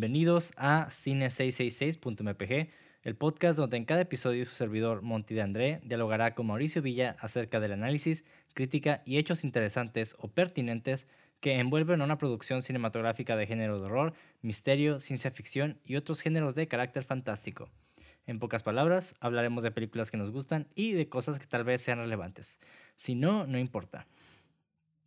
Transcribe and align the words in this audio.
Bienvenidos 0.00 0.54
a 0.56 0.86
cine666.mpg, 0.86 2.70
el 3.02 3.16
podcast 3.16 3.58
donde 3.58 3.76
en 3.76 3.84
cada 3.84 4.00
episodio 4.00 4.46
su 4.46 4.54
servidor 4.54 5.02
Monty 5.02 5.34
de 5.34 5.42
André 5.42 5.80
dialogará 5.84 6.34
con 6.34 6.46
Mauricio 6.46 6.80
Villa 6.80 7.16
acerca 7.20 7.60
del 7.60 7.72
análisis, 7.72 8.24
crítica 8.54 9.02
y 9.04 9.18
hechos 9.18 9.44
interesantes 9.44 10.16
o 10.18 10.28
pertinentes 10.28 11.06
que 11.40 11.58
envuelven 11.58 12.00
una 12.00 12.16
producción 12.16 12.62
cinematográfica 12.62 13.36
de 13.36 13.46
género 13.46 13.78
de 13.78 13.84
horror, 13.84 14.14
misterio, 14.40 15.00
ciencia 15.00 15.30
ficción 15.30 15.78
y 15.84 15.96
otros 15.96 16.22
géneros 16.22 16.54
de 16.54 16.66
carácter 16.66 17.04
fantástico. 17.04 17.68
En 18.26 18.38
pocas 18.38 18.62
palabras, 18.62 19.14
hablaremos 19.20 19.64
de 19.64 19.70
películas 19.70 20.10
que 20.10 20.16
nos 20.16 20.30
gustan 20.30 20.66
y 20.74 20.92
de 20.92 21.10
cosas 21.10 21.38
que 21.38 21.46
tal 21.46 21.64
vez 21.64 21.82
sean 21.82 21.98
relevantes. 21.98 22.58
Si 22.96 23.14
no, 23.14 23.46
no 23.46 23.58
importa. 23.58 24.06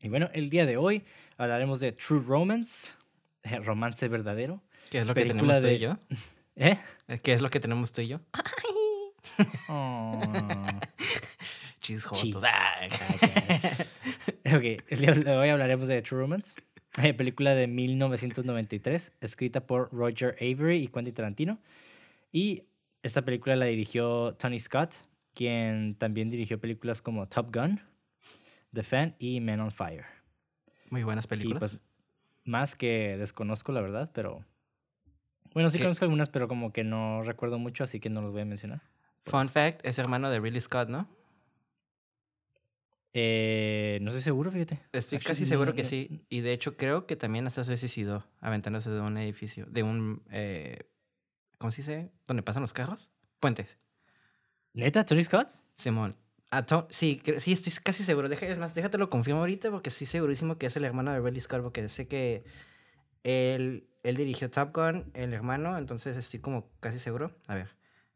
Y 0.03 0.09
bueno, 0.09 0.29
el 0.33 0.51
día 0.51 0.67
de 0.67 0.77
hoy 0.77 1.03
hablaremos 1.37 1.79
de 1.79 1.93
True 1.93 2.21
Romance, 2.21 2.93
romance 3.63 4.07
verdadero. 4.07 4.61
¿Qué 4.93 4.99
es 4.99 5.07
lo 5.07 5.15
que 5.15 5.25
tenemos 5.25 5.59
tú 5.59 5.65
y 5.65 5.79
yo? 5.79 5.97
¿Eh? 6.55 6.77
¿Qué 7.23 7.33
es 7.33 7.41
lo 7.41 7.49
que 7.49 7.59
tenemos 7.59 7.91
tú 7.91 8.01
y 8.01 8.09
yo? 8.09 8.19
Oh. 9.67 10.21
Chisjotos. 11.81 12.43
ok, 14.45 14.61
día 14.95 15.13
de 15.15 15.35
hoy 15.35 15.49
hablaremos 15.49 15.87
de 15.87 15.99
True 16.03 16.19
Romance, 16.19 16.61
eh, 17.01 17.15
película 17.15 17.55
de 17.55 17.65
1993, 17.65 19.13
escrita 19.19 19.65
por 19.65 19.91
Roger 19.91 20.35
Avery 20.39 20.83
y 20.83 20.87
Quentin 20.89 21.15
Tarantino. 21.15 21.57
Y 22.31 22.65
esta 23.01 23.23
película 23.23 23.55
la 23.55 23.65
dirigió 23.65 24.35
Tony 24.35 24.59
Scott, 24.59 24.93
quien 25.33 25.95
también 25.95 26.29
dirigió 26.29 26.61
películas 26.61 27.01
como 27.01 27.27
Top 27.27 27.51
Gun, 27.51 27.81
The 28.71 28.83
Fan 28.83 29.15
y 29.17 29.41
Men 29.41 29.59
on 29.59 29.71
Fire. 29.71 30.05
Muy 30.91 31.01
buenas 31.01 31.25
Y 31.25 31.29
películas. 31.29 31.59
pues 31.59 31.81
más 32.43 32.75
que 32.75 33.17
desconozco 33.17 33.71
la 33.71 33.81
verdad, 33.81 34.11
pero 34.13 34.45
bueno, 35.53 35.69
sí 35.69 35.77
¿Qué? 35.77 35.83
conozco 35.83 36.05
algunas, 36.05 36.29
pero 36.29 36.47
como 36.47 36.71
que 36.73 36.83
no 36.83 37.21
recuerdo 37.23 37.59
mucho, 37.59 37.83
así 37.83 37.99
que 37.99 38.09
no 38.09 38.21
los 38.21 38.31
voy 38.31 38.41
a 38.41 38.45
mencionar. 38.45 38.81
Fun 39.25 39.49
fact, 39.49 39.79
es 39.85 39.97
hermano 39.99 40.29
de 40.29 40.39
Ridley 40.39 40.61
Scott, 40.61 40.89
¿no? 40.89 41.07
Eh, 43.15 43.99
no 44.01 44.09
estoy 44.09 44.23
seguro, 44.23 44.51
fíjate. 44.51 44.75
Estoy 44.91 45.17
Actually, 45.17 45.23
casi 45.23 45.45
seguro 45.45 45.71
no- 45.71 45.75
que 45.75 45.83
no- 45.83 45.89
sí. 45.89 46.25
Y 46.29 46.41
de 46.41 46.51
hecho 46.53 46.75
creo 46.77 47.05
que 47.05 47.15
también 47.15 47.45
hasta 47.45 47.63
se 47.63 47.77
suicidó 47.77 48.25
aventándose 48.41 48.89
de 48.89 48.99
un 48.99 49.17
edificio, 49.17 49.65
de 49.67 49.83
un... 49.83 50.23
eh, 50.31 50.89
¿Cómo 51.59 51.69
se 51.71 51.81
dice? 51.81 52.11
¿Dónde 52.25 52.41
pasan 52.43 52.61
los 52.61 52.73
carros? 52.73 53.09
Puentes. 53.39 53.77
¿Neta, 54.73 55.05
Tony 55.05 55.21
Scott? 55.23 55.47
Simón. 55.75 56.15
Ah, 56.49 56.65
sí, 56.89 57.21
sí, 57.37 57.53
estoy 57.53 57.73
casi 57.83 58.03
seguro. 58.03 58.29
Deja, 58.29 58.45
es 58.47 58.57
más, 58.57 58.73
déjate 58.73 58.97
lo 58.97 59.09
confirmo 59.09 59.39
ahorita 59.41 59.71
porque 59.71 59.89
estoy 59.89 60.07
segurísimo 60.07 60.57
que 60.57 60.65
es 60.67 60.75
el 60.75 60.83
hermano 60.85 61.11
de 61.11 61.19
Ridley 61.19 61.39
Scott 61.41 61.61
porque 61.61 61.87
sé 61.89 62.07
que 62.07 62.43
él, 63.23 63.89
él 64.03 64.15
dirigió 64.15 64.49
Top 64.51 64.75
Gun, 64.75 65.11
el 65.13 65.33
hermano, 65.33 65.77
entonces 65.77 66.17
estoy 66.17 66.39
como 66.39 66.69
casi 66.79 66.99
seguro. 66.99 67.35
A 67.47 67.55
ver. 67.55 67.69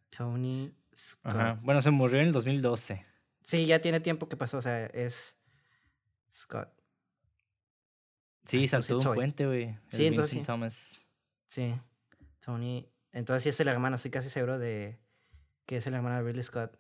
Tony 0.10 0.74
Scott. 0.96 1.34
Ajá. 1.36 1.60
Bueno, 1.64 1.82
se 1.82 1.92
murió 1.92 2.20
en 2.20 2.28
el 2.28 2.32
2012. 2.34 3.06
Sí, 3.44 3.66
ya 3.66 3.80
tiene 3.82 4.00
tiempo 4.00 4.28
que 4.28 4.38
pasó, 4.38 4.58
o 4.58 4.62
sea, 4.62 4.86
es 4.88 5.38
Scott. 6.32 6.70
Sí, 8.46 8.60
Ay, 8.60 8.68
saltó 8.68 8.98
de 9.00 9.08
un 9.08 9.16
puente, 9.16 9.46
güey. 9.46 9.64
el 9.64 9.80
Sí, 9.90 10.06
entonces 10.08 10.36
Vincent 10.36 10.46
sí. 10.46 10.46
Thomas. 10.46 11.12
Sí, 11.48 11.76
Tony. 12.40 12.90
Entonces 13.12 13.44
sí 13.44 13.50
es 13.50 13.60
el 13.60 13.68
hermano, 13.68 13.96
estoy 13.96 14.12
casi 14.12 14.30
seguro 14.30 14.60
de 14.60 15.00
que 15.66 15.78
es 15.78 15.88
el 15.88 15.94
hermano 15.94 16.16
de 16.18 16.24
Ridley 16.24 16.44
Scott. 16.44 16.78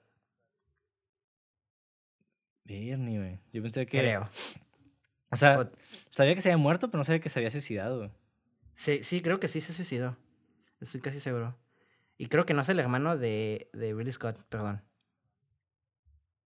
Bernie, 2.64 3.18
güey. 3.18 3.40
Yo 3.52 3.62
pensé 3.62 3.86
que. 3.86 4.00
Creo. 4.00 4.28
O 5.30 5.36
sea, 5.36 5.70
sabía 6.12 6.36
que 6.36 6.42
se 6.42 6.50
había 6.50 6.62
muerto, 6.62 6.90
pero 6.90 7.00
no 7.00 7.04
sabía 7.04 7.20
que 7.20 7.30
se 7.30 7.40
había 7.40 7.52
suicidado. 7.52 8.12
Sí, 8.76 9.04
sí, 9.04 9.22
creo 9.22 9.40
que 9.40 9.48
sí 9.48 9.62
se 9.62 9.74
suicidó. 9.74 10.18
Estoy 10.80 11.02
casi 11.02 11.20
seguro. 11.20 11.58
Y 12.18 12.28
creo 12.28 12.46
que 12.46 12.54
no 12.54 12.62
es 12.62 12.70
el 12.70 12.80
hermano 12.80 13.18
de, 13.18 13.70
de 13.74 13.94
Ridley 13.94 14.12
Scott, 14.12 14.44
perdón. 14.50 14.84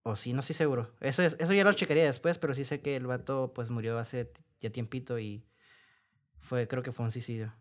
O 0.03 0.15
sí, 0.15 0.33
no 0.33 0.41
estoy 0.41 0.55
seguro. 0.55 0.95
Eso, 1.01 1.23
es, 1.23 1.37
eso 1.41 1.53
ya 1.53 1.65
lo 1.65 1.73
checaría 1.73 2.05
después, 2.05 2.39
pero 2.39 2.55
sí 2.55 2.65
sé 2.65 2.81
que 2.81 2.97
el 2.97 3.07
vato 3.07 3.53
pues 3.55 3.71
murió 3.71 3.99
hace 3.99 4.33
ya 4.61 4.71
tiempito 4.71 5.19
y 5.19 5.45
fue, 6.39 6.69
creo 6.69 6.83
que 6.83 6.93
fue 6.93 7.05
un 7.05 7.11
suicidio. 7.11 7.53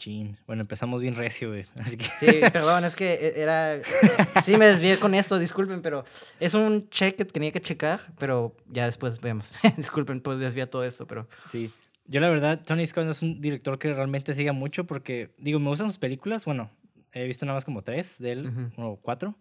Chin. 0.00 0.36
Bueno, 0.46 0.62
empezamos 0.62 1.00
bien 1.00 1.14
recio, 1.14 1.50
güey. 1.50 1.64
Así 1.78 1.96
que. 1.96 2.04
Sí, 2.06 2.26
perdón, 2.52 2.84
es 2.84 2.96
que 2.96 3.12
e- 3.14 3.40
era... 3.40 3.78
Sí, 4.42 4.56
me 4.56 4.66
desvié 4.66 4.96
con 4.98 5.14
esto, 5.14 5.38
disculpen, 5.38 5.82
pero 5.82 6.04
es 6.40 6.54
un 6.54 6.88
check 6.90 7.16
que 7.16 7.24
tenía 7.24 7.52
que 7.52 7.60
checar, 7.60 8.00
pero 8.18 8.56
ya 8.68 8.86
después 8.86 9.20
vemos. 9.20 9.52
disculpen, 9.76 10.20
pues 10.20 10.38
desvía 10.40 10.68
todo 10.68 10.82
esto, 10.84 11.06
pero... 11.06 11.28
Sí. 11.46 11.70
Yo, 12.06 12.18
la 12.20 12.28
verdad, 12.28 12.60
Tony 12.66 12.84
Scott 12.86 13.04
no 13.04 13.12
es 13.12 13.22
un 13.22 13.40
director 13.40 13.78
que 13.78 13.94
realmente 13.94 14.34
siga 14.34 14.52
mucho 14.52 14.84
porque, 14.84 15.30
digo, 15.38 15.60
me 15.60 15.68
gustan 15.68 15.86
sus 15.86 15.98
películas. 15.98 16.44
Bueno, 16.44 16.68
he 17.12 17.24
visto 17.26 17.46
nada 17.46 17.56
más 17.56 17.64
como 17.64 17.82
tres 17.82 18.18
de 18.18 18.32
él, 18.32 18.46
Ujú. 18.48 18.82
o 18.82 18.96
cuatro. 18.96 19.36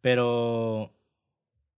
Pero. 0.00 0.92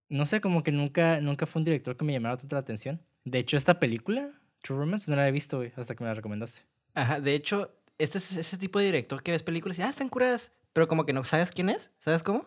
No 0.08 0.26
sé, 0.26 0.40
como 0.40 0.62
que 0.62 0.72
nunca, 0.72 1.20
nunca 1.20 1.46
fue 1.46 1.60
un 1.60 1.64
director 1.64 1.96
que 1.96 2.04
me 2.04 2.12
llamara 2.12 2.36
tanta 2.36 2.56
la 2.56 2.60
atención. 2.60 3.00
De 3.24 3.38
hecho, 3.38 3.56
esta 3.56 3.80
película, 3.80 4.30
True 4.62 4.78
Romance, 4.78 5.10
no 5.10 5.16
la 5.16 5.26
he 5.28 5.32
visto, 5.32 5.58
güey, 5.58 5.72
hasta 5.76 5.94
que 5.94 6.04
me 6.04 6.08
la 6.08 6.14
recomendaste. 6.14 6.62
Ajá, 6.94 7.20
de 7.20 7.34
hecho, 7.34 7.70
este 7.98 8.18
es 8.18 8.36
ese 8.36 8.58
tipo 8.58 8.78
de 8.78 8.86
director 8.86 9.22
que 9.22 9.32
ves 9.32 9.42
películas 9.42 9.78
y, 9.78 9.82
ah, 9.82 9.88
están 9.88 10.08
curadas, 10.08 10.52
pero 10.72 10.88
como 10.88 11.04
que 11.06 11.12
no 11.12 11.24
sabes 11.24 11.50
quién 11.50 11.68
es, 11.68 11.90
¿sabes 11.98 12.22
cómo? 12.22 12.46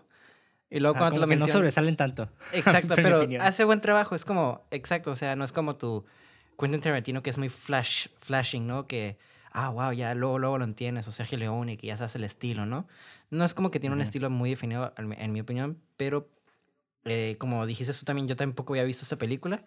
Y 0.69 0.79
luego 0.79 0.95
Ah, 0.97 0.99
cuando 0.99 1.15
te 1.15 1.19
como 1.21 1.25
lo 1.25 1.29
que 1.29 1.35
no 1.35 1.39
mencionan... 1.45 1.59
sobresalen 1.61 1.95
tanto. 1.95 2.29
Exacto, 2.53 2.95
pero 2.95 3.25
hace 3.39 3.63
buen 3.63 3.81
trabajo, 3.81 4.15
es 4.15 4.25
como, 4.25 4.65
exacto, 4.71 5.11
o 5.11 5.15
sea, 5.15 5.35
no 5.35 5.45
es 5.45 5.51
como 5.51 5.73
tu 5.73 6.05
Quentin 6.59 6.81
Tarantino 6.81 7.23
que 7.23 7.29
es 7.29 7.37
muy 7.37 7.49
flash, 7.49 8.07
flashing, 8.17 8.67
¿no? 8.67 8.87
Que, 8.87 9.17
ah, 9.51 9.69
wow, 9.69 9.91
ya 9.93 10.13
luego, 10.15 10.39
luego 10.39 10.57
lo 10.57 10.65
entiendes, 10.65 11.07
o 11.07 11.11
Sergio 11.11 11.37
Leone, 11.37 11.77
que 11.77 11.87
ya 11.87 11.97
sabes 11.97 12.15
el 12.15 12.23
estilo, 12.23 12.65
¿no? 12.65 12.87
No 13.29 13.45
es 13.45 13.53
como 13.53 13.71
que 13.71 13.79
tiene 13.79 13.95
un 13.95 14.01
estilo 14.01 14.29
muy 14.29 14.49
definido, 14.51 14.93
en 14.97 15.31
mi 15.31 15.39
opinión, 15.39 15.79
pero 15.95 16.29
eh, 17.05 17.35
como 17.39 17.65
dijiste 17.65 17.93
tú 17.93 18.03
también, 18.05 18.27
yo 18.27 18.35
tampoco 18.35 18.73
había 18.73 18.83
visto 18.83 19.03
esta 19.03 19.17
película 19.17 19.63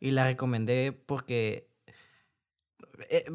y 0.00 0.10
la 0.10 0.24
recomendé 0.24 0.92
porque 0.92 1.68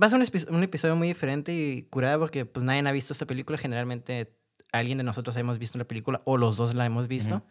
va 0.02 0.08
a 0.08 0.10
ser 0.10 0.20
un, 0.20 0.26
epi- 0.26 0.50
un 0.50 0.64
episodio 0.64 0.96
muy 0.96 1.08
diferente 1.08 1.54
y 1.54 1.84
curada 1.84 2.18
porque 2.20 2.46
pues 2.46 2.64
nadie 2.64 2.88
ha 2.88 2.92
visto 2.92 3.14
esta 3.14 3.26
película. 3.26 3.58
Generalmente 3.58 4.34
alguien 4.72 4.98
de 4.98 5.04
nosotros 5.04 5.36
hemos 5.38 5.58
visto 5.60 5.78
la 5.78 5.86
película 5.86 6.22
o 6.26 6.38
los 6.38 6.58
dos 6.58 6.74
la 6.76 6.86
hemos 6.86 7.08
visto. 7.08 7.36
Ujú. 7.36 7.44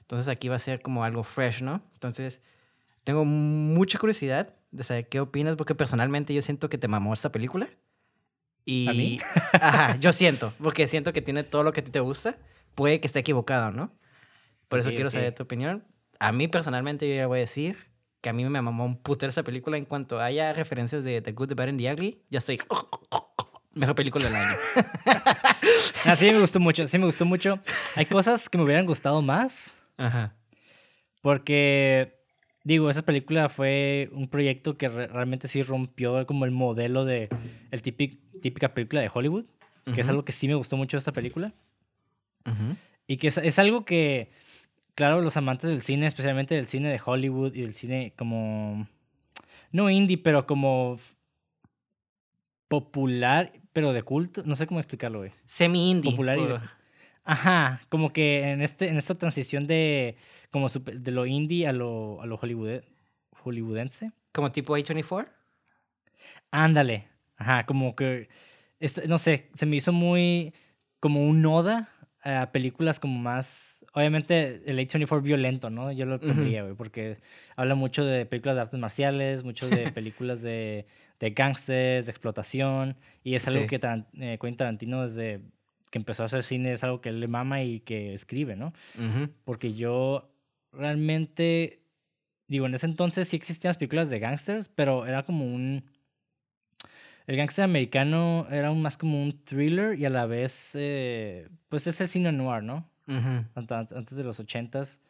Entonces 0.00 0.28
aquí 0.28 0.48
va 0.48 0.56
a 0.56 0.58
ser 0.58 0.80
como 0.82 1.04
algo 1.04 1.22
fresh, 1.24 1.62
¿no? 1.62 1.82
Entonces 1.94 2.40
tengo 3.04 3.24
mucha 3.24 3.98
curiosidad 3.98 4.54
de 4.70 4.84
saber 4.84 5.08
qué 5.08 5.20
opinas 5.20 5.56
porque 5.56 5.74
personalmente 5.74 6.34
yo 6.34 6.42
siento 6.42 6.68
que 6.68 6.78
te 6.78 6.88
mamó 6.88 7.14
esta 7.14 7.30
película. 7.32 7.68
Y, 8.66 8.88
¿A 8.88 8.92
mí? 8.94 9.18
Ajá, 9.60 9.96
yo 10.00 10.12
siento, 10.12 10.54
porque 10.58 10.88
siento 10.88 11.12
que 11.12 11.22
tiene 11.22 11.44
todo 11.44 11.62
lo 11.62 11.72
que 11.72 11.80
a 11.80 11.84
ti 11.84 11.90
te 11.90 12.00
gusta. 12.00 12.38
Puede 12.74 12.98
que 13.00 13.06
esté 13.06 13.18
equivocado, 13.20 13.70
¿no? 13.72 13.92
Por 14.68 14.80
eso 14.80 14.88
Ok, 14.88 14.94
quiero 14.96 15.08
ok. 15.08 15.12
saber 15.14 15.34
tu 15.34 15.42
opinión. 15.42 15.84
A 16.18 16.32
mí 16.32 16.48
personalmente 16.48 17.08
yo 17.08 17.14
ya 17.14 17.26
voy 17.26 17.38
a 17.38 17.40
decir 17.42 17.76
que 18.24 18.30
a 18.30 18.32
mí 18.32 18.42
me 18.48 18.62
mamó 18.62 18.86
un 18.86 18.96
putero 18.96 19.28
esa 19.28 19.42
película 19.42 19.76
en 19.76 19.84
cuanto 19.84 20.18
haya 20.18 20.54
referencias 20.54 21.04
de 21.04 21.20
The 21.20 21.32
Good, 21.32 21.48
The 21.48 21.54
Bad 21.54 21.68
and 21.68 21.78
The 21.78 21.92
Ugly. 21.92 22.22
Ya 22.30 22.38
estoy... 22.38 22.58
Mejor 23.74 23.94
película 23.94 24.24
del 24.24 24.34
año. 24.34 24.56
Ah, 26.06 26.16
sí, 26.16 26.26
me 26.30 26.38
gustó 26.40 26.60
mucho, 26.60 26.86
sí 26.86 26.98
me 26.98 27.06
gustó 27.06 27.24
mucho. 27.24 27.58
Hay 27.96 28.04
cosas 28.06 28.48
que 28.48 28.56
me 28.58 28.64
hubieran 28.64 28.84
gustado 28.86 29.20
más, 29.22 29.86
Ajá. 29.96 30.34
porque, 31.22 32.18
digo, 32.62 32.90
esa 32.90 33.02
película 33.02 33.48
fue 33.48 34.10
un 34.12 34.28
proyecto 34.28 34.76
que 34.76 34.88
re- 34.90 35.06
realmente 35.06 35.48
sí 35.48 35.62
rompió 35.62 36.26
como 36.26 36.44
el 36.44 36.50
modelo 36.50 37.04
de 37.06 37.28
el 37.70 37.82
típic- 37.82 38.18
típica 38.42 38.74
película 38.74 39.00
de 39.00 39.10
Hollywood, 39.12 39.44
que 39.94 40.00
es 40.00 40.06
Ujú. 40.06 40.10
algo 40.10 40.22
que 40.24 40.32
sí 40.32 40.46
me 40.48 40.54
gustó 40.54 40.76
mucho 40.76 40.96
de 40.96 40.98
esta 40.98 41.12
película. 41.12 41.52
Ujú. 42.46 42.76
Y 43.06 43.16
que 43.16 43.28
es, 43.28 43.38
es 43.38 43.58
algo 43.58 43.84
que, 43.86 44.30
claro, 44.94 45.20
los 45.20 45.36
amantes 45.36 45.70
del 45.70 45.80
cine, 45.80 46.06
especialmente 46.06 46.54
del 46.54 46.66
cine 46.66 46.90
de 46.90 47.00
Hollywood 47.04 47.54
y 47.54 47.62
del 47.62 47.74
cine 47.74 48.12
como, 48.16 48.86
no 49.72 49.90
indie, 49.90 50.18
pero 50.18 50.46
como 50.46 50.96
popular, 52.68 53.52
pero 53.72 53.92
de 53.92 54.02
culto, 54.02 54.42
no 54.44 54.54
sé 54.54 54.66
cómo 54.66 54.80
explicarlo, 54.80 55.18
güey. 55.20 55.32
Semi-indie. 55.46 56.10
Popular 56.10 56.38
y 56.38 56.46
de- 56.46 56.60
Ajá, 57.26 57.80
como 57.88 58.12
que 58.12 58.50
en, 58.50 58.60
este, 58.60 58.88
en 58.88 58.98
esta 58.98 59.14
transición 59.14 59.66
de, 59.66 60.16
como 60.50 60.68
super- 60.68 61.00
de 61.00 61.10
lo 61.10 61.24
indie 61.24 61.66
a 61.66 61.72
lo, 61.72 62.20
a 62.20 62.26
lo 62.26 62.36
hollywood, 62.36 62.82
hollywoodense. 63.42 64.12
Como 64.32 64.52
tipo 64.52 64.76
A24. 64.76 65.26
Ándale, 66.50 67.08
ajá, 67.36 67.64
como 67.66 67.96
que, 67.96 68.28
este, 68.78 69.08
no 69.08 69.16
sé, 69.18 69.48
se 69.54 69.64
me 69.66 69.76
hizo 69.76 69.92
muy 69.92 70.52
como 71.00 71.24
un 71.26 71.40
noda 71.42 71.88
a 72.22 72.50
películas 72.52 73.00
como 73.00 73.18
más, 73.18 73.83
obviamente 73.94 74.62
el 74.66 74.78
A24 74.78 75.22
violento, 75.22 75.70
¿no? 75.70 75.90
Yo 75.92 76.04
lo 76.04 76.20
pondría, 76.20 76.62
güey, 76.62 76.74
porque 76.74 77.16
habla 77.56 77.74
mucho 77.74 78.04
de 78.04 78.26
películas 78.26 78.56
de 78.56 78.60
artes 78.60 78.78
marciales, 78.80 79.44
mucho 79.44 79.68
de 79.68 79.90
películas 79.92 80.42
de, 80.42 80.86
de 81.20 81.30
gangsters, 81.30 82.04
de 82.04 82.10
explotación, 82.10 82.96
y 83.22 83.34
es 83.34 83.46
algo 83.48 83.62
Sí. 83.62 83.66
que 83.68 83.78
Taran- 83.80 84.06
eh, 84.20 84.36
Quentin 84.40 84.56
Tarantino 84.56 85.02
desde 85.02 85.40
que 85.90 85.98
empezó 85.98 86.24
a 86.24 86.26
hacer 86.26 86.42
cine 86.42 86.72
es 86.72 86.82
algo 86.84 87.00
que 87.00 87.08
él 87.08 87.20
le 87.20 87.28
mama 87.28 87.62
y 87.62 87.80
que 87.80 88.12
escribe, 88.14 88.56
¿no? 88.56 88.72
Porque 89.44 89.74
yo 89.74 90.28
realmente, 90.72 91.80
digo, 92.48 92.66
en 92.66 92.74
ese 92.74 92.86
entonces 92.86 93.28
sí 93.28 93.36
existían 93.36 93.70
las 93.70 93.78
películas 93.78 94.10
de 94.10 94.18
gangsters, 94.18 94.68
pero 94.68 95.06
era 95.06 95.22
como 95.22 95.46
un... 95.46 95.84
El 97.26 97.36
gangster 97.36 97.64
americano 97.64 98.46
era 98.50 98.70
un, 98.70 98.82
más 98.82 98.98
como 98.98 99.22
un 99.22 99.42
thriller 99.44 99.98
y 99.98 100.04
a 100.04 100.10
la 100.10 100.26
vez, 100.26 100.72
eh, 100.74 101.48
pues 101.68 101.86
es 101.86 102.00
el 102.00 102.08
cine 102.08 102.32
noir, 102.32 102.62
¿no? 102.62 102.90
Antes 103.54 104.16
de 104.16 104.24
los 104.24 104.40
ochentas, 104.40 105.00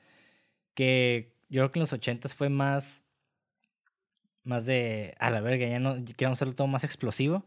que 0.74 1.32
yo 1.48 1.60
creo 1.62 1.70
que 1.70 1.78
en 1.78 1.82
los 1.82 1.92
ochentas 1.92 2.34
fue 2.34 2.48
más, 2.48 3.04
más 4.44 4.66
de, 4.66 5.14
a 5.18 5.30
la 5.30 5.40
verga, 5.40 5.66
ya 5.66 5.78
no, 5.78 5.96
queremos 6.16 6.38
hacerlo 6.38 6.54
todo 6.54 6.66
más 6.66 6.84
explosivo 6.84 7.44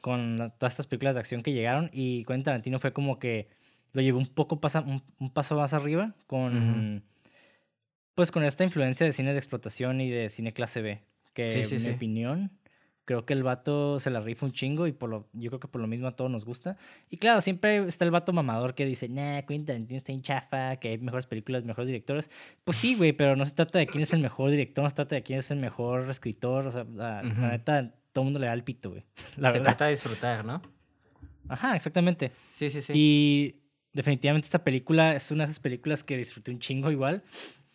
con 0.00 0.36
la- 0.38 0.50
todas 0.50 0.72
estas 0.74 0.86
películas 0.86 1.14
de 1.14 1.20
acción 1.20 1.42
que 1.42 1.52
llegaron 1.52 1.90
y 1.92 2.24
Quentin 2.24 2.44
Tarantino 2.44 2.78
fue 2.78 2.92
como 2.92 3.18
que 3.18 3.48
lo 3.92 4.02
llevó 4.02 4.18
un 4.18 4.26
poco 4.26 4.60
pasa, 4.60 4.80
un, 4.80 5.02
un 5.18 5.30
paso 5.30 5.56
más 5.56 5.72
arriba 5.74 6.14
con 6.26 7.02
pues 8.14 8.32
con 8.32 8.44
esta 8.44 8.64
influencia 8.64 9.06
de 9.06 9.12
cine 9.12 9.32
de 9.32 9.38
explotación 9.38 10.00
y 10.00 10.10
de 10.10 10.28
cine 10.28 10.52
clase 10.52 10.82
B 10.82 11.00
que 11.34 11.50
Sí, 11.50 11.64
sí, 11.64 11.76
en 11.76 11.80
sí. 11.80 11.88
mi 11.88 11.94
opinión 11.94 12.50
creo 13.08 13.24
que 13.24 13.32
el 13.32 13.42
vato 13.42 13.98
se 13.98 14.10
la 14.10 14.20
rifa 14.20 14.44
un 14.44 14.52
chingo 14.52 14.86
y 14.86 14.92
por 14.92 15.08
lo 15.08 15.28
yo 15.32 15.48
creo 15.48 15.60
que 15.60 15.68
por 15.68 15.80
lo 15.80 15.86
mismo 15.86 16.08
a 16.08 16.12
todos 16.14 16.30
nos 16.30 16.44
gusta 16.44 16.76
y 17.08 17.16
claro 17.16 17.40
siempre 17.40 17.78
está 17.88 18.04
el 18.04 18.10
vato 18.10 18.34
mamador 18.34 18.74
que 18.74 18.84
dice 18.84 19.08
nah 19.08 19.40
Quentin 19.40 19.64
Tarantino 19.64 19.96
está 19.96 20.12
en 20.12 20.20
chafa 20.20 20.76
que 20.76 20.88
hay 20.90 20.98
mejores 20.98 21.24
películas 21.24 21.64
mejores 21.64 21.86
directores 21.86 22.30
pues 22.64 22.76
sí 22.76 22.96
güey 22.96 23.14
pero 23.14 23.34
no 23.34 23.46
se 23.46 23.54
trata 23.54 23.78
de 23.78 23.86
quién 23.86 24.02
es 24.02 24.12
el 24.12 24.20
mejor 24.20 24.50
director 24.50 24.84
no 24.84 24.90
se 24.90 24.96
trata 24.96 25.14
de 25.14 25.22
quién 25.22 25.38
es 25.38 25.50
el 25.50 25.58
mejor 25.58 26.10
escritor 26.10 26.66
o 26.66 26.70
sea 26.70 26.84
la, 26.84 27.22
neta 27.22 27.94
todo 28.12 28.24
el 28.24 28.26
mundo 28.26 28.40
le 28.40 28.46
da 28.46 28.52
el 28.52 28.62
pito 28.62 28.90
güey 28.90 29.06
Se 29.14 29.40
verdad 29.40 29.62
trata 29.62 29.86
de 29.86 29.92
disfrutar, 29.92 30.44
¿no? 30.44 30.60
Ajá, 31.48 31.74
exactamente. 31.74 32.32
Sí, 32.52 32.68
sí, 32.68 32.82
sí. 32.82 32.92
Y 32.94 33.62
definitivamente 33.94 34.44
esta 34.44 34.62
película 34.62 35.14
es 35.14 35.30
una 35.30 35.44
de 35.44 35.50
esas 35.50 35.60
películas 35.60 36.04
que 36.04 36.16
disfruté 36.18 36.50
un 36.50 36.58
chingo 36.58 36.90
igual. 36.90 37.22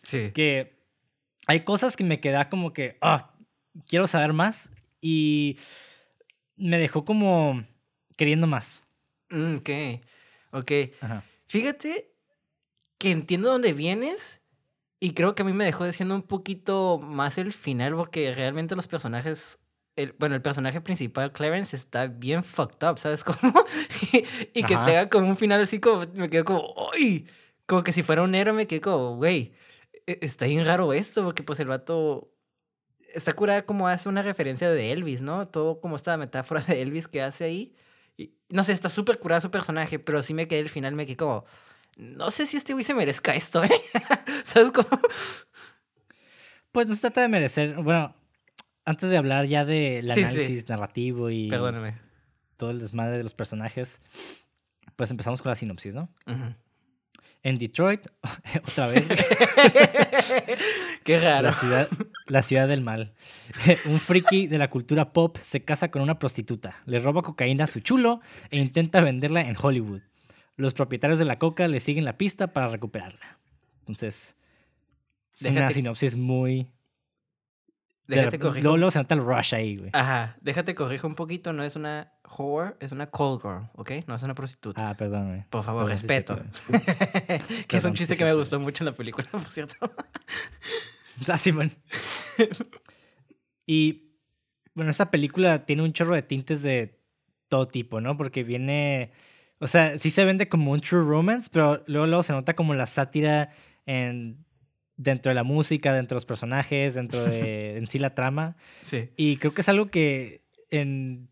sí. 0.04 0.30
Que 0.32 0.74
hay 1.46 1.60
cosas 1.60 1.96
que 1.96 2.04
me 2.04 2.20
queda 2.20 2.48
como 2.48 2.72
que, 2.72 2.96
ah, 3.00 3.34
quiero 3.86 4.06
saber 4.06 4.32
más. 4.32 4.70
Y 5.06 5.58
me 6.56 6.78
dejó 6.78 7.04
como 7.04 7.60
queriendo 8.16 8.46
más. 8.46 8.86
Mm, 9.28 9.56
ok. 9.56 9.70
Ok. 10.52 10.72
Ajá. 11.02 11.22
Fíjate 11.46 12.14
que 12.96 13.10
entiendo 13.10 13.50
dónde 13.50 13.74
vienes 13.74 14.40
y 15.00 15.12
creo 15.12 15.34
que 15.34 15.42
a 15.42 15.44
mí 15.44 15.52
me 15.52 15.66
dejó 15.66 15.84
diciendo 15.84 16.14
un 16.14 16.22
poquito 16.22 16.98
más 16.98 17.36
el 17.36 17.52
final 17.52 17.94
porque 17.94 18.32
realmente 18.34 18.76
los 18.76 18.88
personajes, 18.88 19.58
el, 19.94 20.12
bueno, 20.18 20.36
el 20.36 20.40
personaje 20.40 20.80
principal, 20.80 21.32
Clarence, 21.32 21.76
está 21.76 22.06
bien 22.06 22.42
fucked 22.42 22.88
up, 22.88 22.98
¿sabes 22.98 23.24
cómo? 23.24 23.52
y, 24.12 24.24
y 24.58 24.62
que 24.64 24.76
tenga 24.86 25.10
como 25.10 25.28
un 25.28 25.36
final 25.36 25.60
así 25.60 25.80
como, 25.80 26.06
me 26.14 26.30
quedo 26.30 26.46
como, 26.46 26.74
¡ay! 26.94 27.26
Como 27.66 27.84
que 27.84 27.92
si 27.92 28.02
fuera 28.02 28.22
un 28.22 28.34
héroe 28.34 28.54
me 28.54 28.66
quedé 28.66 28.80
como, 28.80 29.16
güey, 29.16 29.52
e- 30.06 30.18
está 30.22 30.46
bien 30.46 30.64
raro 30.64 30.94
esto 30.94 31.24
porque 31.24 31.42
pues 31.42 31.60
el 31.60 31.68
vato 31.68 32.33
está 33.14 33.32
curada 33.32 33.64
como 33.64 33.88
hace 33.88 34.08
una 34.08 34.22
referencia 34.22 34.70
de 34.70 34.92
Elvis, 34.92 35.22
¿no? 35.22 35.46
Todo 35.46 35.80
como 35.80 35.96
esta 35.96 36.16
metáfora 36.16 36.60
de 36.60 36.82
Elvis 36.82 37.08
que 37.08 37.22
hace 37.22 37.44
ahí. 37.44 37.74
Y, 38.16 38.32
no 38.48 38.62
sé, 38.64 38.72
está 38.72 38.88
súper 38.90 39.18
curada 39.18 39.40
su 39.40 39.50
personaje, 39.50 39.98
pero 39.98 40.22
sí 40.22 40.34
me 40.34 40.46
quedé 40.48 40.60
al 40.60 40.68
final, 40.68 40.94
me 40.94 41.06
quedé 41.06 41.16
como, 41.16 41.44
no 41.96 42.30
sé 42.30 42.46
si 42.46 42.56
este 42.56 42.72
güey 42.74 42.84
se 42.84 42.94
merezca 42.94 43.34
esto, 43.34 43.62
¿eh? 43.64 43.70
¿Sabes 44.44 44.70
cómo? 44.72 44.88
Pues 46.72 46.88
no 46.88 46.94
se 46.94 47.00
trata 47.02 47.20
de 47.22 47.28
merecer. 47.28 47.74
Bueno, 47.76 48.14
antes 48.84 49.10
de 49.10 49.16
hablar 49.16 49.46
ya 49.46 49.64
del 49.64 50.08
Sí, 50.08 50.14
sí. 50.14 50.24
análisis 50.24 50.68
narrativo 50.68 51.30
y 51.30 51.48
Perdóname. 51.48 51.98
todo 52.56 52.70
el 52.70 52.78
desmadre 52.80 53.16
de 53.16 53.22
los 53.22 53.34
personajes, 53.34 54.00
pues 54.96 55.10
empezamos 55.10 55.40
con 55.42 55.50
la 55.50 55.54
sinopsis, 55.56 55.94
¿no? 55.94 56.08
Ujú. 56.26 56.54
En 57.44 57.58
Detroit, 57.58 58.08
otra 58.68 58.88
vez. 58.88 59.06
Qué 61.04 61.20
raro. 61.20 61.42
La 61.42 61.52
ciudad, 61.52 61.88
la 62.26 62.42
ciudad 62.42 62.66
del 62.66 62.80
mal. 62.80 63.12
Un 63.84 64.00
friki 64.00 64.46
de 64.46 64.56
la 64.56 64.70
cultura 64.70 65.12
pop 65.12 65.36
se 65.36 65.60
casa 65.60 65.90
con 65.90 66.00
una 66.00 66.18
prostituta, 66.18 66.82
le 66.86 66.98
roba 66.98 67.20
cocaína 67.20 67.64
a 67.64 67.66
su 67.66 67.80
chulo 67.80 68.20
e 68.50 68.58
intenta 68.58 69.02
venderla 69.02 69.42
en 69.42 69.56
Hollywood. 69.60 70.00
Los 70.56 70.72
propietarios 70.72 71.18
de 71.18 71.26
la 71.26 71.38
coca 71.38 71.68
le 71.68 71.80
siguen 71.80 72.06
la 72.06 72.16
pista 72.16 72.48
para 72.54 72.68
recuperarla. 72.68 73.38
Entonces, 73.80 74.36
es 75.34 75.44
una 75.44 75.68
sinopsis 75.68 76.16
muy... 76.16 76.70
Déjate 78.06 78.36
la- 78.38 78.42
corrijo. 78.42 78.62
luego, 78.64 78.76
luego 78.76 78.90
se 78.90 78.98
nota 78.98 79.14
el 79.14 79.22
rush 79.24 79.54
ahí, 79.54 79.76
güey. 79.76 79.90
Ajá, 79.94 80.36
déjate 80.42 80.74
corrijo 80.74 81.06
un 81.06 81.14
poquito, 81.14 81.52
no 81.52 81.64
es 81.64 81.74
una 81.76 82.12
whore, 82.36 82.74
es 82.80 82.92
una 82.92 83.10
call 83.10 83.38
girl, 83.40 83.70
¿ok? 83.74 83.90
No 84.06 84.14
es 84.14 84.22
una 84.22 84.34
prostituta. 84.34 84.90
Ah, 84.90 84.94
perdón, 84.94 85.28
güey. 85.28 85.44
Por 85.48 85.64
favor, 85.64 85.84
perdón, 85.84 85.98
sí 85.98 86.06
es 86.06 86.10
respeto. 86.10 86.42
que 87.68 87.76
es 87.78 87.84
un 87.84 87.92
sí 87.96 87.98
chiste 88.02 88.16
que 88.16 88.24
me 88.24 88.34
gustó 88.34 88.60
mucho 88.60 88.82
en 88.84 88.86
la 88.86 88.94
película, 88.94 89.26
por 89.32 89.50
cierto. 89.50 89.76
Ah, 91.28 91.38
Simón. 91.38 91.70
y 93.66 94.10
bueno, 94.74 94.90
esta 94.90 95.10
película 95.10 95.64
tiene 95.64 95.82
un 95.82 95.92
chorro 95.92 96.14
de 96.14 96.22
tintes 96.22 96.62
de 96.62 97.00
todo 97.48 97.68
tipo, 97.68 98.00
¿no? 98.00 98.16
Porque 98.16 98.42
viene. 98.44 99.12
O 99.60 99.66
sea, 99.66 99.98
sí 99.98 100.10
se 100.10 100.24
vende 100.24 100.48
como 100.48 100.72
un 100.72 100.80
true 100.80 101.02
romance, 101.04 101.48
pero 101.52 101.82
luego, 101.86 102.06
luego 102.06 102.22
se 102.24 102.32
nota 102.32 102.54
como 102.54 102.74
la 102.74 102.86
sátira 102.86 103.50
en, 103.86 104.44
dentro 104.96 105.30
de 105.30 105.34
la 105.34 105.42
música, 105.44 105.92
dentro 105.92 106.14
de 106.14 106.16
los 106.16 106.26
personajes, 106.26 106.94
dentro 106.94 107.24
de 107.24 107.76
en 107.78 107.86
sí 107.86 107.98
la 107.98 108.14
trama. 108.14 108.56
Sí. 108.82 109.10
Y 109.16 109.36
creo 109.38 109.54
que 109.54 109.60
es 109.62 109.68
algo 109.68 109.86
que 109.86 110.42
en 110.70 111.28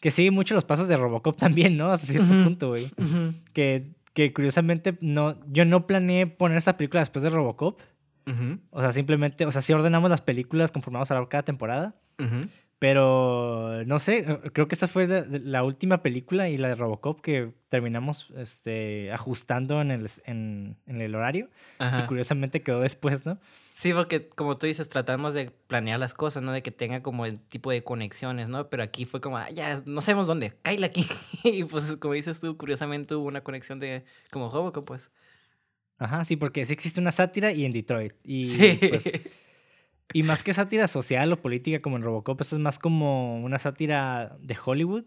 que 0.00 0.10
sigue 0.10 0.30
mucho 0.30 0.54
los 0.54 0.64
pasos 0.64 0.88
de 0.88 0.96
Robocop 0.96 1.36
también, 1.36 1.76
¿no? 1.76 1.90
Hasta 1.90 2.06
cierto 2.06 2.28
punto, 2.28 2.68
güey. 2.68 2.90
Que, 3.52 3.88
que 4.12 4.32
curiosamente 4.32 4.96
no, 5.00 5.38
yo 5.50 5.64
no 5.64 5.86
planeé 5.86 6.26
poner 6.26 6.58
esa 6.58 6.76
película 6.76 7.00
después 7.00 7.22
de 7.22 7.30
Robocop. 7.30 7.80
Ujú, 8.26 8.58
O 8.70 8.80
sea, 8.80 8.92
simplemente, 8.92 9.46
o 9.46 9.50
sea, 9.50 9.62
sí 9.62 9.72
ordenamos 9.72 10.10
las 10.10 10.20
películas 10.20 10.70
conforme 10.72 10.96
vamos 10.96 11.10
a 11.10 11.14
hablar 11.14 11.28
cada 11.28 11.44
temporada. 11.44 11.94
Pero 12.78 13.84
no 13.86 13.98
sé, 13.98 14.18
eh, 14.18 14.38
creo 14.52 14.68
que 14.68 14.74
esta 14.74 14.86
fue 14.86 15.06
la, 15.06 15.24
la 15.28 15.64
última 15.64 16.02
película 16.02 16.50
y 16.50 16.58
la 16.58 16.68
de 16.68 16.74
Robocop 16.74 17.22
que 17.22 17.54
terminamos 17.70 18.30
este, 18.36 19.10
ajustando 19.12 19.80
en 19.80 19.90
el, 19.90 20.10
en, 20.26 20.76
en 20.86 21.00
el 21.00 21.14
horario. 21.14 21.48
Y 21.80 22.06
curiosamente 22.06 22.62
quedó 22.62 22.80
después, 22.80 23.24
¿no? 23.24 23.38
Sí, 23.74 23.94
porque 23.94 24.28
como 24.28 24.58
tú 24.58 24.66
dices, 24.66 24.90
tratamos 24.90 25.32
de 25.32 25.50
planear 25.50 25.98
las 25.98 26.12
cosas, 26.12 26.42
¿no? 26.42 26.52
De 26.52 26.62
que 26.62 26.70
tenga 26.70 27.02
como 27.02 27.24
el 27.24 27.38
tipo 27.40 27.70
de 27.70 27.82
conexiones, 27.82 28.50
¿no? 28.50 28.68
Pero 28.68 28.82
aquí 28.82 29.06
fue 29.06 29.22
como, 29.22 29.38
ah, 29.38 29.48
ya, 29.50 29.82
no 29.86 30.02
sabemos 30.02 30.26
dónde, 30.26 30.52
cállate 30.60 30.84
aquí. 30.84 31.06
y 31.44 31.64
pues, 31.64 31.96
como 31.96 32.12
dices 32.12 32.40
tú, 32.40 32.58
curiosamente 32.58 33.14
hubo 33.14 33.26
una 33.26 33.42
conexión 33.42 33.80
de 33.80 34.04
como 34.30 34.50
Robocop, 34.50 34.84
pues. 34.86 35.10
Ajá, 35.98 36.26
sí, 36.26 36.36
porque 36.36 36.62
sí 36.66 36.74
existe 36.74 37.00
una 37.00 37.10
sátira 37.10 37.52
y 37.52 37.64
en 37.64 37.72
Detroit. 37.72 38.12
Y, 38.22 38.44
Sí. 38.44 38.78
pues, 38.90 39.12
y 40.12 40.22
más 40.22 40.42
que 40.42 40.54
sátira 40.54 40.88
social 40.88 41.32
o 41.32 41.40
política 41.42 41.80
como 41.80 41.96
en 41.96 42.02
Robocop, 42.02 42.40
esto 42.40 42.56
es 42.56 42.62
más 42.62 42.78
como 42.78 43.40
una 43.40 43.58
sátira 43.58 44.36
de 44.40 44.56
Hollywood 44.64 45.04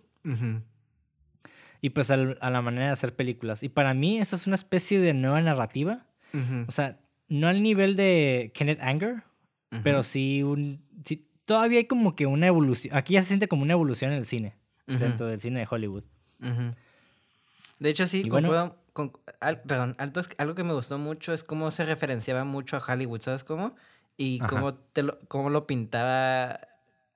y 1.82 1.90
pues 1.92 2.12
al- 2.12 2.38
a 2.42 2.50
la 2.50 2.62
manera 2.62 2.88
de 2.88 2.92
hacer 2.92 3.16
películas. 3.16 3.64
Y 3.64 3.70
para 3.70 3.94
mí, 3.94 4.18
esa 4.20 4.36
es 4.36 4.48
una 4.48 4.56
especie 4.56 5.00
de 5.00 5.14
nueva 5.14 5.42
narrativa. 5.42 6.06
O 6.68 6.72
sea, 6.72 7.00
no 7.30 7.48
al 7.48 7.64
nivel 7.64 7.96
de 7.96 8.52
Kenneth 8.54 8.82
Anger, 8.82 9.24
pero 9.84 10.04
sí 10.04 10.44
un. 10.44 10.82
Sí, 11.06 11.28
todavía 11.46 11.80
hay 11.80 11.86
como 11.86 12.16
que 12.16 12.26
una 12.26 12.48
evolución. 12.48 12.96
Aquí 12.96 13.14
ya 13.14 13.22
se 13.22 13.30
siente 13.30 13.48
como 13.48 13.64
una 13.64 13.74
evolución 13.74 14.12
en 14.12 14.18
el 14.20 14.26
cine, 14.26 14.56
dentro 15.00 15.26
del 15.28 15.40
cine 15.40 15.60
de 15.62 15.68
Hollywood. 15.70 16.04
De 17.80 17.90
hecho, 17.90 18.06
sí, 18.08 18.24
bueno- 18.30 18.50
con- 18.94 19.14
al- 19.40 19.62
perdón, 19.62 19.96
algo 20.38 20.56
que 20.56 20.64
me 20.64 20.74
gustó 20.74 20.98
mucho 20.98 21.32
es 21.34 21.44
cómo 21.46 21.72
se 21.72 21.86
referenciaba 21.86 22.44
mucho 22.44 22.76
a 22.76 22.82
Hollywood, 22.86 23.22
¿sabes 23.22 23.44
cómo? 23.46 23.76
Y 24.22 24.40
cómo, 24.40 24.74
te 24.74 25.02
lo, 25.02 25.18
cómo 25.30 25.50
lo 25.50 25.66
pintaba 25.66 26.60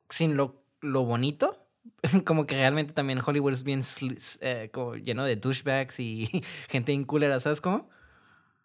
sin 0.07 0.37
lo, 0.37 0.63
lo 0.79 1.03
bonito. 1.03 1.67
Como 2.23 2.45
que 2.45 2.55
realmente 2.55 2.93
también 2.93 3.19
Hollywood 3.23 3.51
es 3.51 3.63
bien 3.63 3.83
eh, 4.39 4.69
como 4.71 4.95
lleno 4.95 5.25
de 5.25 5.35
douchebags 5.35 5.99
y 5.99 6.29
gente 6.69 6.93
inculera, 6.93 7.41
¿sabes 7.41 7.59
cómo? 7.59 7.89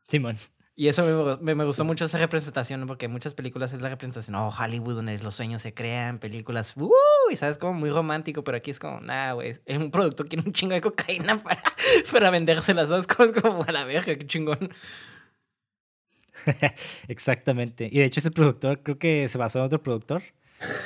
Simón. 0.07 0.37
Y 0.77 0.87
eso 0.87 1.39
me, 1.41 1.57
me- 1.57 1.65
gustó 1.65 1.85
mucho 1.85 2.05
esa 2.05 2.19
representación, 2.19 2.87
porque 2.87 3.07
en 3.07 3.11
muchas 3.11 3.35
películas 3.35 3.73
es 3.73 3.83
la 3.83 3.89
representación, 3.89 4.37
oh, 4.37 4.51
Hollywood, 4.57 4.95
donde 4.95 5.19
los 5.19 5.35
sueños 5.35 5.63
se 5.63 5.75
crean, 5.75 6.21
películas, 6.21 6.77
¡uh! 6.77 6.93
Y 7.33 7.35
sabes, 7.35 7.59
como 7.59 7.73
muy 7.75 7.91
romántico, 7.91 8.45
pero 8.45 8.59
aquí 8.59 8.71
es 8.71 8.79
como, 8.79 9.01
nah, 9.01 9.33
güey, 9.33 9.57
es 9.67 9.77
un 9.79 9.91
productor 9.91 10.29
quiere 10.29 10.47
un 10.47 10.53
chingo 10.53 10.75
de 10.75 10.81
cocaína 10.81 11.43
para, 11.43 11.61
para 12.13 12.31
vendérselas, 12.31 12.89
¿sabes? 12.89 13.09
Como 13.09 13.29
es 13.29 13.33
como, 13.43 13.65
a 13.65 13.73
la 13.73 13.83
verga, 13.85 14.15
qué 14.15 14.25
chingón. 14.29 14.71
Exactamente. 17.09 17.89
Y 17.91 17.99
de 17.99 18.05
hecho, 18.05 18.21
ese 18.21 18.31
productor 18.31 18.83
creo 18.83 18.99
que 18.99 19.29
se 19.29 19.39
basó 19.39 19.59
en 19.61 19.65
otro 19.67 19.83
productor, 19.83 20.23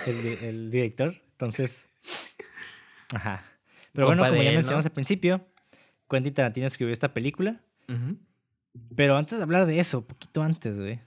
el, 0.06 0.22
di- 0.22 0.46
el 0.46 0.70
director. 0.70 1.14
Entonces. 1.32 1.88
Ajá. 3.14 3.44
Pero 3.92 4.06
bueno, 4.06 4.22
como 4.24 4.34
ya 4.36 4.40
él, 4.42 4.46
¿no? 4.48 4.54
mencionamos 4.58 4.86
al 4.86 4.92
principio, 4.92 5.46
Quentin 6.08 6.32
Tarantino 6.34 6.66
escribió 6.66 6.92
esta 6.92 7.12
película. 7.12 7.60
Ujú. 7.88 8.16
Pero 8.96 9.16
antes 9.16 9.38
de 9.38 9.42
hablar 9.44 9.66
de 9.66 9.78
eso, 9.78 10.06
poquito 10.06 10.42
antes, 10.42 10.78
güey. 10.80 10.98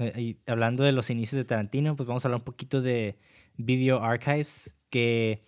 eh, 0.00 0.36
hablando 0.46 0.82
de 0.82 0.92
los 0.92 1.08
inicios 1.10 1.36
de 1.36 1.44
Tarantino, 1.44 1.94
pues 1.94 2.06
vamos 2.06 2.24
a 2.24 2.28
hablar 2.28 2.40
un 2.40 2.44
poquito 2.44 2.80
de 2.80 3.16
Video 3.56 4.02
Archives, 4.02 4.76
que 4.90 5.42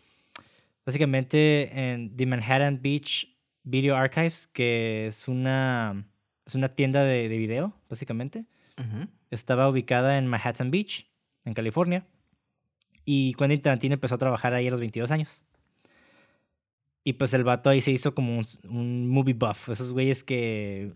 básicamente 0.87 1.71
en 1.93 2.17
The 2.17 2.27
Manhattan 2.27 2.81
Beach 2.81 3.37
Video 3.65 3.97
Archives, 3.97 4.47
que 4.47 5.07
es 5.09 5.27
una, 5.29 6.07
es 6.49 6.55
una 6.55 6.69
tienda 6.69 7.05
de, 7.05 7.29
de 7.29 7.39
video, 7.39 7.75
básicamente, 7.89 8.47
estaba 9.31 9.69
ubicada 9.69 10.19
en 10.19 10.27
Manhattan 10.27 10.71
Beach, 10.71 11.11
en 11.45 11.53
California. 11.55 12.07
Y 13.05 13.35
Quentin 13.35 13.61
Tarantino 13.61 13.95
empezó 13.95 14.15
a 14.15 14.19
trabajar 14.19 14.55
ahí 14.55 14.67
a 14.67 14.71
los 14.71 14.81
22 14.81 15.11
años. 15.11 15.45
Y 17.05 17.15
pues 17.15 17.35
el 17.35 17.45
vato 17.45 17.71
ahí 17.71 17.81
se 17.81 17.91
hizo 17.91 18.15
como 18.15 18.39
un, 18.39 18.47
un 18.65 19.09
movie 19.09 19.35
buff. 19.35 19.69
Esos 19.69 19.93
güeyes 19.93 20.25
que 20.25 20.93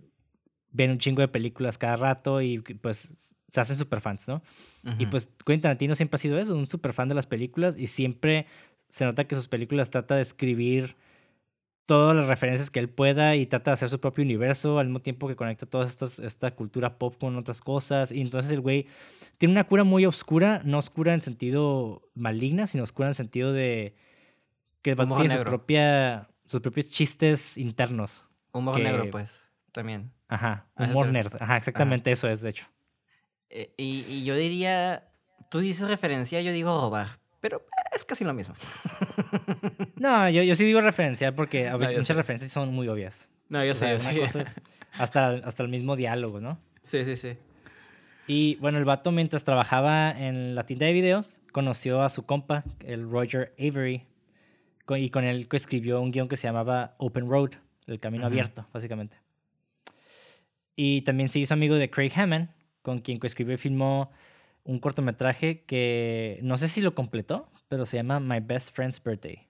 ven 0.70 0.90
un 0.90 0.98
chingo 0.98 1.20
de 1.20 1.28
películas 1.28 1.76
cada 1.76 1.96
rato 1.96 2.40
y 2.40 2.58
pues 2.60 3.36
se 3.46 3.60
hacen 3.60 3.76
super 3.76 4.00
fans, 4.00 4.28
¿no? 4.28 4.42
Y 4.84 5.02
Ujú. 5.02 5.10
pues 5.10 5.26
Quentin 5.44 5.62
Tarantino 5.62 5.94
siempre 5.94 6.16
ha 6.16 6.18
sido 6.18 6.38
eso, 6.38 6.56
un 6.56 6.66
super 6.66 6.92
fan 6.94 7.08
de 7.08 7.14
las 7.14 7.26
películas 7.26 7.76
y 7.78 7.88
siempre 7.88 8.46
se 8.88 9.04
nota 9.04 9.24
que 9.26 9.34
sus 9.36 9.48
películas 9.48 9.90
trata 9.90 10.16
de 10.16 10.22
escribir 10.22 10.96
todas 11.96 12.16
las 12.16 12.26
referencias 12.26 12.70
que 12.70 12.80
él 12.80 12.88
pueda 12.88 13.36
y 13.36 13.44
trata 13.46 13.70
de 13.70 13.74
hacer 13.74 13.90
su 13.90 14.00
propio 14.00 14.24
universo 14.24 14.78
al 14.78 14.86
mismo 14.86 15.00
tiempo 15.02 15.28
que 15.28 15.36
conecta 15.36 15.66
toda 15.66 15.84
esta 15.84 16.50
cultura 16.52 16.98
pop 16.98 17.16
con 17.20 17.36
otras 17.36 17.60
cosas. 17.60 18.10
Y 18.12 18.20
entonces 18.20 18.50
el 18.50 18.60
güey 18.60 18.86
tiene 19.38 19.52
una 19.52 19.64
cura 19.64 19.84
muy 19.84 20.06
oscura, 20.06 20.62
no 20.64 20.78
oscura 20.78 21.12
en 21.14 21.20
sentido 21.22 22.08
maligna, 22.14 22.66
sino 22.66 22.82
oscura 22.84 23.08
en 23.08 23.14
sentido 23.14 23.52
de 23.52 23.94
que 24.80 24.92
Humor 24.94 25.18
tiene 25.18 25.30
su 25.34 25.36
negro. 25.38 25.50
propia, 25.50 26.28
sus 26.44 26.60
propios 26.60 26.88
chistes 26.88 27.58
internos. 27.58 28.28
Humor 28.52 28.76
que- 28.76 28.82
negro, 28.82 29.10
pues, 29.10 29.38
también. 29.72 30.10
Ajá, 30.28 30.66
A 30.76 30.84
eso 30.84 30.92
humor 30.92 31.06
te- 31.06 31.12
nerd. 31.12 31.32
Ajá, 31.40 31.56
exactamente 31.58 32.10
eso 32.10 32.26
es, 32.28 32.40
de 32.40 32.48
hecho. 32.50 32.66
Eh, 33.50 33.74
y, 33.76 34.04
y 34.08 34.24
yo 34.24 34.34
diría, 34.34 35.08
tú 35.50 35.58
dices 35.60 35.86
referencia, 35.88 36.40
yo 36.40 36.52
digo 36.52 36.80
robar, 36.80 37.18
pero 37.42 37.58
eh, 37.58 37.90
es 37.94 38.04
casi 38.06 38.24
lo 38.24 38.32
mismo. 38.32 38.54
No, 39.96 40.28
yo, 40.30 40.42
yo 40.42 40.54
sí 40.56 40.64
digo 40.64 40.80
referencial 40.80 41.34
porque 41.34 41.68
a 41.68 41.76
veces 41.76 41.94
muchas 41.96 42.08
sé. 42.08 42.14
referencias 42.14 42.50
son 42.50 42.72
muy 42.72 42.88
obvias. 42.88 43.28
No, 43.48 43.64
yo 43.64 43.72
O 43.72 43.74
sea, 43.74 43.96
sé, 43.98 44.14
yo 44.14 44.22
una 44.22 44.26
sé. 44.26 44.38
cosa 44.38 44.40
es 44.40 44.54
hasta, 44.98 45.28
hasta 45.44 45.62
el 45.62 45.68
mismo 45.68 45.94
diálogo, 45.94 46.40
¿no? 46.40 46.58
Sí, 46.82 47.04
sí, 47.04 47.14
sí. 47.16 47.36
Y 48.26 48.56
bueno, 48.56 48.78
el 48.78 48.84
vato 48.84 49.12
mientras 49.12 49.44
trabajaba 49.44 50.10
en 50.10 50.54
la 50.56 50.64
tienda 50.66 50.86
de 50.86 50.92
videos, 50.92 51.40
conoció 51.52 52.02
a 52.02 52.08
su 52.08 52.24
compa, 52.26 52.64
el 52.84 53.08
Roger 53.08 53.54
Avery, 53.58 54.06
y 54.88 55.10
con 55.10 55.24
él 55.24 55.46
escribió 55.52 56.00
un 56.00 56.10
guion 56.10 56.28
que 56.28 56.36
se 56.36 56.48
llamaba 56.48 56.94
Open 56.98 57.28
Road, 57.28 57.50
el 57.86 58.00
camino 58.00 58.26
abierto, 58.26 58.66
básicamente. 58.72 59.18
Y 60.74 61.02
también 61.02 61.28
se 61.28 61.38
hizo 61.38 61.54
amigo 61.54 61.74
de 61.76 61.90
Craig 61.90 62.12
Hammond, 62.16 62.48
con 62.82 63.00
quien 63.00 63.18
coescribió 63.18 63.54
y 63.54 63.58
filmó 63.58 64.10
un 64.64 64.78
cortometraje 64.78 65.64
que 65.64 66.38
no 66.42 66.56
sé 66.56 66.68
si 66.68 66.80
lo 66.80 66.94
completó, 66.94 67.50
pero 67.68 67.84
se 67.84 67.96
llama 67.96 68.20
My 68.20 68.40
Best 68.40 68.74
Friend's 68.74 69.02
Birthday. 69.02 69.48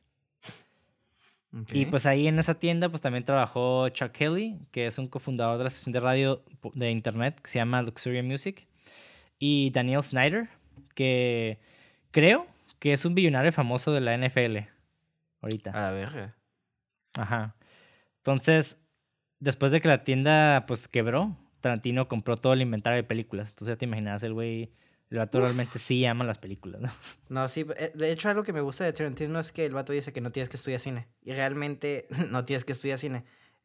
Y 1.71 1.85
pues 1.85 2.07
ahí 2.07 2.29
en 2.29 2.39
esa 2.39 2.59
tienda 2.59 2.89
pues 2.89 3.03
también 3.03 3.25
trabajó 3.25 3.89
Chuck 3.91 4.13
Kelly, 4.13 4.59
que 4.71 4.87
es 4.87 4.97
un 4.97 5.07
cofundador 5.07 5.59
de 5.59 5.65
la 5.65 5.69
estación 5.69 5.93
de 5.93 6.01
radio 6.01 6.43
de 6.73 6.91
internet 6.91 7.39
que 7.41 7.51
se 7.51 7.59
llama 7.59 7.83
Luxury 7.83 8.23
Music. 8.23 8.67
Y 9.39 9.71
Daniel 9.71 10.03
Snyder, 10.03 10.49
que 10.95 11.59
creo 12.11 12.47
que 12.79 12.93
es 12.93 13.05
un 13.05 13.15
billonario 13.15 13.53
famoso 13.53 13.93
de 13.93 14.01
la 14.01 14.17
NFL. 14.17 14.59
Ahorita. 15.43 15.73
A 15.73 15.81
la 15.83 15.91
verga. 15.91 16.37
Ajá. 17.19 17.55
Entonces, 18.19 18.81
después 19.39 19.73
de 19.73 19.83
que 19.83 19.89
la 19.89 20.05
tienda 20.05 20.65
pues 20.67 20.89
quebró, 20.89 21.37
Tarantino 21.61 22.09
compró 22.09 22.37
todo 22.37 22.55
el 22.55 22.63
inventario 22.63 22.97
de 22.97 23.05
películas. 23.05 23.51
Entonces 23.51 23.75
ya 23.75 23.79
te 23.79 23.85
imaginas, 23.85 24.23
el 24.23 24.33
güey, 24.33 24.73
el 25.13 25.19
vato 25.19 25.41
realmente 25.41 25.79
sí 25.79 26.05
ama 26.07 26.25
las 26.25 26.39
películas, 26.39 26.81
¿no? 26.81 26.89
No, 27.29 27.47
sí, 27.49 27.65
eh, 27.77 27.93
de 27.95 28.11
hecho 28.13 28.29
algo 28.29 28.43
que 28.43 28.53
me 28.53 28.61
gusta 28.61 28.85
de 28.85 28.93
Tarantino 28.93 29.39
es 29.39 29.53
que 29.53 29.65
el 29.67 29.73
vato 29.75 29.93
dice 29.93 30.13
que 30.13 30.21
no 30.21 30.33
tienes 30.33 30.49
que 30.49 30.57
estudiar 30.57 30.81
cine. 30.81 31.07
Y 31.23 31.33
realmente 31.33 32.07
no 32.31 32.45
tienes 32.45 32.65
que 32.65 32.73
estudiar 32.73 32.99
cine. 32.99 33.25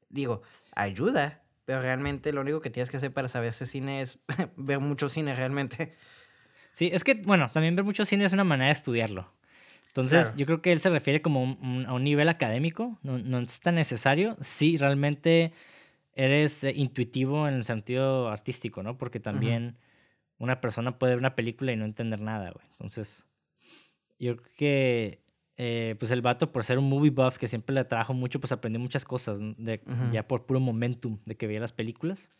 Digo, 0.09 0.41
ayuda, 0.75 1.43
pero 1.65 1.81
realmente 1.81 2.31
lo 2.33 2.41
único 2.41 2.61
que 2.61 2.69
tienes 2.69 2.89
que 2.89 2.97
hacer 2.97 3.11
para 3.13 3.27
saber 3.27 3.49
ese 3.49 3.65
cine 3.65 4.01
es 4.01 4.19
ver 4.57 4.79
mucho 4.79 5.09
cine 5.09 5.33
realmente. 5.35 5.95
Sí, 6.71 6.89
es 6.93 7.03
que, 7.03 7.15
bueno, 7.15 7.49
también 7.51 7.75
ver 7.75 7.83
mucho 7.85 8.05
cine 8.05 8.25
es 8.25 8.33
una 8.33 8.43
manera 8.43 8.67
de 8.67 8.73
estudiarlo. 8.73 9.27
Entonces, 9.87 10.25
Claro. 10.27 10.37
yo 10.37 10.45
creo 10.45 10.61
que 10.61 10.71
él 10.71 10.79
se 10.79 10.89
refiere 10.89 11.21
como 11.21 11.41
un- 11.43 11.57
un- 11.61 11.85
a 11.87 11.93
un 11.93 12.03
nivel 12.03 12.29
académico, 12.29 12.99
no, 13.03 13.17
no 13.17 13.39
es 13.39 13.59
tan 13.61 13.75
necesario 13.75 14.37
si 14.41 14.77
realmente 14.77 15.53
eres 16.13 16.63
eh, 16.63 16.73
intuitivo 16.75 17.47
en 17.47 17.55
el 17.55 17.63
sentido 17.63 18.29
artístico, 18.29 18.83
¿no? 18.83 18.97
Porque 18.97 19.19
también 19.19 19.77
una 20.39 20.61
persona 20.61 20.97
puede 20.97 21.13
ver 21.13 21.19
una 21.19 21.35
película 21.35 21.71
y 21.71 21.75
no 21.75 21.85
entender 21.85 22.21
nada, 22.21 22.51
güey. 22.51 22.65
Entonces, 22.71 23.27
yo 24.19 24.37
creo 24.37 24.51
que, 24.55 25.21
eh, 25.57 25.95
pues 25.99 26.11
el 26.11 26.21
vato, 26.21 26.51
por 26.51 26.63
ser 26.63 26.77
un 26.79 26.89
movie 26.89 27.09
buff 27.09 27.37
que 27.37 27.47
siempre 27.47 27.73
le 27.73 27.83
trajo 27.85 28.13
mucho, 28.13 28.39
pues 28.39 28.51
aprendió 28.51 28.79
muchas 28.79 29.05
cosas, 29.05 29.41
¿no? 29.41 29.55
de, 29.57 29.81
Ujú. 29.85 30.11
ya 30.11 30.27
por 30.27 30.45
puro 30.45 30.59
momentum 30.59 31.19
de 31.25 31.35
que 31.35 31.47
veía 31.47 31.59
las 31.59 31.71
películas. 31.71 32.31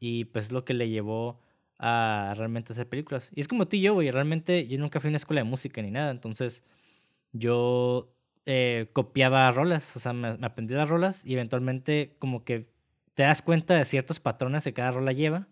Y 0.00 0.26
pues 0.26 0.46
es 0.46 0.52
lo 0.52 0.64
que 0.64 0.74
le 0.74 0.88
llevó 0.88 1.40
a 1.78 2.34
realmente 2.36 2.72
hacer 2.72 2.88
películas. 2.88 3.30
Y 3.34 3.40
es 3.40 3.48
como 3.48 3.66
tú 3.66 3.76
y 3.76 3.80
yo, 3.80 3.94
güey. 3.94 4.10
Realmente 4.10 4.66
yo 4.66 4.78
nunca 4.78 5.00
fui 5.00 5.08
a 5.08 5.10
una 5.10 5.16
escuela 5.16 5.42
de 5.42 5.48
música 5.48 5.82
ni 5.82 5.90
nada. 5.90 6.10
Entonces 6.10 6.62
yo 7.32 8.14
eh, 8.46 8.88
copiaba 8.92 9.50
rolas. 9.50 9.96
O 9.96 9.98
sea, 9.98 10.12
me, 10.12 10.36
me 10.36 10.46
aprendí 10.46 10.74
las 10.74 10.88
rolas 10.88 11.24
y 11.24 11.34
eventualmente 11.34 12.16
como 12.18 12.44
que 12.44 12.68
te 13.14 13.22
das 13.22 13.42
cuenta 13.42 13.74
de 13.74 13.84
ciertos 13.84 14.20
patrones 14.20 14.64
que 14.64 14.72
cada 14.72 14.90
rola 14.90 15.12
lleva. 15.12 15.48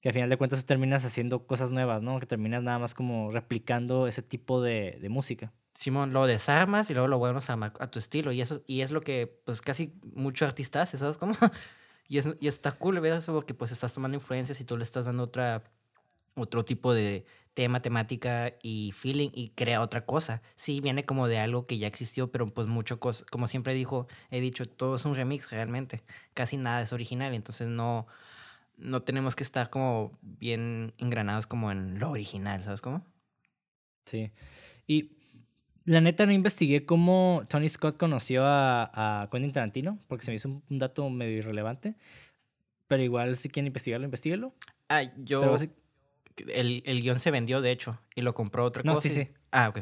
Que 0.00 0.08
al 0.08 0.14
final 0.14 0.30
de 0.30 0.36
cuentas 0.36 0.60
tú 0.60 0.66
terminas 0.66 1.04
haciendo 1.04 1.46
cosas 1.46 1.72
nuevas, 1.72 2.02
¿no? 2.02 2.18
Que 2.20 2.26
terminas 2.26 2.62
nada 2.62 2.78
más 2.78 2.94
como 2.94 3.30
replicando 3.30 4.06
ese 4.06 4.22
tipo 4.22 4.62
de, 4.62 4.98
de 5.00 5.08
música. 5.08 5.52
Simón, 5.74 6.12
lo 6.12 6.26
desarmas 6.26 6.90
y 6.90 6.94
luego 6.94 7.08
lo 7.08 7.18
vuelves 7.18 7.50
a, 7.50 7.54
a 7.54 7.90
tu 7.90 7.98
estilo. 7.98 8.32
Y 8.32 8.40
eso 8.40 8.62
y 8.66 8.80
es 8.80 8.90
lo 8.90 9.00
que 9.00 9.40
pues 9.44 9.60
casi 9.62 9.94
mucho 10.14 10.44
artista 10.44 10.82
hace, 10.82 10.98
¿sabes 10.98 11.18
cómo? 11.18 11.34
y, 12.08 12.18
es, 12.18 12.28
y 12.40 12.48
está 12.48 12.72
cool 12.72 12.98
ver 13.00 13.14
eso 13.14 13.32
porque 13.32 13.54
pues 13.54 13.70
estás 13.72 13.92
tomando 13.94 14.16
influencias 14.16 14.60
y 14.60 14.64
tú 14.64 14.76
le 14.76 14.84
estás 14.84 15.06
dando 15.06 15.24
otra, 15.24 15.62
otro 16.34 16.64
tipo 16.64 16.92
de 16.94 17.24
tema, 17.54 17.82
temática 17.82 18.54
y 18.62 18.92
feeling 18.92 19.30
y 19.34 19.50
crea 19.50 19.82
otra 19.82 20.04
cosa. 20.06 20.42
Sí, 20.56 20.80
viene 20.80 21.04
como 21.04 21.28
de 21.28 21.38
algo 21.38 21.66
que 21.66 21.78
ya 21.78 21.86
existió, 21.86 22.30
pero 22.30 22.46
pues 22.52 22.66
mucho 22.66 23.00
cosa, 23.00 23.24
como 23.30 23.46
siempre 23.46 23.74
dijo, 23.74 24.06
he 24.30 24.40
dicho, 24.40 24.66
todo 24.66 24.96
es 24.96 25.04
un 25.04 25.14
remix 25.14 25.50
realmente. 25.50 26.02
Casi 26.34 26.56
nada 26.56 26.82
es 26.82 26.92
original, 26.92 27.34
entonces 27.34 27.68
no, 27.68 28.06
no 28.80 29.02
tenemos 29.02 29.36
que 29.36 29.42
estar 29.44 29.70
como 29.70 30.18
bien 30.22 30.92
engranados 30.98 31.46
como 31.46 31.70
en 31.70 31.98
lo 31.98 32.10
original, 32.10 32.62
¿sabes 32.62 32.80
cómo? 32.80 33.04
Sí. 34.06 34.30
Y 34.86 35.12
la 35.84 36.00
neta 36.00 36.26
no 36.26 36.32
investigué 36.32 36.84
cómo 36.84 37.42
Tony 37.48 37.68
Scott 37.68 37.96
conoció 37.96 38.44
a, 38.44 39.22
a 39.22 39.30
Quentin 39.30 39.52
Tarantino, 39.52 39.98
porque 40.08 40.24
se 40.24 40.30
me 40.30 40.36
hizo 40.36 40.48
un, 40.48 40.62
un 40.68 40.78
dato 40.78 41.08
medio 41.10 41.38
irrelevante. 41.38 41.94
Pero 42.88 43.02
igual, 43.02 43.36
si 43.36 43.48
quieren 43.50 43.68
investigarlo, 43.68 44.04
investíguelo. 44.04 44.54
Ah, 44.88 45.02
yo... 45.16 45.56
Pero 46.34 46.52
El, 46.52 46.82
el 46.86 47.02
guion 47.02 47.20
se 47.20 47.30
vendió, 47.30 47.60
de 47.60 47.70
hecho, 47.70 48.00
y 48.14 48.22
lo 48.22 48.34
compró 48.34 48.64
otra 48.64 48.82
No, 48.84 48.94
cosa. 48.94 49.08
sí, 49.08 49.14
y- 49.14 49.24
sí. 49.24 49.30
Ah, 49.52 49.68
ok. 49.68 49.78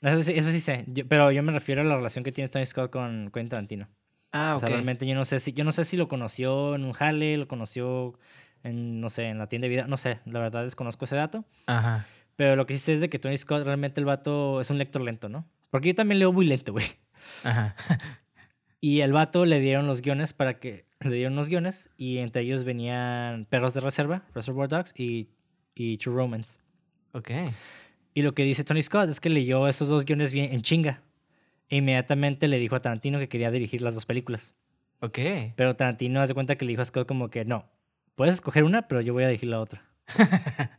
Eso 0.00 0.22
sí, 0.22 0.32
eso 0.34 0.50
sí 0.50 0.60
sé. 0.60 0.84
Yo- 0.88 1.06
pero 1.06 1.30
yo 1.32 1.42
me 1.42 1.52
refiero 1.52 1.80
a 1.82 1.84
la 1.84 1.96
relación 1.96 2.24
que 2.24 2.32
tiene 2.32 2.48
Tony 2.48 2.64
Scott 2.66 2.90
con 2.90 3.30
Quentin 3.32 3.48
Tarantino. 3.50 3.88
Ah, 4.32 4.52
O 4.52 4.56
ok. 4.56 4.60
sea, 4.60 4.68
realmente 4.70 5.06
yo 5.06 5.14
no 5.14 5.24
sé 5.24 5.38
si, 5.40 5.52
yo 5.52 5.62
no 5.64 5.72
sé 5.72 5.84
si 5.84 5.96
lo 5.96 6.08
conoció 6.08 6.74
en 6.74 6.84
un 6.84 6.92
jale, 6.92 7.36
lo 7.36 7.46
conoció 7.48 8.18
en, 8.64 9.00
no 9.00 9.08
sé, 9.10 9.28
en 9.28 9.38
la 9.38 9.46
tienda 9.48 9.66
de 9.66 9.70
vida. 9.70 9.86
No 9.86 9.96
sé, 9.96 10.20
la 10.24 10.40
verdad 10.40 10.62
desconozco 10.64 11.04
ese 11.04 11.16
dato. 11.16 11.44
Ajá. 11.66 12.06
Pero 12.36 12.56
lo 12.56 12.64
que 12.66 12.74
sí 12.74 12.80
sé 12.80 12.94
es 12.94 13.00
de 13.00 13.10
que 13.10 13.18
Tony 13.18 13.36
Scott 13.36 13.64
realmente 13.66 14.00
el 14.00 14.06
vato 14.06 14.60
es 14.60 14.70
un 14.70 14.78
lector 14.78 15.02
lento, 15.02 15.28
¿no? 15.28 15.44
Porque 15.70 15.88
yo 15.88 15.94
también 15.94 16.18
leo 16.18 16.32
muy 16.32 16.46
lento, 16.46 16.72
güey. 16.72 16.86
Ajá. 17.44 17.76
Y 18.84 19.02
el 19.02 19.12
vato 19.12 19.44
le 19.44 19.60
dieron 19.60 19.86
los 19.86 20.02
guiones 20.02 20.32
para 20.32 20.58
que. 20.58 20.86
Le 20.98 21.14
dieron 21.14 21.36
los 21.36 21.48
guiones 21.48 21.90
y 21.96 22.18
entre 22.18 22.42
ellos 22.42 22.64
venían 22.64 23.44
Perros 23.48 23.74
de 23.74 23.80
Reserva, 23.80 24.24
Reservoir 24.34 24.68
Dogs 24.68 24.92
y, 24.98 25.28
y 25.76 25.98
True 25.98 26.16
Romance. 26.16 26.58
ok. 27.12 27.30
Y 28.14 28.22
lo 28.22 28.34
que 28.34 28.42
dice 28.42 28.64
Tony 28.64 28.82
Scott 28.82 29.08
es 29.08 29.20
que 29.20 29.30
leyó 29.30 29.68
esos 29.68 29.88
dos 29.88 30.04
guiones 30.04 30.32
bien 30.32 30.52
en 30.52 30.62
chinga. 30.62 31.00
E 31.72 31.76
inmediatamente 31.76 32.48
le 32.48 32.58
dijo 32.58 32.76
a 32.76 32.80
Tarantino 32.82 33.18
que 33.18 33.30
quería 33.30 33.50
dirigir 33.50 33.80
las 33.80 33.94
dos 33.94 34.04
películas. 34.04 34.54
Ok. 35.00 35.18
Pero 35.56 35.74
Tarantino 35.74 36.20
hace 36.20 36.34
cuenta 36.34 36.56
que 36.56 36.66
le 36.66 36.72
dijo 36.72 36.82
a 36.82 36.84
Scott 36.84 37.08
como 37.08 37.30
que 37.30 37.46
no, 37.46 37.64
puedes 38.14 38.34
escoger 38.34 38.64
una, 38.64 38.88
pero 38.88 39.00
yo 39.00 39.14
voy 39.14 39.24
a 39.24 39.28
dirigir 39.28 39.48
la 39.48 39.58
otra. 39.60 39.82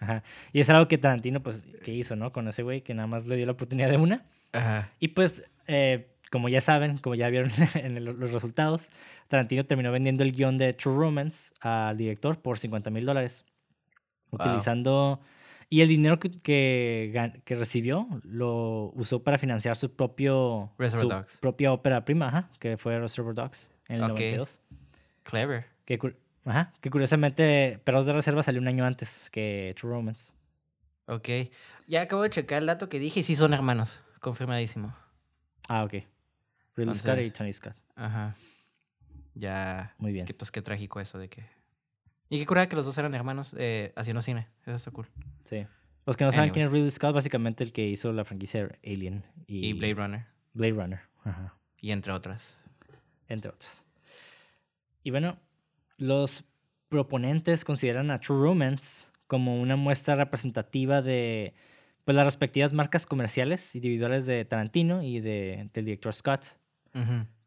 Ajá. 0.00 0.22
Y 0.52 0.60
es 0.60 0.68
algo 0.68 0.86
que 0.88 0.98
Tarantino 0.98 1.42
pues 1.42 1.66
que 1.82 1.92
hizo, 1.92 2.16
¿no? 2.16 2.32
Con 2.32 2.46
ese 2.48 2.62
güey 2.62 2.82
que 2.82 2.92
nada 2.92 3.06
más 3.06 3.26
le 3.26 3.36
dio 3.36 3.46
la 3.46 3.52
oportunidad 3.52 3.88
de 3.88 3.96
una. 3.96 4.26
Ajá. 4.52 4.90
Y 5.00 5.08
pues, 5.08 5.44
eh, 5.66 6.10
como 6.30 6.50
ya 6.50 6.60
saben, 6.60 6.98
como 6.98 7.14
ya 7.14 7.28
vieron 7.30 7.48
en 7.74 7.96
el- 7.96 8.04
los 8.04 8.32
resultados, 8.32 8.90
Tarantino 9.28 9.64
terminó 9.64 9.90
vendiendo 9.90 10.22
el 10.22 10.32
guion 10.32 10.58
de 10.58 10.74
True 10.74 10.94
Romance 10.96 11.54
al 11.60 11.96
director 11.96 12.40
por 12.42 12.58
50 12.58 12.90
mil 12.90 13.06
dólares. 13.06 13.46
Wow. 14.30 14.40
Utilizando... 14.46 15.20
Y 15.70 15.80
el 15.80 15.88
dinero 15.88 16.18
que, 16.20 16.30
que, 16.30 17.54
recibió 17.54 18.06
lo 18.22 18.92
usó 18.94 19.22
para 19.22 19.38
financiar 19.38 19.76
su 19.76 19.90
propio... 19.94 20.72
Reservoir 20.78 21.02
su 21.02 21.08
Dogs. 21.08 21.38
propia 21.38 21.72
ópera 21.72 22.04
prima, 22.04 22.28
ajá, 22.28 22.50
que 22.60 22.76
fue 22.76 22.98
Reservoir 22.98 23.34
Dogs 23.34 23.70
en 23.88 23.96
el 23.96 24.02
Ok. 24.04 24.10
92. 24.10 24.60
Clever. 25.24 25.66
Que, 25.84 25.98
ajá, 26.44 26.72
que 26.80 26.90
curiosamente 26.90 27.80
Perros 27.84 28.06
de 28.06 28.12
Reserva 28.12 28.42
salió 28.42 28.60
un 28.60 28.68
año 28.68 28.84
antes 28.84 29.30
que 29.30 29.74
True 29.78 29.92
Romance. 29.92 30.32
Ok. 31.06 31.28
Ya 31.86 32.02
acabo 32.02 32.22
de 32.22 32.30
checar 32.30 32.58
el 32.58 32.66
dato 32.66 32.88
que 32.88 32.98
dije 32.98 33.20
y 33.20 33.22
sí 33.22 33.36
son 33.36 33.52
hermanos. 33.52 34.00
Confirmadísimo. 34.20 34.94
Ah, 35.68 35.84
ok. 35.84 35.94
Ridley 36.76 36.94
Scott 36.94 37.18
y 37.18 37.22
Entonces- 37.24 37.32
Tony 37.32 37.52
Scott. 37.52 37.74
Ajá. 37.96 38.34
Ya. 39.34 39.94
Muy 39.98 40.12
bien. 40.12 40.26
Que, 40.26 40.34
pues 40.34 40.50
qué 40.50 40.62
trágico 40.62 41.00
eso 41.00 41.18
de 41.18 41.28
que. 41.28 41.44
Y 42.34 42.38
qué 42.38 42.46
curada 42.46 42.68
que 42.68 42.76
los 42.76 42.84
dos 42.84 42.96
eran 42.98 43.14
hermanos 43.14 43.54
eh, 43.58 43.92
haciendo 43.96 44.20
cine. 44.22 44.48
Eso 44.62 44.74
está 44.74 44.90
cool. 44.90 45.06
Sí. 45.44 45.66
Los 46.06 46.16
que 46.16 46.24
no 46.24 46.32
saben 46.32 46.50
Anyway. 46.50 46.52
quién 46.52 46.66
es 46.66 46.72
Ridley 46.72 46.90
Scott, 46.90 47.14
básicamente 47.14 47.64
el 47.64 47.72
que 47.72 47.86
hizo 47.86 48.12
la 48.12 48.24
franquicia 48.24 48.68
Alien 48.84 49.24
y, 49.46 49.68
Y 49.68 49.72
Blade 49.72 49.94
Runner. 49.94 50.26
Blade 50.52 50.72
Runner, 50.72 51.00
ajá, 51.24 51.54
Y 51.80 51.90
entre 51.92 52.12
otras. 52.12 52.58
entre 53.28 53.50
otros. 53.50 53.84
Y 55.02 55.10
bueno, 55.10 55.38
los 55.98 56.44
proponentes 56.88 57.64
consideran 57.64 58.10
a 58.10 58.20
True 58.20 58.40
Romance 58.42 59.08
como 59.26 59.60
una 59.60 59.76
muestra 59.76 60.14
representativa 60.14 61.02
de 61.02 61.54
pues, 62.04 62.14
las 62.14 62.24
respectivas 62.26 62.72
marcas 62.72 63.06
comerciales 63.06 63.74
individuales 63.74 64.26
de 64.26 64.44
Tarantino 64.44 65.02
y 65.02 65.20
de, 65.20 65.68
del 65.72 65.84
director 65.86 66.12
Scott. 66.14 66.56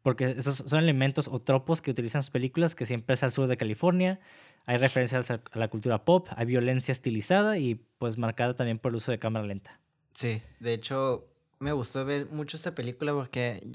Porque 0.02 0.34
esos 0.38 0.56
son 0.56 0.80
elementos 0.80 1.28
o 1.28 1.38
tropos 1.38 1.80
que 1.82 1.90
utilizan 1.90 2.22
sus 2.22 2.30
películas, 2.30 2.74
que 2.74 2.84
siempre 2.86 3.14
es 3.14 3.22
al 3.22 3.32
sur 3.32 3.46
de 3.46 3.56
California. 3.56 4.20
Hay 4.68 4.76
referencias 4.76 5.30
a 5.30 5.40
la 5.54 5.68
cultura 5.68 6.04
pop, 6.04 6.28
hay 6.36 6.44
violencia 6.44 6.92
estilizada 6.92 7.56
y 7.56 7.76
pues 7.96 8.18
marcada 8.18 8.54
también 8.54 8.78
por 8.78 8.92
el 8.92 8.96
uso 8.96 9.10
de 9.10 9.18
cámara 9.18 9.46
lenta. 9.46 9.80
Sí, 10.12 10.42
de 10.60 10.74
hecho, 10.74 11.26
me 11.58 11.72
gustó 11.72 12.04
ver 12.04 12.26
mucho 12.26 12.58
esta 12.58 12.74
película 12.74 13.14
porque 13.14 13.66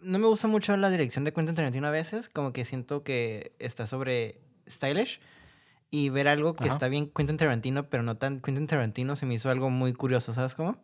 no 0.00 0.18
me 0.18 0.26
gusta 0.26 0.48
mucho 0.48 0.74
la 0.78 0.88
dirección 0.88 1.24
de 1.24 1.34
Quentin 1.34 1.54
Tarantino 1.54 1.88
a 1.88 1.90
veces, 1.90 2.30
como 2.30 2.54
que 2.54 2.64
siento 2.64 3.02
que 3.02 3.54
está 3.58 3.86
sobre 3.86 4.40
stylish 4.66 5.20
y 5.90 6.08
ver 6.08 6.26
algo 6.26 6.54
que 6.56 6.64
Ajá. 6.64 6.72
está 6.72 6.88
bien 6.88 7.10
Quentin 7.14 7.36
Tarantino, 7.36 7.90
pero 7.90 8.02
no 8.02 8.16
tan 8.16 8.40
Quentin 8.40 8.66
Tarantino 8.66 9.16
se 9.16 9.26
me 9.26 9.34
hizo 9.34 9.50
algo 9.50 9.68
muy 9.68 9.92
curioso, 9.92 10.32
¿sabes 10.32 10.54
cómo? 10.54 10.82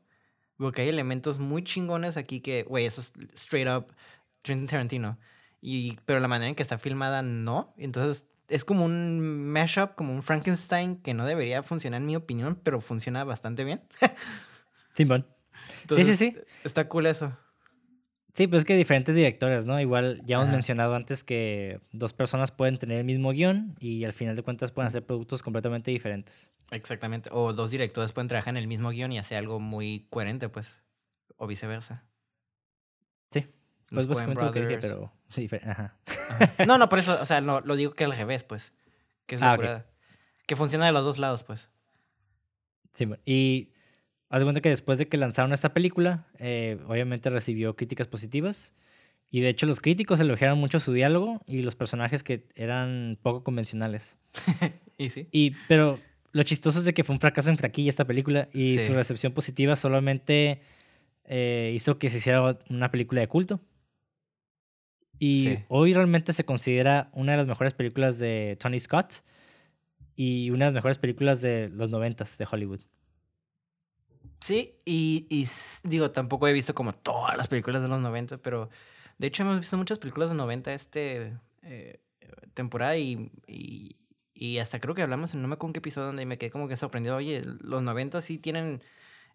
Porque 0.58 0.82
hay 0.82 0.90
elementos 0.90 1.38
muy 1.38 1.64
chingones 1.64 2.18
aquí 2.18 2.40
que, 2.40 2.64
güey, 2.64 2.84
eso 2.84 3.00
es 3.00 3.14
straight 3.32 3.68
up 3.68 3.86
Quentin 4.42 4.66
Tarantino. 4.66 5.18
Y, 5.62 5.96
pero 6.04 6.20
la 6.20 6.28
manera 6.28 6.50
en 6.50 6.54
que 6.54 6.62
está 6.62 6.76
filmada 6.76 7.22
no. 7.22 7.72
Entonces 7.78 8.26
es 8.48 8.64
como 8.64 8.84
un 8.84 9.48
mashup, 9.48 9.94
como 9.94 10.12
un 10.12 10.22
Frankenstein 10.22 10.96
que 10.96 11.14
no 11.14 11.26
debería 11.26 11.62
funcionar 11.62 12.00
en 12.00 12.06
mi 12.06 12.16
opinión, 12.16 12.58
pero 12.62 12.80
funciona 12.80 13.24
bastante 13.24 13.64
bien. 13.64 13.82
Simón. 14.94 15.26
Sí, 15.94 16.04
sí, 16.04 16.16
sí. 16.16 16.36
Está 16.64 16.88
cool 16.88 17.06
eso. 17.06 17.36
Sí, 18.36 18.46
pues 18.46 18.60
es 18.60 18.64
que 18.66 18.76
diferentes 18.76 19.14
directores, 19.14 19.64
¿no? 19.64 19.80
Igual 19.80 20.20
ya 20.26 20.36
hemos 20.36 20.48
Ajá. 20.48 20.52
mencionado 20.52 20.94
antes 20.94 21.24
que 21.24 21.80
dos 21.92 22.12
personas 22.12 22.50
pueden 22.50 22.76
tener 22.76 22.98
el 22.98 23.04
mismo 23.04 23.30
guion 23.30 23.74
y 23.80 24.04
al 24.04 24.12
final 24.12 24.36
de 24.36 24.42
cuentas 24.42 24.72
pueden 24.72 24.88
hacer 24.88 25.06
productos 25.06 25.42
completamente 25.42 25.90
diferentes. 25.90 26.50
Exactamente. 26.70 27.30
O 27.32 27.54
dos 27.54 27.70
directores 27.70 28.12
pueden 28.12 28.28
trabajar 28.28 28.52
en 28.52 28.58
el 28.58 28.66
mismo 28.66 28.90
guion 28.90 29.10
y 29.12 29.18
hacer 29.18 29.38
algo 29.38 29.58
muy 29.58 30.06
coherente, 30.10 30.50
pues. 30.50 30.78
O 31.38 31.46
viceversa. 31.46 32.04
Sí. 33.30 33.46
Pues 33.90 34.06
básicamente 34.06 34.44
lo 34.44 34.52
que 34.52 34.60
dije, 34.60 34.78
pero 34.78 35.12
difer- 35.36 35.66
Ajá. 35.68 35.96
Ajá. 36.30 36.64
No, 36.66 36.78
no, 36.78 36.88
por 36.88 36.98
eso, 36.98 37.18
o 37.22 37.26
sea, 37.26 37.40
no, 37.40 37.60
lo 37.60 37.76
digo 37.76 37.92
que 37.92 38.04
al 38.04 38.16
revés, 38.16 38.44
pues. 38.44 38.72
Que 39.26 39.36
es 39.36 39.42
Ah, 39.42 39.46
la 39.46 39.52
ok. 39.52 39.58
curada. 39.58 39.86
Que 40.46 40.56
funciona 40.56 40.86
de 40.86 40.92
los 40.92 41.04
dos 41.04 41.18
lados, 41.18 41.42
pues. 41.44 41.68
Sí, 42.94 43.04
bueno, 43.04 43.22
y 43.26 43.70
haz 44.30 44.40
de 44.40 44.44
cuenta 44.44 44.60
que 44.60 44.68
después 44.70 44.98
de 44.98 45.08
que 45.08 45.16
lanzaron 45.16 45.52
esta 45.52 45.74
película, 45.74 46.26
eh, 46.38 46.78
obviamente 46.88 47.30
recibió 47.30 47.76
críticas 47.76 48.06
positivas. 48.08 48.74
Y 49.30 49.40
de 49.40 49.48
hecho 49.48 49.66
los 49.66 49.80
críticos 49.80 50.20
elogiaron 50.20 50.58
mucho 50.58 50.78
su 50.78 50.92
diálogo 50.92 51.42
y 51.46 51.62
los 51.62 51.74
personajes 51.74 52.22
que 52.22 52.46
eran 52.54 53.18
poco 53.22 53.42
convencionales. 53.44 54.18
Y 54.98 55.10
sí. 55.10 55.28
Y, 55.30 55.50
pero 55.68 55.98
lo 56.32 56.42
chistoso 56.42 56.78
es 56.78 56.86
de 56.86 56.94
que 56.94 57.04
fue 57.04 57.14
un 57.14 57.20
fracaso 57.20 57.50
en 57.50 57.58
taquilla 57.58 57.90
esta 57.90 58.06
película 58.06 58.48
y 58.54 58.78
Sí. 58.78 58.86
su 58.86 58.92
recepción 58.94 59.34
positiva 59.34 59.76
solamente 59.76 60.62
eh, 61.26 61.72
hizo 61.74 61.98
que 61.98 62.08
se 62.08 62.16
hiciera 62.16 62.56
una 62.70 62.90
película 62.90 63.20
de 63.20 63.28
culto. 63.28 63.60
Y 65.18 65.44
Sí. 65.44 65.58
hoy 65.68 65.94
realmente 65.94 66.32
se 66.32 66.44
considera 66.44 67.10
una 67.12 67.32
de 67.32 67.38
las 67.38 67.46
mejores 67.46 67.74
películas 67.74 68.18
de 68.18 68.56
Tony 68.60 68.78
Scott 68.78 69.22
y 70.14 70.50
una 70.50 70.66
de 70.66 70.70
las 70.70 70.74
mejores 70.74 70.98
películas 70.98 71.40
de 71.40 71.68
los 71.68 71.90
noventas 71.90 72.36
de 72.38 72.46
Hollywood. 72.50 72.80
Sí, 74.40 74.76
y, 74.84 75.48
digo, 75.82 76.10
tampoco 76.10 76.46
he 76.46 76.52
visto 76.52 76.74
como 76.74 76.92
todas 76.92 77.36
las 77.36 77.48
películas 77.48 77.82
de 77.82 77.88
los 77.88 78.00
90, 78.00 78.38
pero 78.38 78.70
de 79.18 79.26
hecho 79.26 79.42
hemos 79.42 79.58
visto 79.58 79.76
muchas 79.76 79.98
películas 79.98 80.28
de 80.30 80.36
90 80.36 80.72
este 80.72 81.36
eh, 81.62 82.00
temporada 82.54 82.96
y, 82.96 83.30
y, 83.46 83.96
y 84.34 84.58
hasta 84.58 84.78
creo 84.78 84.94
que 84.94 85.02
hablamos 85.02 85.34
en 85.34 85.42
no 85.42 85.48
me 85.48 85.54
acuerdo 85.54 85.70
en 85.70 85.72
qué 85.72 85.78
episodio 85.78 86.08
donde 86.08 86.26
me 86.26 86.38
quedé 86.38 86.50
como 86.50 86.68
que 86.68 86.76
sorprendido, 86.76 87.16
oye, 87.16 87.42
los 87.60 87.82
90 87.82 88.20
sí 88.20 88.38
tienen, 88.38 88.82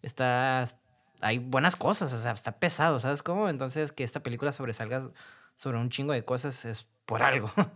está, 0.00 0.64
hay 1.20 1.38
buenas 1.38 1.76
cosas, 1.76 2.12
o 2.12 2.18
sea, 2.18 2.32
está 2.32 2.52
pesado, 2.58 2.98
¿sabes 3.00 3.22
cómo? 3.22 3.48
Entonces 3.48 3.92
que 3.92 4.04
esta 4.04 4.22
película 4.22 4.52
sobresalga 4.52 5.10
sobre 5.56 5.78
un 5.78 5.90
chingo 5.90 6.12
de 6.12 6.24
cosas 6.24 6.64
es 6.64 6.88
por 7.04 7.22
algo. 7.22 7.50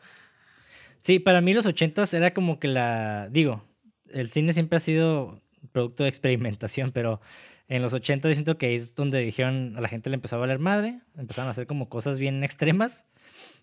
Sí, 1.01 1.21
para 1.21 1.41
mí 1.41 1.55
los 1.55 1.67
ochentas 1.67 2.13
era 2.15 2.35
como 2.35 2.59
que 2.59 2.67
la... 2.67 3.29
Digo, 3.31 3.63
el 4.11 4.29
cine 4.29 4.53
siempre 4.53 4.79
ha 4.79 4.81
sido 4.81 5.41
producto 5.71 6.03
de 6.03 6.09
experimentación, 6.09 6.91
pero 6.91 7.21
en 7.69 7.81
los 7.81 7.93
ochentas 7.93 8.35
siento 8.35 8.59
que 8.59 8.75
es 8.75 8.97
donde 8.97 9.21
dijeron 9.21 9.77
a 9.77 9.81
la 9.81 9.89
gente 9.89 10.11
le 10.11 10.15
empezó 10.15 10.35
a 10.35 10.41
valer 10.41 10.59
madre, 10.59 10.99
empezaron 11.17 11.47
a 11.47 11.53
hacer 11.53 11.69
como 11.69 11.89
cosas 11.89 12.19
bien 12.19 12.43
extremas, 12.43 13.05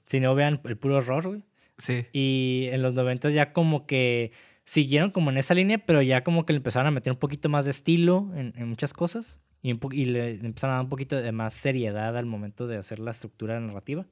si 0.06 0.22
no 0.22 0.36
vean 0.36 0.62
el 0.64 0.78
puro 0.78 0.96
horror, 0.96 1.28
güey. 1.28 1.44
Sí. 1.80 2.06
Y 2.14 2.70
en 2.72 2.82
los 2.82 2.94
noventas 2.94 3.34
ya 3.34 3.52
como 3.52 3.86
que 3.88 4.32
siguieron 4.64 5.12
como 5.12 5.30
en 5.30 5.38
esa 5.38 5.54
línea, 5.54 5.80
pero 5.80 6.02
ya 6.02 6.24
como 6.24 6.46
que 6.46 6.54
le 6.54 6.58
empezaron 6.58 6.88
a 6.88 6.92
meter 6.92 7.12
un 7.12 7.20
poquito 7.20 7.50
más 7.50 7.66
de 7.66 7.72
estilo 7.72 8.32
en, 8.36 8.54
en 8.56 8.70
muchas 8.70 8.94
cosas 8.94 9.42
y, 9.64 9.72
un 9.72 9.80
y 9.92 10.06
le 10.06 10.32
empezaron 10.32 10.74
a 10.74 10.78
dar 10.78 10.84
un 10.84 10.90
poquito 10.90 11.16
de 11.16 11.32
más 11.32 11.54
seriedad 11.54 12.16
al 12.16 12.26
momento 12.28 12.68
de 12.68 12.78
hacer 12.78 13.00
la 13.00 13.12
estructura 13.12 13.60
narrativa. 13.60 14.06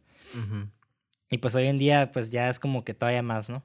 Y 1.29 1.37
pues 1.37 1.53
hoy 1.55 1.67
en 1.67 1.77
día 1.77 2.09
pues 2.11 2.31
ya 2.31 2.49
es 2.49 2.59
como 2.59 2.83
que 2.83 2.93
todavía 2.95 3.21
más, 3.21 3.49
¿no? 3.49 3.63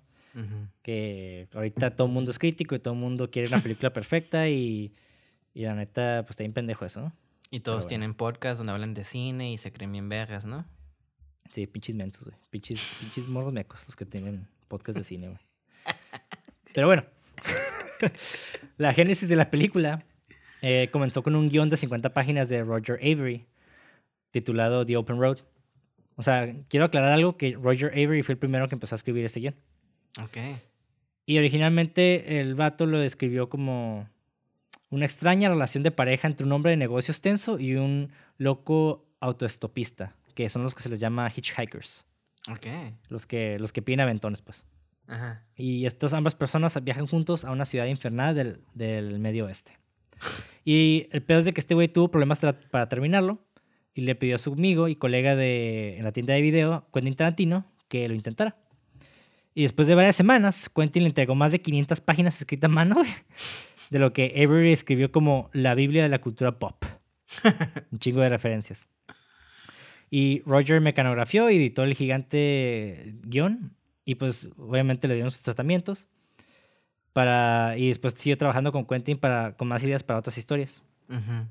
que 0.82 1.48
ahorita 1.54 1.96
todo 1.96 2.08
el 2.08 2.12
mundo 2.12 2.30
es 2.30 2.38
crítico 2.38 2.74
y 2.74 2.78
todo 2.78 2.92
el 2.92 3.00
mundo 3.00 3.30
quiere 3.30 3.48
una 3.48 3.62
película 3.62 3.90
perfecta 3.90 4.50
y, 4.50 4.92
y 5.54 5.62
la 5.62 5.74
neta, 5.74 6.24
pues 6.24 6.32
está 6.32 6.42
bien 6.42 6.52
pendejo 6.52 6.84
eso, 6.84 7.00
¿no? 7.00 7.12
Y 7.50 7.60
todos 7.60 7.84
bueno. 7.84 7.88
tienen 7.88 8.14
podcasts 8.14 8.58
donde 8.58 8.74
hablan 8.74 8.92
de 8.92 9.04
cine 9.04 9.50
y 9.52 9.56
se 9.56 9.72
creen 9.72 9.92
bien 9.92 10.10
vergas, 10.10 10.44
¿no? 10.44 10.66
Sí, 11.50 11.66
pinches 11.66 11.94
mensos, 11.94 12.24
güey. 12.24 12.36
Pinches, 12.50 12.86
pinches 13.00 13.26
morros 13.28 13.54
mecos 13.54 13.86
los 13.86 13.96
que 13.96 14.04
tienen 14.04 14.46
podcast 14.68 14.98
de 14.98 15.04
cine, 15.04 15.28
güey. 15.28 15.40
Pero 16.74 16.88
bueno, 16.88 17.04
la 18.76 18.92
génesis 18.92 19.30
de 19.30 19.36
la 19.36 19.50
película 19.50 20.04
eh, 20.68 20.88
comenzó 20.90 21.22
con 21.22 21.36
un 21.36 21.48
guion 21.48 21.68
de 21.68 21.76
50 21.76 22.12
páginas 22.12 22.48
de 22.48 22.60
Roger 22.64 22.96
Avery 22.96 23.46
titulado 24.32 24.84
The 24.84 24.96
Open 24.96 25.20
Road. 25.20 25.38
O 26.16 26.24
sea, 26.24 26.52
quiero 26.68 26.86
aclarar 26.86 27.12
algo, 27.12 27.36
que 27.36 27.52
Roger 27.52 27.92
Avery 27.92 28.24
fue 28.24 28.32
el 28.32 28.38
primero 28.38 28.68
que 28.68 28.74
empezó 28.74 28.96
a 28.96 28.96
escribir 28.96 29.24
este 29.24 29.38
guion. 29.38 29.54
Ok. 30.20 30.38
Y 31.24 31.38
originalmente 31.38 32.40
el 32.40 32.56
vato 32.56 32.84
lo 32.84 32.98
describió 32.98 33.48
como 33.48 34.08
una 34.90 35.04
extraña 35.04 35.48
relación 35.48 35.84
de 35.84 35.92
pareja 35.92 36.26
entre 36.26 36.44
un 36.44 36.50
hombre 36.50 36.72
de 36.72 36.76
negocios 36.78 37.20
tenso 37.20 37.60
y 37.60 37.76
un 37.76 38.10
loco 38.36 39.06
autoestopista, 39.20 40.16
que 40.34 40.48
son 40.48 40.64
los 40.64 40.74
que 40.74 40.82
se 40.82 40.88
les 40.88 40.98
llama 40.98 41.30
hitchhikers, 41.30 42.08
Ok. 42.50 42.66
los 43.08 43.24
que, 43.24 43.56
los 43.60 43.72
que 43.72 43.82
piden 43.82 44.00
aventones, 44.00 44.42
pues. 44.42 44.64
Ajá. 45.06 45.44
Y 45.54 45.86
estas 45.86 46.12
ambas 46.12 46.34
personas 46.34 46.82
viajan 46.82 47.06
juntos 47.06 47.44
a 47.44 47.52
una 47.52 47.66
ciudad 47.66 47.86
infernal 47.86 48.34
del, 48.34 48.60
del 48.74 49.20
medio 49.20 49.46
oeste. 49.46 49.78
Y 50.64 51.06
el 51.12 51.22
peor 51.22 51.40
es 51.40 51.44
de 51.44 51.52
que 51.52 51.60
este 51.60 51.74
güey 51.74 51.88
tuvo 51.88 52.10
problemas 52.10 52.40
para 52.70 52.88
terminarlo 52.88 53.38
y 53.94 54.02
le 54.02 54.14
pidió 54.14 54.34
a 54.34 54.38
su 54.38 54.52
amigo 54.52 54.88
y 54.88 54.96
colega 54.96 55.36
de, 55.36 55.96
en 55.96 56.04
la 56.04 56.12
tienda 56.12 56.34
de 56.34 56.42
video, 56.42 56.88
Quentin 56.92 57.14
Tarantino, 57.14 57.64
que 57.88 58.08
lo 58.08 58.14
intentara. 58.14 58.56
Y 59.54 59.62
después 59.62 59.88
de 59.88 59.94
varias 59.94 60.16
semanas, 60.16 60.68
Quentin 60.68 61.04
le 61.04 61.08
entregó 61.08 61.34
más 61.34 61.52
de 61.52 61.62
500 61.62 62.00
páginas 62.02 62.38
escritas 62.38 62.70
a 62.70 62.74
mano 62.74 62.96
de 63.90 63.98
lo 63.98 64.12
que 64.12 64.32
Avery 64.36 64.72
escribió 64.72 65.10
como 65.10 65.50
la 65.52 65.74
Biblia 65.74 66.02
de 66.02 66.08
la 66.08 66.20
cultura 66.20 66.58
pop. 66.58 66.84
Un 67.92 67.98
chingo 67.98 68.20
de 68.20 68.28
referencias. 68.28 68.88
Y 70.10 70.42
Roger 70.44 70.80
mecanografió 70.80 71.50
y 71.50 71.56
editó 71.56 71.84
el 71.84 71.94
gigante 71.94 73.14
guion. 73.22 73.74
Y 74.04 74.16
pues 74.16 74.50
obviamente 74.56 75.08
le 75.08 75.14
dieron 75.14 75.30
sus 75.30 75.42
tratamientos. 75.42 76.08
Para, 77.16 77.78
y 77.78 77.88
después 77.88 78.12
siguió 78.12 78.36
trabajando 78.36 78.72
con 78.72 78.84
Quentin 78.84 79.16
para, 79.16 79.56
con 79.56 79.68
más 79.68 79.82
ideas 79.82 80.02
para 80.02 80.18
otras 80.18 80.36
historias. 80.36 80.82
Ujú. 81.08 81.46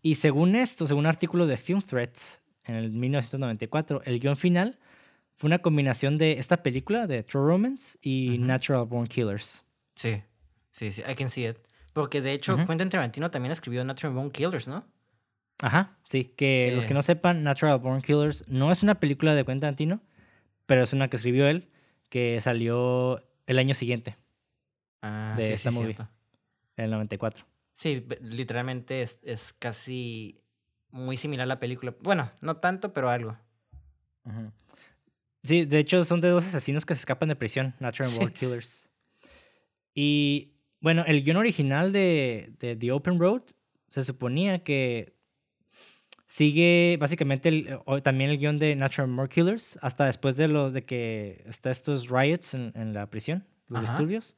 Y 0.00 0.14
según 0.14 0.56
esto, 0.56 0.86
según 0.86 1.00
un 1.00 1.06
artículo 1.08 1.46
de 1.46 1.58
Film 1.58 1.82
Threats 1.82 2.40
en 2.64 2.76
el 2.76 2.90
1994, 2.90 4.00
el 4.06 4.20
guion 4.20 4.38
final 4.38 4.78
fue 5.34 5.48
una 5.48 5.58
combinación 5.58 6.16
de 6.16 6.38
esta 6.38 6.62
película 6.62 7.06
de 7.06 7.22
True 7.22 7.46
Romance 7.46 7.98
y 8.00 8.38
Ujú. 8.38 8.46
Natural 8.46 8.86
Born 8.86 9.06
Killers. 9.06 9.62
Sí. 9.96 10.22
Sí, 10.70 10.92
sí. 10.92 11.02
I 11.06 11.14
can 11.14 11.28
see 11.28 11.46
it. 11.46 11.58
Porque 11.92 12.22
de 12.22 12.32
hecho, 12.32 12.54
Ujú. 12.54 12.66
Quentin 12.66 12.88
Tarantino 12.88 13.30
también 13.30 13.52
escribió 13.52 13.84
Natural 13.84 14.14
Bone 14.14 14.30
Killers, 14.30 14.66
¿no? 14.66 14.86
Ajá, 15.60 15.98
sí, 16.04 16.24
que 16.24 16.72
los 16.74 16.86
que 16.86 16.94
no 16.94 17.02
sepan, 17.02 17.42
Natural 17.44 17.78
Born 17.80 18.00
Killers 18.00 18.48
no 18.48 18.72
es 18.72 18.82
una 18.82 18.94
película 18.94 19.34
de 19.34 19.44
Quentin 19.44 19.60
Tarantino, 19.60 20.00
pero 20.64 20.82
es 20.82 20.94
una 20.94 21.08
que 21.08 21.16
escribió 21.16 21.48
él, 21.48 21.68
que 22.08 22.40
salió 22.40 23.22
el 23.46 23.58
año 23.58 23.74
siguiente, 23.74 24.16
Ah, 25.06 25.34
De 25.36 25.48
sí, 25.48 25.52
esta 25.52 25.70
sí, 25.70 25.76
movie. 25.76 25.94
cierto. 25.94 26.12
en 26.76 26.84
el 26.86 26.90
94. 26.92 27.44
Sí, 27.72 28.06
literalmente 28.20 29.02
es, 29.02 29.18
es 29.22 29.52
casi 29.52 30.40
muy 30.90 31.16
similar 31.16 31.44
a 31.44 31.46
la 31.46 31.58
película. 31.60 31.94
Bueno, 32.00 32.30
no 32.40 32.56
tanto, 32.56 32.92
pero 32.92 33.10
algo. 33.10 33.36
Sí, 35.42 35.64
de 35.66 35.78
hecho 35.78 36.02
son 36.04 36.20
de 36.20 36.28
dos 36.28 36.46
asesinos 36.46 36.86
que 36.86 36.94
se 36.94 37.00
escapan 37.00 37.28
de 37.28 37.36
prisión, 37.36 37.74
Natural 37.80 38.10
Sí. 38.10 38.18
Born 38.18 38.32
Killers. 38.32 38.90
Y 39.94 40.52
Bueno, 40.80 41.04
el 41.06 41.22
guion 41.22 41.36
original 41.38 41.92
de, 41.92 42.52
de 42.58 42.76
The 42.76 42.92
Open 42.92 43.18
Road 43.18 43.42
se 43.88 44.04
suponía 44.04 44.62
que 44.64 45.14
sigue 46.26 46.96
básicamente 47.00 47.48
el- 47.48 47.78
también 48.02 48.30
el 48.30 48.38
guion 48.38 48.58
de 48.58 48.76
Natural 48.76 49.08
More 49.08 49.28
Killers, 49.28 49.78
hasta 49.82 50.04
después 50.06 50.36
de 50.36 50.48
lo 50.48 50.70
de 50.70 50.84
que 50.84 51.42
está 51.46 51.70
estos 51.70 52.08
riots 52.08 52.54
en, 52.54 52.72
en 52.74 52.92
la 52.92 53.08
prisión, 53.08 53.46
los 53.68 53.78
Ajá. 53.82 53.92
disturbios. 53.92 54.36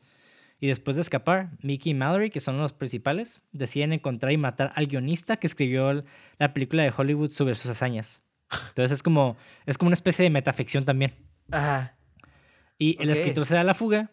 Y 0.59 0.69
después 0.69 0.97
de 0.97 1.03
escapar, 1.03 1.51
Mickey 1.63 1.93
y 1.93 1.95
Mallory, 1.95 2.31
que 2.31 2.41
son 2.41 2.59
los 2.59 2.73
principales, 2.73 3.43
deciden 3.53 3.93
encontrar 3.93 4.33
y 4.33 4.39
matar 4.39 4.73
al 4.75 4.87
guionista 4.87 5.37
que 5.37 5.47
escribió 5.47 6.05
la 6.39 6.55
película 6.55 6.83
de 6.83 6.93
Hollywood 6.97 7.31
sobre 7.31 7.55
sus 7.55 7.71
hazañas. 7.71 8.23
Entonces 8.69 8.93
es 8.93 9.03
como, 9.03 9.37
es 9.67 9.77
como 9.77 9.89
una 9.89 9.95
especie 9.95 10.23
de 10.23 10.31
metaficción 10.31 10.85
también. 10.85 11.13
Ajá. 11.51 11.97
Y 12.79 13.01
el 13.03 13.11
escritor 13.11 13.45
se 13.45 13.55
da 13.55 13.65
la 13.65 13.75
fuga. 13.75 14.11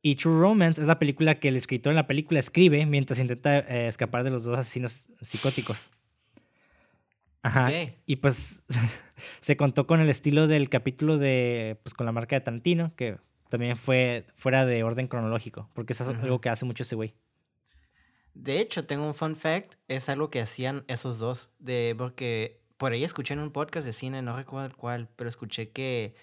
Y 0.00 0.16
True 0.16 0.38
Romance 0.38 0.80
es 0.80 0.86
la 0.86 0.98
película 0.98 1.38
que 1.38 1.48
el 1.48 1.56
escritor 1.56 1.90
en 1.90 1.96
la 1.96 2.06
película 2.06 2.38
escribe 2.38 2.84
mientras 2.84 3.18
intenta 3.18 3.60
eh, 3.60 3.88
escapar 3.88 4.22
de 4.22 4.30
los 4.30 4.44
dos 4.44 4.58
asesinos 4.58 5.08
psicóticos. 5.22 5.90
Ajá. 7.42 7.70
Y 8.06 8.16
pues 8.16 8.64
se 9.40 9.56
contó 9.56 9.86
con 9.86 10.00
el 10.00 10.10
estilo 10.10 10.46
del 10.46 10.68
capítulo 10.68 11.18
de, 11.18 11.78
pues 11.82 11.94
con 11.94 12.04
la 12.06 12.12
marca 12.12 12.36
de 12.36 12.40
Tarantino, 12.40 12.94
que 12.96 13.16
también 13.54 13.76
fue 13.76 14.26
fuera 14.34 14.66
de 14.66 14.82
orden 14.82 15.06
cronológico, 15.06 15.70
porque 15.74 15.92
es 15.92 16.00
Ujú. 16.00 16.10
algo 16.10 16.40
que 16.40 16.48
hace 16.48 16.64
mucho 16.64 16.82
ese 16.82 16.96
güey. 16.96 17.14
De 18.34 18.58
hecho, 18.58 18.84
tengo 18.84 19.06
un 19.06 19.14
fun 19.14 19.36
fact. 19.36 19.74
Es 19.86 20.08
algo 20.08 20.28
que 20.28 20.40
hacían 20.40 20.82
esos 20.88 21.20
dos. 21.20 21.50
De, 21.60 21.94
porque 21.96 22.60
por 22.78 22.90
ahí 22.90 23.04
escuché 23.04 23.34
en 23.34 23.38
un 23.38 23.52
podcast 23.52 23.86
de 23.86 23.92
cine, 23.92 24.22
no 24.22 24.36
recuerdo 24.36 24.76
cuál, 24.76 25.08
pero 25.14 25.30
escuché 25.30 25.70
que, 25.70 26.16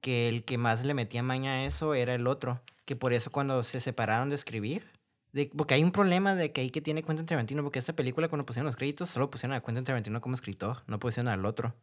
que 0.00 0.30
el 0.30 0.44
que 0.44 0.56
más 0.56 0.86
le 0.86 0.94
metía 0.94 1.22
maña 1.22 1.52
a 1.52 1.64
eso 1.64 1.92
era 1.92 2.14
el 2.14 2.26
otro. 2.26 2.62
Que 2.86 2.96
por 2.96 3.12
eso 3.12 3.30
cuando 3.30 3.62
se 3.62 3.82
separaron 3.82 4.30
de 4.30 4.36
escribir. 4.36 4.86
De, 5.34 5.50
porque 5.54 5.74
hay 5.74 5.84
un 5.84 5.92
problema 5.92 6.34
de 6.34 6.52
que 6.52 6.62
ahí 6.62 6.70
que 6.70 6.80
tiene 6.80 7.02
Quentin 7.02 7.26
Tarantino, 7.26 7.62
porque 7.62 7.78
esta 7.78 7.92
película 7.92 8.28
cuando 8.28 8.46
pusieron 8.46 8.64
los 8.64 8.76
créditos 8.76 9.10
solo 9.10 9.30
pusieron 9.30 9.54
a 9.54 9.60
Quentin 9.60 9.84
Tarantino 9.84 10.22
como 10.22 10.34
escritor, 10.34 10.78
no 10.86 10.98
pusieron 10.98 11.28
al 11.28 11.44
otro. 11.44 11.74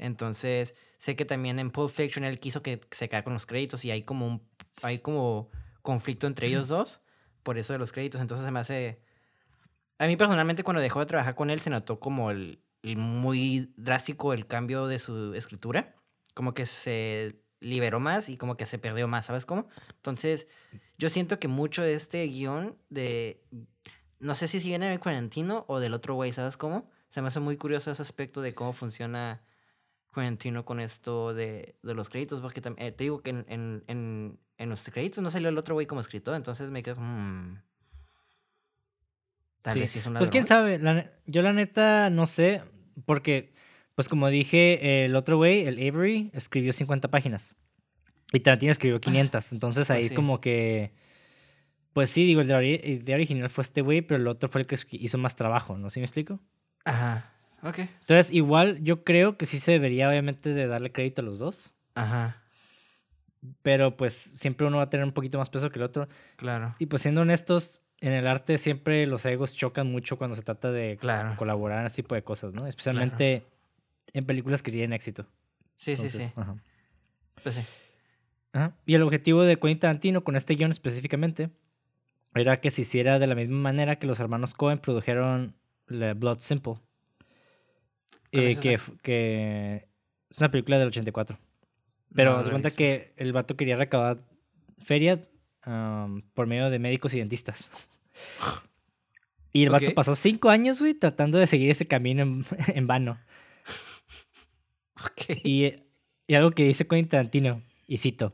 Entonces, 0.00 0.74
sé 0.98 1.14
que 1.14 1.24
también 1.24 1.58
en 1.58 1.70
Pulp 1.70 1.90
Fiction 1.90 2.24
él 2.24 2.40
quiso 2.40 2.62
que 2.62 2.80
se 2.90 3.08
quedara 3.08 3.22
con 3.22 3.34
los 3.34 3.46
créditos 3.46 3.84
y 3.84 3.90
hay 3.90 4.02
como 4.02 4.26
un 4.26 4.42
hay 4.82 5.00
como 5.00 5.50
conflicto 5.82 6.26
entre 6.26 6.48
ellos 6.48 6.68
dos 6.68 7.00
por 7.42 7.58
eso 7.58 7.72
de 7.72 7.78
los 7.78 7.92
créditos. 7.92 8.20
Entonces 8.20 8.44
se 8.44 8.50
me 8.50 8.60
hace. 8.60 9.00
A 9.98 10.06
mí 10.06 10.16
personalmente, 10.16 10.64
cuando 10.64 10.80
dejó 10.80 11.00
de 11.00 11.06
trabajar 11.06 11.34
con 11.34 11.50
él, 11.50 11.60
se 11.60 11.70
notó 11.70 12.00
como 12.00 12.30
el, 12.30 12.62
el 12.82 12.96
muy 12.96 13.72
drástico 13.76 14.32
el 14.32 14.46
cambio 14.46 14.86
de 14.86 14.98
su 14.98 15.34
escritura. 15.34 15.94
Como 16.34 16.54
que 16.54 16.64
se 16.64 17.42
liberó 17.60 18.00
más 18.00 18.30
y 18.30 18.38
como 18.38 18.56
que 18.56 18.64
se 18.64 18.78
perdió 18.78 19.06
más, 19.06 19.26
¿sabes 19.26 19.44
cómo? 19.44 19.68
Entonces, 19.96 20.48
yo 20.96 21.10
siento 21.10 21.38
que 21.38 21.48
mucho 21.48 21.82
de 21.82 21.92
este 21.92 22.24
guion 22.26 22.78
de. 22.88 23.44
No 24.18 24.34
sé 24.34 24.48
si 24.48 24.58
viene 24.60 24.88
de 24.88 24.98
Quarantino 24.98 25.64
o 25.68 25.80
del 25.80 25.94
otro 25.94 26.14
güey, 26.14 26.32
¿sabes 26.32 26.56
cómo? 26.56 26.90
Se 27.10 27.20
me 27.20 27.28
hace 27.28 27.40
muy 27.40 27.56
curioso 27.56 27.90
ese 27.90 28.02
aspecto 28.02 28.40
de 28.40 28.54
cómo 28.54 28.72
funciona 28.72 29.42
Quarantino 30.12 30.64
con 30.64 30.80
esto 30.80 31.32
de, 31.34 31.76
de 31.82 31.94
los 31.94 32.10
créditos, 32.10 32.40
porque 32.40 32.60
tam- 32.62 32.74
eh, 32.78 32.92
te 32.92 33.04
digo 33.04 33.22
que 33.22 33.30
en, 33.30 33.44
en, 33.48 33.84
en, 33.86 34.38
en 34.58 34.68
los 34.68 34.82
créditos 34.88 35.22
no 35.22 35.30
salió 35.30 35.48
el 35.48 35.58
otro 35.58 35.74
güey 35.74 35.86
como 35.86 36.00
escritor, 36.00 36.34
entonces 36.34 36.70
me 36.70 36.82
quedo 36.82 36.96
como... 36.96 37.08
"Hmm, 37.08 37.58
Tal 39.62 39.74
Sí, 39.74 39.80
vez 39.80 39.90
sí 39.90 39.98
es 39.98 40.06
un 40.06 40.14
Pues 40.14 40.30
quién 40.30 40.44
ladrón". 40.44 40.48
sabe, 40.48 40.78
la 40.78 41.10
yo 41.26 41.42
la 41.42 41.52
neta 41.52 42.08
no 42.10 42.26
sé, 42.26 42.62
porque, 43.04 43.52
pues 43.94 44.08
como 44.08 44.28
dije, 44.28 45.04
el 45.04 45.14
otro 45.16 45.36
güey, 45.36 45.66
el 45.66 45.74
Avery, 45.76 46.30
escribió 46.32 46.72
50 46.72 47.08
páginas. 47.08 47.54
Y 48.32 48.40
Tarantino 48.40 48.72
escribió 48.72 49.00
500. 49.00 49.52
Entonces 49.52 49.88
pues 49.88 49.98
ahí 49.98 50.08
sí. 50.08 50.14
como 50.14 50.40
que, 50.40 50.92
pues 51.92 52.08
sí, 52.10 52.24
digo, 52.24 52.40
el 52.40 52.46
de, 52.48 52.74
el 52.76 53.04
de 53.04 53.14
original 53.14 53.50
fue 53.50 53.62
este 53.62 53.82
güey, 53.82 54.00
pero 54.00 54.18
el 54.20 54.28
otro 54.28 54.48
fue 54.48 54.62
el 54.62 54.66
que 54.66 54.76
hizo 54.92 55.18
más 55.18 55.36
trabajo, 55.36 55.76
¿no? 55.76 55.90
¿Sí 55.90 56.00
me 56.00 56.06
explico? 56.06 56.40
Ajá, 56.84 57.34
ok. 57.62 57.78
Entonces, 57.78 58.32
igual 58.32 58.78
yo 58.82 59.04
creo 59.04 59.36
que 59.36 59.46
sí 59.46 59.58
se 59.58 59.72
debería 59.72 60.08
obviamente 60.08 60.52
de 60.54 60.66
darle 60.66 60.92
crédito 60.92 61.22
a 61.22 61.24
los 61.24 61.38
dos, 61.38 61.72
Ajá, 61.94 62.42
pero 63.62 63.96
pues 63.96 64.14
siempre 64.14 64.66
uno 64.66 64.78
va 64.78 64.84
a 64.84 64.90
tener 64.90 65.04
un 65.04 65.12
poquito 65.12 65.38
más 65.38 65.50
peso 65.50 65.70
que 65.70 65.78
el 65.78 65.84
otro. 65.84 66.08
claro, 66.36 66.74
Y 66.78 66.86
pues 66.86 67.02
siendo 67.02 67.22
honestos, 67.22 67.82
en 68.00 68.12
el 68.12 68.26
arte 68.26 68.58
siempre 68.58 69.06
los 69.06 69.24
egos 69.26 69.56
chocan 69.56 69.90
mucho 69.90 70.16
cuando 70.18 70.36
se 70.36 70.42
trata 70.42 70.70
de 70.72 70.96
claro. 71.00 71.36
colaborar 71.36 71.80
en 71.80 71.86
ese 71.86 71.96
tipo 71.96 72.14
de 72.14 72.22
cosas, 72.22 72.54
¿no? 72.54 72.66
Especialmente 72.66 73.46
en 74.12 74.26
películas 74.26 74.62
que 74.62 74.70
tienen 74.70 74.92
éxito. 74.92 75.26
Sí, 75.76 75.96
sí, 75.96 76.02
Entonces, 76.02 76.26
sí. 76.26 76.32
ajá. 76.36 76.56
Pues 77.42 77.54
sí. 77.54 77.62
Ajá. 78.52 78.76
Y 78.84 78.94
el 78.94 79.02
objetivo 79.02 79.42
de 79.44 79.56
Quentin 79.56 79.78
Tarantino 79.80 80.24
con 80.24 80.36
este 80.36 80.54
guion 80.54 80.70
específicamente 80.70 81.50
era 82.34 82.56
que 82.56 82.70
se 82.70 82.82
hiciera 82.82 83.18
de 83.18 83.26
la 83.26 83.34
misma 83.34 83.58
manera 83.58 83.96
que 83.98 84.06
los 84.06 84.20
hermanos 84.20 84.54
Cohen 84.54 84.78
produjeron 84.78 85.54
Blood 85.88 86.38
Simple. 86.40 86.74
¿Cuál 88.32 88.44
eh, 88.44 88.56
que, 89.02 89.86
es 90.30 90.38
una 90.38 90.50
película 90.50 90.78
del 90.78 90.88
84. 90.88 91.38
Pero 92.14 92.34
No, 92.34 92.46
he 92.46 92.50
cuenta 92.50 92.70
que 92.70 93.12
el 93.16 93.32
vato 93.32 93.56
quería 93.56 93.76
recaudar 93.76 94.18
feria 94.78 95.20
am, 95.62 96.22
por 96.34 96.46
medio 96.46 96.70
de 96.70 96.78
médicos 96.78 97.14
y 97.14 97.18
dentistas. 97.18 97.88
Y 99.52 99.64
el 99.64 99.70
vato 99.70 99.86
Ok. 99.86 99.94
pasó 99.94 100.14
cinco 100.14 100.48
años, 100.48 100.78
güey, 100.78 100.94
tratando 100.94 101.36
de 101.36 101.48
seguir 101.48 101.72
ese 101.72 101.84
camino 101.88 102.22
en, 102.22 102.44
en 102.72 102.86
vano. 102.86 103.18
Ok. 105.04 105.40
Y, 105.42 105.74
y 106.28 106.34
algo 106.34 106.52
que 106.52 106.62
dice 106.64 106.86
Quentin 106.86 107.08
Tarantino, 107.08 107.60
y 107.88 107.98
cito. 107.98 108.32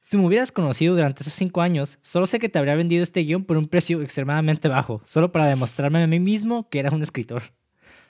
Si 0.00 0.18
me 0.18 0.26
hubieras 0.26 0.52
conocido 0.52 0.94
durante 0.94 1.22
esos 1.22 1.32
cinco 1.32 1.62
años, 1.62 1.98
solo 2.02 2.26
sé 2.26 2.38
que 2.38 2.50
te 2.50 2.58
habría 2.58 2.74
vendido 2.74 3.02
este 3.02 3.20
guion 3.20 3.46
por 3.46 3.56
un 3.56 3.68
precio 3.68 4.02
extremadamente 4.02 4.68
bajo, 4.68 5.00
solo 5.06 5.32
para 5.32 5.46
demostrarme 5.46 6.02
a 6.02 6.06
mí 6.06 6.20
mismo 6.20 6.68
que 6.68 6.80
era 6.80 6.90
un 6.90 7.02
escritor. 7.02 7.42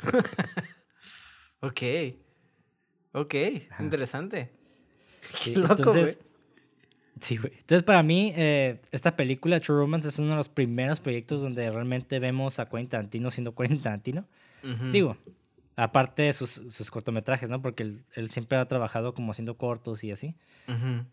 Ok. 1.64 1.82
Ok, 3.12 3.34
Ajá. 3.70 3.82
interesante. 3.82 4.50
Sí, 5.38 5.54
Qué 5.54 5.60
loco, 5.60 5.74
entonces, 5.78 6.20
sí, 7.20 7.36
güey. 7.36 7.52
Entonces, 7.54 7.84
para 7.84 8.02
mí, 8.02 8.32
eh, 8.36 8.80
esta 8.90 9.16
película, 9.16 9.60
True 9.60 9.78
Romance, 9.78 10.08
es 10.08 10.18
uno 10.18 10.30
de 10.30 10.36
los 10.36 10.48
primeros 10.48 11.00
proyectos 11.00 11.40
donde 11.40 11.70
realmente 11.70 12.18
vemos 12.18 12.58
a 12.58 12.68
Quentin 12.68 12.88
Tarantino 12.88 13.30
siendo 13.30 13.54
Quentin 13.54 13.80
Tarantino. 13.80 14.26
Digo, 14.92 15.16
aparte 15.76 16.22
de 16.22 16.32
sus, 16.32 16.50
sus 16.50 16.90
cortometrajes, 16.90 17.50
¿no? 17.50 17.60
Porque 17.62 17.82
él, 17.82 18.04
él 18.14 18.30
siempre 18.30 18.58
ha 18.58 18.66
trabajado 18.66 19.14
como 19.14 19.30
haciendo 19.30 19.56
cortos 19.56 20.02
y 20.04 20.10
así. 20.10 20.34
Ujú. 20.68 21.04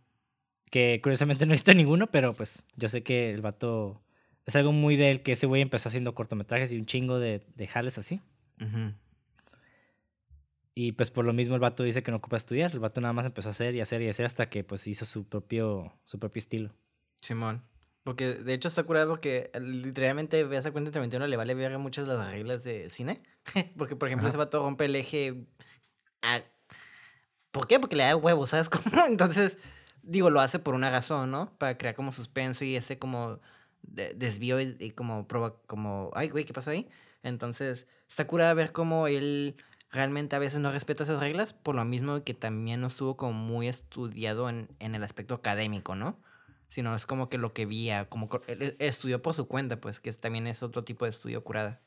Que 0.70 1.02
curiosamente 1.04 1.46
no 1.46 1.52
he 1.52 1.56
visto 1.56 1.74
ninguno, 1.74 2.08
pero 2.08 2.34
pues 2.34 2.64
yo 2.78 2.88
sé 2.88 3.04
que 3.04 3.32
el 3.32 3.42
vato... 3.42 4.02
Es 4.46 4.56
algo 4.56 4.72
muy 4.72 4.96
de 4.96 5.12
él 5.12 5.22
que 5.22 5.34
ese 5.34 5.46
güey 5.46 5.62
empezó 5.62 5.90
haciendo 5.90 6.16
cortometrajes 6.16 6.74
y 6.74 6.78
un 6.78 6.86
chingo 6.86 7.20
de, 7.20 7.42
de 7.56 7.68
jales 7.68 7.98
así. 7.98 8.22
Ujú. 8.60 8.94
Y 10.74 10.94
pues 10.94 11.12
por 11.12 11.26
lo 11.26 11.34
mismo 11.34 11.56
el 11.56 11.60
vato 11.62 11.84
dice 11.84 12.02
que 12.04 12.12
no 12.12 12.18
ocupa 12.18 12.38
estudiar. 12.38 12.72
El 12.72 12.80
vato 12.80 13.02
nada 13.02 13.14
más 13.14 13.26
empezó 13.26 13.50
a 13.50 13.52
hacer 13.52 13.76
y 13.76 13.82
hacer 13.82 14.02
y 14.02 14.10
hacer 14.10 14.26
hasta 14.26 14.50
que 14.50 14.64
pues 14.64 14.88
hizo 14.88 15.06
su 15.06 15.26
propio, 15.26 15.94
su 16.06 16.18
propio 16.20 16.40
estilo. 16.40 16.72
Simón. 17.22 17.62
Porque 18.04 18.34
de 18.34 18.54
hecho 18.54 18.68
está 18.70 18.82
curado 18.84 19.10
porque 19.10 19.52
literalmente 19.60 20.44
ves 20.44 20.66
a 20.66 20.72
Quentin 20.72 20.92
Tarantino 20.94 21.28
le 21.28 21.38
vale 21.38 21.54
ver 21.54 21.78
muchas 21.78 22.08
de 22.08 22.14
las 22.16 22.32
reglas 22.32 22.64
de 22.64 22.90
cine. 22.90 23.22
porque, 23.78 23.96
por 23.96 24.08
ejemplo, 24.08 24.26
Ajá. 24.28 24.30
ese 24.30 24.38
vato 24.38 24.60
rompe 24.64 24.86
el 24.86 24.96
eje. 24.96 25.46
a- 26.22 26.42
¿Por 27.52 27.68
qué? 27.68 27.80
Porque 27.80 27.96
le 27.98 28.04
da 28.04 28.16
huevos, 28.16 28.50
¿sabes 28.52 28.70
cómo? 28.70 28.86
Entonces, 29.08 29.58
digo, 30.04 30.30
lo 30.30 30.40
hace 30.40 30.58
por 30.58 30.74
una 30.74 30.90
razón, 30.90 31.32
¿no? 31.32 31.52
Para 31.58 31.78
crear 31.78 31.96
como 31.96 32.12
suspenso 32.12 32.64
y 32.64 32.76
ese 32.76 32.98
como 32.98 33.40
de- 33.84 34.14
desvío 34.14 34.60
y, 34.62 34.78
y 34.80 34.92
como 34.92 35.28
proba, 35.28 35.58
como, 35.68 36.12
ay, 36.16 36.30
güey, 36.30 36.46
¿qué 36.46 36.54
pasó 36.54 36.72
ahí? 36.72 36.88
Entonces, 37.24 37.86
está 38.10 38.26
curada 38.26 38.54
ver 38.54 38.72
cómo 38.72 39.08
él 39.08 39.58
realmente 39.92 40.36
a 40.36 40.40
veces 40.40 40.60
no 40.60 40.72
respeta 40.72 41.04
esas 41.04 41.20
reglas, 41.20 41.54
por 41.54 41.76
lo 41.76 41.84
mismo 41.86 42.24
que 42.24 42.34
también 42.34 42.82
no 42.82 42.88
estuvo 42.88 43.18
como 43.18 43.34
muy 43.34 43.68
estudiado 43.68 44.50
en, 44.50 44.70
en 44.80 44.96
el 44.96 45.04
aspecto 45.04 45.34
académico, 45.36 45.96
¿no? 45.96 46.18
Sino 46.68 46.96
es 46.96 47.06
como 47.06 47.28
que 47.28 47.38
lo 47.38 47.54
que 47.54 47.66
vía, 47.66 48.06
como 48.08 48.30
él 48.48 48.76
estudió 48.80 49.22
por 49.22 49.34
su 49.34 49.48
cuenta, 49.48 49.82
pues, 49.82 50.00
que 50.00 50.12
también 50.14 50.48
es 50.48 50.64
otro 50.64 50.84
tipo 50.84 51.06
de 51.06 51.10
estudio 51.10 51.44
curada. 51.44 51.82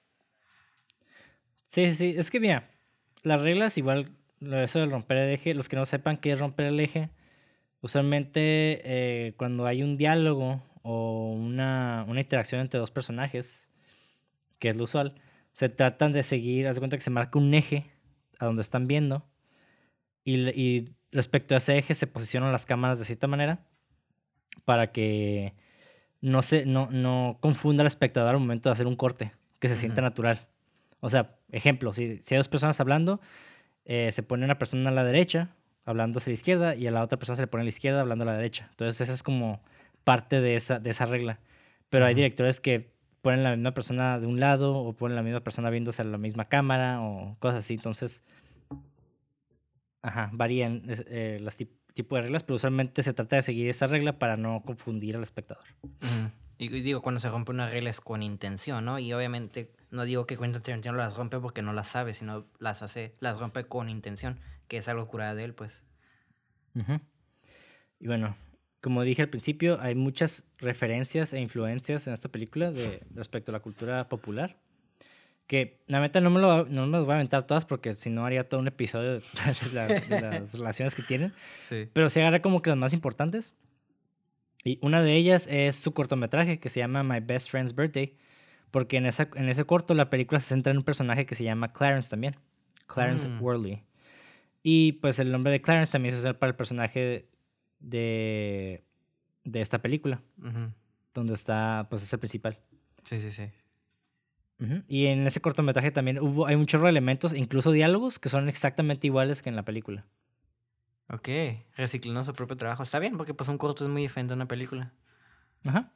Sí, 1.66 1.90
sí. 1.92 2.14
Es 2.16 2.30
que 2.30 2.40
mira, 2.40 2.70
las 3.22 3.40
reglas 3.40 3.78
igual, 3.78 4.10
lo 4.40 4.56
de 4.56 4.64
eso 4.64 4.80
del 4.80 4.90
romper 4.90 5.16
el 5.16 5.32
eje, 5.32 5.54
los 5.54 5.70
que 5.70 5.76
no 5.76 5.86
sepan 5.86 6.18
qué 6.18 6.32
es 6.32 6.40
romper 6.40 6.66
el 6.66 6.80
eje, 6.80 7.08
usualmente 7.80 8.82
eh, 8.84 9.34
cuando 9.38 9.64
hay 9.64 9.82
un 9.82 9.96
diálogo 9.96 10.62
o 10.82 11.32
una, 11.32 12.04
una 12.06 12.20
interacción 12.20 12.60
entre 12.60 12.78
dos 12.78 12.90
personajes, 12.90 13.70
que 14.58 14.68
es 14.68 14.76
lo 14.76 14.84
usual, 14.84 15.14
se 15.52 15.70
tratan 15.70 16.12
de 16.12 16.22
seguir, 16.22 16.68
haz 16.68 16.76
de 16.76 16.80
cuenta 16.80 16.98
que 16.98 17.02
se 17.02 17.10
marca 17.10 17.38
un 17.38 17.54
eje 17.54 17.93
a 18.38 18.46
donde 18.46 18.62
están 18.62 18.86
viendo 18.86 19.26
y, 20.24 20.86
respecto 21.12 21.54
a 21.54 21.58
ese 21.58 21.78
eje 21.78 21.94
se 21.94 22.08
posicionan 22.08 22.50
las 22.50 22.66
cámaras 22.66 22.98
de 22.98 23.04
cierta 23.04 23.28
manera 23.28 23.64
para 24.64 24.90
que 24.90 25.54
no, 26.20 26.42
se, 26.42 26.66
no, 26.66 26.88
no 26.90 27.38
confunda 27.40 27.82
al 27.82 27.86
espectador 27.86 28.30
al 28.30 28.40
momento 28.40 28.68
de 28.68 28.72
hacer 28.72 28.88
un 28.88 28.96
corte, 28.96 29.32
que 29.60 29.68
se 29.68 29.76
sienta 29.76 30.00
natural. 30.00 30.38
O 31.00 31.08
sea, 31.08 31.36
ejemplo, 31.52 31.92
si, 31.92 32.18
si 32.22 32.34
hay 32.34 32.38
dos 32.38 32.48
personas 32.48 32.80
hablando, 32.80 33.20
eh, 33.84 34.10
se 34.10 34.22
pone 34.22 34.44
una 34.44 34.58
persona 34.58 34.90
a 34.90 34.92
la 34.92 35.04
derecha 35.04 35.54
hablando 35.84 36.18
hacia 36.18 36.30
la 36.30 36.34
izquierda 36.34 36.74
y 36.74 36.86
a 36.86 36.90
la 36.90 37.02
otra 37.02 37.18
persona 37.18 37.36
se 37.36 37.42
le 37.42 37.46
pone 37.46 37.62
a 37.62 37.64
la 37.64 37.68
izquierda 37.68 38.00
hablando 38.00 38.22
a 38.22 38.26
la 38.26 38.34
derecha. 38.34 38.66
Entonces, 38.70 39.00
esa 39.02 39.12
es 39.12 39.22
como 39.22 39.62
parte 40.02 40.40
de 40.40 40.56
esa, 40.56 40.78
de 40.78 40.90
esa 40.90 41.04
regla. 41.06 41.38
Pero 41.90 42.06
hay 42.06 42.12
Ujú. 42.12 42.20
directores 42.20 42.60
que 42.60 42.93
ponen 43.24 43.42
la 43.42 43.56
misma 43.56 43.72
persona 43.72 44.20
de 44.20 44.26
un 44.26 44.38
lado 44.38 44.76
o 44.76 44.92
ponen 44.92 45.16
la 45.16 45.22
misma 45.22 45.40
persona 45.40 45.70
viéndose 45.70 46.02
a 46.02 46.04
la 46.04 46.18
misma 46.18 46.44
cámara 46.44 47.00
o 47.02 47.36
cosas 47.40 47.60
así. 47.64 47.74
Entonces, 47.74 48.22
ajá, 50.02 50.30
varían 50.32 50.82
eh, 50.88 51.38
las 51.40 51.58
tip- 51.58 51.80
tipo 51.94 52.16
de 52.16 52.22
reglas, 52.22 52.44
pero 52.44 52.56
usualmente 52.56 53.02
se 53.02 53.14
trata 53.14 53.36
de 53.36 53.42
seguir 53.42 53.68
esa 53.68 53.86
regla 53.86 54.18
para 54.18 54.36
no 54.36 54.62
confundir 54.62 55.16
al 55.16 55.22
espectador. 55.22 55.64
Y 56.58 56.68
digo, 56.68 57.00
cuando 57.02 57.18
se 57.18 57.30
rompe 57.30 57.50
una 57.50 57.68
regla 57.68 57.90
es 57.90 58.00
con 58.00 58.22
intención, 58.22 58.84
¿no? 58.84 58.98
Y 58.98 59.12
obviamente 59.12 59.72
no 59.90 60.04
digo 60.04 60.26
que 60.26 60.36
Quentin 60.36 60.60
Tarantino 60.62 60.94
las 60.94 61.16
rompe 61.16 61.38
porque 61.40 61.62
no 61.62 61.72
las 61.72 61.88
sabe, 61.88 62.14
sino 62.14 62.46
las 62.58 62.82
hace, 62.82 63.14
las 63.20 63.38
rompe 63.38 63.64
con 63.64 63.88
intención, 63.88 64.38
que 64.68 64.76
es 64.76 64.88
algo 64.88 65.06
curada 65.06 65.34
de 65.34 65.44
él, 65.44 65.54
pues. 65.54 65.82
Ujú. 66.74 67.00
Y 68.00 68.06
bueno, 68.06 68.36
como 68.84 69.02
dije 69.02 69.22
al 69.22 69.30
principio, 69.30 69.80
hay 69.80 69.94
muchas 69.94 70.46
referencias 70.58 71.32
e 71.32 71.40
influencias 71.40 72.06
en 72.06 72.12
esta 72.12 72.28
película 72.28 72.70
de, 72.70 73.00
respecto 73.14 73.50
a 73.50 73.54
la 73.54 73.60
cultura 73.60 74.08
popular. 74.08 74.58
Que 75.46 75.80
la 75.88 76.00
neta 76.00 76.20
no 76.20 76.30
me, 76.30 76.40
lo, 76.40 76.64
no 76.66 76.86
me 76.86 76.92
las 76.98 77.04
voy 77.04 77.12
a 77.12 77.14
aventar 77.16 77.46
todas 77.46 77.64
porque 77.64 77.92
si 77.94 78.08
no 78.10 78.24
haría 78.26 78.48
todo 78.48 78.60
un 78.60 78.66
episodio 78.68 79.14
de, 79.14 79.22
la- 79.72 79.86
de 79.88 80.20
las 80.20 80.52
relaciones 80.58 80.94
que 80.94 81.02
tienen. 81.02 81.32
Sí. 81.62 81.88
Pero 81.92 82.08
sí 82.10 82.20
agarré 82.20 82.40
como 82.42 82.60
que 82.62 82.70
las 82.70 82.78
más 82.78 82.92
importantes. 82.92 83.54
Y 84.64 84.78
una 84.82 85.02
de 85.02 85.14
ellas 85.14 85.46
es 85.50 85.76
su 85.76 85.92
cortometraje 85.94 86.58
que 86.60 86.68
se 86.68 86.80
llama 86.80 87.02
My 87.02 87.20
Best 87.20 87.50
Friend's 87.50 87.74
Birthday. 87.74 88.16
Porque 88.70 88.96
en, 88.96 89.06
esa, 89.06 89.28
en 89.36 89.48
ese 89.48 89.64
corto 89.64 89.94
la 89.94 90.10
película 90.10 90.40
se 90.40 90.48
centra 90.48 90.70
en 90.72 90.78
un 90.78 90.84
personaje 90.84 91.26
que 91.26 91.34
se 91.34 91.44
llama 91.44 91.72
Clarence 91.72 92.10
también. 92.10 92.36
Clarence 92.86 93.28
Mm. 93.28 93.42
Worley. 93.42 93.82
Y 94.62 94.92
pues 94.92 95.18
el 95.18 95.30
nombre 95.30 95.52
de 95.52 95.60
Clarence 95.60 95.92
también 95.92 96.14
se 96.14 96.20
usa 96.20 96.38
para 96.38 96.48
el 96.50 96.56
personaje 96.56 97.28
de, 97.84 98.84
de 99.44 99.60
esta 99.60 99.80
película. 99.80 100.22
Donde 101.12 101.34
está, 101.34 101.86
pues 101.90 102.02
es 102.02 102.12
el 102.12 102.18
principal. 102.18 102.58
Sí, 103.02 103.20
sí, 103.20 103.30
sí. 103.30 103.50
Y 104.88 105.06
en 105.06 105.26
ese 105.26 105.40
cortometraje 105.40 105.90
también 105.90 106.18
hubo, 106.20 106.46
hay 106.46 106.54
un 106.54 106.66
chorro 106.66 106.84
de 106.84 106.90
elementos, 106.90 107.34
incluso 107.34 107.70
diálogos, 107.70 108.18
que 108.18 108.28
son 108.28 108.48
exactamente 108.48 109.06
iguales 109.06 109.42
que 109.42 109.50
en 109.50 109.56
la 109.56 109.64
película. 109.64 110.06
Ok, 111.10 111.28
reciclando 111.76 112.22
su 112.22 112.32
propio 112.32 112.56
trabajo. 112.56 112.82
Está 112.82 112.98
bien, 112.98 113.16
porque 113.16 113.34
pues 113.34 113.48
un 113.48 113.58
corto 113.58 113.84
es 113.84 113.90
muy 113.90 114.02
diferente 114.02 114.32
a 114.32 114.36
una 114.36 114.48
película. 114.48 114.92
Ajá. 115.64 115.92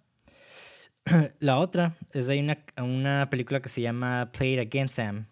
La 1.39 1.59
otra 1.59 1.97
es 2.13 2.27
de 2.27 2.39
una, 2.41 2.59
una 2.77 3.31
película 3.31 3.61
que 3.61 3.71
se 3.71 3.81
llama 3.81 4.31
Play 4.33 4.55
It 4.55 4.61
Again, 4.61 4.89
Sam. 4.89 5.27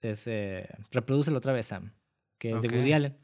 Es 0.00 0.26
eh, 0.26 0.68
otra 0.90 1.52
vez, 1.52 1.66
Sam. 1.66 1.92
Que 2.38 2.52
es 2.52 2.62
de 2.62 2.68
Woody 2.68 2.92
Allen. 2.92 3.16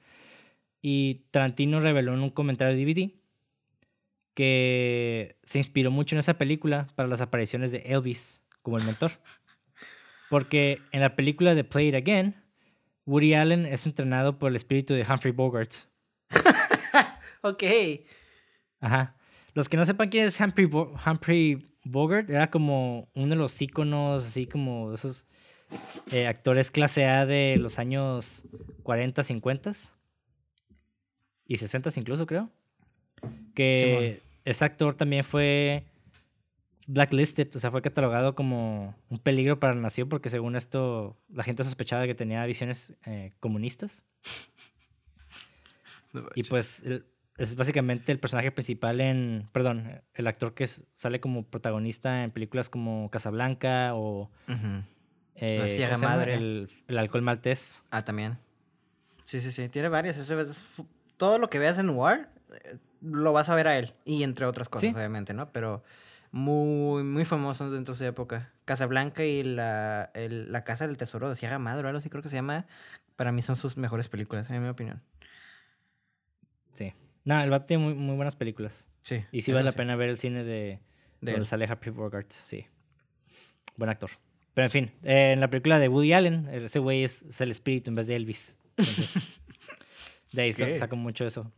Y 0.81 1.27
Tarantino 1.31 1.81
reveló 1.81 2.14
en 2.14 2.21
un 2.21 2.31
comentario 2.31 2.77
de 2.77 2.85
DVD 2.85 3.11
que 4.35 5.37
se 5.43 5.59
inspiró 5.59 5.91
mucho 5.91 6.14
en 6.14 6.21
esa 6.21 6.38
película 6.38 6.87
para 6.95 7.09
las 7.09 7.21
apariciones 7.21 7.73
de 7.73 7.79
Elvis 7.87 8.45
como 8.62 8.79
el 8.79 8.85
mentor. 8.85 9.12
Porque 10.31 10.81
en 10.93 11.01
la 11.01 11.17
película 11.17 11.55
de 11.55 11.64
Play 11.64 11.88
It 11.88 11.95
Again, 11.95 12.37
Woody 13.07 13.35
Allen 13.35 13.64
es 13.67 13.87
entrenado 13.87 14.38
por 14.38 14.51
el 14.51 14.57
espíritu 14.57 14.95
de 14.95 15.03
Humphrey 15.09 15.33
Bogart. 15.33 15.73
Ok. 17.41 17.62
Ajá. 18.81 19.14
Los 19.55 19.69
que 19.69 19.77
no 19.77 19.87
sepan 19.87 20.09
quién 20.09 20.27
es 20.27 20.41
Humphrey, 20.41 20.67
Bo- 20.67 20.93
Humphrey 21.07 21.69
Bogart, 21.85 22.29
era 22.29 22.51
como 22.51 23.09
uno 23.14 23.29
de 23.29 23.37
los 23.37 23.62
íconos, 23.62 24.27
así 24.27 24.47
como 24.47 24.88
de 24.91 24.97
esos 24.97 25.25
eh, 26.11 26.27
actores 26.27 26.73
clase 26.73 27.07
A 27.07 27.27
de 27.27 27.57
los 27.59 27.79
años 27.79 28.45
40, 28.83 29.23
50 29.23 29.73
y 31.49 31.57
60 31.57 31.91
incluso, 31.97 32.27
creo. 32.27 32.49
Que 33.55 34.23
ese 34.45 34.65
actor 34.65 34.95
también 34.95 35.25
fue 35.25 35.85
blacklisted, 36.87 37.55
o 37.57 37.59
sea, 37.59 37.71
fue 37.71 37.83
catalogado 37.83 38.35
como 38.35 38.95
un 39.11 39.19
peligro 39.19 39.59
para 39.59 39.75
la 39.75 39.81
nación 39.81 40.09
porque 40.09 40.31
según 40.31 40.55
esto 40.57 41.17
la 41.29 41.43
gente 41.43 41.65
sospechaba 41.65 42.03
de 42.03 42.09
que 42.09 42.15
tenía 42.15 42.45
visiones 42.47 42.95
eh, 43.07 43.33
comunistas. 43.41 44.05
Y 46.35 46.43
pues 46.45 46.83
el- 46.85 47.05
es 47.37 47.55
básicamente 47.55 48.11
el 48.11 48.19
personaje 48.19 48.51
principal 48.51 49.01
en, 49.01 49.49
perdón, 49.53 50.01
el 50.15 50.27
actor 50.27 50.55
que 50.55 50.67
sale 50.67 51.21
como 51.21 51.45
protagonista 51.45 52.25
en 52.25 52.31
películas 52.33 52.69
como 52.71 53.11
Casablanca 53.11 53.95
o 53.95 54.23
Ujú. 54.49 54.83
eh, 55.37 55.57
¿cómo 55.57 55.69
Sierra 55.69 55.95
se 55.95 56.01
llama? 56.03 56.17
Madre. 56.17 56.35
El, 56.35 56.69
el 56.89 56.99
alcohol 56.99 57.23
maltés. 57.23 57.85
Ah, 57.91 58.03
también. 58.05 58.39
Sí, 59.25 59.39
sí, 59.39 59.53
sí. 59.53 59.69
Tiene 59.69 59.89
varias. 59.89 60.17
Ese 60.17 60.41
es 60.41 60.83
todo 61.19 61.39
lo 61.39 61.51
que 61.51 61.59
veas 61.59 61.77
en 61.79 61.87
Noir 61.89 62.29
eh, 62.65 62.79
lo 63.03 63.33
vas 63.35 63.49
a 63.51 63.55
ver 63.55 63.69
a 63.69 63.79
él. 63.79 63.93
Y 64.07 64.23
entre 64.23 64.47
otras 64.47 64.69
cosas, 64.71 64.91
Sí. 64.91 64.97
obviamente, 64.97 65.35
¿no? 65.35 65.53
Pero 65.53 65.85
muy, 66.33 67.03
muy 67.05 67.25
famosos 67.27 67.71
dentro 67.73 67.95
de 67.95 67.99
su 67.99 68.05
época. 68.05 68.51
Casablanca 68.65 69.25
y 69.25 69.43
la, 69.43 70.11
el- 70.15 70.51
la 70.51 70.65
Casa 70.65 70.87
del 70.87 70.97
Tesoro 70.97 71.29
de 71.29 71.35
Sierra 71.35 71.59
Madre, 71.59 71.85
o 71.85 71.89
algo 71.89 71.99
así 71.99 72.09
creo 72.11 72.23
que 72.23 72.29
se 72.31 72.37
llama. 72.37 72.67
Para 73.17 73.31
mí 73.33 73.43
son 73.43 73.57
sus 73.57 73.77
mejores 73.77 74.09
películas, 74.09 74.49
en 74.51 74.63
mi 74.63 74.69
opinión. 74.69 75.03
Sí. 76.73 76.93
No, 77.25 77.41
el 77.43 77.51
vato 77.51 77.67
tiene 77.67 77.85
muy, 77.85 77.95
muy 77.95 78.17
buenas 78.17 78.37
películas. 78.37 78.87
Sí. 79.01 79.25
Y 79.33 79.43
sí 79.43 79.53
vale 79.53 79.65
la 79.65 79.73
pena 79.73 79.97
ver 79.97 80.11
el 80.11 80.19
cine 80.19 80.45
de, 80.45 80.81
De 81.21 81.33
donde 81.33 81.47
sale 81.47 81.67
Happy 81.67 81.91
Bogart. 81.91 82.31
Sí. 82.31 82.67
Buen 83.77 83.91
actor. 83.91 84.11
Pero 84.55 84.67
en 84.67 84.71
fin, 84.71 84.93
eh, 85.03 85.33
en 85.33 85.41
la 85.41 85.49
película 85.51 85.79
de 85.79 85.89
Woody 85.89 86.13
Allen, 86.13 86.49
ese 86.51 86.79
güey 86.79 87.05
es, 87.05 87.23
es 87.23 87.41
el 87.41 87.51
espíritu 87.51 87.91
en 87.91 87.95
vez 87.97 88.07
de 88.09 88.17
Elvis. 88.17 88.59
Entonces, 88.77 89.15
de 90.33 90.43
ahí 90.43 90.53
sa- 90.53 90.64
Ok. 90.67 90.77
saco 90.77 90.97
mucho 90.97 91.25
eso. 91.27 91.53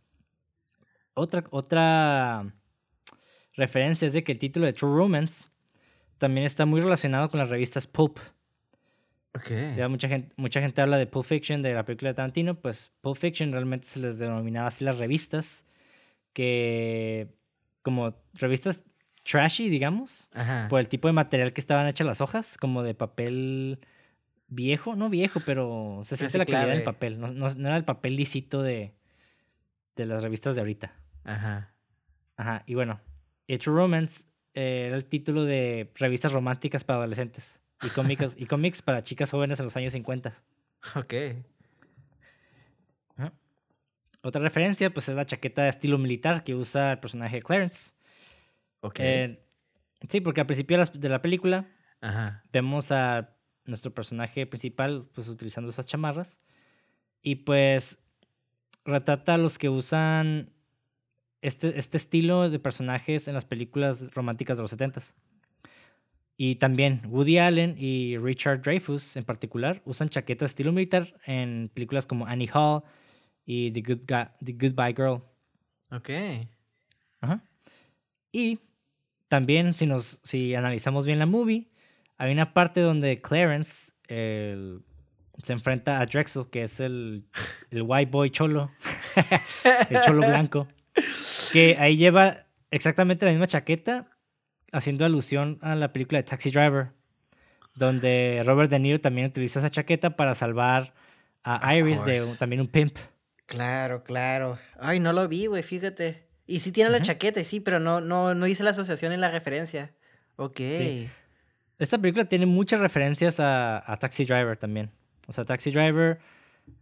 Otra, 1.15 1.45
otra 1.51 2.47
referencia 3.57 4.07
es 4.07 4.13
de 4.13 4.23
que 4.25 4.33
el 4.33 4.39
título 4.39 4.67
de 4.67 4.73
True 4.73 4.97
Romance 4.97 5.49
también 6.19 6.47
está 6.47 6.67
muy 6.67 6.81
relacionado 6.81 7.29
con 7.31 7.39
las 7.41 7.51
revistas 7.51 7.87
Pulp. 7.87 8.19
Ok. 9.35 9.51
Ya 9.77 9.89
mucha 9.89 10.09
gente, 10.09 10.35
mucha 10.37 10.61
gente 10.61 10.81
habla 10.81 10.97
de 10.99 11.07
Pulp 11.07 11.25
Fiction, 11.25 11.63
de 11.63 11.75
la 11.75 11.85
película 11.85 12.11
de 12.11 12.15
Tarantino, 12.15 12.55
pues 12.61 12.91
Pulp 13.01 13.17
Fiction 13.17 13.53
realmente 13.53 13.87
se 13.87 14.01
les 14.01 14.19
denominaba 14.19 14.69
así 14.69 14.85
las 14.85 14.99
revistas, 14.99 15.65
que 16.33 17.29
como 17.83 18.15
revistas 18.35 18.85
trashy, 19.25 19.69
digamos, 19.69 20.29
Ajá. 20.33 20.67
por 20.69 20.81
el 20.81 20.89
tipo 20.89 21.09
de 21.09 21.13
material 21.13 21.53
que 21.53 21.61
estaban 21.61 21.87
hechas 21.87 22.07
las 22.07 22.21
hojas, 22.21 22.57
como 22.57 22.83
de 22.83 22.95
papel 22.95 23.81
viejo, 24.51 24.95
no 24.97 25.09
viejo, 25.09 25.41
pero 25.41 26.01
se 26.05 26.17
siente 26.17 26.37
la 26.39 26.45
calidad 26.47 26.69
del 26.75 26.83
papel, 26.83 27.19
no, 27.19 27.29
no- 27.33 27.49
no 27.55 27.69
era 27.69 27.77
el 27.77 27.85
papel 27.85 28.17
lisito 28.17 28.63
de, 28.63 28.93
de 29.97 30.05
las 30.07 30.23
revistas 30.23 30.55
de 30.57 30.61
ahorita. 30.61 30.93
Ajá. 31.25 31.73
Ajá, 32.37 32.63
y 32.67 32.75
bueno, 32.75 33.01
eh, 33.49 33.59
True 33.59 33.77
Romance 33.77 34.25
eh, 34.55 34.85
era 34.89 34.97
el 34.97 35.05
título 35.05 35.45
de 35.45 35.91
revistas 35.95 36.33
románticas 36.33 36.85
para 36.85 36.99
adolescentes 36.99 37.63
y 37.83 37.89
cómicos, 37.91 38.35
y 38.39 38.47
cómics 38.47 38.83
para 38.83 39.03
chicas 39.03 39.31
jóvenes 39.31 39.59
en 39.61 39.65
los 39.67 39.77
años 39.77 39.93
50. 39.93 40.33
Ok. 40.97 41.15
Ajá. 43.17 43.33
Otra 44.23 44.41
referencia, 44.43 44.91
pues, 44.93 45.09
es 45.09 45.17
la 45.17 45.27
chaqueta 45.27 45.63
de 45.63 45.69
estilo 45.71 45.99
militar 45.99 46.45
que 46.45 46.55
usa 46.55 46.93
el 46.93 46.99
personaje 46.99 47.37
de 47.37 47.43
Clarence. 47.43 47.93
Ok. 48.81 48.99
Eh, 49.01 49.45
sí, 50.09 50.21
porque 50.21 50.41
al 50.41 50.47
principio 50.47 50.83
de 50.85 51.09
la 51.09 51.23
película 51.23 51.67
Ajá. 52.01 52.43
vemos 52.53 52.93
a 52.93 53.37
nuestro 53.71 53.95
personaje 53.95 54.47
principal, 54.47 55.09
pues, 55.15 55.29
utilizando 55.29 55.71
esas 55.71 55.87
chamarras. 55.87 56.41
Y, 57.23 57.37
pues, 57.37 58.03
retrata 58.85 59.35
a 59.35 59.39
los 59.39 59.59
que 59.59 59.69
usan 59.69 60.51
este, 61.43 61.79
este 61.79 61.97
estilo 61.97 62.51
de 62.51 62.59
personajes 62.59 63.29
en 63.29 63.35
las 63.35 63.45
películas 63.45 64.13
románticas 64.15 64.59
de 64.59 64.63
los 64.63 64.73
70s. 64.77 65.15
Y 66.37 66.57
también 66.57 67.03
Woody 67.07 67.39
Allen 67.39 67.77
y 67.79 68.17
Richard 68.17 68.63
Dreyfuss, 68.63 69.17
en 69.17 69.25
particular, 69.25 69.83
usan 69.85 70.09
chaquetas 70.09 70.49
de 70.49 70.53
estilo 70.53 70.73
militar 70.73 71.21
en 71.27 71.71
películas 71.75 72.07
como 72.07 72.27
Annie 72.27 72.49
Hall 72.55 72.83
y 73.45 73.71
The, 73.73 73.83
Good 73.83 73.99
The 74.43 74.53
Goodbye 74.53 74.95
Girl. 74.95 75.23
Ok. 75.91 76.11
Ajá. 77.21 77.45
Y 78.33 78.59
también, 79.29 79.75
si, 79.75 79.87
nos, 79.87 80.21
si 80.25 80.55
analizamos 80.55 81.05
bien 81.05 81.19
la 81.19 81.27
movie, 81.27 81.69
hay 82.23 82.33
una 82.33 82.53
parte 82.53 82.81
donde 82.81 83.17
Clarence 83.21 83.93
el- 84.09 84.83
se 85.43 85.55
enfrenta 85.55 86.01
a 86.01 86.07
Drexel, 86.07 86.51
que 86.51 86.63
es 86.65 86.81
el, 86.81 87.25
el 87.71 87.83
white 87.83 88.11
boy 88.11 88.29
cholo, 88.31 88.71
el 89.91 90.01
cholo 90.03 90.27
blanco, 90.27 90.69
que 91.53 91.77
ahí 91.79 91.97
lleva 91.97 92.47
exactamente 92.71 93.25
la 93.25 93.33
misma 93.33 93.47
chaqueta, 93.47 94.07
haciendo 94.73 95.05
alusión 95.07 95.59
a 95.63 95.75
la 95.75 95.93
película 95.93 96.19
de 96.19 96.25
Taxi 96.25 96.51
Driver, 96.51 96.91
donde 97.75 98.43
Robert 98.45 98.71
De 98.71 98.79
Niro 98.79 99.01
también 99.01 99.29
utiliza 99.29 99.61
esa 99.61 99.71
chaqueta 99.71 100.11
para 100.17 100.35
salvar 100.35 100.93
a 101.43 101.75
Iris 101.75 102.05
de 102.05 102.23
un- 102.23 102.37
también 102.37 102.61
un 102.61 102.69
pimp. 102.69 102.97
Claro, 103.47 104.05
claro. 104.05 104.59
Ay, 104.79 105.01
no 105.01 105.13
lo 105.13 105.27
vi, 105.27 105.47
güey, 105.47 105.63
fíjate. 105.63 106.27
Y 106.47 106.61
sí 106.61 106.71
tiene 106.71 106.91
la 106.91 107.01
chaqueta, 107.01 107.43
sí, 107.45 107.61
pero 107.61 107.81
no, 107.81 108.01
no, 108.01 108.35
no 108.35 108.47
hice 108.47 108.63
la 108.63 108.71
asociación 108.71 109.13
en 109.13 109.21
la 109.21 109.31
referencia. 109.31 109.93
Ok. 110.37 110.61
Esta 111.81 111.99
película 111.99 112.27
tiene 112.27 112.47
muchas 112.47 112.79
referencias 112.79 113.41
a, 113.41 113.83
a 113.91 113.97
Taxi 113.99 114.25
Driver 114.25 114.57
también. 114.57 114.91
O 115.27 115.33
sea, 115.33 115.45
Taxi 115.45 115.71
Driver 115.71 116.19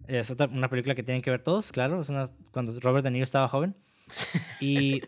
es 0.07 0.31
otra, 0.31 0.49
una 0.49 0.69
película 0.69 0.95
que 0.95 1.03
tienen 1.03 1.23
que 1.23 1.31
ver 1.31 1.43
todos, 1.43 1.71
claro. 1.73 2.01
Es 2.01 2.09
una, 2.09 2.29
cuando 2.51 2.79
Robert 2.81 3.05
De 3.05 3.11
Niro 3.11 3.25
estaba 3.25 3.49
joven. 3.49 3.75
Y, 4.61 5.03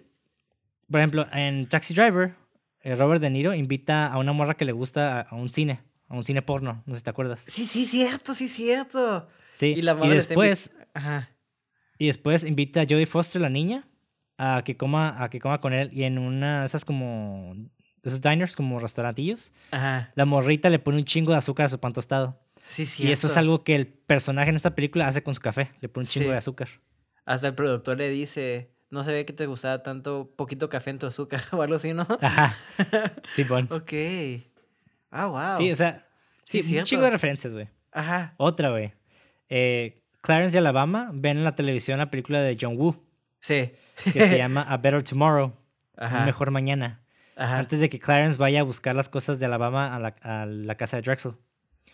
por 0.90 1.00
ejemplo, 1.00 1.26
en 1.32 1.68
Taxi 1.68 1.92
Driver, 1.94 2.34
eh, 2.82 2.94
Robert 2.94 3.20
De 3.20 3.30
Niro 3.30 3.52
invita 3.52 4.06
a 4.06 4.18
una 4.18 4.32
morra 4.32 4.54
que 4.56 4.64
le 4.64 4.72
gusta 4.72 5.18
a, 5.18 5.22
a 5.22 5.34
un 5.34 5.50
cine, 5.50 5.80
a 6.08 6.14
un 6.14 6.22
cine 6.22 6.42
porno, 6.42 6.82
no 6.86 6.94
sé 6.94 6.98
si 6.98 7.04
te 7.04 7.10
acuerdas. 7.10 7.40
Sí, 7.40 7.64
sí, 7.64 7.84
cierto, 7.84 8.34
sí, 8.34 8.46
cierto. 8.48 9.28
Sí, 9.52 9.74
Y 9.76 9.82
la 9.82 9.98
y 10.04 10.08
después, 10.08 10.76
Ajá. 10.94 11.30
y 11.98 12.06
después 12.06 12.44
invita 12.44 12.82
a 12.82 12.84
Jodie 12.84 13.06
Foster, 13.06 13.42
la 13.42 13.48
niña, 13.48 13.88
a 14.38 14.62
que 14.64 14.76
coma, 14.76 15.22
a 15.22 15.28
que 15.30 15.40
coma 15.40 15.60
con 15.60 15.72
él 15.72 15.90
y 15.92 16.04
en 16.04 16.18
una 16.18 16.60
de 16.60 16.66
esas 16.66 16.84
como, 16.84 17.56
esos 18.04 18.20
diners 18.22 18.56
como 18.56 18.78
restaurantillos, 18.78 19.52
Ajá. 19.70 20.10
la 20.14 20.24
morrita 20.24 20.68
le 20.70 20.78
pone 20.78 20.98
un 20.98 21.04
chingo 21.04 21.32
de 21.32 21.38
azúcar 21.38 21.66
a 21.66 21.68
su 21.68 21.78
pan 21.80 21.92
tostado. 21.92 22.38
Sí, 22.68 22.82
Y 22.82 22.86
cierto. 22.86 23.12
eso 23.12 23.26
es 23.26 23.36
algo 23.36 23.64
que 23.64 23.74
el 23.74 23.86
personaje 23.86 24.50
en 24.50 24.56
esta 24.56 24.74
película 24.74 25.06
hace 25.08 25.22
con 25.22 25.34
su 25.34 25.40
café, 25.40 25.70
le 25.80 25.88
pone 25.88 26.04
un 26.04 26.08
chingo 26.08 26.26
Sí. 26.26 26.30
de 26.32 26.36
azúcar. 26.36 26.68
Hasta 27.24 27.48
el 27.48 27.54
productor 27.54 27.98
le 27.98 28.08
dice, 28.08 28.70
no 28.90 29.04
se 29.04 29.12
ve 29.12 29.24
que 29.26 29.32
te 29.32 29.46
gustaba 29.46 29.82
tanto 29.82 30.32
poquito 30.36 30.68
café 30.68 30.90
en 30.90 30.98
tu 30.98 31.06
azúcar 31.06 31.42
o 31.52 31.62
algo 31.62 31.76
así, 31.76 31.92
¿no? 31.92 32.06
Ajá. 32.20 32.56
Sí, 33.32 33.44
bon. 33.44 33.66
ok. 33.70 33.92
Ah, 35.10 35.26
wow. 35.26 35.56
Sí, 35.58 35.70
o 35.70 35.74
sea, 35.74 36.06
Sí, 36.44 36.62
sí, 36.62 36.76
un 36.78 36.84
chingo 36.84 37.04
de 37.04 37.10
referencias, 37.10 37.52
güey. 37.54 37.68
Ajá. 37.92 38.34
Otra, 38.36 38.70
güey. 38.70 38.92
Eh, 39.48 40.02
Clarence 40.20 40.56
y 40.56 40.58
Alabama 40.58 41.10
ven 41.12 41.38
en 41.38 41.44
la 41.44 41.54
televisión 41.54 41.98
la 41.98 42.10
película 42.10 42.40
de 42.40 42.56
John 42.60 42.76
Woo, 42.76 42.96
Sí. 43.40 43.72
que 44.12 44.26
se 44.26 44.36
llama 44.38 44.62
A 44.62 44.76
Better 44.76 45.02
Tomorrow, 45.02 45.52
Ajá. 45.96 46.20
Un 46.20 46.24
Mejor 46.26 46.50
Mañana, 46.50 47.02
Ajá. 47.40 47.58
antes 47.58 47.80
de 47.80 47.88
que 47.88 47.98
Clarence 47.98 48.38
vaya 48.38 48.60
a 48.60 48.62
buscar 48.62 48.94
las 48.94 49.08
cosas 49.08 49.38
de 49.40 49.46
Alabama 49.46 49.94
a 49.94 49.98
la, 49.98 50.08
a 50.22 50.46
la 50.46 50.74
casa 50.76 50.96
de 50.96 51.02
Drexel. 51.02 51.32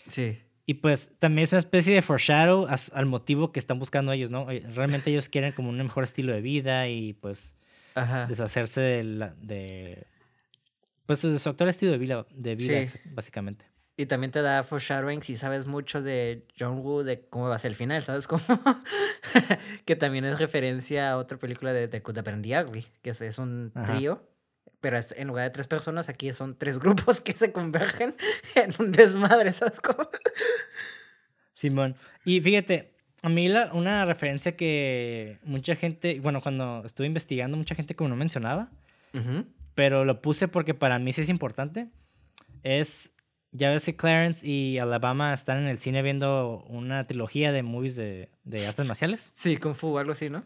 Sí. 0.09 0.39
Y 0.67 0.75
pues 0.75 1.13
también 1.21 1.45
es 1.45 1.53
una 1.53 1.61
especie 1.61 1.95
de 1.95 2.03
foreshadow 2.03 2.67
as- 2.69 2.91
al 2.95 3.07
motivo 3.07 3.53
que 3.53 3.61
están 3.61 3.79
buscando 3.79 4.11
ellos, 4.13 4.31
¿no? 4.33 4.51
Eh, 4.51 4.65
Realmente 4.75 5.11
ellos 5.11 5.29
quieren 5.29 5.53
como 5.53 5.69
un 5.71 5.79
mejor 5.79 6.03
estilo 6.05 6.33
de 6.33 6.41
vida 6.41 6.89
y 6.89 7.13
pues 7.13 7.55
Ajá. 7.95 8.27
deshacerse 8.27 8.81
de, 8.81 9.05
la- 9.05 9.35
de 9.41 10.07
pues 11.07 11.23
de 11.23 11.39
su 11.39 11.49
actual 11.49 11.71
estilo 11.71 11.93
de 11.93 11.99
vida, 11.99 12.27
de 12.35 12.57
vida 12.57 12.89
Sí. 12.89 12.99
básicamente. 13.13 13.67
Y 13.97 14.07
también 14.07 14.31
te 14.33 14.43
da 14.43 14.65
foreshadowing 14.65 15.23
si 15.23 15.37
sabes 15.37 15.67
mucho 15.67 16.03
de 16.03 16.47
John 16.59 16.81
Woo, 16.81 17.03
de 17.05 17.29
cómo 17.29 17.49
va 17.49 17.55
a 17.55 17.59
ser 17.61 17.71
el 17.71 17.77
final, 17.77 18.03
¿sabes 18.03 18.27
cómo? 18.27 18.43
que 19.87 19.97
también 19.97 20.25
es 20.25 20.39
referencia 20.39 21.13
a 21.13 21.17
otra 21.17 21.39
película 21.39 21.73
de 21.73 21.89
the 21.89 22.03
Ugly, 22.03 22.87
que 23.03 23.11
es, 23.11 23.21
es 23.23 23.39
un 23.39 23.73
Ajá. 23.75 23.95
trío, 23.95 24.23
pero 24.81 24.99
en 25.17 25.29
lugar 25.29 25.45
de 25.45 25.51
tres 25.51 25.67
personas, 25.67 26.09
aquí 26.09 26.33
son 26.35 26.57
tres 26.57 26.79
grupos 26.81 27.21
que 27.21 27.33
se 27.33 27.53
convergen 27.53 28.15
en 28.55 28.75
un 28.79 28.93
desmadre, 28.93 29.53
¿sabes 29.53 29.81
cómo? 29.81 30.09
Simón. 31.53 31.97
Y 32.25 32.41
fíjate, 32.41 32.93
a 33.23 33.29
mí 33.29 33.49
la- 33.49 33.73
una 33.73 34.05
referencia 34.05 34.57
que 34.57 35.39
mucha 35.43 35.75
gente, 35.77 36.21
bueno, 36.21 36.41
cuando 36.43 36.83
estuve 36.85 37.07
investigando, 37.07 37.57
mucha 37.57 37.75
gente 37.75 37.95
como 37.97 38.09
no 38.11 38.17
mencionaba, 38.17 38.71
pero 39.75 40.05
lo 40.05 40.21
puse 40.21 40.47
porque 40.49 40.75
para 40.75 40.99
mí 40.99 41.13
sí 41.13 41.23
es 41.23 41.31
importante, 41.31 41.89
es, 42.63 43.13
ya 43.53 43.71
ves 43.71 43.87
que 43.87 43.97
Clarence 43.97 44.47
y 44.47 44.77
Alabama 44.79 45.33
están 45.33 45.59
en 45.59 45.69
el 45.69 45.79
cine 45.79 46.03
viendo 46.03 46.65
una 46.69 47.03
trilogía 47.05 47.51
de 47.53 47.63
movies 47.63 47.97
de, 47.97 48.29
de 48.45 48.67
artes 48.67 48.87
marciales. 48.87 49.33
Sí, 49.35 49.57
Kung 49.57 49.75
Fu 49.75 49.89
o 49.89 49.99
algo 49.99 50.13
así, 50.13 50.29
¿no? 50.29 50.45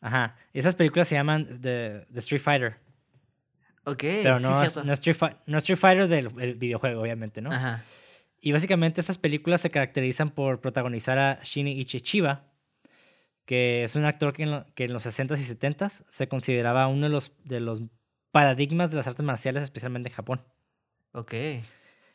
Ajá. 0.00 0.36
Esas 0.54 0.74
películas 0.74 1.08
se 1.08 1.14
llaman 1.16 1.46
The, 1.60 2.06
The 2.10 2.18
Street 2.20 2.40
Fighter, 2.40 2.76
Ok, 3.84 3.98
pero 4.00 4.38
sí, 4.38 4.44
no, 4.44 4.62
es- 4.62 4.72
cierto. 4.72 4.84
no, 4.84 4.92
Street 4.92 5.16
no 5.46 5.58
Street 5.58 5.78
Fighter 5.78 6.08
del 6.08 6.28
el 6.40 6.54
videojuego, 6.54 7.00
obviamente, 7.02 7.40
¿no? 7.42 7.50
Ajá. 7.52 7.82
Y 8.40 8.52
básicamente 8.52 9.00
estas 9.00 9.18
películas 9.18 9.60
se 9.60 9.70
caracterizan 9.70 10.30
por 10.30 10.60
protagonizar 10.60 11.18
a 11.18 11.40
Shinichi 11.42 12.00
Chiba, 12.00 12.48
que 13.44 13.84
es 13.84 13.94
un 13.96 14.04
actor 14.04 14.32
que 14.32 14.44
en, 14.44 14.50
lo- 14.52 14.66
que 14.74 14.84
en 14.84 14.92
los 14.92 15.04
60s 15.06 15.38
y 15.38 15.44
70s 15.44 16.04
se 16.08 16.28
consideraba 16.28 16.86
uno 16.88 17.06
de 17.06 17.12
los, 17.12 17.32
de 17.44 17.60
los 17.60 17.82
paradigmas 18.30 18.90
de 18.90 18.96
las 18.96 19.06
artes 19.06 19.24
marciales, 19.24 19.62
especialmente 19.64 20.08
en 20.08 20.14
Japón. 20.14 20.40
Ok. 21.12 21.34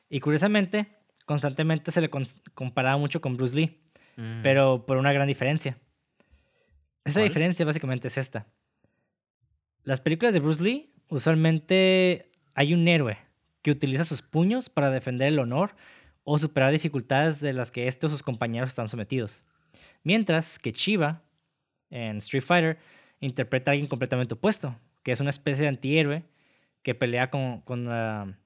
Y 0.09 0.19
curiosamente, 0.19 0.87
constantemente 1.25 1.91
se 1.91 2.01
le 2.01 2.09
con- 2.09 2.25
comparaba 2.53 2.97
mucho 2.97 3.19
con 3.21 3.35
Bruce 3.35 3.55
Lee, 3.55 3.83
Mm. 4.15 4.41
pero 4.41 4.85
por 4.85 4.97
una 4.97 5.13
gran 5.13 5.27
diferencia. 5.27 5.77
Esta 7.05 7.19
¿Cuál? 7.19 7.27
diferencia 7.29 7.65
básicamente 7.65 8.07
es 8.07 8.17
esta. 8.17 8.47
Las 9.83 10.01
películas 10.01 10.33
de 10.33 10.39
Bruce 10.39 10.63
Lee, 10.63 10.93
usualmente 11.09 12.29
hay 12.53 12.73
un 12.73 12.87
héroe 12.87 13.17
que 13.61 13.71
utiliza 13.71 14.03
sus 14.05 14.21
puños 14.21 14.69
para 14.69 14.89
defender 14.89 15.29
el 15.29 15.39
honor 15.39 15.75
o 16.23 16.37
superar 16.37 16.71
dificultades 16.71 17.39
de 17.39 17.53
las 17.53 17.71
que 17.71 17.87
este 17.87 18.07
o 18.07 18.09
sus 18.09 18.23
compañeros 18.23 18.69
están 18.69 18.89
sometidos. 18.89 19.45
Mientras 20.03 20.59
que 20.59 20.73
Chiba, 20.73 21.21
en 21.89 22.17
Street 22.17 22.43
Fighter, 22.43 22.77
interpreta 23.19 23.71
a 23.71 23.73
alguien 23.73 23.87
completamente 23.87 24.33
opuesto, 24.35 24.77
que 25.03 25.11
es 25.11 25.19
una 25.19 25.29
especie 25.29 25.63
de 25.63 25.69
antihéroe 25.69 26.23
que 26.83 26.95
pelea 26.95 27.29
con, 27.29 27.61
con 27.61 27.85
la- 27.85 28.37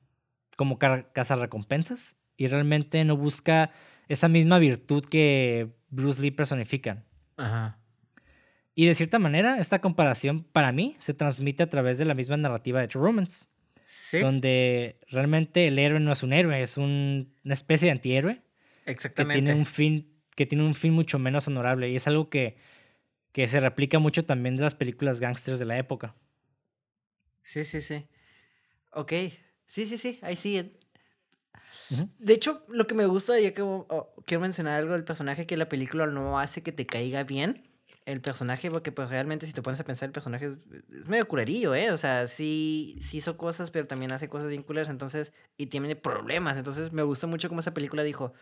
como 0.58 0.78
cazarrecompensas 0.80 2.18
y 2.38 2.48
realmente 2.48 3.04
no 3.04 3.18
busca 3.18 3.72
esa 4.08 4.28
misma 4.28 4.60
virtud 4.60 5.06
que 5.06 5.70
Bruce 5.90 6.22
Lee 6.22 6.32
personifica. 6.32 7.04
Ajá. 7.38 7.78
Y 8.74 8.88
de 8.88 8.94
cierta 8.96 9.20
manera, 9.20 9.60
esta 9.60 9.80
comparación 9.80 10.44
para 10.44 10.72
mí 10.72 10.96
se 11.00 11.14
transmite 11.14 11.64
a 11.64 11.70
través 11.70 11.98
de 11.98 12.06
la 12.06 12.14
misma 12.14 12.38
narrativa 12.38 12.80
de 12.80 12.88
True 12.88 13.04
Romance, 13.04 13.46
Sí, 13.86 14.20
donde 14.20 15.00
realmente 15.10 15.68
el 15.68 15.78
héroe 15.78 16.00
no 16.00 16.12
es 16.14 16.24
un 16.24 16.32
héroe, 16.34 16.62
es 16.62 16.78
un- 16.78 17.34
una 17.44 17.54
especie 17.54 17.88
de 17.88 17.92
antihéroe 17.92 18.42
que 18.86 18.92
exactamente. 18.92 19.42
tiene 19.42 19.58
un 19.60 19.66
fin 19.66 20.08
que 20.36 20.46
tiene 20.46 20.64
un 20.64 20.74
fin 20.76 20.94
mucho 20.94 21.20
menos 21.20 21.48
honorable 21.50 21.90
y 21.90 21.96
es 21.98 22.08
algo 22.08 22.30
que, 22.30 22.56
que 23.34 23.48
se 23.48 23.60
replica 23.60 24.00
mucho 24.00 24.26
también 24.26 24.56
de 24.56 24.64
las 24.64 24.76
películas 24.76 25.20
gangsters 25.20 25.60
de 25.60 25.66
la 25.66 25.78
época. 25.78 26.14
Sí, 27.44 27.66
sí, 27.66 27.82
sí. 27.82 28.08
Ok. 28.94 29.12
Sí, 29.68 29.86
sí, 29.86 29.98
sí. 29.98 30.20
Ahí 30.22 30.36
sí. 30.38 30.74
De 32.20 32.34
hecho, 32.34 32.64
lo 32.70 32.88
que 32.88 32.96
me 32.96 33.06
gusta, 33.06 33.38
ya 33.40 33.54
que 33.54 33.62
oh, 33.62 34.16
quiero 34.26 34.42
mencionar 34.42 34.80
algo 34.80 34.94
del 34.94 35.04
personaje, 35.04 35.46
que 35.46 35.58
la 35.58 35.68
película 35.68 36.08
no 36.08 36.40
hace 36.40 36.64
que 36.64 36.72
te 36.72 36.86
caiga 36.86 37.24
bien 37.24 37.68
el 38.06 38.20
personaje, 38.22 38.72
porque 38.72 38.92
pues 38.92 39.10
realmente 39.10 39.46
si 39.46 39.54
te 39.54 39.62
pones 39.62 39.80
a 39.80 39.84
pensar, 39.84 40.08
el 40.08 40.14
personaje 40.14 40.46
es, 40.48 40.58
es 40.92 41.08
medio 41.08 41.28
culerillo, 41.28 41.76
¿eh? 41.76 41.92
O 41.92 41.98
sea, 41.98 42.28
sí, 42.28 42.98
sí 43.02 43.18
hizo 43.18 43.38
cosas, 43.38 43.70
pero 43.72 43.86
también 43.86 44.12
hace 44.12 44.28
cosas 44.30 44.50
bien 44.50 44.64
culeras, 44.64 44.90
entonces, 44.90 45.34
y 45.58 45.68
tiene 45.68 45.96
problemas. 45.96 46.58
Entonces, 46.58 46.92
me 46.92 47.04
gustó 47.04 47.28
mucho 47.28 47.48
cómo 47.48 47.60
esa 47.60 47.74
película 47.74 48.04
dijo, 48.04 48.34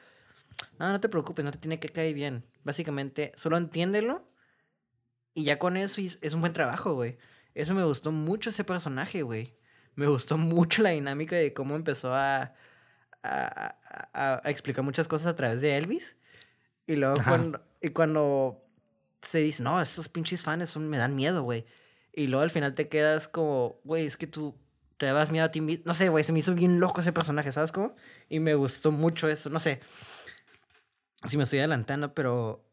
no, 0.79 0.89
no 0.91 0.99
te 0.99 1.09
preocupes, 1.09 1.43
no 1.45 1.51
te 1.51 1.57
tiene 1.57 1.79
que 1.79 1.89
caer 1.89 2.13
bien. 2.13 2.45
Básicamente, 2.63 3.31
solo 3.35 3.57
entiéndelo 3.57 4.27
y 5.33 5.43
ya 5.43 5.59
con 5.59 5.77
eso 5.77 6.01
es 6.01 6.33
un 6.33 6.41
buen 6.41 6.53
trabajo, 6.53 6.93
güey. 6.95 7.17
Eso 7.55 7.73
me 7.73 7.83
gustó 7.83 8.11
mucho 8.11 8.49
ese 8.49 8.63
personaje, 8.63 9.21
güey. 9.23 9.55
Me 9.95 10.07
gustó 10.07 10.37
mucho 10.37 10.81
la 10.81 10.91
dinámica 10.91 11.35
de 11.35 11.53
cómo 11.53 11.75
empezó 11.75 12.13
a, 12.13 12.53
a, 13.23 13.75
a- 14.13 14.41
a 14.43 14.49
explicar 14.49 14.83
muchas 14.83 15.07
cosas 15.07 15.27
a 15.27 15.35
través 15.35 15.61
de 15.61 15.77
Elvis. 15.77 16.15
Y 16.87 16.95
luego 16.95 17.15
cuando, 17.27 17.61
y 17.81 17.89
cuando 17.89 18.65
se 19.21 19.39
dice, 19.39 19.63
no, 19.63 19.81
esos 19.81 20.07
pinches 20.09 20.43
fans 20.43 20.69
son, 20.69 20.87
me 20.89 20.97
dan 20.97 21.15
miedo, 21.15 21.43
güey. 21.43 21.65
Y 22.13 22.27
luego 22.27 22.43
al 22.43 22.51
final 22.51 22.73
te 22.73 22.87
quedas 22.87 23.27
como, 23.27 23.79
güey, 23.83 24.05
es 24.05 24.17
que 24.17 24.27
tú 24.27 24.57
te 24.97 25.05
dabas 25.05 25.31
miedo 25.31 25.45
a 25.45 25.51
ti 25.51 25.61
mismo. 25.61 25.83
No 25.85 25.93
sé, 25.93 26.09
güey, 26.09 26.23
se 26.23 26.33
me 26.33 26.39
hizo 26.39 26.53
bien 26.53 26.79
loco 26.79 27.01
ese 27.01 27.13
personaje, 27.13 27.51
¿sabes 27.51 27.71
cómo? 27.71 27.95
Y 28.29 28.39
me 28.39 28.55
gustó 28.55 28.91
mucho 28.91 29.27
eso. 29.29 29.49
No 29.49 29.59
sé 29.59 29.79
si 31.25 31.37
me 31.37 31.43
estoy 31.43 31.59
adelantando, 31.59 32.13
pero 32.13 32.65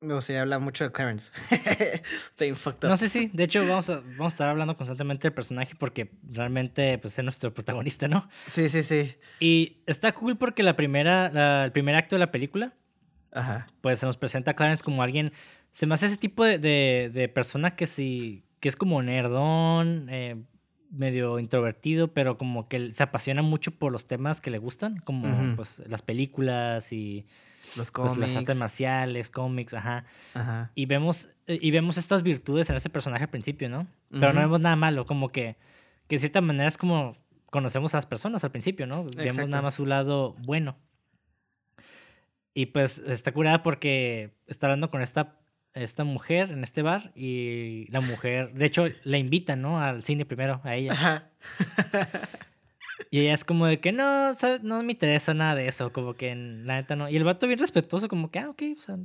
me 0.00 0.14
gustaría 0.14 0.42
hablar 0.42 0.60
mucho 0.60 0.84
de 0.84 0.92
Clarence. 0.92 1.30
estoy 2.26 2.52
fucked 2.52 2.84
up. 2.84 2.90
No 2.90 2.96
sé 2.96 3.08
si, 3.08 3.28
de 3.28 3.44
hecho 3.44 3.66
vamos 3.66 3.88
a, 3.90 3.96
vamos 4.00 4.32
a 4.32 4.34
estar 4.34 4.48
hablando 4.48 4.76
constantemente 4.76 5.22
del 5.28 5.34
personaje 5.34 5.74
porque 5.78 6.10
realmente 6.30 6.98
pues, 6.98 7.16
es 7.18 7.24
nuestro 7.24 7.54
protagonista, 7.54 8.08
¿no? 8.08 8.28
Sí, 8.46 8.68
sí, 8.68 8.82
sí. 8.82 9.14
Y 9.40 9.82
está 9.86 10.12
cool 10.12 10.36
porque 10.36 10.62
la 10.62 10.74
primera, 10.74 11.30
la- 11.30 11.64
el 11.64 11.72
primer 11.72 11.94
acto 11.94 12.16
de 12.16 12.20
la 12.20 12.32
película 12.32 12.74
Ajá. 13.30 13.68
pues 13.80 13.98
se 14.00 14.06
nos 14.06 14.16
presenta 14.16 14.50
a 14.50 14.54
Clarence 14.54 14.82
como 14.82 15.02
alguien, 15.02 15.32
se 15.72 15.86
me 15.86 15.94
hace 15.94 16.06
ese 16.06 16.18
tipo 16.18 16.44
de, 16.44 16.58
de, 16.58 17.10
de 17.12 17.28
persona 17.28 17.74
que 17.74 17.86
sí, 17.86 18.44
que 18.60 18.68
es 18.68 18.76
como 18.76 19.02
nerdón, 19.02 20.06
eh, 20.10 20.36
medio 20.90 21.38
introvertido, 21.38 22.12
pero 22.12 22.36
como 22.36 22.68
que 22.68 22.92
se 22.92 23.02
apasiona 23.02 23.40
mucho 23.42 23.70
por 23.72 23.90
los 23.90 24.06
temas 24.06 24.40
que 24.42 24.50
le 24.50 24.58
gustan, 24.58 24.98
como 24.98 25.56
pues 25.56 25.82
las 25.88 26.02
películas 26.02 26.92
y 26.92 27.24
Los 27.76 27.90
pues, 27.90 27.90
cómics. 27.90 28.18
las 28.18 28.36
artes 28.36 28.56
marciales, 28.56 29.30
cómics, 29.30 29.72
ajá. 29.72 30.04
Ajá. 30.34 30.70
Y 30.74 30.84
vemos, 30.84 31.30
eh, 31.46 31.58
y 31.60 31.70
vemos 31.70 31.96
estas 31.96 32.22
virtudes 32.22 32.68
en 32.68 32.76
ese 32.76 32.90
personaje 32.90 33.24
al 33.24 33.30
principio, 33.30 33.70
¿no? 33.70 33.86
Pero 34.10 34.34
no 34.34 34.40
vemos 34.40 34.60
nada 34.60 34.76
malo, 34.76 35.06
como 35.06 35.30
que, 35.30 35.56
que 36.06 36.16
de 36.16 36.20
cierta 36.20 36.42
manera 36.42 36.68
es 36.68 36.76
como 36.76 37.16
conocemos 37.46 37.94
a 37.94 37.96
las 37.98 38.06
personas 38.06 38.44
al 38.44 38.50
principio, 38.50 38.86
¿no? 38.86 39.04
Vemos 39.04 39.48
nada 39.48 39.62
más 39.62 39.74
su 39.74 39.86
lado 39.86 40.34
bueno. 40.44 40.76
Y 42.54 42.66
pues 42.66 42.98
está 43.06 43.32
curada 43.32 43.62
porque 43.62 44.34
está 44.46 44.66
hablando 44.66 44.90
con 44.90 45.00
esta, 45.00 45.38
esta 45.74 46.04
mujer 46.04 46.52
en 46.52 46.62
este 46.62 46.82
bar 46.82 47.12
y 47.14 47.86
la 47.90 48.00
mujer, 48.00 48.52
de 48.52 48.66
hecho, 48.66 48.86
la 49.04 49.18
invita, 49.18 49.56
¿no? 49.56 49.80
Al 49.80 50.02
cine 50.02 50.24
primero, 50.24 50.60
a 50.64 50.74
ella. 50.74 50.92
Ajá. 50.92 51.30
Y 53.10 53.20
ella 53.20 53.34
es 53.34 53.44
como 53.44 53.66
de 53.66 53.80
que 53.80 53.92
no, 53.92 54.34
¿sabes? 54.34 54.62
no 54.62 54.82
me 54.82 54.92
interesa 54.92 55.34
nada 55.34 55.54
de 55.54 55.68
eso, 55.68 55.92
como 55.92 56.14
que 56.14 56.30
en- 56.30 56.66
la 56.66 56.76
neta 56.76 56.96
no. 56.96 57.08
Y 57.08 57.16
el 57.16 57.24
vato 57.24 57.46
bien 57.46 57.58
respetuoso, 57.58 58.08
como 58.08 58.30
que, 58.30 58.38
ah, 58.38 58.50
ok, 58.50 58.62
o 58.76 58.80
sea, 58.80 58.96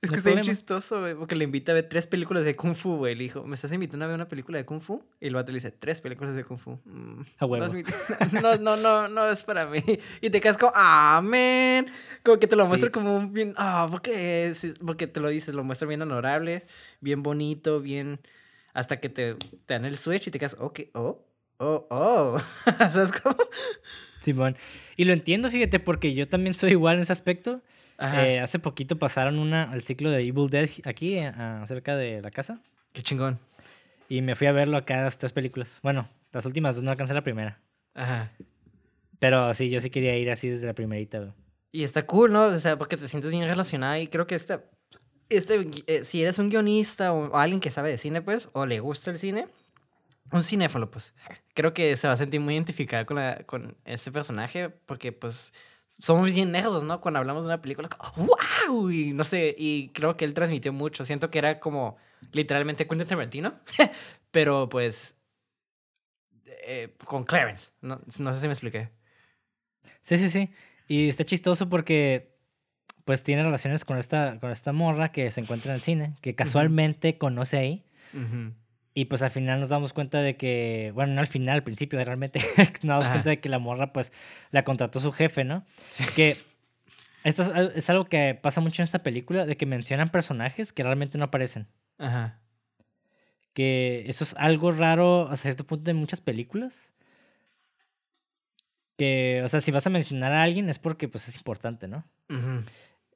Es 0.00 0.10
no 0.10 0.12
que 0.12 0.18
está 0.18 0.30
bien 0.30 0.42
chistoso, 0.42 1.00
güey, 1.00 1.14
porque 1.14 1.34
le 1.34 1.44
invita 1.44 1.72
a 1.72 1.74
ver 1.76 1.88
tres 1.88 2.06
películas 2.06 2.44
de 2.44 2.56
Kung 2.56 2.74
Fu, 2.74 2.96
güey. 2.96 3.14
Le 3.14 3.24
dijo, 3.24 3.44
¿me 3.44 3.54
estás 3.54 3.72
invitando 3.72 4.04
a 4.04 4.08
ver 4.08 4.14
una 4.16 4.28
película 4.28 4.58
de 4.58 4.64
Kung 4.64 4.80
Fu? 4.80 5.02
Y 5.20 5.28
el 5.28 5.34
vato 5.34 5.52
le 5.52 5.56
dice, 5.56 5.70
tres 5.70 6.00
películas 6.00 6.34
de 6.34 6.44
Kung 6.44 6.58
Fu. 6.58 6.78
Mm, 6.84 7.20
A 7.20 7.24
no, 7.40 7.46
huevo. 7.46 7.72
mi- 7.72 7.82
no, 8.42 8.56
no, 8.56 8.76
no, 8.76 9.08
no 9.08 9.28
es 9.28 9.44
para 9.44 9.66
mí. 9.66 9.82
Y 10.20 10.30
te 10.30 10.40
quedas 10.40 10.58
como, 10.58 10.72
ah, 10.74 11.20
man. 11.22 11.86
Como 12.24 12.38
que 12.38 12.46
te 12.46 12.56
lo 12.56 12.66
muestra 12.66 12.88
Sí. 12.88 12.92
como 12.92 13.16
un 13.16 13.32
bien, 13.32 13.54
ah, 13.56 13.86
porque, 13.90 14.52
sí, 14.54 14.74
porque 14.84 15.06
te 15.06 15.20
lo 15.20 15.28
dices, 15.28 15.54
lo 15.54 15.64
muestra 15.64 15.86
bien 15.88 16.02
honorable, 16.02 16.64
bien 17.00 17.22
bonito, 17.22 17.80
bien. 17.80 18.20
Hasta 18.74 18.98
que 19.00 19.08
te, 19.08 19.34
te 19.34 19.74
dan 19.74 19.84
el 19.84 19.98
switch 19.98 20.28
y 20.28 20.30
te 20.30 20.38
quedas, 20.38 20.56
ok, 20.58 20.80
oh, 20.94 21.24
oh, 21.58 21.86
oh. 21.90 22.38
¿Sabes 22.90 23.12
cómo? 23.12 23.36
Simón. 24.20 24.56
Y 24.96 25.04
lo 25.04 25.12
entiendo, 25.12 25.50
fíjate, 25.50 25.80
porque 25.80 26.14
yo 26.14 26.28
también 26.28 26.54
soy 26.54 26.72
igual 26.72 26.96
en 26.96 27.02
ese 27.02 27.12
aspecto. 27.12 27.62
Eh, 27.98 28.40
hace 28.40 28.58
poquito 28.58 28.98
pasaron 28.98 29.38
una, 29.38 29.72
el 29.74 29.82
ciclo 29.82 30.10
de 30.10 30.22
Evil 30.22 30.50
Dead 30.50 30.68
aquí, 30.84 31.18
eh, 31.18 31.32
ah, 31.36 31.62
cerca 31.66 31.96
de 31.96 32.20
la 32.20 32.30
casa. 32.30 32.60
Qué 32.92 33.02
chingón. 33.02 33.38
Y 34.08 34.22
me 34.22 34.34
fui 34.34 34.46
a 34.46 34.52
verlo 34.52 34.76
acá 34.76 35.02
las 35.02 35.18
tres 35.18 35.32
películas. 35.32 35.78
Bueno, 35.82 36.08
las 36.32 36.44
últimas 36.44 36.74
dos 36.74 36.84
no 36.84 36.90
alcancé 36.90 37.14
la 37.14 37.22
primera. 37.22 37.60
Ajá. 37.94 38.30
Pero 39.18 39.54
sí, 39.54 39.70
yo 39.70 39.78
sí 39.78 39.88
quería 39.88 40.16
ir 40.16 40.30
así 40.30 40.48
desde 40.48 40.66
la 40.66 40.74
primerita, 40.74 41.18
güey. 41.18 41.32
Y 41.70 41.84
está 41.84 42.04
cool, 42.06 42.32
¿no? 42.32 42.46
O 42.46 42.58
sea, 42.58 42.76
porque 42.76 42.96
te 42.96 43.08
sientes 43.08 43.30
bien 43.30 43.46
relacionada 43.46 43.98
y 43.98 44.08
creo 44.08 44.26
que 44.26 44.34
esta, 44.34 44.64
este, 45.28 45.70
eh, 45.86 46.04
si 46.04 46.20
eres 46.20 46.38
un 46.38 46.50
guionista 46.50 47.12
o 47.12 47.34
alguien 47.36 47.60
que 47.60 47.70
sabe 47.70 47.90
de 47.90 47.98
cine, 47.98 48.20
pues, 48.20 48.50
o 48.52 48.66
le 48.66 48.80
gusta 48.80 49.10
el 49.10 49.18
cine, 49.18 49.46
un 50.32 50.42
cinéfalo, 50.42 50.90
pues, 50.90 51.14
creo 51.54 51.74
que 51.74 51.96
se 51.96 52.06
va 52.06 52.14
a 52.14 52.16
sentir 52.16 52.40
muy 52.40 52.54
identificada 52.54 53.04
con, 53.04 53.16
la, 53.16 53.42
con 53.44 53.76
este 53.84 54.10
personaje 54.10 54.70
porque, 54.70 55.12
pues, 55.12 55.52
somos 56.00 56.32
bien 56.32 56.50
nerdos, 56.52 56.82
¿no? 56.84 57.00
Cuando 57.00 57.18
hablamos 57.20 57.44
de 57.44 57.48
una 57.48 57.62
película, 57.62 57.88
¡wow! 58.16 58.90
Y 58.90 59.12
no 59.12 59.24
sé, 59.24 59.54
y 59.56 59.88
creo 59.90 60.16
que 60.16 60.24
él 60.24 60.34
transmitió 60.34 60.72
mucho. 60.72 61.04
Siento 61.04 61.30
que 61.30 61.38
era 61.38 61.60
como 61.60 61.96
literalmente 62.32 62.86
Quentin 62.86 63.06
Tarantino, 63.06 63.54
pero 64.30 64.68
pues 64.68 65.14
eh, 66.64 66.94
con 67.04 67.24
Clarence. 67.24 67.70
No, 67.80 68.00
no 68.18 68.34
sé 68.34 68.40
si 68.40 68.46
me 68.46 68.52
expliqué. 68.52 68.90
Sí, 70.00 70.18
sí, 70.18 70.30
sí. 70.30 70.50
Y 70.88 71.08
está 71.08 71.24
chistoso 71.24 71.68
porque 71.68 72.32
pues 73.04 73.22
tiene 73.22 73.42
relaciones 73.42 73.84
con 73.84 73.98
esta, 73.98 74.38
con 74.40 74.50
esta 74.50 74.72
morra 74.72 75.10
que 75.10 75.30
se 75.30 75.40
encuentra 75.40 75.72
en 75.72 75.76
el 75.76 75.82
cine, 75.82 76.16
que 76.20 76.34
casualmente 76.34 77.18
conoce 77.18 77.56
ahí. 77.58 77.84
Ujú. 78.14 78.52
Y 78.94 79.06
pues 79.06 79.22
al 79.22 79.30
final 79.30 79.58
nos 79.58 79.70
damos 79.70 79.92
cuenta 79.94 80.20
de 80.20 80.36
que, 80.36 80.90
bueno, 80.94 81.14
no 81.14 81.20
al 81.20 81.26
final, 81.26 81.54
al 81.54 81.62
principio 81.62 82.02
realmente, 82.04 82.40
nos 82.82 82.82
damos 82.82 83.04
Ajá. 83.06 83.14
cuenta 83.14 83.30
de 83.30 83.40
que 83.40 83.48
la 83.48 83.58
morra 83.58 83.92
pues 83.92 84.12
la 84.50 84.64
contrató 84.64 85.00
su 85.00 85.12
jefe, 85.12 85.44
¿no? 85.44 85.64
Sí. 85.90 86.04
Que 86.14 86.36
esto 87.24 87.42
es, 87.42 87.48
al- 87.48 87.72
es 87.74 87.88
algo 87.88 88.04
que 88.04 88.34
pasa 88.40 88.60
mucho 88.60 88.82
en 88.82 88.84
esta 88.84 89.02
película, 89.02 89.46
de 89.46 89.56
que 89.56 89.64
mencionan 89.64 90.10
personajes 90.10 90.72
que 90.74 90.82
realmente 90.82 91.16
no 91.16 91.24
aparecen. 91.24 91.68
Ajá. 91.98 92.38
Que 93.54 94.04
eso 94.08 94.24
es 94.24 94.34
algo 94.38 94.72
raro 94.72 95.28
a 95.30 95.36
cierto 95.36 95.64
punto 95.66 95.90
en 95.90 95.96
muchas 95.96 96.20
películas. 96.20 96.92
Que, 98.98 99.40
o 99.44 99.48
sea, 99.48 99.60
si 99.60 99.70
vas 99.70 99.86
a 99.86 99.90
mencionar 99.90 100.32
a 100.32 100.42
alguien 100.42 100.68
es 100.68 100.78
porque 100.78 101.08
pues 101.08 101.28
es 101.28 101.36
importante, 101.36 101.88
¿no? 101.88 102.04
Ujú. 102.28 102.64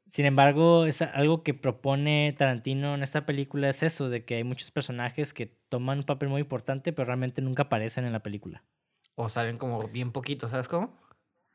Sin 0.06 0.24
embargo, 0.24 0.86
es 0.86 1.02
algo 1.02 1.42
que 1.42 1.52
propone 1.54 2.34
Tarantino 2.36 2.94
en 2.94 3.02
esta 3.02 3.26
película 3.26 3.68
es 3.68 3.82
eso, 3.82 4.08
de 4.08 4.24
que 4.24 4.36
hay 4.36 4.44
muchos 4.44 4.70
personajes 4.70 5.34
que 5.34 5.55
toman 5.68 5.98
un 5.98 6.04
papel 6.04 6.28
muy 6.28 6.40
importante, 6.40 6.92
pero 6.92 7.06
realmente 7.06 7.42
nunca 7.42 7.64
aparecen 7.64 8.04
en 8.06 8.12
la 8.12 8.20
película. 8.20 8.62
O 9.14 9.28
salen 9.28 9.58
como 9.58 9.88
bien 9.88 10.12
poquitos, 10.12 10.50
¿sabes 10.50 10.68
cómo? 10.68 10.94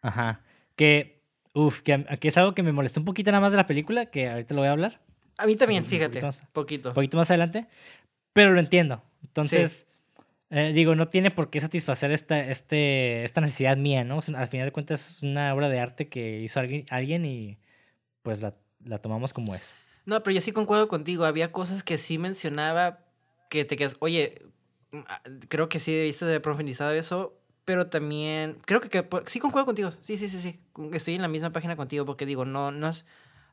Ajá. 0.01 0.41
Que, 0.76 1.22
uff, 1.53 1.82
que, 1.82 2.03
que 2.20 2.28
es 2.28 2.38
algo 2.38 2.53
que 2.55 2.64
me 2.64 2.72
molestó 2.72 2.99
un 2.99 3.05
poquito 3.05 3.32
nada 3.32 3.41
más 3.41 3.51
de 3.51 3.57
la 3.57 3.68
película, 3.68 4.07
que 4.07 4.30
ahorita 4.30 4.53
lo 4.55 4.62
voy 4.62 4.68
a 4.70 4.72
hablar, 4.72 4.99
A 5.38 5.45
mí 5.45 5.55
también, 5.55 5.84
Un 5.84 5.89
fíjate. 5.89 6.09
poquito 6.20 6.26
más. 6.26 6.41
Poquito. 6.53 6.89
un 6.89 6.95
poquito 6.95 7.18
más 7.18 7.30
adelante, 7.32 7.68
pero 8.34 8.51
lo 8.53 8.59
entiendo. 8.59 9.01
Entonces, 9.24 9.88
eh, 10.49 10.72
digo, 10.74 10.95
no 10.95 11.07
tiene 11.07 11.32
por 11.32 11.49
qué 11.49 11.59
satisfacer 11.62 12.12
esta, 12.12 12.39
este, 12.49 13.24
esta 13.24 13.41
necesidad 13.41 13.78
mía, 13.78 14.03
¿no? 14.03 14.18
O 14.18 14.22
sea, 14.22 14.39
al 14.39 14.47
final 14.47 14.68
de 14.68 14.72
cuentas 14.72 15.18
es 15.18 15.24
una 15.24 15.53
obra 15.53 15.70
de 15.70 15.80
arte 15.80 16.09
que 16.09 16.39
hizo 16.41 16.59
alguien, 16.59 16.86
alguien 16.89 17.26
y 17.26 17.57
pues 18.24 18.41
la, 18.41 18.55
la 18.84 18.97
tomamos 18.99 19.34
como 19.34 19.55
es. 19.55 19.76
No, 20.05 20.22
pero 20.24 20.34
yo 20.34 20.41
sí 20.41 20.51
concuerdo 20.51 20.88
contigo. 20.88 21.26
Había 21.26 21.51
cosas 21.51 21.84
que 21.84 21.97
sí 21.97 22.18
mencionaba 22.18 22.99
que 23.52 23.66
te 23.66 23.76
quedas, 23.76 23.97
oye, 23.99 24.41
mm, 24.91 24.99
ah, 25.10 25.22
creo 25.49 25.68
que 25.68 25.78
sí 25.80 25.93
debiste 25.93 26.24
de 26.26 26.39
profundizado 26.39 26.93
eso, 26.93 27.38
pero 27.66 27.88
también, 27.88 28.56
creo 28.66 28.80
que, 28.80 28.88
que 28.89 29.04
po- 29.04 29.24
sí 29.28 29.39
concuerdo 29.41 29.66
contigo. 29.66 29.91
Sí, 29.99 30.16
sí, 30.16 30.30
sí, 30.30 30.39
sí. 30.39 30.58
Estoy 30.93 31.16
en 31.16 31.22
la 31.22 31.28
misma 31.28 31.52
página 31.52 31.76
contigo 31.76 32.06
porque 32.06 32.26
digo, 32.26 32.45
no, 32.45 32.72
no 32.72 32.88
es, 32.88 33.04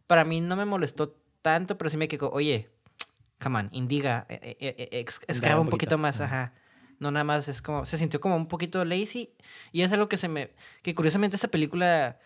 para 0.07 0.25
mí 0.25 0.41
no 0.41 0.55
me 0.55 0.65
molestó 0.65 1.17
tanto, 1.43 1.77
pero 1.77 1.91
sí 1.91 1.97
me 1.97 2.07
quedó, 2.07 2.31
oye, 2.31 2.71
come 3.43 3.59
on, 3.59 3.69
indiga, 3.73 4.25
eh, 4.29 4.89
ex- 4.93 5.21
un 5.29 5.59
un 5.59 5.69
poquito 5.69 5.99
más, 5.99 6.21
Ajá. 6.21 6.55
No 7.01 7.11
nada 7.11 7.25
más, 7.25 7.49
es 7.49 7.61
como, 7.61 7.85
se 7.85 7.99
sintió 7.99 8.21
como 8.21 8.37
un 8.37 8.47
poquito 8.47 8.85
lazy 8.85 9.35
y 9.73 9.83
es 9.83 9.93
algo 9.93 10.09
que 10.09 10.17
se 10.17 10.29
me, 10.29 10.51
que 10.83 10.95
curiosamente 10.95 11.35
esta 11.37 11.49
película 11.49 12.19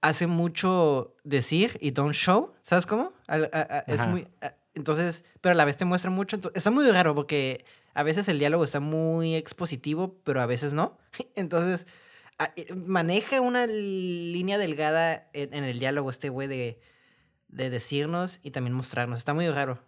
hace 0.00 0.26
mucho 0.28 1.14
decir 1.24 1.78
y 1.80 1.90
don't 1.90 2.14
show, 2.14 2.52
¿sabes 2.62 2.86
cómo? 2.86 3.12
Al- 3.26 3.50
a- 3.52 3.60
a- 3.60 3.78
es 3.88 4.06
muy, 4.06 4.26
a- 4.40 4.54
entonces, 4.74 5.24
pero 5.40 5.52
a 5.52 5.56
la 5.56 5.64
vez 5.64 5.76
te 5.76 5.84
muestra 5.84 6.10
mucho, 6.10 6.38
está 6.54 6.70
muy 6.70 6.90
raro 6.90 7.14
porque 7.14 7.64
a 7.94 8.02
veces 8.02 8.28
el 8.28 8.38
diálogo 8.38 8.64
está 8.64 8.80
muy 8.80 9.34
expositivo, 9.34 10.16
pero 10.24 10.40
a 10.40 10.46
veces 10.46 10.72
no. 10.72 10.98
Entonces, 11.36 11.86
eh, 12.56 12.72
maneja 12.74 13.40
una 13.40 13.66
línea 13.66 14.58
delgada 14.58 15.28
en, 15.34 15.52
en 15.54 15.64
el 15.64 15.78
diálogo 15.78 16.08
este 16.10 16.28
güey 16.30 16.48
de, 16.48 16.80
de 17.48 17.70
decirnos 17.70 18.40
y 18.42 18.50
también 18.50 18.74
mostrarnos. 18.74 19.18
Está 19.18 19.34
muy 19.34 19.48
raro. 19.48 19.78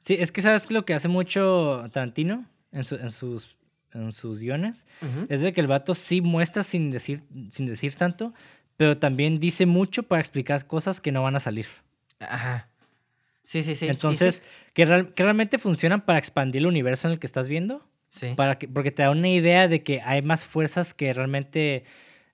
Sí, 0.00 0.16
es 0.18 0.32
que 0.32 0.42
sabes 0.42 0.70
lo 0.70 0.84
que 0.84 0.94
hace 0.94 1.08
mucho 1.08 1.84
Tarantino 1.92 2.44
en, 2.72 2.84
su- 2.84 2.96
en 2.96 3.10
sus, 3.10 3.56
en 3.92 4.12
sus 4.12 4.40
guiones. 4.40 4.86
Es 5.28 5.40
de 5.40 5.52
que 5.52 5.60
el 5.60 5.66
vato 5.68 5.94
sí 5.94 6.20
muestra 6.20 6.62
sin 6.62 6.90
decir, 6.90 7.22
sin 7.50 7.66
decir 7.66 7.94
tanto, 7.94 8.34
pero 8.76 8.98
también 8.98 9.38
dice 9.40 9.64
mucho 9.64 10.02
para 10.02 10.20
explicar 10.20 10.66
cosas 10.66 11.00
que 11.00 11.12
no 11.12 11.22
van 11.22 11.36
a 11.36 11.40
salir. 11.40 11.66
Ajá. 12.20 12.68
Sí, 13.46 13.62
sí, 13.62 13.74
sí. 13.74 13.86
y 13.86 13.88
sí- 13.88 13.90
Entonces, 13.90 14.42
que, 14.74 14.84
real- 14.84 15.14
que 15.14 15.22
realmente 15.22 15.58
funcionan 15.58 16.02
para 16.04 16.18
expandir 16.18 16.60
el 16.60 16.66
universo 16.66 17.08
en 17.08 17.12
el 17.14 17.18
que 17.18 17.26
estás 17.26 17.48
viendo, 17.48 17.88
sí. 18.10 18.34
para 18.36 18.58
que, 18.58 18.68
porque 18.68 18.90
te 18.90 19.02
da 19.04 19.10
una 19.10 19.28
idea 19.30 19.68
de 19.68 19.82
que 19.82 20.02
hay 20.02 20.20
más 20.20 20.44
fuerzas 20.44 20.92
que 20.92 21.12
realmente 21.14 21.84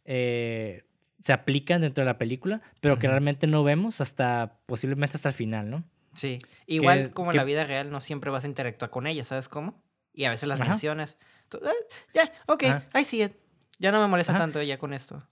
eh, 0.04 0.82
se 1.20 1.32
aplican 1.32 1.80
dentro 1.82 2.02
de 2.02 2.06
la 2.06 2.18
película, 2.18 2.62
pero 2.80 2.98
que 2.98 3.06
realmente 3.06 3.46
no 3.46 3.62
vemos 3.62 4.00
hasta 4.00 4.58
posiblemente 4.66 5.16
hasta 5.16 5.28
el 5.28 5.34
final, 5.34 5.70
¿no? 5.70 5.84
Sí, 6.14 6.38
igual 6.66 7.04
que- 7.04 7.10
como 7.12 7.30
en 7.30 7.36
la 7.36 7.44
vida 7.44 7.64
real 7.64 7.90
no 7.90 8.00
siempre 8.00 8.30
vas 8.30 8.44
a 8.44 8.48
interactuar 8.48 8.90
con 8.90 9.06
ella, 9.06 9.24
¿sabes 9.24 9.48
cómo? 9.48 9.80
Y 10.12 10.24
a 10.24 10.30
veces 10.30 10.48
las 10.48 10.60
Ajá. 10.60 10.70
mencionas. 10.70 11.16
"Ah, 11.62 11.70
ya, 12.12 12.30
ok, 12.46 12.64
Ajá. 12.64 13.00
I 13.00 13.04
see 13.04 13.22
it. 13.22 13.32
Ya 13.78 13.92
no 13.92 14.00
me 14.00 14.08
molesta 14.08 14.32
Ajá. 14.32 14.40
tanto 14.40 14.60
ella 14.60 14.78
con 14.78 14.92
esto. 14.92 15.26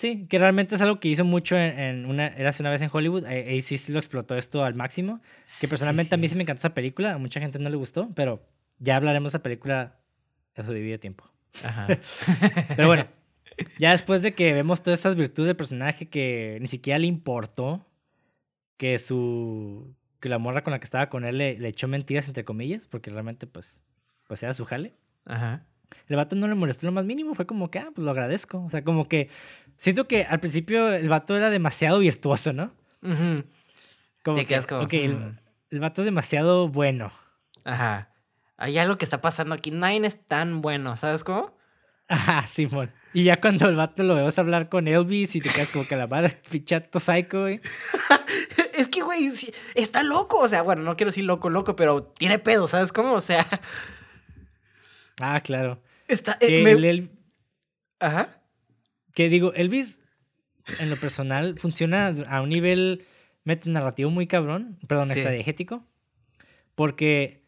Sí, 0.00 0.26
que 0.30 0.38
realmente 0.38 0.74
es 0.74 0.80
algo 0.80 0.98
que 0.98 1.08
hizo 1.08 1.26
mucho 1.26 1.58
en, 1.58 1.78
en 1.78 2.06
una, 2.06 2.28
era 2.28 2.50
una 2.58 2.70
vez 2.70 2.80
en 2.80 2.88
Hollywood, 2.90 3.26
eh, 3.26 3.50
ahí 3.50 3.60
sí 3.60 3.76
sí 3.76 3.92
lo 3.92 3.98
explotó 3.98 4.34
esto 4.34 4.64
al 4.64 4.74
máximo, 4.74 5.20
que 5.60 5.68
personalmente 5.68 6.14
a 6.14 6.16
mí 6.16 6.26
sí 6.26 6.36
me 6.36 6.42
encantó 6.44 6.60
esa 6.60 6.72
película, 6.72 7.12
a 7.12 7.18
mucha 7.18 7.38
gente 7.38 7.58
no 7.58 7.68
le 7.68 7.76
gustó, 7.76 8.08
pero 8.14 8.42
ya 8.78 8.96
hablaremos 8.96 9.30
de 9.30 9.36
esa 9.36 9.42
película 9.42 9.98
a 10.56 10.62
su 10.62 10.72
debido 10.72 10.98
tiempo. 10.98 11.30
Ajá. 11.62 11.86
Pero 12.76 12.88
bueno, 12.88 13.04
ya 13.78 13.90
después 13.90 14.22
de 14.22 14.32
que 14.32 14.54
vemos 14.54 14.82
todas 14.82 15.00
estas 15.00 15.16
virtudes 15.16 15.48
del 15.48 15.56
personaje 15.56 16.08
que 16.08 16.56
ni 16.62 16.68
siquiera 16.68 16.98
le 16.98 17.06
importó 17.06 17.86
que 18.78 18.96
su 18.96 19.94
que 20.18 20.30
la 20.30 20.38
morra 20.38 20.64
con 20.64 20.70
la 20.70 20.78
que 20.78 20.84
estaba 20.84 21.10
con 21.10 21.26
él 21.26 21.36
le, 21.36 21.58
le 21.58 21.68
echó 21.68 21.88
mentiras 21.88 22.26
entre 22.26 22.46
comillas, 22.46 22.86
porque 22.86 23.10
realmente 23.10 23.46
pues 23.46 23.82
pues 24.26 24.42
era 24.42 24.54
su 24.54 24.64
jale. 24.64 24.94
Ajá. 25.26 25.66
El 26.08 26.16
vato 26.16 26.36
no 26.36 26.46
le 26.48 26.54
molestó 26.54 26.86
lo 26.86 26.92
más 26.92 27.04
mínimo, 27.04 27.34
fue 27.34 27.46
como 27.46 27.70
que, 27.70 27.78
ah, 27.78 27.88
pues 27.94 28.04
lo 28.04 28.10
agradezco. 28.10 28.62
O 28.64 28.70
sea, 28.70 28.82
como 28.84 29.08
que 29.08 29.28
siento 29.76 30.06
que 30.08 30.24
al 30.24 30.40
principio 30.40 30.92
el 30.92 31.08
vato 31.08 31.36
era 31.36 31.50
demasiado 31.50 31.98
virtuoso, 31.98 32.52
¿no? 32.52 32.72
Como 34.22 34.36
Te 34.36 34.42
que, 34.42 34.46
quedas 34.46 34.66
como, 34.66 34.82
ok, 34.82 34.92
el, 34.94 35.14
"Hmm". 35.16 35.38
el 35.70 35.80
vato 35.80 36.02
es 36.02 36.04
demasiado 36.06 36.68
bueno. 36.68 37.10
Ajá. 37.64 38.08
Hay 38.56 38.76
algo 38.78 38.98
que 38.98 39.04
está 39.06 39.20
pasando 39.22 39.54
aquí. 39.54 39.70
Nadie 39.70 40.06
es 40.06 40.18
tan 40.26 40.60
bueno, 40.60 40.96
¿sabes 40.96 41.24
cómo? 41.24 41.56
Ajá, 42.08 42.46
Simón. 42.46 42.90
Y 43.14 43.24
ya 43.24 43.40
cuando 43.40 43.68
el 43.68 43.76
vato 43.76 44.02
lo 44.02 44.14
vemos 44.14 44.38
hablar 44.38 44.68
con 44.68 44.86
Elvis 44.86 45.34
y 45.36 45.40
te 45.40 45.48
quedas 45.48 45.70
como 45.70 45.86
que 45.86 45.96
la 45.96 46.06
madre 46.06 46.26
es 46.26 46.34
pichato 46.34 47.00
psycho, 47.00 47.40
güey. 47.40 47.60
es 48.74 48.88
que, 48.88 49.00
güey, 49.02 49.30
está 49.74 50.02
loco. 50.02 50.38
O 50.38 50.48
sea, 50.48 50.62
bueno, 50.62 50.82
no 50.82 50.96
quiero 50.96 51.10
decir 51.10 51.24
loco, 51.24 51.48
loco, 51.50 51.74
pero 51.76 52.02
tiene 52.02 52.38
pedo, 52.38 52.68
¿sabes 52.68 52.92
cómo? 52.92 53.12
O 53.14 53.20
sea, 53.20 53.46
Ah, 55.20 55.40
claro. 55.40 55.82
está. 56.08 56.32
eh, 56.40 56.46
Que, 56.48 56.62
me- 56.62 56.70
el- 56.72 56.84
el- 56.84 57.10
Ajá. 57.98 58.42
que 59.14 59.28
digo, 59.28 59.52
Elvis, 59.54 60.02
en 60.78 60.90
lo 60.90 60.96
personal, 60.96 61.58
funciona 61.58 62.08
a 62.28 62.42
un 62.42 62.48
nivel 62.48 63.04
metanarrativo 63.44 64.10
muy 64.10 64.26
cabrón, 64.26 64.78
perdón, 64.86 65.08
Sí. 65.08 65.22
porque, 66.74 67.42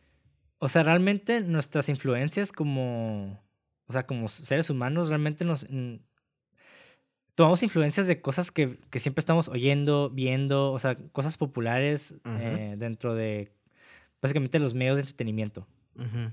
o 0.59 0.69
sea, 0.69 0.83
realmente 0.83 1.41
nuestras 1.41 1.89
influencias 1.89 2.53
como, 2.53 3.43
o 3.87 3.93
sea, 3.93 4.07
como 4.07 4.29
seres 4.29 4.71
humanos, 4.71 5.09
realmente 5.09 5.45
nos... 5.45 5.67
mm, 5.71 5.97
tomamos 7.35 7.63
influencias 7.63 8.07
de 8.07 8.21
cosas 8.21 8.51
que, 8.51 8.79
que 8.91 8.99
siempre 9.01 9.21
estamos 9.21 9.49
oyendo, 9.49 10.11
viendo, 10.11 10.71
o 10.73 10.79
sea, 10.79 10.97
cosas 11.13 11.39
populares 11.39 12.17
eh, 12.25 12.75
dentro 12.77 13.15
de 13.15 13.53
básicamente 14.21 14.59
los 14.59 14.75
medios 14.75 14.97
de 14.97 15.03
entretenimiento. 15.03 15.67
Ujú. 15.97 16.31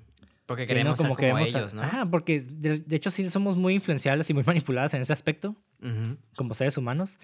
Porque 0.50 0.66
queremos 0.66 0.98
ser 0.98 1.06
como 1.08 1.16
queremos 1.16 1.50
ser- 1.50 1.62
ellos, 1.62 1.74
¿no? 1.76 1.84
Ajá, 1.84 2.06
porque 2.10 2.40
de, 2.40 2.80
de 2.80 2.96
hecho 2.96 3.12
sí 3.12 3.30
somos 3.30 3.56
muy 3.56 3.76
influenciables 3.76 4.30
y 4.30 4.34
muy 4.34 4.44
manipuladas 4.44 4.94
en 4.96 5.02
ese 5.02 5.14
aspecto, 5.14 5.56
como 6.36 6.54
seres 6.56 6.76
humanos. 6.78 7.20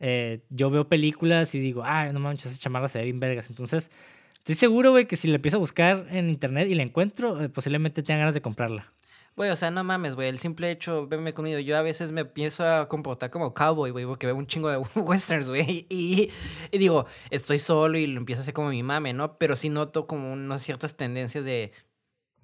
Eh, 0.00 0.40
yo 0.50 0.68
veo 0.70 0.88
películas 0.88 1.54
y 1.54 1.60
digo, 1.60 1.82
ay, 1.84 2.12
no 2.12 2.20
manches, 2.20 2.52
esa 2.52 2.60
chamarra 2.60 2.88
se 2.88 2.98
ve 2.98 3.04
bien 3.04 3.20
vergas. 3.20 3.50
Entonces, 3.50 3.90
estoy 4.34 4.54
seguro, 4.56 4.90
güey, 4.90 5.06
que 5.06 5.16
si 5.16 5.28
la 5.28 5.36
empiezo 5.36 5.58
a 5.58 5.60
buscar 5.60 6.06
en 6.10 6.28
internet 6.28 6.68
y 6.68 6.74
la 6.74 6.82
encuentro, 6.82 7.40
eh, 7.42 7.48
posiblemente 7.48 8.02
tenga 8.02 8.18
ganas 8.20 8.34
de 8.34 8.40
comprarla. 8.42 8.92
Güey, 9.36 9.50
o 9.50 9.56
sea, 9.56 9.70
no 9.70 9.84
mames, 9.84 10.16
güey. 10.16 10.28
El 10.28 10.38
simple 10.38 10.70
hecho, 10.72 11.06
venme 11.06 11.32
conmigo. 11.32 11.60
Yo 11.60 11.76
a 11.76 11.82
veces 11.82 12.10
me 12.10 12.22
empiezo 12.22 12.66
a 12.68 12.88
comportar 12.88 13.30
como 13.30 13.54
cowboy, 13.54 13.90
güey, 13.92 14.04
porque 14.04 14.26
veo 14.26 14.34
un 14.34 14.46
chingo 14.48 14.68
de 14.70 14.78
westerns, 14.96 15.48
güey. 15.48 15.86
Y, 15.88 16.30
y 16.72 16.78
digo, 16.78 17.06
estoy 17.30 17.58
solo 17.60 17.96
y 17.96 18.06
lo 18.08 18.18
empiezo 18.18 18.40
a 18.40 18.42
hacer 18.42 18.54
como 18.54 18.70
mi 18.70 18.82
mame, 18.82 19.12
¿no? 19.12 19.38
Pero 19.38 19.54
sí 19.54 19.68
noto 19.68 20.06
como 20.08 20.32
unas 20.32 20.62
ciertas 20.64 20.96
tendencias 20.96 21.44
de. 21.44 21.72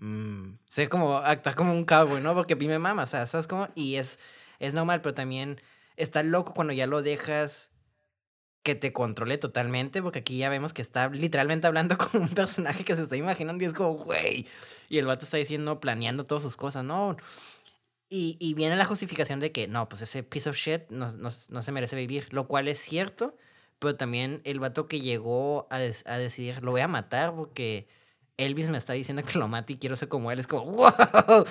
Mm, 0.01 0.59
ser 0.69 0.89
como. 0.89 1.17
actuar 1.19 1.55
como 1.57 1.73
un 1.73 1.85
cowboy, 1.85 2.21
¿no? 2.21 2.35
Porque 2.35 2.55
a 2.55 2.57
mí 2.57 2.67
me 2.69 2.79
mama, 2.79 3.05
o 3.05 3.07
sea, 3.07 3.27
¿sabes 3.27 3.47
cómo? 3.49 3.69
Y 3.75 3.97
es, 3.97 4.19
es 4.59 4.75
normal, 4.75 5.01
pero 5.03 5.15
también 5.15 5.61
está 5.97 6.23
loco 6.23 6.55
cuando 6.55 6.73
ya 6.73 6.87
lo 6.87 7.03
dejas 7.03 7.71
que 8.63 8.75
te 8.75 8.93
controle 8.93 9.39
totalmente, 9.39 10.03
porque 10.03 10.19
aquí 10.21 10.39
ya 10.39 10.49
vemos 10.49 10.73
que 10.75 10.83
está 10.83 11.09
literalmente 11.09 11.67
hablando 11.69 11.97
con 11.99 12.23
un 12.23 12.29
personaje 12.31 12.85
que 12.85 12.97
se 12.97 13.03
está 13.03 13.17
imaginando 13.17 13.63
y 13.63 13.67
es 13.69 13.75
como, 13.75 13.95
güey. 14.05 14.47
Y 14.89 14.99
el 14.99 15.07
vato 15.07 15.25
está 15.25 15.37
diciendo, 15.37 15.81
planeando 15.81 16.25
todas 16.25 16.43
sus 16.43 16.57
cosas, 16.57 16.85
¿no? 16.85 17.17
Y, 18.09 18.37
y 18.41 18.55
viene 18.55 18.77
la 18.77 18.85
justificación 18.85 19.41
de 19.41 19.51
que, 19.53 19.67
no, 19.67 19.89
pues 19.89 20.03
ese 20.03 20.23
piece 20.23 20.49
of 20.49 20.57
shit 20.57 20.83
no, 20.91 21.11
no, 21.17 21.29
no 21.49 21.63
se 21.63 21.73
merece 21.73 21.97
vivir, 21.97 22.33
lo 22.33 22.47
cual 22.47 22.69
es 22.69 22.79
cierto, 22.79 23.37
pero 23.81 23.97
también 23.97 24.41
el 24.45 24.61
vato 24.61 24.87
que 24.87 25.01
llegó 25.01 25.67
a, 25.71 25.79
des- 25.79 26.07
a 26.07 26.17
decidir, 26.19 26.63
lo 26.63 26.71
voy 26.71 26.83
a 26.83 26.89
matar 26.89 27.35
porque 27.35 27.89
Elvis 28.39 28.68
me 28.68 28.76
está 28.78 28.93
diciendo 28.93 29.22
que 29.22 29.39
lo 29.39 29.49
mate 29.49 29.72
y 29.74 29.76
quiero 29.76 29.97
ser 29.97 30.09
como 30.09 30.30
él, 30.30 30.39
es 30.39 30.47
como, 30.47 30.64
wow, 30.72 31.45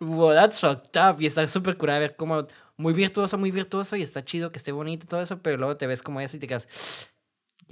wow, 0.00 0.32
that's 0.34 0.60
fucked 0.60 0.98
up. 1.00 1.20
Y 1.20 1.26
está 1.26 1.46
súper 1.48 1.76
curado 1.76 2.00
ver 2.00 2.16
como 2.16 2.46
muy 2.76 2.92
virtuoso, 2.94 3.36
muy 3.38 3.50
virtuoso 3.50 3.96
y 3.96 4.02
está 4.02 4.24
chido 4.24 4.50
que 4.50 4.58
esté 4.58 4.72
bonito 4.72 5.04
y 5.04 5.08
todo 5.08 5.20
eso, 5.20 5.38
pero 5.42 5.56
luego 5.58 5.76
te 5.76 5.86
ves 5.86 6.02
como 6.02 6.20
eso 6.20 6.36
y 6.36 6.40
te 6.40 6.46
quedas, 6.46 7.10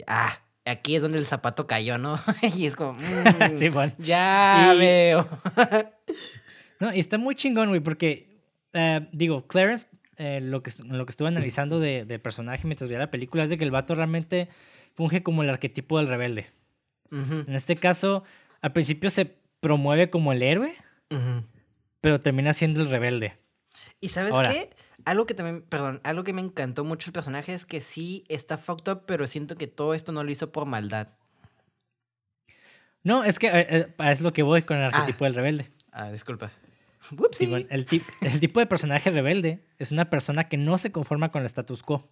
ah, 0.06 0.38
aquí 0.66 0.96
es 0.96 1.02
donde 1.02 1.16
el 1.18 1.24
zapato 1.26 1.66
cayó, 1.66 1.96
¿no? 1.98 2.20
y 2.56 2.66
es 2.66 2.76
como, 2.76 2.92
mm, 2.92 2.98
Sí, 3.56 3.68
bueno. 3.70 3.92
ya 3.98 4.72
Y- 4.74 4.78
veo. 4.78 5.28
No, 6.80 6.94
y 6.94 7.00
está 7.00 7.18
muy 7.18 7.34
chingón, 7.34 7.70
güey, 7.70 7.80
porque, 7.80 8.38
eh, 8.72 9.08
digo, 9.12 9.48
Clarence, 9.48 9.88
eh, 10.16 10.40
lo, 10.40 10.62
que, 10.62 10.70
lo 10.84 11.04
que 11.06 11.10
estuve 11.10 11.26
analizando 11.26 11.80
de- 11.80 12.04
del 12.04 12.20
personaje 12.20 12.66
mientras 12.68 12.88
veía 12.88 13.00
la 13.00 13.10
película 13.10 13.42
es 13.42 13.50
de 13.50 13.58
que 13.58 13.64
el 13.64 13.72
vato 13.72 13.96
realmente 13.96 14.48
funge 14.94 15.24
como 15.24 15.42
el 15.42 15.50
arquetipo 15.50 15.98
del 15.98 16.06
rebelde. 16.06 16.46
En 17.10 17.52
este 17.54 17.74
caso, 17.74 18.22
al 18.60 18.72
principio 18.72 19.10
se 19.10 19.36
promueve 19.60 20.10
como 20.10 20.32
el 20.32 20.42
héroe, 20.42 20.74
pero 22.00 22.20
termina 22.20 22.52
siendo 22.52 22.80
el 22.82 22.90
rebelde. 22.90 23.34
¿Y 24.00 24.08
sabes 24.10 24.32
Ahora. 24.32 24.52
qué? 24.52 24.70
Algo 25.04 25.26
que 25.26 25.34
también, 25.34 25.62
perdón, 25.62 26.00
algo 26.04 26.24
que 26.24 26.32
me 26.32 26.40
encantó 26.42 26.84
mucho 26.84 27.08
el 27.10 27.12
personaje 27.12 27.54
es 27.54 27.64
que 27.64 27.80
sí 27.80 28.24
está 28.28 28.58
fucked 28.58 28.90
up, 28.92 29.02
pero 29.06 29.26
siento 29.26 29.56
que 29.56 29.66
todo 29.66 29.94
esto 29.94 30.12
no 30.12 30.24
lo 30.24 30.30
hizo 30.30 30.50
por 30.52 30.66
maldad. 30.66 31.08
No, 33.04 33.24
es 33.24 33.38
que 33.38 33.46
eh, 33.46 33.66
eh, 33.70 33.94
es 34.10 34.20
lo 34.20 34.32
que 34.32 34.42
voy 34.42 34.62
con 34.62 34.76
el 34.76 34.84
arquetipo 34.84 35.24
del 35.24 35.34
rebelde. 35.34 35.66
Ah, 35.92 36.10
disculpa. 36.10 36.50
Sí, 37.32 37.46
bueno, 37.46 37.66
el, 37.70 37.86
tip- 37.86 38.04
el 38.20 38.38
tipo 38.40 38.60
de 38.60 38.66
personaje 38.66 39.10
rebelde 39.10 39.64
es 39.78 39.92
una 39.92 40.10
persona 40.10 40.48
que 40.48 40.56
no 40.56 40.76
se 40.78 40.92
conforma 40.92 41.30
con 41.30 41.40
el 41.42 41.46
status 41.46 41.82
quo. 41.82 42.02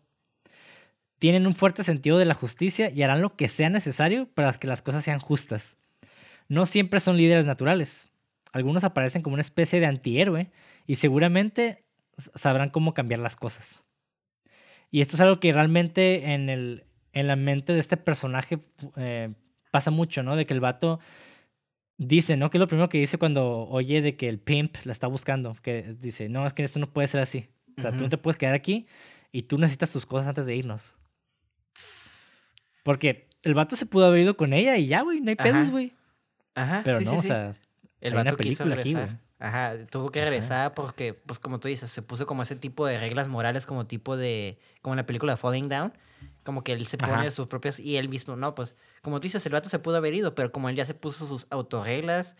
Tienen 1.18 1.47
un 1.47 1.55
fuerte 1.55 1.82
sentido 1.82 2.18
de 2.18 2.24
la 2.24 2.34
justicia 2.34 2.90
y 2.90 3.03
harán 3.03 3.20
lo 3.20 3.36
que 3.36 3.49
sea 3.49 3.68
necesario 3.68 4.28
para 4.32 4.53
que 4.53 4.66
las 4.68 4.82
cosas 4.82 5.05
sean 5.05 5.18
justas. 5.18 5.76
No 6.49 6.66
siempre 6.66 7.01
son 7.01 7.16
líderes 7.16 7.47
naturales. 7.47 8.09
Algunos 8.53 8.84
aparecen 8.84 9.22
como 9.22 9.34
una 9.34 9.42
especie 9.42 9.80
de 9.80 9.86
antihéroe 9.86 10.51
y 10.86 10.94
seguramente 10.94 11.84
sabrán 12.34 12.70
cómo 12.70 12.94
cambiar 12.94 13.20
las 13.20 13.36
cosas. 13.36 13.84
Y 14.90 15.01
esto 15.01 15.16
es 15.16 15.20
algo 15.20 15.40
que 15.40 15.53
realmente 15.53 16.32
en, 16.32 16.49
el, 16.49 16.84
en 17.12 17.26
la 17.26 17.36
mente 17.36 17.72
de 17.72 17.80
este 17.80 17.97
personaje 17.97 18.61
eh, 18.97 19.34
pasa 19.70 19.90
mucho, 19.90 20.22
¿no? 20.22 20.36
De 20.36 20.47
que 20.47 20.55
el 20.55 20.61
vato 20.61 21.01
dice, 21.99 22.36
¿no? 22.36 22.51
Que 22.51 22.59
es 22.59 22.61
lo 22.61 22.68
primero 22.68 22.88
que 22.88 22.99
dice 22.99 23.18
cuando 23.18 23.68
oye 23.68 24.01
de 24.01 24.16
que 24.16 24.28
el 24.28 24.38
pimp 24.38 24.76
la 24.84 24.92
está 24.92 25.07
buscando. 25.07 25.55
Que 25.62 25.94
dice, 25.99 26.28
no, 26.28 26.47
es 26.47 26.55
que 26.55 26.62
esto 26.62 26.78
no 26.78 26.92
puede 26.92 27.09
ser 27.09 27.20
así. 27.20 27.49
O 27.76 27.82
sea, 27.82 27.94
tú 27.94 28.05
no 28.05 28.09
te 28.09 28.16
puedes 28.16 28.38
quedar 28.38 28.55
aquí 28.55 28.86
y 29.32 29.42
tú 29.42 29.59
necesitas 29.59 29.90
tus 29.90 30.07
cosas 30.07 30.28
antes 30.28 30.47
de 30.47 30.57
irnos. 30.57 30.97
Porque 32.82 33.28
el 33.42 33.55
vato 33.55 33.76
se 33.76 33.84
pudo 33.84 34.07
haber 34.07 34.20
ido 34.20 34.36
con 34.36 34.53
ella 34.53 34.76
y 34.78 34.86
ya, 34.86 35.03
güey, 35.03 35.20
no 35.20 35.28
hay 35.30 35.36
pedos, 35.36 35.70
güey. 35.70 35.92
Ajá, 36.57 36.80
Pero 36.84 36.98
sí, 36.98 37.04
no, 37.04 37.11
sí, 37.12 37.16
o 37.18 37.22
sea, 37.22 37.54
El 38.00 38.12
hay 38.14 38.20
una 38.20 38.24
vato 38.24 38.36
quiso 38.38 38.64
película 38.64 38.74
aquí, 38.74 38.94
regresar. 38.94 39.09
güey. 39.09 39.26
Ajá, 39.38 39.86
tuvo 39.90 40.11
que 40.11 40.20
Ajá. 40.20 40.30
regresar 40.30 40.74
porque, 40.74 41.12
pues 41.14 41.38
como 41.38 41.61
tú 41.61 41.68
dices, 41.68 41.90
se 41.90 42.00
puso 42.02 42.26
como 42.26 42.42
ese 42.42 42.57
tipo 42.57 42.86
de 42.86 42.98
reglas 42.98 43.28
morales, 43.28 43.66
como 43.66 43.86
tipo 43.86 44.16
de, 44.16 44.59
como 44.80 44.94
en 44.94 44.96
la 44.96 45.07
película 45.07 45.36
Falling 45.36 45.68
Down, 45.68 45.92
como 46.42 46.64
que 46.64 46.72
él 46.72 46.86
se 46.86 46.96
pone 46.96 47.12
Ajá. 47.12 47.30
sus 47.30 47.46
propias, 47.46 47.78
y 47.78 47.98
él 47.98 48.09
mismo, 48.09 48.34
no, 48.34 48.54
pues, 48.54 48.74
como 49.02 49.20
tú 49.20 49.24
dices, 49.24 49.44
el 49.44 49.52
vato 49.52 49.68
se 49.68 49.78
pudo 49.78 49.96
haber 49.96 50.14
ido, 50.14 50.34
pero 50.34 50.50
como 50.50 50.70
él 50.70 50.76
ya 50.76 50.86
se 50.86 50.94
puso 50.94 51.26
sus 51.26 51.46
autorreglas 51.50 52.34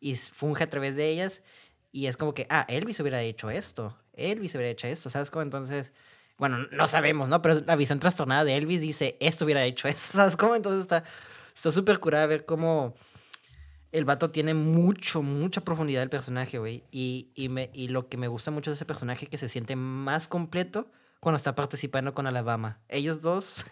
y 0.00 0.16
funge 0.16 0.64
a 0.64 0.70
través 0.70 0.96
de 0.96 1.08
ellas, 1.08 1.44
y 1.92 2.06
es 2.06 2.16
como 2.16 2.34
que, 2.34 2.46
ah, 2.50 2.66
Elvis 2.68 2.98
hubiera 2.98 3.22
hecho 3.22 3.48
esto, 3.50 3.96
Elvis 4.14 4.54
hubiera 4.56 4.70
hecho 4.70 4.88
esto, 4.88 5.08
¿sabes 5.08 5.30
cómo? 5.30 5.42
Entonces, 5.42 5.92
bueno, 6.36 6.56
no 6.72 6.88
sabemos, 6.88 7.28
¿no? 7.28 7.42
Pero 7.42 7.60
la 7.60 7.76
visión 7.76 8.00
trastornada 8.00 8.44
de 8.44 8.56
Elvis 8.56 8.80
dice, 8.80 9.16
esto 9.20 9.44
hubiera 9.44 9.64
hecho 9.64 9.86
esto, 9.88 10.18
¿sabes 10.18 10.36
cómo? 10.36 10.56
Entonces 10.56 10.82
está 10.82 11.04
está 11.54 11.70
súper 11.70 12.00
curada 12.00 12.26
ver 12.26 12.44
cómo 12.46 12.94
el 13.92 14.04
vato 14.04 14.30
tiene 14.30 14.54
mucho, 14.54 15.22
mucha 15.22 15.62
profundidad 15.62 16.02
el 16.02 16.10
personaje, 16.10 16.58
güey. 16.58 16.84
Y, 16.90 17.30
y, 17.34 17.48
me, 17.48 17.70
y 17.74 17.88
lo 17.88 18.08
que 18.08 18.16
me 18.16 18.28
gusta 18.28 18.50
mucho 18.50 18.70
de 18.70 18.76
ese 18.76 18.84
personaje 18.86 19.24
es 19.24 19.30
que 19.30 19.38
se 19.38 19.48
siente 19.48 19.76
más 19.76 20.28
completo 20.28 20.90
cuando 21.20 21.36
está 21.36 21.54
participando 21.54 22.14
con 22.14 22.26
Alabama. 22.26 22.80
Ellos 22.88 23.20
dos, 23.20 23.66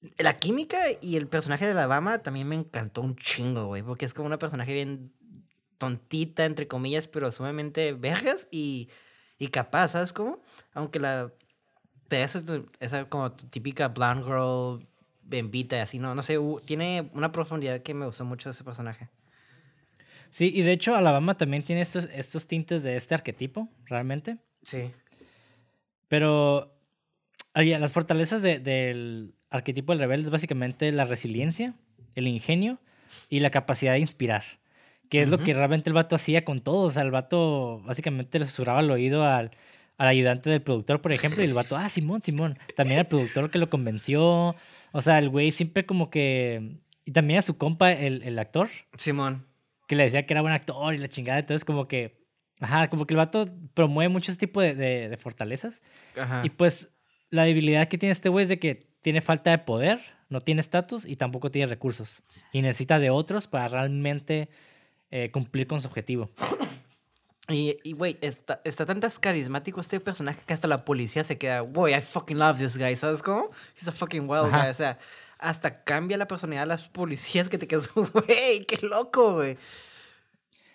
la 0.18 0.36
química 0.36 0.78
y 1.00 1.16
el 1.16 1.28
personaje 1.28 1.64
de 1.64 1.72
Alabama 1.72 2.18
también 2.18 2.48
me 2.48 2.56
encantó 2.56 3.02
un 3.02 3.16
chingo, 3.16 3.66
güey. 3.66 3.82
Porque 3.82 4.04
es 4.04 4.14
como 4.14 4.26
una 4.26 4.38
personaje 4.38 4.72
bien 4.72 5.12
tontita, 5.78 6.44
entre 6.44 6.68
comillas, 6.68 7.08
pero 7.08 7.30
sumamente 7.30 7.92
vergas 7.92 8.46
y, 8.50 8.88
y 9.38 9.48
capaz, 9.48 9.88
¿sabes 9.88 10.12
cómo? 10.12 10.40
Aunque 10.74 10.98
la... 11.00 11.32
Haces 12.10 12.44
tu- 12.44 12.70
esa 12.78 13.08
como 13.08 13.32
típica 13.32 13.88
blonde 13.88 14.24
girl 14.24 14.86
bembita 15.36 15.76
y 15.76 15.80
así, 15.80 15.98
no, 15.98 16.14
no 16.14 16.22
sé, 16.22 16.38
tiene 16.64 17.10
una 17.14 17.32
profundidad 17.32 17.82
que 17.82 17.94
me 17.94 18.06
gustó 18.06 18.24
mucho 18.24 18.48
de 18.48 18.52
ese 18.54 18.64
personaje. 18.64 19.08
Sí, 20.30 20.50
y 20.54 20.62
de 20.62 20.72
hecho 20.72 20.94
Alabama 20.94 21.36
también 21.36 21.62
tiene 21.62 21.82
estos, 21.82 22.08
estos 22.14 22.46
tintes 22.46 22.82
de 22.82 22.96
este 22.96 23.14
arquetipo, 23.14 23.68
realmente. 23.86 24.38
Sí. 24.62 24.90
Pero 26.08 26.72
oye, 27.54 27.78
las 27.78 27.92
fortalezas 27.92 28.42
de- 28.42 28.58
del 28.58 29.34
arquetipo 29.50 29.92
del 29.92 30.00
rebelde 30.00 30.24
es 30.26 30.30
básicamente 30.30 30.90
la 30.92 31.04
resiliencia, 31.04 31.74
el 32.14 32.26
ingenio 32.28 32.78
y 33.28 33.40
la 33.40 33.50
capacidad 33.50 33.92
de 33.92 33.98
inspirar. 34.00 34.42
Que 35.10 35.20
es 35.20 35.28
lo 35.28 35.36
que 35.38 35.52
realmente 35.52 35.90
el 35.90 35.94
vato 35.94 36.16
hacía 36.16 36.42
con 36.42 36.60
todo. 36.60 36.84
O 36.84 36.88
sea, 36.88 37.02
el 37.02 37.10
vato 37.10 37.80
básicamente 37.84 38.38
le 38.38 38.46
susurraba 38.46 38.78
al 38.78 38.90
oído 38.90 39.24
al, 39.24 39.50
al 40.02 40.08
ayudante 40.08 40.50
del 40.50 40.62
productor, 40.62 41.00
por 41.00 41.12
ejemplo, 41.12 41.42
y 41.42 41.46
el 41.46 41.54
vato, 41.54 41.76
ah, 41.76 41.88
Simón, 41.88 42.22
Simón. 42.22 42.58
También 42.76 42.98
al 42.98 43.06
productor 43.06 43.50
que 43.50 43.58
lo 43.58 43.70
convenció. 43.70 44.56
O 44.92 45.00
sea, 45.00 45.18
el 45.18 45.28
güey 45.28 45.52
siempre 45.52 45.86
como 45.86 46.10
que... 46.10 46.78
Y 47.04 47.12
también 47.12 47.38
a 47.38 47.42
su 47.42 47.56
compa, 47.56 47.92
el, 47.92 48.22
el 48.24 48.38
actor, 48.38 48.68
Simón. 48.96 49.46
que 49.86 49.94
le 49.96 50.02
decía 50.04 50.26
que 50.26 50.34
era 50.34 50.40
buen 50.40 50.54
actor 50.54 50.92
y 50.94 50.98
la 50.98 51.08
chingada. 51.08 51.38
Entonces 51.38 51.64
como 51.64 51.86
que... 51.86 52.20
Ajá, 52.60 52.88
como 52.90 53.06
que 53.06 53.14
el 53.14 53.18
vato 53.18 53.48
promueve 53.74 54.08
mucho 54.08 54.30
ese 54.32 54.38
tipo 54.40 54.60
de- 54.60 54.74
de- 54.74 55.08
de 55.08 55.16
fortalezas. 55.16 55.82
Ajá. 56.16 56.42
Y 56.44 56.50
pues 56.50 56.92
la 57.30 57.44
debilidad 57.44 57.86
que 57.88 57.96
tiene 57.98 58.12
este 58.12 58.28
güey 58.28 58.42
es 58.42 58.48
de 58.48 58.58
que 58.58 58.86
tiene 59.02 59.20
falta 59.20 59.50
de 59.52 59.58
poder, 59.58 60.00
no 60.28 60.40
tiene 60.40 60.60
estatus 60.60 61.06
y 61.06 61.14
tampoco 61.16 61.50
tiene 61.52 61.66
recursos. 61.66 62.24
Y 62.52 62.62
necesita 62.62 62.98
de 62.98 63.10
otros 63.10 63.46
para 63.46 63.68
realmente 63.68 64.48
eh, 65.12 65.30
cumplir 65.32 65.66
con 65.68 65.80
su 65.80 65.86
objetivo. 65.88 66.28
Y, 67.48 67.76
güey, 67.92 68.16
está, 68.20 68.60
está 68.64 68.86
tan 68.86 69.00
carismático 69.00 69.80
este 69.80 69.98
personaje 70.00 70.40
que 70.46 70.54
hasta 70.54 70.68
la 70.68 70.84
policía 70.84 71.24
se 71.24 71.38
queda, 71.38 71.60
güey, 71.60 71.92
I 71.94 72.00
fucking 72.00 72.38
love 72.38 72.58
this 72.58 72.76
guy, 72.78 72.94
¿sabes 72.96 73.22
cómo? 73.22 73.50
He's 73.76 73.88
a 73.88 73.92
fucking 73.92 74.28
wild 74.28 74.46
Ajá. 74.46 74.62
guy. 74.62 74.70
O 74.70 74.74
sea, 74.74 74.98
hasta 75.38 75.74
cambia 75.82 76.16
la 76.16 76.28
personalidad 76.28 76.62
de 76.62 76.68
las 76.68 76.88
policías 76.88 77.48
que 77.48 77.58
te 77.58 77.66
quedas, 77.66 77.90
güey, 77.94 78.64
qué 78.66 78.78
loco, 78.86 79.34
güey. 79.34 79.58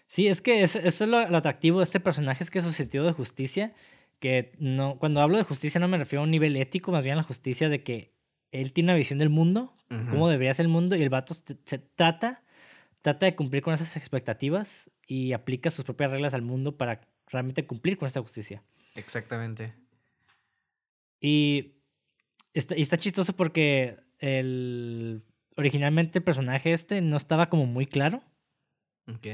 Sí, 0.08 0.28
es 0.28 0.42
que 0.42 0.62
es- 0.64 0.76
eso 0.76 1.04
es 1.06 1.10
lo, 1.10 1.28
lo 1.30 1.38
atractivo 1.38 1.80
de 1.80 1.84
este 1.86 2.00
personaje, 2.00 2.44
es 2.44 2.52
que 2.52 2.62
su 2.62 2.72
sentido 2.74 3.06
de 3.06 3.14
justicia, 3.14 3.74
que 4.20 4.52
no, 4.60 4.98
cuando 5.00 5.22
hablo 5.22 5.38
de 5.38 5.44
justicia 5.44 5.80
no 5.80 5.88
me 5.88 5.98
refiero 5.98 6.22
a 6.22 6.26
un 6.26 6.32
nivel 6.32 6.56
ético, 6.58 6.92
más 6.92 7.04
bien 7.04 7.14
a 7.14 7.18
la 7.18 7.24
justicia 7.24 7.70
de 7.70 7.82
que 7.84 8.14
él 8.52 8.74
tiene 8.74 8.92
una 8.92 8.98
visión 8.98 9.20
del 9.20 9.30
mundo, 9.30 9.74
cómo 10.10 10.28
debería 10.30 10.54
ser 10.54 10.66
el 10.66 10.70
mundo, 10.72 10.96
y 10.98 11.02
el 11.02 11.10
vato 11.10 11.34
se, 11.34 11.58
se 11.64 11.78
trata, 11.78 12.44
trata 13.08 13.26
de 13.26 13.36
cumplir 13.38 13.64
con 13.64 13.74
esas 13.74 13.96
expectativas 13.96 14.92
y 15.08 15.32
aplica 15.32 15.70
sus 15.70 15.86
propias 15.86 16.12
reglas 16.12 16.34
al 16.34 16.42
mundo 16.42 16.76
para 16.76 17.08
realmente 17.28 17.66
cumplir 17.66 17.98
con 17.98 18.06
esta 18.06 18.20
justicia. 18.20 18.66
Exactamente. 18.96 19.74
Y 21.22 21.76
está, 22.54 22.76
y 22.76 22.82
está 22.82 22.98
chistoso 22.98 23.34
porque 23.34 23.96
el, 24.20 25.24
originalmente 25.56 26.20
el 26.20 26.26
personaje 26.26 26.74
este 26.74 27.00
no 27.00 27.16
estaba 27.16 27.50
como 27.50 27.66
muy 27.66 27.86
claro. 27.86 28.22
Ok. 29.08 29.28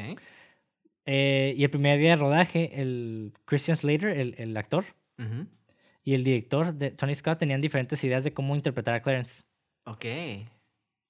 Eh, 1.07 1.55
y 1.57 1.63
el 1.63 1.69
primer 1.71 1.97
día 1.97 2.11
de 2.11 2.17
rodaje, 2.17 2.79
el 2.79 3.33
Christian 3.45 3.75
Slater, 3.75 4.09
el, 4.09 4.35
el 4.37 4.55
actor, 4.55 4.85
y 6.03 6.13
el 6.13 6.23
director 6.23 6.75
de 6.75 6.91
Tony 6.91 7.15
Scott 7.15 7.39
tenían 7.39 7.59
diferentes 7.59 8.03
ideas 8.03 8.23
de 8.23 8.33
cómo 8.33 8.55
interpretar 8.55 8.93
a 8.93 9.01
Clarence. 9.01 9.45
Ok. 9.87 10.05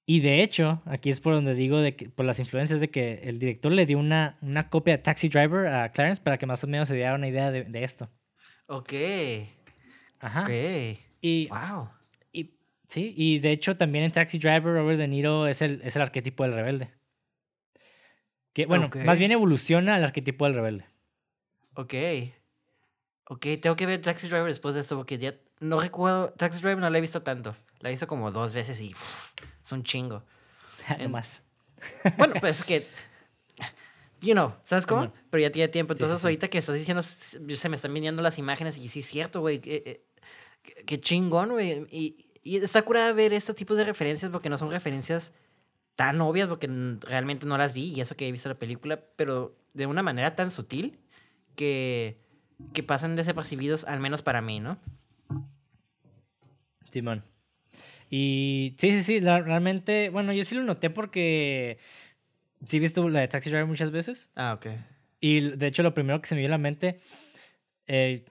Y 0.06 0.20
de 0.20 0.42
hecho, 0.42 0.82
aquí 0.84 1.08
es 1.08 1.20
por 1.20 1.34
donde 1.34 1.54
digo 1.54 1.78
de 1.80 1.96
que, 1.96 2.10
por 2.10 2.26
las 2.26 2.38
influencias 2.38 2.78
de 2.80 2.90
que 2.90 3.14
el 3.24 3.38
director 3.38 3.72
le 3.72 3.86
dio 3.86 3.98
una, 3.98 4.36
una 4.42 4.68
copia 4.68 4.96
de 4.96 5.02
Taxi 5.02 5.28
Driver 5.30 5.66
a 5.66 5.88
Clarence 5.90 6.22
para 6.22 6.36
que 6.36 6.44
más 6.46 6.62
o 6.62 6.66
menos 6.66 6.88
se 6.88 6.94
diera 6.94 7.14
una 7.14 7.26
idea 7.28 7.50
de, 7.50 7.64
de 7.64 7.84
esto. 7.84 8.10
Ok. 8.66 8.92
Ajá. 10.20 10.42
Ok. 10.42 10.50
Y, 11.22 11.48
Wow. 11.48 11.88
y- 12.32 12.54
sí, 12.86 13.14
y 13.16 13.38
de 13.38 13.50
hecho 13.50 13.76
también 13.78 14.04
en 14.04 14.12
Taxi 14.12 14.38
Driver 14.38 14.74
Robert 14.74 14.98
De 14.98 15.08
Niro 15.08 15.46
es 15.46 15.62
el, 15.62 15.80
es 15.82 15.96
el 15.96 16.02
arquetipo 16.02 16.42
del 16.42 16.52
rebelde. 16.52 16.90
Que, 18.52 18.66
bueno, 18.66 18.88
más 19.04 19.18
bien 19.18 19.32
evoluciona 19.32 19.96
al 19.96 20.04
arquetipo 20.04 20.44
del 20.44 20.54
rebelde. 20.54 20.84
Ok. 21.74 21.94
Ok, 23.30 23.46
tengo 23.60 23.74
que 23.74 23.86
ver 23.86 24.00
Taxi 24.02 24.28
Driver 24.28 24.46
después 24.46 24.74
de 24.74 24.82
esto 24.82 24.96
porque 24.96 25.16
ya 25.18 25.34
no 25.60 25.80
recuerdo. 25.80 26.28
Taxi 26.34 26.60
Driver 26.60 26.78
no 26.78 26.90
la 26.90 26.98
he 26.98 27.00
visto 27.00 27.22
tanto. 27.22 27.56
La 27.80 27.88
he 27.88 27.92
visto 27.92 28.06
como 28.06 28.30
dos 28.30 28.52
veces 28.52 28.80
y 28.80 28.94
es 29.64 29.72
un 29.72 29.82
chingo. 29.82 30.22
No 30.98 31.08
más. 31.08 31.42
Bueno, 32.18 32.34
pues 32.40 32.60
es 32.60 32.64
que. 32.66 32.86
You 34.20 34.32
know, 34.32 34.54
¿sabes 34.62 34.86
cómo? 34.86 35.12
Pero 35.30 35.42
ya 35.42 35.50
tiene 35.50 35.68
tiempo. 35.68 35.92
Sí, 35.92 35.98
sí, 35.98 36.04
Entonces, 36.04 36.20
sí. 36.22 36.26
ahorita 36.26 36.48
que 36.48 36.56
estás 36.58 36.74
diciendo, 36.76 37.02
se 37.02 37.68
me 37.68 37.74
están 37.76 37.92
viniendo 37.92 38.22
las 38.22 38.38
imágenes 38.38 38.78
y 38.78 38.88
sí 38.88 39.00
es 39.00 39.06
cierto, 39.06 39.40
güey. 39.40 39.60
Qué, 39.60 39.82
eh, 39.84 40.04
qué- 40.86 41.00
chingón, 41.00 41.50
güey. 41.50 41.86
Y, 41.90 42.30
y 42.42 42.56
está 42.56 42.80
curada 42.82 43.12
ver 43.12 43.34
estos 43.34 43.54
tipos 43.56 43.76
de 43.76 43.84
referencias 43.84 44.30
porque 44.30 44.48
no 44.48 44.56
son 44.56 44.70
referencias 44.70 45.32
tan 45.96 46.20
obvias 46.22 46.48
porque 46.48 46.68
realmente 47.02 47.44
no 47.46 47.58
las 47.58 47.72
vi 47.74 47.92
y 47.92 48.00
eso 48.00 48.16
que 48.16 48.26
he 48.26 48.32
visto 48.32 48.48
la 48.48 48.58
película, 48.58 49.00
pero 49.16 49.56
de 49.74 49.86
una 49.86 50.02
manera 50.02 50.34
tan 50.34 50.50
sutil 50.50 50.98
que, 51.54 52.18
que 52.72 52.82
pasan 52.82 53.16
desapercibidos, 53.16 53.84
al 53.84 54.00
menos 54.00 54.22
para 54.22 54.40
mí, 54.40 54.58
¿no? 54.58 54.78
Simón. 56.90 57.22
Y 58.16 58.76
sí, 58.78 58.92
sí, 58.92 59.02
sí, 59.02 59.20
la- 59.20 59.40
realmente, 59.40 60.08
bueno, 60.08 60.32
yo 60.32 60.44
sí 60.44 60.54
lo 60.54 60.62
noté 60.62 60.88
porque 60.88 61.78
sí 62.64 62.76
he 62.76 62.80
visto 62.80 63.08
la 63.08 63.18
de 63.18 63.26
Taxi 63.26 63.50
Driver 63.50 63.66
muchas 63.66 63.90
veces. 63.90 64.30
Ah, 64.36 64.52
ok. 64.52 64.66
Y 65.18 65.40
de 65.40 65.66
hecho, 65.66 65.82
lo 65.82 65.94
primero 65.94 66.20
que 66.20 66.28
se 66.28 66.36
me 66.36 66.40
dio 66.40 66.46
a 66.46 66.52
la 66.52 66.58
mente, 66.58 67.00
eh, 67.88 68.24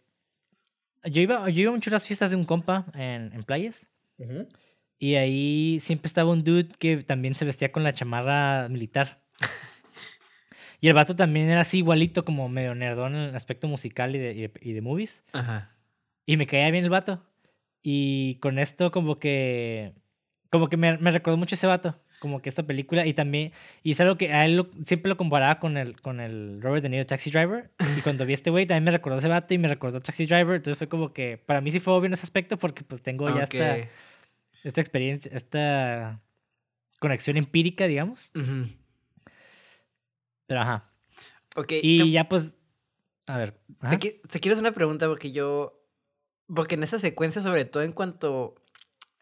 yo, 1.03 1.21
iba, 1.21 1.49
yo 1.49 1.63
iba 1.63 1.71
mucho 1.73 1.89
a 1.89 1.93
las 1.93 2.07
fiestas 2.07 2.31
de 2.31 2.37
un 2.37 2.45
compa 2.45 2.85
en, 2.93 3.33
en 3.33 3.43
playas. 3.43 3.89
Y 4.99 5.15
ahí 5.15 5.81
siempre 5.81 6.07
estaba 6.07 6.31
un 6.31 6.45
dude 6.45 6.69
que 6.79 7.03
también 7.03 7.35
se 7.35 7.43
vestía 7.43 7.73
con 7.73 7.83
la 7.83 7.91
chamarra 7.93 8.69
militar. 8.69 9.21
y 10.79 10.87
el 10.87 10.93
vato 10.93 11.13
también 11.13 11.49
era 11.49 11.59
así 11.59 11.79
igualito, 11.79 12.23
como 12.23 12.47
medio 12.47 12.73
nerdón 12.73 13.15
en 13.15 13.21
el 13.23 13.35
aspecto 13.35 13.67
musical 13.67 14.15
y 14.15 14.19
de, 14.19 14.31
y 14.31 14.41
de, 14.43 14.51
y 14.61 14.71
de 14.71 14.81
movies. 14.81 15.25
Ajá. 15.33 15.75
Y 16.25 16.37
me 16.37 16.47
caía 16.47 16.71
bien 16.71 16.85
el 16.85 16.89
vato. 16.89 17.21
Y 17.83 18.35
con 18.35 18.57
esto 18.59 18.91
como 18.91 19.19
que... 19.19 19.93
Como 20.49 20.67
que 20.67 20.77
me, 20.77 20.97
me 20.97 21.11
recordó 21.11 21.35
mucho 21.37 21.55
ese 21.55 21.67
vato. 21.67 21.93
Como 22.19 22.41
que 22.41 22.47
esta 22.47 22.63
película. 22.63 23.05
Y 23.05 23.13
también... 23.13 23.51
Y 23.83 23.91
es 23.91 23.99
algo 23.99 24.17
que 24.17 24.31
a 24.31 24.45
él 24.45 24.55
lo- 24.55 24.69
siempre 24.83 25.09
lo 25.09 25.17
comparaba 25.17 25.59
con 25.59 25.75
el, 25.77 25.99
con 26.01 26.19
el 26.21 26.61
Robert 26.61 26.81
De 26.83 26.89
Niro 26.89 27.05
Taxi 27.05 27.29
Driver. 27.31 27.71
Y 27.97 28.01
cuando 28.03 28.25
vi 28.25 28.31
a 28.31 28.35
este 28.35 28.49
güey 28.51 28.65
también 28.65 28.85
me 28.85 28.91
recordó 28.91 29.17
ese 29.17 29.27
vato 29.27 29.53
y 29.53 29.57
me 29.57 29.67
recordó 29.67 29.99
Taxi 29.99 30.25
Driver. 30.25 30.55
Entonces 30.55 30.77
fue 30.77 30.87
como 30.87 31.11
que... 31.11 31.37
Para 31.37 31.59
mí 31.59 31.71
sí 31.71 31.79
fue 31.81 31.93
obvio 31.93 32.07
en 32.07 32.13
ese 32.13 32.23
aspecto 32.23 32.57
porque 32.57 32.83
pues 32.85 33.01
tengo 33.01 33.27
ya 33.35 33.43
esta, 33.43 33.89
esta 34.63 34.79
experiencia, 34.79 35.29
esta 35.35 36.21
conexión 36.99 37.35
empírica, 37.35 37.85
digamos. 37.87 38.31
Ujú. 38.35 38.69
Pero 40.47 40.61
ajá. 40.61 40.89
Ok. 41.55 41.71
Y 41.81 41.99
te- 41.99 42.09
ya 42.11 42.29
pues... 42.29 42.55
A 43.27 43.37
ver. 43.37 43.57
Te, 43.89 43.97
te 44.29 44.39
quiero 44.39 44.53
hacer 44.53 44.63
una 44.63 44.73
pregunta 44.73 45.07
porque 45.07 45.31
yo. 45.31 45.79
Porque 46.53 46.75
en 46.75 46.83
esa 46.83 46.99
secuencia, 46.99 47.41
sobre 47.41 47.65
todo 47.65 47.83
en 47.83 47.91
cuanto. 47.93 48.55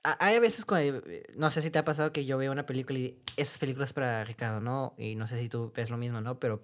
Hay 0.04 0.36
a 0.36 0.40
veces 0.40 0.66
cuando. 0.66 1.04
eh, 1.08 1.24
No 1.36 1.50
sé 1.50 1.62
si 1.62 1.70
te 1.70 1.80
ha 1.80 1.86
pasado 1.86 2.12
que 2.12 2.26
yo 2.26 2.38
veo 2.38 2.52
una 2.52 2.66
película 2.66 2.98
y 2.98 3.18
esas 3.38 3.58
películas 3.60 3.94
para 3.94 4.24
Ricardo, 4.24 4.60
¿no? 4.60 4.96
Y 4.98 5.16
no 5.16 5.28
sé 5.28 5.40
si 5.40 5.48
tú 5.50 5.72
ves 5.76 5.90
lo 5.90 5.98
mismo, 5.98 6.22
¿no? 6.22 6.40
Pero 6.40 6.64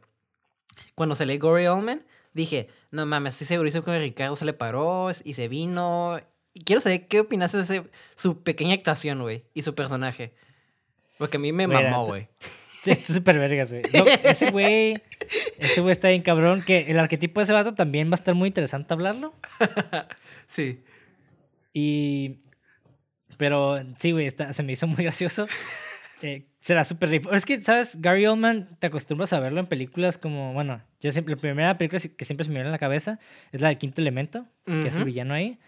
cuando 0.96 1.16
se 1.16 1.26
lee 1.26 1.38
Gory 1.38 1.68
Oldman, 1.68 2.04
dije, 2.34 2.70
no 2.92 3.06
mames, 3.06 3.36
estoy 3.36 3.48
segurísimo 3.48 3.84
que 3.84 3.98
Ricardo 4.00 4.36
se 4.36 4.46
le 4.46 4.54
paró 4.54 5.10
y 5.24 5.34
se 5.34 5.48
vino. 5.48 6.20
Y 6.54 6.64
quiero 6.64 6.82
saber 6.82 7.08
qué 7.08 7.20
opinaste 7.20 7.58
de 7.58 7.64
ese, 7.64 7.84
su 8.16 8.42
pequeña 8.42 8.74
actuación, 8.74 9.22
güey, 9.22 9.46
y 9.54 9.62
su 9.62 9.76
personaje. 9.76 10.34
Porque 11.20 11.38
a 11.38 11.40
mí 11.40 11.52
me 11.52 11.68
la 11.68 11.82
mamó, 11.82 12.06
güey. 12.06 12.28
Sí, 12.88 12.92
está 13.02 13.14
súper 13.14 13.38
vergas, 13.38 13.72
güey. 13.74 13.84
No, 13.94 14.06
ese 14.24 14.52
güey, 14.52 15.02
ese 15.60 15.82
güey 15.82 15.92
está 15.92 16.10
bien 16.10 16.22
cabrón. 16.22 16.62
Que 16.62 16.86
el 16.90 16.98
arquetipo 17.00 17.40
de 17.40 17.44
ese 17.46 17.54
vato 17.54 17.74
también 17.74 18.08
va 18.10 18.14
a 18.14 18.16
estar 18.16 18.34
muy 18.36 18.48
interesante 18.48 18.94
hablarlo. 18.94 19.34
Sí. 20.48 20.82
Y. 21.74 22.38
Pero 23.38 23.80
sí, 23.98 24.12
güey, 24.12 24.26
está- 24.26 24.54
se 24.54 24.64
me 24.64 24.72
hizo 24.74 24.88
muy 24.88 25.04
gracioso. 25.04 25.46
Eh, 26.22 26.46
será 26.60 26.84
súper 26.84 27.10
rico. 27.10 27.32
Es 27.32 27.46
que, 27.46 27.60
¿sabes? 27.62 28.02
Gary 28.02 28.26
Oldman, 28.26 28.76
te 28.80 28.88
acostumbras 28.88 29.34
a 29.34 29.40
verlo 29.40 29.60
en 29.60 29.68
películas 29.68 30.18
como. 30.18 30.54
Bueno, 30.54 30.82
yo 31.02 31.12
siempre. 31.12 31.36
La 31.36 31.42
primera 31.42 31.78
película 31.78 32.00
que 32.00 32.26
siempre 32.26 32.44
se 32.46 32.50
me 32.50 32.56
viene 32.56 32.70
en 32.70 32.72
la 32.72 32.80
cabeza 32.80 33.20
es 33.52 33.62
la 33.62 33.68
del 33.68 33.78
quinto 33.78 34.02
elemento, 34.02 34.48
que 34.66 34.88
es 34.88 34.96
el 34.96 35.04
villano 35.04 35.34
ahí. 35.34 35.60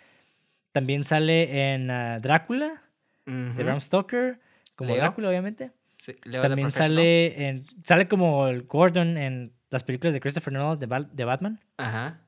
También 0.72 1.04
sale 1.04 1.74
en 1.74 1.92
ah, 1.92 2.20
Drácula, 2.20 2.82
de 3.26 3.50
Ujú. 3.52 3.64
Bram 3.64 3.82
Stoker, 3.82 4.40
como 4.76 4.92
Leo. 4.92 4.98
Drácula, 5.02 5.30
obviamente. 5.30 5.72
Sí, 6.00 6.14
También 6.42 6.72
sale 6.72 7.48
en, 7.48 7.66
sale 7.84 8.08
como 8.08 8.48
el 8.48 8.64
Gordon 8.64 9.18
en 9.18 9.54
las 9.70 9.84
películas 9.84 10.14
de 10.16 10.20
Christopher 10.22 10.54
Nolan 10.54 10.80
de, 10.80 10.86
Ba- 10.88 11.02
de 11.12 11.26
Batman. 11.26 11.60
Ajá. 11.78 12.26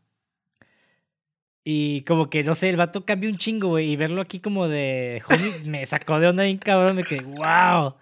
Y 1.64 2.02
como 2.06 2.30
que, 2.30 2.44
no 2.44 2.56
sé, 2.56 2.70
el 2.70 2.78
vato 2.78 3.06
cambia 3.06 3.30
un 3.30 3.38
chingo, 3.38 3.70
güey. 3.70 3.92
Y 3.92 3.96
verlo 3.96 4.22
aquí 4.22 4.40
como 4.40 4.68
de 4.68 5.22
homie 5.30 5.52
me 5.66 5.86
sacó 5.86 6.20
de 6.20 6.28
onda 6.28 6.44
bien 6.44 6.58
cabrón. 6.58 6.96
Me 6.96 7.04
quedé, 7.04 7.22
wow. 7.22 7.96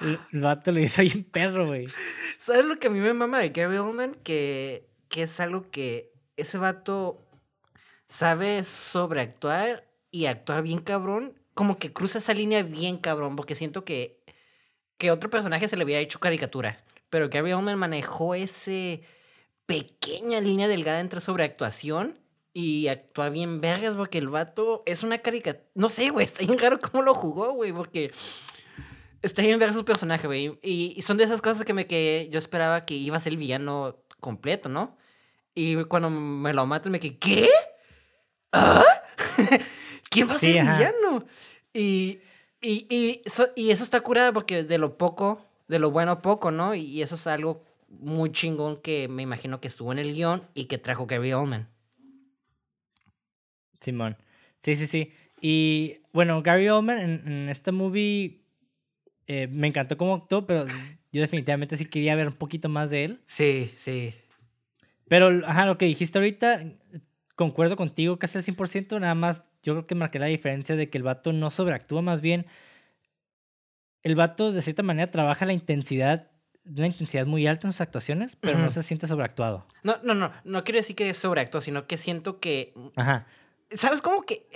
El, 0.00 0.18
el 0.32 0.40
vato 0.40 0.70
le 0.72 0.88
ahí 0.98 1.10
un 1.14 1.24
perro, 1.24 1.66
güey. 1.66 1.86
¿Sabes 2.38 2.64
lo 2.66 2.78
que 2.78 2.88
a 2.88 2.90
mí 2.90 3.00
me 3.00 3.14
mama 3.14 3.40
de 3.40 3.48
Gary 3.48 3.78
Oldman? 3.78 4.14
Que, 4.22 4.86
que 5.08 5.22
es 5.22 5.40
algo 5.40 5.70
que 5.70 6.12
ese 6.36 6.58
vato 6.58 7.26
sabe 8.08 8.62
sobreactuar 8.64 9.84
y 10.10 10.26
actuar 10.26 10.62
bien 10.62 10.80
cabrón. 10.80 11.32
Como 11.54 11.78
que 11.78 11.92
cruza 11.94 12.18
esa 12.18 12.34
línea 12.34 12.62
bien 12.62 12.98
cabrón. 12.98 13.34
Porque 13.34 13.54
siento 13.54 13.84
que, 13.86 14.20
que 14.98 15.10
otro 15.10 15.30
personaje 15.30 15.68
se 15.68 15.76
le 15.76 15.84
hubiera 15.84 16.00
hecho 16.00 16.20
caricatura. 16.20 16.82
Pero 17.10 17.28
Gary 17.28 17.52
Oldman 17.52 17.78
manejó 17.78 18.34
ese 18.34 19.02
pequeña 19.66 20.40
línea 20.40 20.68
delgada 20.68 21.00
entre 21.00 21.20
sobreactuación 21.20 22.18
y 22.52 22.88
actuar 22.88 23.32
bien 23.32 23.60
vergas. 23.60 23.96
Porque 23.96 24.18
el 24.18 24.28
vato 24.28 24.82
es 24.86 25.02
una 25.02 25.18
caricatura. 25.18 25.64
No 25.74 25.88
sé, 25.88 26.10
güey. 26.10 26.24
Está 26.24 26.44
bien 26.44 26.58
raro 26.58 26.78
cómo 26.80 27.02
lo 27.02 27.14
jugó, 27.14 27.52
güey. 27.52 27.72
Porque 27.72 28.12
Está 29.22 29.42
bien 29.42 29.58
ver 29.58 29.72
su 29.72 29.84
personaje, 29.84 30.26
güey. 30.26 30.58
Y, 30.62 30.94
y 30.96 31.02
son 31.02 31.16
de 31.16 31.24
esas 31.24 31.42
cosas 31.42 31.64
que 31.64 31.72
me 31.72 31.86
que 31.86 32.28
yo 32.30 32.38
esperaba 32.38 32.84
que 32.84 32.94
iba 32.94 33.16
a 33.16 33.20
ser 33.20 33.32
el 33.32 33.38
villano 33.38 33.96
completo, 34.20 34.68
¿no? 34.68 34.96
Y 35.54 35.82
cuando 35.84 36.10
me 36.10 36.52
lo 36.52 36.66
matan 36.66 36.92
me 36.92 37.00
quedé, 37.00 37.18
¿qué? 37.18 37.48
¿Ah? 38.52 38.84
¿Quién 40.10 40.28
va 40.28 40.34
a 40.34 40.38
Sí, 40.38 40.52
ser 40.52 40.56
el 40.58 40.62
villano? 40.62 41.26
Y, 41.72 42.20
y, 42.60 42.86
y, 42.88 43.22
eso, 43.24 43.48
y 43.56 43.70
eso 43.70 43.82
está 43.82 44.00
curado 44.00 44.32
porque 44.32 44.64
de 44.64 44.78
lo 44.78 44.96
poco, 44.96 45.44
de 45.68 45.78
lo 45.78 45.90
bueno 45.90 46.22
poco, 46.22 46.50
¿no? 46.50 46.74
Y 46.74 47.02
eso 47.02 47.14
es 47.14 47.26
algo 47.26 47.64
muy 47.88 48.32
chingón 48.32 48.80
que 48.80 49.08
me 49.08 49.22
imagino 49.22 49.60
que 49.60 49.68
estuvo 49.68 49.92
en 49.92 49.98
el 49.98 50.12
guion 50.12 50.42
y 50.54 50.64
que 50.64 50.78
trajo 50.78 51.06
Gary 51.06 51.32
Oldman. 51.32 51.68
Simón. 53.80 54.16
Sí, 54.60 54.74
sí, 54.74 54.86
sí. 54.86 55.12
Y 55.40 55.98
bueno, 56.12 56.42
Gary 56.42 56.68
Oldman 56.68 56.98
en, 56.98 57.32
en 57.32 57.48
esta 57.48 57.72
movie 57.72 58.42
eh, 59.26 59.48
me 59.48 59.66
encantó 59.68 59.96
cómo 59.96 60.14
actuó, 60.14 60.46
pero 60.46 60.66
yo 61.12 61.20
definitivamente 61.20 61.76
sí 61.76 61.86
quería 61.86 62.14
ver 62.14 62.28
un 62.28 62.34
poquito 62.34 62.68
más 62.68 62.90
de 62.90 63.04
él. 63.04 63.20
Sí, 63.26 63.72
sí. 63.76 64.14
Pero, 65.08 65.46
ajá, 65.46 65.66
lo 65.66 65.78
que 65.78 65.86
dijiste 65.86 66.18
ahorita, 66.18 66.62
concuerdo 67.36 67.76
contigo 67.76 68.18
casi 68.18 68.38
al 68.38 68.44
100%, 68.44 69.00
nada 69.00 69.14
más 69.14 69.46
yo 69.62 69.74
creo 69.74 69.86
que 69.86 69.94
marqué 69.94 70.18
la 70.18 70.26
diferencia 70.26 70.74
de 70.74 70.90
que 70.90 70.98
el 70.98 71.04
vato 71.04 71.32
no 71.32 71.50
sobreactúa, 71.50 72.02
más 72.02 72.20
bien 72.20 72.46
el 74.02 74.14
vato 74.14 74.52
de 74.52 74.62
cierta 74.62 74.82
manera 74.82 75.10
trabaja 75.10 75.46
la 75.46 75.52
intensidad, 75.52 76.30
una 76.64 76.86
intensidad 76.88 77.26
muy 77.26 77.46
alta 77.46 77.68
en 77.68 77.72
sus 77.72 77.80
actuaciones, 77.80 78.36
pero 78.36 78.58
no 78.58 78.70
se 78.70 78.82
siente 78.82 79.06
sobreactuado. 79.06 79.66
No, 79.82 79.98
no, 80.02 80.14
no. 80.14 80.32
No 80.44 80.64
quiero 80.64 80.78
decir 80.78 80.96
que 80.96 81.12
sobreactúa, 81.14 81.60
sino 81.60 81.86
que 81.86 81.96
siento 81.96 82.40
que 82.40 82.72
Ajá, 82.96 83.26
¿Sabes 83.70 84.00
cómo 84.00 84.22
que 84.22 84.46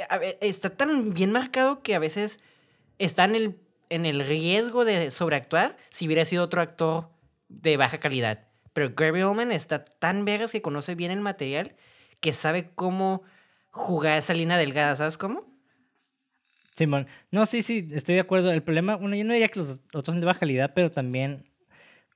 está 0.41 0.70
tan 0.70 1.12
bien 1.12 1.33
marcado 1.33 1.83
que 1.83 1.95
a 1.95 1.99
veces 1.99 2.39
está 2.99 3.24
en 3.24 3.35
el, 3.35 3.61
en 3.89 4.07
el 4.07 4.24
riesgo 4.24 4.85
de 4.85 5.11
sobreactuar 5.11 5.76
si 5.91 6.07
hubiera 6.07 6.24
sido 6.24 6.45
otro 6.45 6.61
actor 6.61 7.09
de 7.49 7.76
baja 7.76 7.99
calidad? 7.99 8.47
Pero 8.72 8.93
Gary 8.95 9.22
Oldman 9.22 9.51
está 9.51 9.85
tan 9.85 10.24
veras 10.24 10.53
que 10.53 10.62
conoce 10.62 10.95
bien 10.95 11.11
el 11.11 11.20
material 11.20 11.74
que 12.21 12.33
sabe 12.33 12.71
cómo 12.75 13.23
jugar 13.71 14.18
esa 14.18 14.35
línea 14.35 14.57
delgada, 14.57 14.97
¿sabes 14.97 15.16
cómo? 15.18 15.49
Simón. 16.75 17.07
No, 17.31 17.47
sí, 17.47 17.62
sí, 17.62 17.89
estoy 17.93 18.14
de 18.14 18.21
acuerdo. 18.23 18.53
El 18.53 18.62
problema, 18.62 18.97
bueno, 18.97 19.14
yo 19.16 19.25
no 19.25 19.33
diría 19.33 19.49
que 19.49 19.59
los 19.61 19.83
otros 19.89 20.07
son 20.07 20.21
de 20.21 20.27
baja 20.27 20.41
calidad, 20.41 20.73
pero 20.75 20.91
también, 20.91 21.43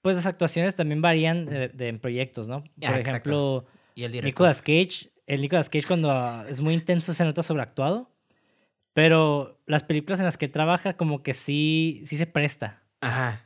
pues 0.00 0.16
las 0.16 0.26
actuaciones 0.26 0.74
también 0.74 1.02
varían 1.02 1.44
de, 1.46 1.68
de- 1.68 1.88
en 1.88 1.98
proyectos, 1.98 2.48
¿no? 2.48 2.62
Por 2.62 2.70
Ah, 2.90 2.98
exacto. 2.98 3.08
ejemplo, 3.30 3.66
Y 3.94 4.04
el. 4.04 4.24
Nicolas 4.24 4.62
Cage, 4.62 5.10
el 5.26 5.40
Nicolas 5.42 5.68
Cage 5.68 5.86
cuando 5.86 6.44
es 6.48 6.60
muy 6.60 6.74
intenso 6.74 7.12
se 7.12 7.24
nota 7.24 7.42
sobreactuado, 7.42 8.10
pero 8.92 9.60
las 9.66 9.82
películas 9.84 10.20
en 10.20 10.26
las 10.26 10.38
que 10.38 10.48
trabaja 10.48 10.96
como 10.96 11.22
que 11.22 11.34
sí, 11.34 12.02
sí 12.06 12.16
se 12.16 12.26
presta. 12.26 12.82
Ajá. 13.00 13.43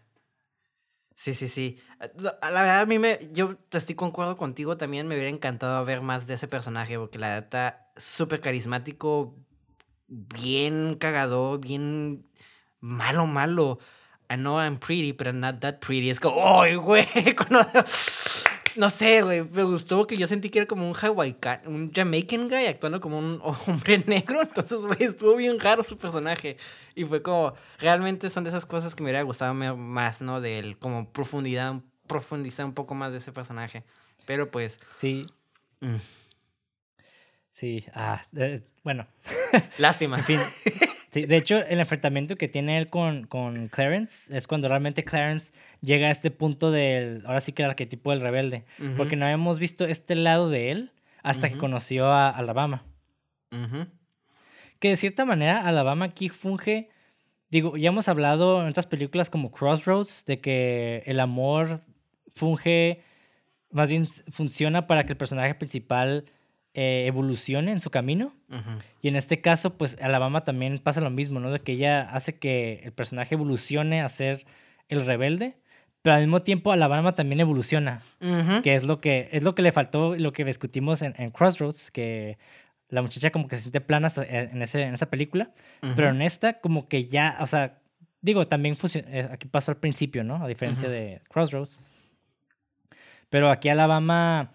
Sí, 1.20 1.34
sí, 1.34 1.48
sí. 1.48 1.80
Ah, 1.98 2.50
La 2.50 2.62
verdad, 2.62 2.80
a 2.82 2.86
mí 2.86 3.00
me. 3.00 3.18
Yo 3.32 3.56
te 3.68 3.76
estoy 3.78 3.96
concuerdo 3.96 4.36
contigo 4.36 4.76
también. 4.76 5.08
Me 5.08 5.16
hubiera 5.16 5.30
encantado 5.30 5.84
ver 5.84 6.00
más 6.00 6.28
de 6.28 6.34
ese 6.34 6.46
personaje. 6.46 6.96
Porque 6.96 7.18
la 7.18 7.30
verdad, 7.30 7.80
súper 7.96 8.40
carismático. 8.40 9.34
Bien 10.06 10.94
cagador. 10.94 11.58
Bien 11.60 12.24
malo, 12.80 13.26
malo. 13.26 13.80
I 14.30 14.36
know 14.36 14.60
I'm 14.60 14.78
pretty, 14.78 15.10
but 15.12 15.26
I'm 15.26 15.40
not 15.40 15.58
that 15.60 15.80
pretty. 15.80 16.08
Es 16.10 16.20
como, 16.20 16.60
¡ay, 16.62 16.76
güey! 16.76 17.04
Cuando- 17.36 17.66
No 18.78 18.90
sé, 18.90 19.22
güey. 19.22 19.42
Me 19.42 19.64
gustó 19.64 20.06
que 20.06 20.16
yo 20.16 20.28
sentí 20.28 20.50
que 20.50 20.60
era 20.60 20.68
como 20.68 20.88
un 20.88 20.94
Hawaiian, 20.94 21.62
un 21.66 21.92
Jamaican 21.92 22.48
guy 22.48 22.66
actuando 22.66 23.00
como 23.00 23.18
un 23.18 23.40
hombre 23.66 23.98
negro. 24.06 24.40
Entonces, 24.40 24.78
güey, 24.78 25.02
estuvo 25.02 25.34
bien 25.34 25.58
raro 25.58 25.82
su 25.82 25.98
personaje. 25.98 26.56
Y 26.94 27.04
fue 27.04 27.20
como, 27.20 27.54
realmente 27.80 28.30
son 28.30 28.44
de 28.44 28.50
esas 28.50 28.66
cosas 28.66 28.94
que 28.94 29.02
me 29.02 29.08
hubiera 29.08 29.22
gustado 29.22 29.52
más, 29.52 30.20
¿no? 30.20 30.40
De 30.40 30.60
él, 30.60 30.78
como 30.78 31.10
profundidad, 31.10 31.74
profundizar 32.06 32.66
un 32.66 32.72
poco 32.72 32.94
más 32.94 33.10
de 33.10 33.18
ese 33.18 33.32
personaje. 33.32 33.82
Pero 34.26 34.48
pues, 34.48 34.78
Sí, 34.94 35.26
mm, 35.80 35.96
sí. 37.50 37.84
Ah, 37.94 38.22
eh, 38.36 38.62
bueno, 38.84 39.08
lástima. 39.78 40.18
en 40.18 40.24
fin. 40.24 40.40
Sí, 41.10 41.22
de 41.22 41.38
hecho, 41.38 41.64
el 41.64 41.80
enfrentamiento 41.80 42.36
que 42.36 42.48
tiene 42.48 42.76
él 42.76 42.88
con, 42.88 43.26
con 43.26 43.68
Clarence 43.68 44.36
es 44.36 44.46
cuando 44.46 44.68
realmente 44.68 45.04
Clarence 45.04 45.54
llega 45.80 46.08
a 46.08 46.10
este 46.10 46.30
punto 46.30 46.70
del, 46.70 47.24
ahora 47.24 47.40
sí 47.40 47.52
que 47.52 47.62
el 47.62 47.70
arquetipo 47.70 48.10
del 48.10 48.20
rebelde. 48.20 48.64
Porque 48.96 49.16
no 49.16 49.24
habíamos 49.24 49.58
visto 49.58 49.86
este 49.86 50.14
lado 50.14 50.50
de 50.50 50.70
él 50.70 50.92
hasta 51.22 51.48
que 51.48 51.56
conoció 51.56 52.06
a 52.08 52.28
Alabama. 52.28 52.82
Que 54.78 54.90
de 54.90 54.96
cierta 54.96 55.24
manera 55.24 55.66
Alabama 55.66 56.04
aquí 56.04 56.28
funge, 56.28 56.90
digo, 57.48 57.78
ya 57.78 57.88
hemos 57.88 58.08
hablado 58.08 58.60
en 58.60 58.68
otras 58.68 58.86
películas 58.86 59.30
como 59.30 59.50
Crossroads, 59.50 60.26
de 60.26 60.40
que 60.40 61.02
el 61.06 61.20
amor 61.20 61.80
funge, 62.34 63.02
más 63.70 63.88
bien 63.88 64.08
funciona 64.30 64.86
para 64.86 65.04
que 65.04 65.12
el 65.12 65.16
personaje 65.16 65.54
principal 65.54 66.26
eh, 66.80 67.06
evolucione 67.06 67.72
en 67.72 67.80
su 67.80 67.90
camino. 67.90 68.32
Y 69.02 69.08
en 69.08 69.16
este 69.16 69.40
caso, 69.40 69.76
pues 69.76 69.96
Alabama 70.00 70.44
también 70.44 70.78
pasa 70.78 71.00
lo 71.00 71.10
mismo, 71.10 71.40
¿no? 71.40 71.50
De 71.50 71.60
que 71.60 71.72
ella 71.72 72.02
hace 72.12 72.38
que 72.38 72.80
el 72.84 72.92
personaje 72.92 73.34
evolucione 73.34 74.00
a 74.00 74.08
ser 74.08 74.44
el 74.88 75.04
rebelde, 75.04 75.56
pero 76.02 76.14
al 76.14 76.20
mismo 76.22 76.40
tiempo 76.40 76.70
Alabama 76.70 77.14
también 77.16 77.40
evoluciona, 77.40 78.02
que 78.62 78.74
es 78.76 78.84
lo 78.84 79.00
que, 79.00 79.28
es 79.32 79.42
lo 79.42 79.54
que 79.56 79.62
le 79.62 79.72
faltó, 79.72 80.14
y 80.14 80.20
lo 80.20 80.32
que 80.32 80.44
discutimos 80.44 81.02
en, 81.02 81.14
en 81.18 81.30
Crossroads, 81.30 81.90
que 81.90 82.38
la 82.90 83.02
muchacha 83.02 83.30
como 83.30 83.48
que 83.48 83.56
se 83.56 83.62
siente 83.62 83.80
plana 83.80 84.08
sa- 84.08 84.24
en, 84.24 84.62
ese, 84.62 84.82
en 84.82 84.94
esa 84.94 85.10
película, 85.10 85.50
pero 85.96 86.08
en 86.10 86.22
esta 86.22 86.60
como 86.60 86.86
que 86.88 87.06
ya, 87.06 87.36
o 87.40 87.46
sea, 87.46 87.78
digo, 88.22 88.46
también 88.46 88.76
eh, 88.94 89.26
aquí 89.30 89.48
pasó 89.48 89.72
al 89.72 89.76
principio, 89.78 90.22
¿no? 90.24 90.42
A 90.42 90.48
diferencia 90.48 90.88
de 90.88 91.20
Crossroads. 91.28 91.80
Pero 93.30 93.50
aquí 93.50 93.68
Alabama, 93.68 94.50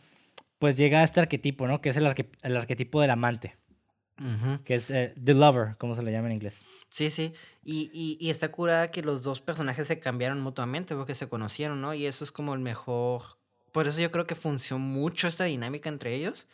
pues 0.63 0.77
llega 0.77 1.01
a 1.01 1.03
este 1.03 1.19
arquetipo, 1.19 1.67
¿no? 1.67 1.81
Que 1.81 1.89
es 1.89 1.97
el, 1.97 2.05
arque- 2.07 2.29
el 2.41 2.55
arquetipo 2.55 3.01
del 3.01 3.09
amante 3.11 3.53
Ujú. 4.17 4.63
que 4.63 4.75
es 4.75 4.89
eh, 4.91 5.13
The 5.21 5.33
Lover, 5.33 5.75
como 5.77 5.93
se 5.93 6.03
le 6.03 6.11
llama 6.13 6.27
en 6.27 6.35
inglés. 6.35 6.63
Sí, 6.89 7.11
sí. 7.11 7.33
Y, 7.65 7.89
y, 7.93 8.17
y 8.25 8.29
está 8.29 8.49
curada 8.49 8.89
que 8.89 9.01
los 9.01 9.23
dos 9.23 9.41
personajes 9.41 9.87
se 9.87 9.99
cambiaron 9.99 10.39
mutuamente 10.39 10.95
porque 10.95 11.15
se 11.15 11.27
conocieron, 11.27 11.81
¿no? 11.81 11.93
Y 11.93 12.05
eso 12.05 12.23
es 12.23 12.31
como 12.31 12.53
el 12.53 12.61
mejor. 12.61 13.23
Por 13.73 13.87
eso 13.87 13.99
yo 14.01 14.09
creo 14.09 14.25
que 14.25 14.35
funcionó 14.35 14.85
mucho 14.85 15.27
esta 15.27 15.43
dinámica 15.43 15.89
entre 15.89 16.15
ellos. 16.15 16.47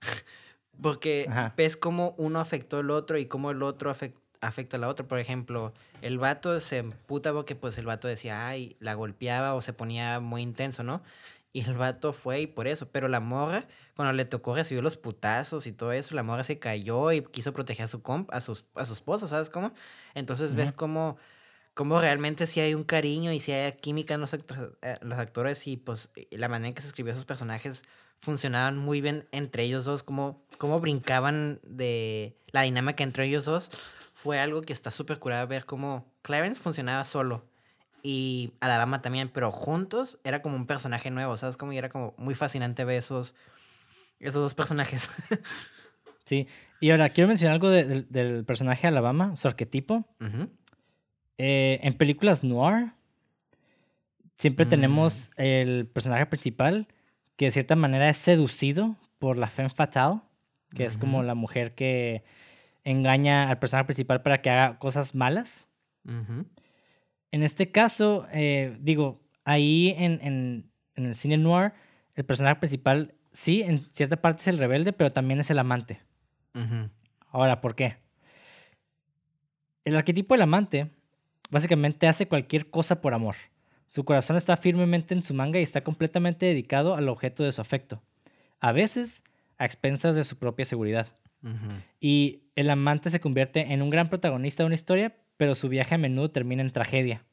porque 0.80 1.26
Ajá. 1.28 1.52
ves 1.56 1.76
cómo 1.76 2.14
uno 2.16 2.40
afectó 2.40 2.78
al 2.78 2.90
otro 2.90 3.18
y 3.18 3.26
cómo 3.26 3.50
el 3.50 3.62
otro 3.62 3.94
afec- 3.94 4.14
afecta 4.40 4.76
al 4.76 4.84
otro. 4.84 5.06
Por 5.06 5.18
ejemplo, 5.18 5.72
el 6.02 6.18
vato 6.18 6.58
se 6.60 6.78
emputa 6.78 7.32
porque 7.32 7.54
pues 7.54 7.78
el 7.78 7.86
vato 7.86 8.08
decía, 8.08 8.46
ay, 8.46 8.76
la 8.80 8.94
golpeaba 8.94 9.54
o 9.54 9.62
se 9.62 9.72
ponía 9.72 10.20
muy 10.20 10.42
intenso, 10.42 10.82
¿no? 10.82 11.02
Y 11.56 11.60
el 11.60 11.74
vato 11.74 12.12
fue 12.12 12.40
y 12.40 12.46
por 12.48 12.66
eso. 12.66 12.88
Pero 12.90 13.06
la 13.06 13.20
morra, 13.20 13.68
cuando 13.94 14.12
le 14.12 14.24
tocó 14.24 14.54
recibir 14.56 14.82
los 14.82 14.96
putazos 14.96 15.68
y 15.68 15.72
todo 15.72 15.92
eso, 15.92 16.16
la 16.16 16.24
morra 16.24 16.42
se 16.42 16.58
cayó 16.58 17.12
y 17.12 17.22
quiso 17.22 17.52
proteger 17.52 17.84
a 17.84 17.86
su 17.86 18.02
comp, 18.02 18.28
a, 18.34 18.40
sus, 18.40 18.64
a 18.74 18.84
su 18.84 18.92
esposo, 18.92 19.28
¿sabes 19.28 19.50
cómo? 19.50 19.72
Entonces 20.14 20.56
ves 20.56 20.70
Ujú. 20.70 20.76
cómo, 20.78 21.16
cómo 21.72 22.00
realmente 22.00 22.48
sí 22.48 22.58
hay 22.58 22.74
un 22.74 22.82
cariño 22.82 23.32
y 23.32 23.38
sí 23.38 23.52
hay 23.52 23.70
química 23.74 24.14
en 24.14 24.20
los, 24.20 24.34
acto- 24.34 24.76
eh, 24.82 24.98
los 25.02 25.16
actores 25.16 25.64
y 25.68 25.76
pues 25.76 26.10
la 26.32 26.48
manera 26.48 26.68
en 26.70 26.74
que 26.74 26.82
se 26.82 26.88
escribió 26.88 27.12
esos 27.12 27.24
personajes 27.24 27.84
funcionaban 28.20 28.76
muy 28.76 29.00
bien 29.00 29.28
entre 29.30 29.62
ellos 29.62 29.84
dos, 29.84 30.02
como 30.02 30.42
cómo 30.58 30.80
brincaban 30.80 31.60
de 31.62 32.36
la 32.50 32.62
dinámica 32.62 33.04
entre 33.04 33.26
ellos 33.26 33.44
dos. 33.44 33.70
Fue 34.12 34.40
algo 34.40 34.62
que 34.62 34.72
está 34.72 34.90
súper 34.90 35.20
curado 35.20 35.46
ver 35.46 35.66
cómo 35.66 36.12
Clarence 36.22 36.60
funcionaba 36.60 37.04
solo 37.04 37.44
y 38.04 38.52
Alabama 38.60 39.00
también, 39.02 39.30
pero 39.32 39.50
juntos 39.50 40.18
era 40.22 40.42
como 40.42 40.54
un 40.56 40.66
personaje 40.66 41.10
nuevo, 41.10 41.36
¿sabes? 41.36 41.56
Como 41.56 41.72
y 41.72 41.78
era 41.78 41.88
como 41.88 42.14
muy 42.18 42.34
fascinante 42.36 42.84
ver 42.84 42.98
esos, 42.98 43.34
esos 44.20 44.40
dos 44.42 44.54
personajes. 44.54 45.10
Sí. 46.26 46.46
Y 46.80 46.90
ahora 46.90 47.10
quiero 47.10 47.28
mencionar 47.28 47.52
algo 47.56 47.68
de- 47.68 47.84
del- 47.84 48.06
del 48.08 48.44
personaje 48.46 48.86
Alabama, 48.86 49.36
su 49.36 49.46
arquetipo. 49.46 50.06
Eh, 51.36 51.80
en 51.82 51.92
películas 51.98 52.42
noir, 52.42 52.92
siempre 54.36 54.64
Mm. 54.64 54.68
tenemos 54.70 55.30
el 55.36 55.86
personaje 55.86 56.24
principal 56.26 56.88
que 57.36 57.46
de 57.46 57.50
cierta 57.50 57.76
manera 57.76 58.08
es 58.08 58.16
seducido 58.16 58.96
por 59.18 59.36
la 59.36 59.48
femme 59.48 59.68
fatale, 59.68 60.20
que 60.74 60.86
es 60.86 60.96
como 60.96 61.22
la 61.22 61.34
mujer 61.34 61.74
que 61.74 62.24
engaña 62.84 63.50
al 63.50 63.58
personaje 63.58 63.86
principal 63.86 64.22
para 64.22 64.40
que 64.40 64.48
haga 64.50 64.78
cosas 64.78 65.14
malas. 65.14 65.68
Ujú. 66.06 66.46
En 67.34 67.42
este 67.42 67.72
caso, 67.72 68.26
eh, 68.32 68.76
digo, 68.80 69.20
ahí 69.44 69.92
en, 69.98 70.20
en- 70.22 70.70
en 70.94 71.06
el 71.06 71.14
cine 71.16 71.36
noir, 71.36 71.72
el 72.14 72.24
personaje 72.24 72.54
principal 72.60 73.14
sí, 73.32 73.62
en 73.62 73.84
cierta 73.92 74.16
parte 74.22 74.42
es 74.42 74.46
el 74.48 74.58
rebelde, 74.58 74.92
pero 74.92 75.10
también 75.10 75.40
es 75.40 75.50
el 75.50 75.58
amante. 75.58 76.00
Ahora, 77.32 77.60
¿por 77.60 77.74
qué? 77.74 77.96
El 79.84 79.96
arquetipo 79.96 80.34
del 80.34 80.42
amante 80.42 80.90
básicamente 81.50 82.06
hace 82.06 82.28
cualquier 82.28 82.70
cosa 82.70 83.00
por 83.00 83.14
amor. 83.14 83.34
Su 83.86 84.04
corazón 84.04 84.36
está 84.36 84.56
firmemente 84.56 85.12
en 85.14 85.22
su 85.24 85.34
manga 85.34 85.58
y 85.58 85.62
está 85.62 85.82
completamente 85.82 86.46
dedicado 86.46 86.94
al 86.94 87.08
objeto 87.08 87.42
de 87.42 87.50
su 87.52 87.60
afecto, 87.60 88.00
a 88.60 88.70
veces 88.72 89.24
a 89.58 89.64
expensas 89.64 90.14
de 90.14 90.22
su 90.24 90.36
propia 90.38 90.64
seguridad. 90.64 91.08
Y 92.00 92.44
el 92.56 92.70
amante 92.70 93.10
se 93.10 93.18
convierte 93.20 93.72
en 93.72 93.82
un 93.82 93.90
gran 93.90 94.08
protagonista 94.08 94.62
de 94.62 94.66
una 94.66 94.74
historia, 94.76 95.16
pero 95.36 95.54
su 95.54 95.68
viaje 95.68 95.94
a 95.94 95.98
menudo 95.98 96.30
termina 96.30 96.62
en 96.62 96.70
tragedia, 96.70 97.24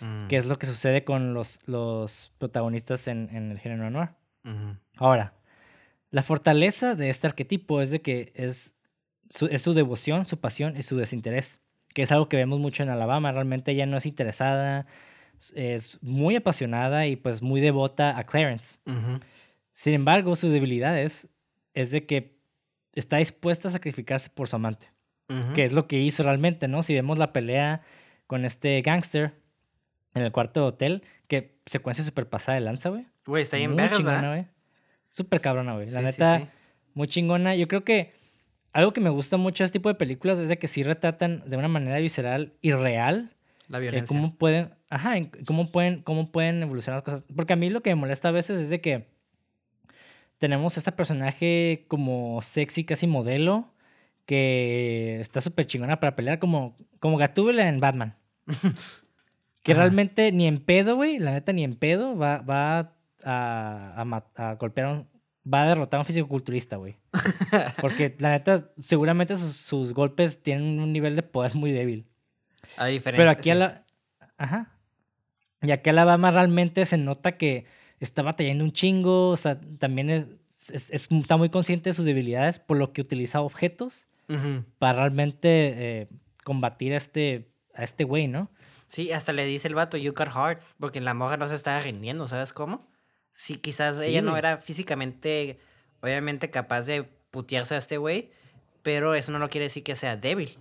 Mm. 0.00 0.26
que 0.28 0.36
es 0.36 0.44
lo 0.46 0.58
que 0.58 0.66
sucede 0.66 1.04
con 1.04 1.32
los, 1.32 1.66
los 1.66 2.32
protagonistas 2.38 3.08
en, 3.08 3.30
en 3.32 3.50
el 3.50 3.58
género 3.58 3.88
noir. 3.90 4.10
Ahora, 4.96 5.32
la 6.10 6.22
fortaleza 6.22 6.94
de 6.94 7.08
este 7.08 7.26
arquetipo 7.26 7.80
es 7.80 7.90
de 7.90 8.02
que 8.02 8.32
es 8.34 8.76
su, 9.30 9.46
es 9.46 9.62
su 9.62 9.72
devoción, 9.74 10.26
su 10.26 10.38
pasión 10.38 10.76
y 10.76 10.82
su 10.82 10.96
desinterés, 10.96 11.60
que 11.94 12.02
es 12.02 12.12
algo 12.12 12.28
que 12.28 12.36
vemos 12.36 12.60
mucho 12.60 12.82
en 12.82 12.90
Alabama. 12.90 13.32
Realmente 13.32 13.72
ella 13.72 13.86
no 13.86 13.96
es 13.96 14.06
interesada, 14.06 14.86
es 15.54 15.98
muy 16.02 16.36
apasionada 16.36 17.06
y 17.06 17.16
pues 17.16 17.40
muy 17.42 17.60
devota 17.60 18.18
a 18.18 18.24
Clarence. 18.24 18.78
Sin 19.72 19.94
embargo, 19.94 20.36
sus 20.36 20.52
debilidades 20.52 21.28
es 21.74 21.90
de 21.90 22.06
que 22.06 22.36
está 22.94 23.16
dispuesta 23.16 23.68
a 23.68 23.72
sacrificarse 23.72 24.30
por 24.30 24.46
su 24.48 24.56
amante, 24.56 24.88
Que 25.54 25.64
es 25.64 25.72
lo 25.72 25.86
que 25.86 25.98
hizo 25.98 26.22
realmente, 26.22 26.68
¿no? 26.68 26.82
Si 26.82 26.94
vemos 26.94 27.18
la 27.18 27.32
pelea 27.32 27.82
con 28.26 28.44
este 28.44 28.80
gángster 28.82 29.34
en 30.14 30.22
el 30.22 30.30
cuarto 30.32 30.60
de 30.60 30.66
hotel, 30.66 31.02
que 31.26 31.58
secuencia 31.66 32.04
súper 32.04 32.28
pasada 32.28 32.54
de 32.56 32.60
lanza, 32.64 32.90
güey. 32.90 33.06
Güey, 33.26 33.42
está 33.42 33.56
vergas, 33.56 33.96
chingona, 33.96 34.16
¿verdad? 34.20 34.30
güey. 34.32 34.46
Súper 35.08 35.40
cabrona, 35.40 35.74
güey. 35.74 35.86
La 35.86 35.92
Sí, 35.92 35.98
sí, 35.98 36.02
neta, 36.04 36.38
sí. 36.38 36.44
muy 36.94 37.08
chingona. 37.08 37.54
Yo 37.56 37.66
creo 37.68 37.84
que 37.84 38.12
algo 38.72 38.92
que 38.92 39.00
me 39.00 39.10
gusta 39.10 39.36
mucho 39.36 39.64
de 39.64 39.66
este 39.66 39.78
tipo 39.80 39.88
de 39.88 39.94
películas 39.96 40.38
es 40.38 40.48
de 40.48 40.58
que 40.58 40.68
sí 40.68 40.82
retratan 40.82 41.42
de 41.48 41.56
una 41.56 41.68
manera 41.68 41.98
visceral 41.98 42.52
y 42.62 42.72
real 42.72 43.32
La 43.68 43.78
el 43.78 43.82
violencia. 43.82 44.06
cómo 44.06 44.36
pueden, 44.36 44.74
ajá, 44.90 45.16
en 45.16 45.26
cómo 45.44 45.72
pueden, 45.72 46.02
cómo 46.02 46.30
pueden 46.30 46.62
evolucionar 46.62 46.98
las 46.98 47.02
cosas. 47.04 47.24
Porque 47.34 47.54
a 47.54 47.56
mí 47.56 47.68
lo 47.70 47.82
que 47.82 47.90
me 47.90 47.96
molesta 47.96 48.28
a 48.28 48.32
veces 48.32 48.58
es 48.60 48.68
de 48.70 48.80
que 48.80 49.08
tenemos 50.38 50.76
este 50.76 50.92
personaje 50.92 51.84
como 51.88 52.40
sexy, 52.42 52.84
casi 52.84 53.06
modelo, 53.06 53.72
que 54.26 55.18
está 55.20 55.40
súper 55.40 55.66
chingona 55.66 55.98
para 56.00 56.16
pelear, 56.16 56.38
como, 56.38 56.76
como 57.00 57.16
Gatúbela 57.16 57.68
en 57.68 57.80
Batman. 57.80 58.14
que 59.62 59.72
Ajá. 59.72 59.80
realmente 59.82 60.30
ni 60.32 60.46
en 60.46 60.58
pedo, 60.60 60.96
güey, 60.96 61.18
la 61.18 61.32
neta 61.32 61.52
ni 61.52 61.64
en 61.64 61.76
pedo 61.76 62.16
va, 62.16 62.38
va 62.38 62.78
a, 62.78 64.02
a 64.02 64.24
a 64.36 64.54
golpear 64.56 64.86
a 64.88 64.92
un 64.92 65.08
va 65.52 65.62
a 65.62 65.68
derrotar 65.68 65.98
a 65.98 66.00
un 66.00 66.06
fisicoculturista, 66.06 66.76
güey. 66.76 66.96
Porque 67.80 68.16
la 68.18 68.30
neta, 68.30 68.68
seguramente 68.78 69.38
sus, 69.38 69.52
sus 69.56 69.94
golpes 69.94 70.42
tienen 70.42 70.80
un 70.80 70.92
nivel 70.92 71.14
de 71.14 71.22
poder 71.22 71.54
muy 71.54 71.70
débil. 71.70 72.06
A 72.76 72.86
diferencia. 72.86 73.16
Pero 73.22 73.30
aquí 73.30 73.44
sí. 73.44 73.50
a 73.50 73.54
la. 73.54 73.84
Ajá. 74.38 74.72
Y 75.62 75.70
aquí 75.70 75.88
Alabama 75.90 76.32
realmente 76.32 76.84
se 76.84 76.98
nota 76.98 77.36
que 77.36 77.64
está 78.00 78.22
batallando 78.22 78.64
un 78.64 78.72
chingo. 78.72 79.28
O 79.30 79.36
sea, 79.36 79.60
también 79.78 80.10
es, 80.10 80.26
es- 80.72 80.90
es- 80.90 81.08
está 81.12 81.36
muy 81.36 81.48
consciente 81.48 81.90
de 81.90 81.94
sus 81.94 82.04
debilidades, 82.04 82.58
por 82.58 82.76
lo 82.76 82.92
que 82.92 83.00
utiliza 83.02 83.40
objetos 83.40 84.08
Para 84.78 84.98
realmente 85.00 85.48
eh, 86.02 86.08
combatir 86.44 86.92
a 86.94 86.96
este 86.96 87.48
a 87.74 87.84
este 87.84 88.04
güey, 88.04 88.26
¿no? 88.28 88.50
Sí, 88.88 89.12
hasta 89.12 89.32
le 89.32 89.44
dice 89.44 89.68
el 89.68 89.74
vato, 89.74 89.96
you 89.96 90.12
got 90.14 90.28
hard, 90.32 90.58
porque 90.80 91.00
la 91.00 91.12
morra 91.14 91.36
no 91.36 91.46
se 91.48 91.54
estaba 91.54 91.80
rindiendo, 91.80 92.26
¿sabes 92.28 92.52
cómo? 92.52 92.88
Sí, 93.34 93.56
quizás 93.56 93.98
Sí, 93.98 94.06
ella 94.10 94.22
no 94.22 94.36
era 94.36 94.58
físicamente, 94.58 95.58
obviamente, 96.00 96.50
capaz 96.50 96.82
de 96.82 97.02
putearse 97.30 97.74
a 97.74 97.78
este 97.78 97.98
güey, 97.98 98.30
pero 98.82 99.14
eso 99.14 99.30
no 99.32 99.38
lo 99.38 99.50
quiere 99.50 99.64
decir 99.66 99.82
que 99.82 99.94
sea 99.96 100.16
débil. 100.16 100.56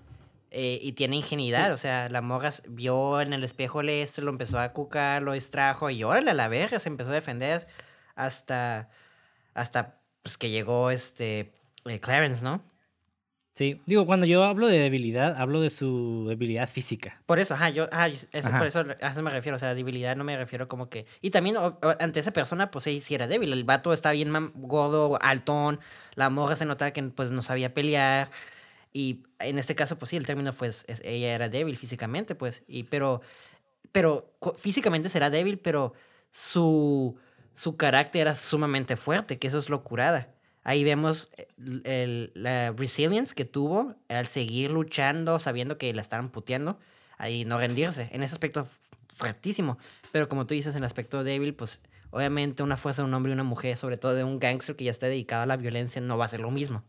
Eh, 0.52 0.80
y 0.82 0.94
tiene 0.94 1.16
ingenuidad, 1.18 1.68
Sí. 1.68 1.74
o 1.74 1.78
sea, 1.78 2.10
la 2.10 2.22
morra 2.22 2.50
s- 2.50 2.64
vio 2.68 3.22
en 3.22 3.32
el 3.34 3.44
espejo 3.44 3.82
el 3.82 3.90
esto, 3.90 4.22
lo 4.22 4.32
empezó 4.32 4.60
a 4.60 4.74
cucar, 4.74 5.22
lo 5.22 5.34
distrajo, 5.34 5.90
y 5.90 6.04
órale, 6.04 6.32
a 6.32 6.34
la 6.34 6.48
verga, 6.48 6.80
se 6.80 6.90
empezó 6.90 7.12
a 7.12 7.14
defender 7.14 7.68
hasta, 8.16 8.90
hasta 9.54 10.00
pues, 10.24 10.38
que 10.38 10.50
llegó 10.50 10.92
este 10.92 11.54
eh, 11.86 12.00
Clarence, 12.00 12.44
¿no? 12.44 12.62
Sí, 13.56 13.80
digo, 13.86 14.06
cuando 14.06 14.26
yo 14.26 14.44
hablo 14.44 14.68
de 14.68 14.78
debilidad, 14.78 15.38
hablo 15.40 15.62
de 15.62 15.70
su 15.70 16.26
debilidad 16.28 16.68
física. 16.68 17.22
Por 17.26 17.40
eso, 17.40 17.54
ajá, 17.54 17.70
yo, 17.70 17.88
ajá, 17.90 18.08
eso, 18.08 18.28
Ajá. 18.34 18.58
por 18.58 18.68
eso 18.68 18.84
a 19.02 19.08
eso 19.14 19.22
me 19.24 19.32
refiero, 19.32 19.56
o 19.56 19.60
sea, 19.60 19.74
debilidad 19.74 20.18
no 20.18 20.26
me 20.26 20.36
refiero 20.36 20.68
como 20.68 20.90
que... 20.90 21.06
Y 21.22 21.30
también 21.30 21.56
o- 21.56 21.80
ante 22.02 22.20
esa 22.20 22.32
persona, 22.32 22.70
pues 22.70 22.84
sí, 22.84 23.00
sí 23.00 23.16
era 23.16 23.28
débil, 23.30 23.54
el 23.54 23.64
vato 23.64 23.94
está 23.94 24.12
bien 24.12 24.34
gordo, 24.56 25.18
altón, 25.22 25.80
la 26.16 26.30
morra 26.30 26.58
se 26.58 26.66
notaba 26.66 26.92
que 26.92 27.02
pues 27.04 27.32
no 27.32 27.42
sabía 27.42 27.74
pelear, 27.74 28.30
y 28.92 29.24
en 29.40 29.58
este 29.58 29.74
caso, 29.74 29.98
pues 29.98 30.10
sí, 30.10 30.18
el 30.18 30.26
término, 30.26 30.52
pues, 30.52 30.84
es- 30.90 31.02
ella 31.06 31.34
era 31.34 31.48
débil 31.48 31.78
físicamente, 31.78 32.36
pues, 32.36 32.64
y 32.68 32.84
pero, 32.84 33.22
pero 33.94 34.34
físicamente 34.58 35.08
será 35.08 35.30
débil, 35.30 35.60
pero 35.60 35.94
su, 36.32 37.16
su 37.54 37.78
carácter 37.78 38.24
era 38.24 38.36
sumamente 38.36 38.98
fuerte, 38.98 39.40
que 39.40 39.48
eso 39.48 39.60
es 39.60 39.70
lo 39.70 39.82
curada. 39.86 40.28
Ahí 40.66 40.84
vemos 40.84 41.30
eh, 41.38 41.48
el- 41.86 42.32
la 42.34 42.72
resilience 42.74 43.34
que 43.34 43.46
tuvo 43.46 43.96
al 44.10 44.26
seguir 44.26 44.72
luchando, 44.72 45.40
sabiendo 45.40 45.78
que 45.78 45.94
la 45.94 46.02
estaban 46.02 46.30
puteando, 46.30 46.78
ahí 47.18 47.46
no 47.46 47.58
rendirse. 47.58 48.10
En 48.12 48.24
ese 48.24 48.34
aspecto 48.34 48.64
fuertísimo. 49.16 49.78
Pero 50.12 50.28
como 50.28 50.46
tú 50.48 50.54
dices, 50.56 50.74
en 50.74 50.80
el 50.80 50.86
aspecto 50.86 51.24
débil, 51.24 51.54
pues 51.54 51.82
obviamente 52.10 52.64
una 52.64 52.78
fuerza 52.78 53.04
de 53.04 53.08
un 53.08 53.14
hombre 53.14 53.30
y 53.32 53.34
una 53.34 53.44
mujer, 53.44 53.78
sobre 53.78 53.98
todo 53.98 54.16
de 54.16 54.24
un 54.24 54.40
gangster 54.40 54.76
que 54.76 54.86
ya 54.86 54.92
está 54.92 55.06
dedicado 55.06 55.44
a 55.44 55.46
la 55.46 55.56
violencia, 55.56 56.02
no 56.02 56.18
va 56.18 56.26
a 56.26 56.30
ser 56.30 56.40
lo 56.42 56.50
mismo. 56.52 56.84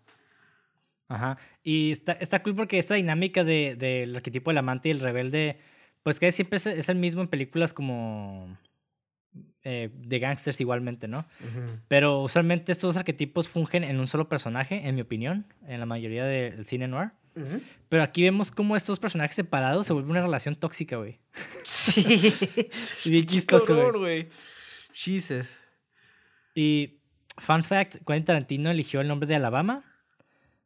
Ajá. 1.08 1.36
Y 1.62 1.90
está, 1.92 2.12
está 2.12 2.42
cool 2.42 2.56
porque 2.56 2.78
esta 2.78 2.94
dinámica 2.94 3.44
de- 3.44 3.76
del 3.76 4.16
arquetipo 4.16 4.50
del 4.50 4.58
amante 4.58 4.88
y 4.88 4.92
el 4.92 5.00
rebelde, 5.00 5.58
pues 6.02 6.18
que 6.18 6.32
siempre 6.32 6.56
es 6.56 6.88
el 6.88 6.96
mismo 6.96 7.22
en 7.22 7.28
películas 7.28 7.72
como 7.72 8.56
eh, 9.68 9.90
de 9.92 10.20
gangsters 10.20 10.60
igualmente, 10.60 11.08
¿no? 11.08 11.26
Pero 11.88 12.22
usualmente 12.22 12.70
estos 12.70 12.96
arquetipos 12.96 13.48
fungen 13.48 13.82
en 13.82 13.98
un 13.98 14.06
solo 14.06 14.28
personaje, 14.28 14.86
en 14.86 14.94
mi 14.94 15.00
opinión, 15.00 15.52
en 15.66 15.80
la 15.80 15.86
mayoría 15.86 16.24
del 16.24 16.64
cine 16.64 16.86
noir. 16.86 17.10
Pero 17.88 18.04
aquí 18.04 18.22
vemos 18.22 18.52
cómo 18.52 18.76
estos 18.76 19.00
personajes 19.00 19.34
separados 19.34 19.88
se 19.88 19.92
vuelve 19.92 20.12
una 20.12 20.20
relación 20.20 20.54
tóxica, 20.54 20.98
güey. 20.98 21.18
Sí. 21.64 22.32
Bien 23.06 23.26
chistoso, 23.26 23.92
güey. 23.98 24.28
Jesus. 24.92 25.48
Y 26.54 27.00
fun 27.36 27.64
fact, 27.64 27.96
Quentin 28.06 28.24
Tarantino 28.24 28.70
eligió 28.70 29.00
el 29.00 29.08
nombre 29.08 29.26
de 29.26 29.34
Alabama 29.34 29.82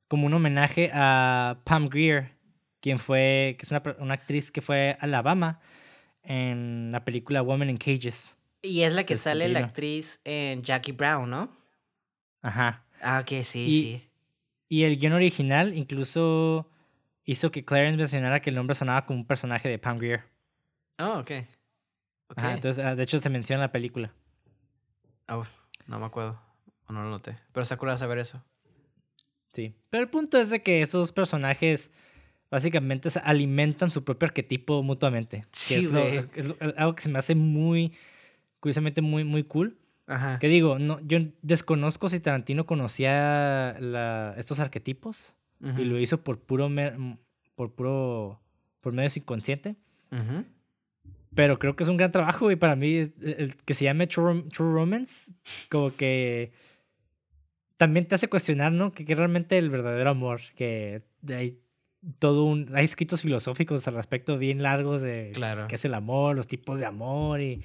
como 0.09 0.27
un 0.27 0.35
homenaje 0.35 0.91
a 0.93 1.63
Pam 1.65 1.89
Grier, 1.89 2.33
quien 2.83 2.99
fue, 2.99 3.57
que 3.59 3.65
es 3.65 3.71
una, 3.71 3.83
una 3.99 4.13
actriz 4.13 4.51
que 4.53 4.61
fue 4.61 4.99
Alabama 5.01 5.59
en 6.23 6.93
la 6.93 7.03
película 7.03 7.41
Woman 7.41 7.71
in 7.71 7.79
Cages. 7.79 8.37
Y 8.63 8.83
es 8.83 8.93
la 8.93 9.05
que 9.05 9.17
sale 9.17 9.49
la 9.49 9.61
actriz 9.61 10.21
en 10.25 10.63
Jackie 10.63 10.93
Brown, 10.93 11.31
¿no? 11.31 11.51
Ajá. 12.43 12.85
Ah, 13.01 13.21
ok, 13.23 13.43
sí, 13.45 13.59
Y- 13.67 13.81
sí. 13.81 14.07
Y 14.69 14.85
el 14.85 14.99
guion 14.99 15.15
original 15.15 15.77
incluso 15.77 16.71
hizo 17.25 17.51
que 17.51 17.65
Clarence 17.65 17.97
mencionara 17.97 18.41
que 18.41 18.51
el 18.51 18.57
nombre 18.57 18.75
sonaba 18.75 19.05
como 19.05 19.19
un 19.21 19.27
personaje 19.27 19.69
de 19.69 19.79
Pam 19.79 19.99
Grier. 19.99 20.23
Oh, 20.99 21.19
ok. 21.21 21.31
Ok. 22.29 22.39
Ajá, 22.39 22.55
entonces, 22.55 22.85
ah, 22.85 22.95
de 22.95 23.03
hecho, 23.03 23.19
se 23.19 23.31
menciona 23.31 23.59
en 23.63 23.67
la 23.69 23.73
película. 23.73 24.13
Oh, 25.29 25.45
no 25.87 25.99
me 25.99 26.07
acuerdo. 26.07 26.41
O 26.87 26.93
no 26.93 27.03
lo 27.03 27.11
noté. 27.11 27.37
Pero 27.53 27.63
está 27.63 27.77
curioso 27.77 27.99
saber 27.99 28.19
eso. 28.19 28.43
Sí. 29.53 29.75
Pero 29.91 30.05
el 30.05 30.11
punto 30.11 30.39
es 30.39 30.51
de 30.51 30.63
que 30.63 30.83
esos 30.83 31.11
personajes 31.13 31.91
básicamente 32.51 33.11
se 33.11 33.19
alimentan 33.21 33.91
su 33.91 34.05
propio 34.05 34.27
arquetipo 34.29 34.83
mutuamente. 34.85 35.41
que 35.41 35.49
Sí, 35.53 35.75
es, 35.75 35.85
lo- 35.87 35.99
es 36.09 36.45
lo- 36.49 36.57
algo 36.77 36.95
que 36.95 37.03
se 37.03 37.09
me 37.09 37.19
hace 37.19 37.35
muy, 37.35 37.93
curiosamente, 38.61 39.01
muy, 39.03 39.25
muy 39.25 39.43
cool. 39.45 39.77
Ajá. 40.07 40.39
Que 40.39 40.49
digo, 40.49 40.79
no, 40.79 41.01
yo 41.07 41.19
desconozco 41.43 42.09
si 42.09 42.21
Tarantino 42.21 42.67
conocía 42.67 43.77
la- 43.81 44.35
estos 44.39 44.59
arquetipos 44.61 45.35
y 45.79 45.85
lo 45.85 45.99
hizo 45.99 46.23
por 46.25 46.39
puro, 46.41 46.69
mer- 46.69 46.97
por 47.55 47.73
puro, 47.75 48.41
por 48.81 48.93
medio 48.93 49.11
inconsciente. 49.15 49.77
Ujú. 50.11 50.45
Pero 51.35 51.59
creo 51.59 51.77
que 51.77 51.85
es 51.85 51.89
un 51.89 51.97
gran 51.97 52.11
trabajo 52.11 52.51
y 52.51 52.57
para 52.57 52.75
mí 52.77 52.97
el, 52.97 53.13
el 53.23 53.57
que 53.57 53.75
se 53.75 53.85
llame 53.85 54.07
True, 54.07 54.43
True 54.53 54.73
Romance, 54.73 55.33
como 55.71 55.95
que 55.95 56.51
también 57.77 58.07
te 58.07 58.15
hace 58.17 58.29
cuestionar, 58.29 58.73
¿no? 58.73 58.93
Que, 58.93 59.05
que 59.05 59.15
realmente 59.15 59.57
el 59.59 59.71
verdadero 59.71 60.11
amor, 60.11 60.41
que 60.57 61.03
hay 61.29 61.61
todo 62.19 62.45
un, 62.45 62.75
hay 62.75 62.85
escritos 62.85 63.21
filosóficos 63.23 63.87
al 63.87 63.95
respecto 63.95 64.39
bien 64.39 64.63
largos 64.63 65.03
de 65.03 65.31
Claro. 65.35 65.67
qué 65.69 65.75
es 65.77 65.85
el 65.85 65.95
amor, 65.95 66.35
los 66.37 66.47
tipos 66.47 66.79
de 66.79 66.87
amor 66.87 67.41
y 67.41 67.63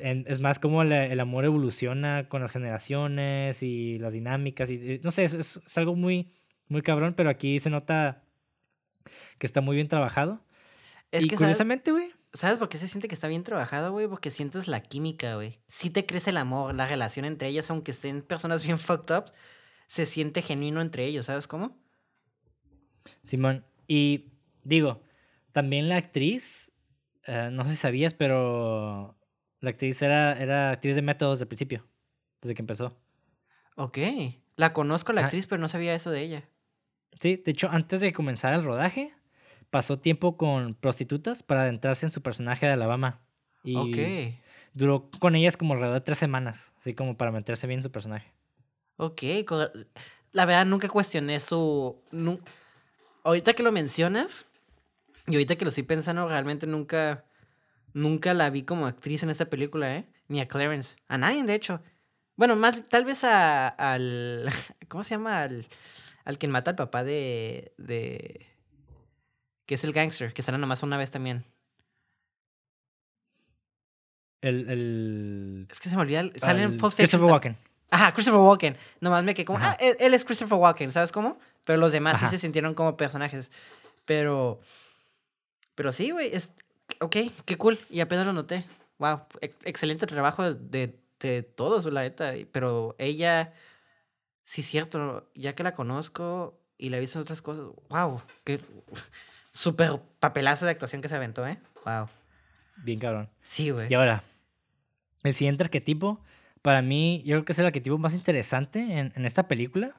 es 0.00 0.40
más 0.40 0.58
como 0.58 0.82
el, 0.82 1.20
amor 1.20 1.44
evoluciona 1.44 2.28
con 2.28 2.40
las 2.40 2.52
generaciones 2.52 3.62
y 3.62 3.98
las 3.98 4.12
dinámicas 4.12 4.70
y, 4.70 5.00
no 5.02 5.10
sé, 5.10 5.24
es, 5.24 5.34
es- 5.34 5.60
es 5.64 5.78
algo 5.78 5.94
muy, 5.94 6.30
muy 6.68 6.82
cabrón, 6.82 7.14
pero 7.14 7.30
aquí 7.30 7.58
se 7.58 7.70
nota 7.70 8.22
que 9.38 9.46
está 9.46 9.60
muy 9.60 9.76
bien 9.76 9.88
trabajado. 9.88 10.40
Es 11.10 11.24
y 11.24 11.28
que, 11.28 11.36
curiosamente, 11.36 11.90
güey, 11.92 12.10
¿Sabes 12.34 12.58
por 12.58 12.68
qué 12.68 12.76
se 12.76 12.88
siente 12.88 13.08
que 13.08 13.14
está 13.14 13.26
bien 13.26 13.42
trabajado, 13.42 13.90
güey? 13.92 14.06
Porque 14.06 14.30
sientes 14.30 14.68
la 14.68 14.82
química, 14.82 15.36
güey. 15.36 15.58
Sí 15.66 15.88
te 15.88 16.04
crece 16.04 16.30
el 16.30 16.36
amor, 16.36 16.74
la 16.74 16.86
relación 16.86 17.24
entre 17.24 17.48
ellos, 17.48 17.70
aunque 17.70 17.90
estén 17.90 18.22
personas 18.22 18.62
bien 18.64 18.78
fucked 18.78 19.16
up, 19.16 19.24
se 19.88 20.04
siente 20.04 20.42
genuino 20.42 20.82
entre 20.82 21.06
ellos, 21.06 21.26
¿sabes 21.26 21.46
cómo? 21.46 21.76
Simón, 23.22 23.64
y 23.86 24.32
digo, 24.62 25.02
también 25.52 25.88
la 25.88 25.96
actriz, 25.96 26.72
eh, 27.24 27.48
no 27.50 27.64
sé 27.64 27.70
si 27.70 27.76
sabías, 27.76 28.12
pero 28.12 29.17
la 29.60 29.70
actriz 29.70 30.00
era, 30.02 30.32
era 30.40 30.70
actriz 30.72 30.94
de 30.96 31.02
métodos 31.02 31.38
del 31.38 31.48
principio, 31.48 31.86
desde 32.40 32.54
que 32.54 32.62
empezó. 32.62 32.96
Ok. 33.76 33.98
La 34.56 34.72
conozco 34.72 35.12
la 35.12 35.20
Ajá. 35.20 35.26
actriz, 35.26 35.46
pero 35.46 35.60
no 35.60 35.68
sabía 35.68 35.94
eso 35.94 36.10
de 36.10 36.22
ella. 36.22 36.48
Sí, 37.20 37.36
de 37.44 37.50
hecho, 37.50 37.68
antes 37.70 38.00
de 38.00 38.12
comenzar 38.12 38.54
el 38.54 38.64
rodaje, 38.64 39.12
pasó 39.70 39.98
tiempo 39.98 40.36
con 40.36 40.74
prostitutas 40.74 41.42
para 41.42 41.62
adentrarse 41.62 42.06
en 42.06 42.12
su 42.12 42.22
personaje 42.22 42.66
de 42.66 42.72
Alabama. 42.72 43.20
Y 43.64 43.76
Ok. 43.76 44.34
duró 44.74 45.10
con 45.18 45.34
ellas 45.34 45.56
como 45.56 45.74
alrededor 45.74 45.98
de 46.00 46.04
tres 46.04 46.18
semanas, 46.18 46.72
así 46.78 46.94
como 46.94 47.16
para 47.16 47.32
meterse 47.32 47.66
bien 47.66 47.80
en 47.80 47.84
su 47.84 47.90
personaje. 47.92 48.32
Ok. 48.96 49.22
La 50.32 50.44
verdad, 50.44 50.66
nunca 50.66 50.88
cuestioné 50.88 51.40
su... 51.40 52.00
nu- 52.10 52.40
Ahorita 53.24 53.52
que 53.52 53.62
lo 53.62 53.72
mencionas, 53.72 54.46
y 55.26 55.32
ahorita 55.34 55.56
que 55.56 55.64
lo 55.64 55.68
estoy 55.70 55.84
pensando, 55.84 56.28
realmente 56.28 56.66
nunca... 56.66 57.24
Nunca 57.98 58.32
la 58.32 58.48
vi 58.50 58.62
como 58.62 58.86
actriz 58.86 59.22
en 59.24 59.30
esta 59.30 59.46
película, 59.46 59.96
¿eh? 59.96 60.04
Ni 60.28 60.40
a 60.40 60.46
Clarence. 60.46 60.94
A 61.08 61.18
nadie, 61.18 61.42
de 61.42 61.54
hecho. 61.54 61.82
Bueno, 62.36 62.54
más 62.54 62.86
tal 62.88 63.04
vez 63.04 63.24
a, 63.24 63.66
al... 63.68 64.48
¿Cómo 64.88 65.02
se 65.02 65.10
llama? 65.16 65.42
Al, 65.42 65.66
al 66.24 66.38
que 66.38 66.46
mata 66.48 66.70
al 66.70 66.76
papá 66.76 67.02
de... 67.02 67.72
de... 67.76 68.46
Que 69.66 69.74
es 69.74 69.82
el 69.84 69.92
gangster, 69.92 70.32
que 70.32 70.42
sale 70.42 70.58
nomás 70.58 70.82
una 70.84 70.96
vez 70.96 71.10
también. 71.10 71.44
El, 74.40 74.70
el, 74.70 75.66
Es 75.70 75.80
que 75.80 75.88
se 75.88 75.96
me 75.96 76.02
olvida. 76.02 76.20
el- 76.20 76.32
Sale 76.40 76.62
en 76.62 76.72
al 76.72 76.76
Pulp 76.76 76.92
Fiction 76.92 77.04
Christopher 77.06 77.30
Walken. 77.30 77.56
Ajá, 77.90 78.12
Christopher 78.14 78.40
Walken. 78.40 78.76
Nomás 79.00 79.24
me 79.24 79.34
quedé 79.34 79.44
como, 79.44 79.58
Ajá. 79.58 79.72
ah, 79.72 79.76
él, 79.80 79.96
él 79.98 80.14
es 80.14 80.24
Christopher 80.24 80.58
Walken, 80.58 80.92
¿sabes 80.92 81.10
cómo? 81.10 81.38
Pero 81.64 81.78
los 81.78 81.92
demás 81.92 82.14
Ajá. 82.16 82.26
sí 82.28 82.36
se 82.36 82.38
sintieron 82.40 82.74
como 82.74 82.96
personajes. 82.96 83.50
Pero, 84.04 84.60
pero 85.74 85.90
sí, 85.92 86.10
güey, 86.12 86.30
es, 86.32 86.52
ok, 87.00 87.16
qué 87.44 87.56
cool. 87.56 87.78
Y 87.90 88.00
apenas 88.00 88.26
lo 88.26 88.32
noté. 88.32 88.64
Wow, 88.98 89.20
ex- 89.40 89.56
excelente 89.64 90.06
trabajo 90.06 90.52
de, 90.54 90.98
de 91.20 91.42
todos, 91.42 91.84
la 91.86 92.02
neta. 92.02 92.32
Pero 92.52 92.94
ella, 92.98 93.52
sí, 94.44 94.62
cierto, 94.62 95.28
ya 95.34 95.54
que 95.54 95.62
la 95.62 95.74
conozco 95.74 96.58
y 96.78 96.90
la 96.90 96.96
he 96.96 97.00
visto 97.00 97.18
en 97.18 97.22
otras 97.22 97.42
cosas, 97.42 97.66
wow, 97.88 98.20
qué 98.44 98.60
súper 99.52 99.98
papelazo 100.20 100.64
de 100.64 100.72
actuación 100.72 101.02
que 101.02 101.08
se 101.08 101.16
aventó, 101.16 101.46
¿eh? 101.46 101.58
Wow. 101.84 102.08
Bien 102.78 102.98
cabrón. 102.98 103.28
Sí, 103.42 103.70
güey. 103.70 103.88
Y 103.90 103.94
ahora, 103.94 104.22
el 105.24 105.34
siguiente 105.34 105.64
arquetipo 105.64 106.20
para 106.62 106.82
mí, 106.82 107.22
yo 107.24 107.36
creo 107.36 107.44
que 107.44 107.52
es 107.52 107.58
el 107.58 107.66
arquetipo 107.66 107.98
más 107.98 108.14
interesante 108.14 108.80
en, 108.98 109.12
en 109.14 109.24
esta 109.24 109.48
película. 109.48 109.94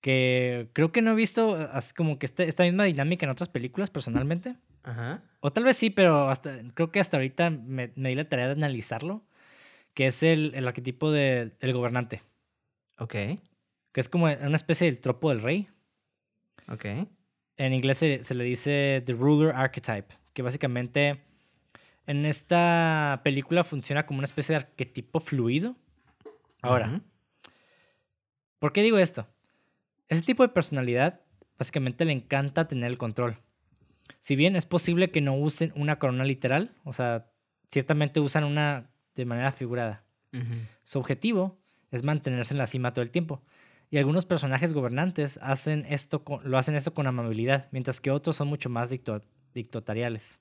Que 0.00 0.68
creo 0.74 0.92
que 0.92 1.00
no 1.00 1.12
he 1.12 1.14
visto 1.14 1.54
así 1.72 1.94
como 1.94 2.18
que 2.18 2.26
este- 2.26 2.46
esta 2.48 2.64
misma 2.64 2.84
dinámica 2.84 3.24
en 3.24 3.30
otras 3.30 3.48
películas 3.48 3.90
personalmente. 3.90 4.56
Ajá. 4.84 5.22
O 5.40 5.50
tal 5.50 5.64
vez 5.64 5.76
sí, 5.76 5.90
pero 5.90 6.30
hasta, 6.30 6.58
creo 6.74 6.92
que 6.92 7.00
hasta 7.00 7.16
ahorita 7.16 7.50
me, 7.50 7.92
me 7.96 8.10
di 8.10 8.14
la 8.14 8.28
tarea 8.28 8.46
de 8.46 8.52
analizarlo. 8.52 9.24
Que 9.92 10.06
es 10.06 10.22
el, 10.22 10.52
el 10.54 10.66
arquetipo 10.66 11.10
del 11.10 11.54
el 11.60 11.72
gobernante. 11.72 12.22
Ok. 12.98 13.12
Que 13.12 14.00
es 14.00 14.08
como 14.08 14.26
una 14.26 14.56
especie 14.56 14.86
del 14.86 15.00
tropo 15.00 15.30
del 15.30 15.40
rey. 15.40 15.68
Ok. 16.68 16.84
En 17.56 17.72
inglés 17.72 17.98
se, 17.98 18.24
se 18.24 18.34
le 18.34 18.44
dice 18.44 19.02
The 19.06 19.12
Ruler 19.12 19.54
Archetype, 19.54 20.14
que 20.32 20.42
básicamente 20.42 21.22
en 22.06 22.26
esta 22.26 23.20
película 23.24 23.64
funciona 23.64 24.04
como 24.04 24.18
una 24.18 24.26
especie 24.26 24.54
de 24.54 24.60
arquetipo 24.62 25.20
fluido. 25.20 25.76
Ahora. 26.62 27.00
¿por 28.58 28.72
qué 28.72 28.82
digo 28.82 28.98
esto? 28.98 29.26
Ese 30.08 30.22
tipo 30.22 30.42
de 30.42 30.48
personalidad 30.48 31.20
básicamente 31.58 32.04
le 32.04 32.12
encanta 32.12 32.66
tener 32.66 32.90
el 32.90 32.98
control. 32.98 33.36
Si 34.20 34.36
bien 34.36 34.56
es 34.56 34.66
posible 34.66 35.10
que 35.10 35.20
no 35.20 35.34
usen 35.34 35.72
una 35.76 35.98
corona 35.98 36.24
literal, 36.24 36.70
o 36.84 36.92
sea, 36.92 37.30
ciertamente 37.68 38.20
usan 38.20 38.44
una 38.44 38.90
de 39.14 39.24
manera 39.24 39.52
figurada. 39.52 40.04
Su 40.82 40.98
objetivo 40.98 41.56
es 41.92 42.02
mantenerse 42.02 42.54
en 42.54 42.58
la 42.58 42.66
cima 42.66 42.92
todo 42.92 43.02
el 43.02 43.10
tiempo. 43.10 43.42
Y 43.90 43.98
algunos 43.98 44.26
personajes 44.26 44.72
gobernantes 44.72 45.38
hacen 45.42 45.86
esto 45.88 46.24
con- 46.24 46.40
lo 46.50 46.58
hacen 46.58 46.74
esto 46.74 46.92
con 46.94 47.06
amabilidad, 47.06 47.68
mientras 47.70 48.00
que 48.00 48.10
otros 48.10 48.34
son 48.36 48.48
mucho 48.48 48.68
más 48.68 48.90
dicto- 48.90 49.22
dictatoriales. 49.54 50.40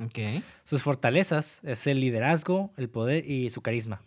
Ok. 0.00 0.18
Sus 0.64 0.82
fortalezas 0.82 1.60
es 1.64 1.86
el 1.86 2.00
liderazgo, 2.00 2.72
el 2.76 2.88
poder 2.88 3.28
y 3.30 3.50
su 3.50 3.60
carisma. 3.60 4.00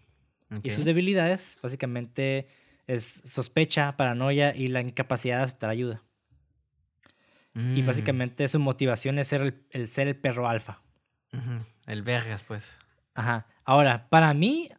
ok. 0.55 0.65
Y 0.65 0.69
sus 0.71 0.85
debilidades 0.85 1.59
básicamente 1.61 2.47
es 2.87 3.21
sospecha, 3.25 3.95
paranoia 3.95 4.55
y 4.55 4.67
la 4.67 4.81
incapacidad 4.81 5.37
de 5.37 5.43
aceptar 5.43 5.69
ayuda. 5.69 6.01
Y 7.53 7.81
Mm. 7.81 7.85
básicamente 7.85 8.47
su 8.47 8.59
motivación 8.59 9.19
es 9.19 9.27
ser 9.27 9.41
el, 9.41 9.63
el 9.71 9.87
ser 9.87 10.07
el 10.07 10.15
perro 10.15 10.47
alfa. 10.47 10.77
El 11.87 12.01
vergas, 12.03 12.43
pues. 12.43 12.77
Ajá. 13.13 13.45
Ahora, 13.65 14.07
para 14.09 14.33
mí, 14.33 14.69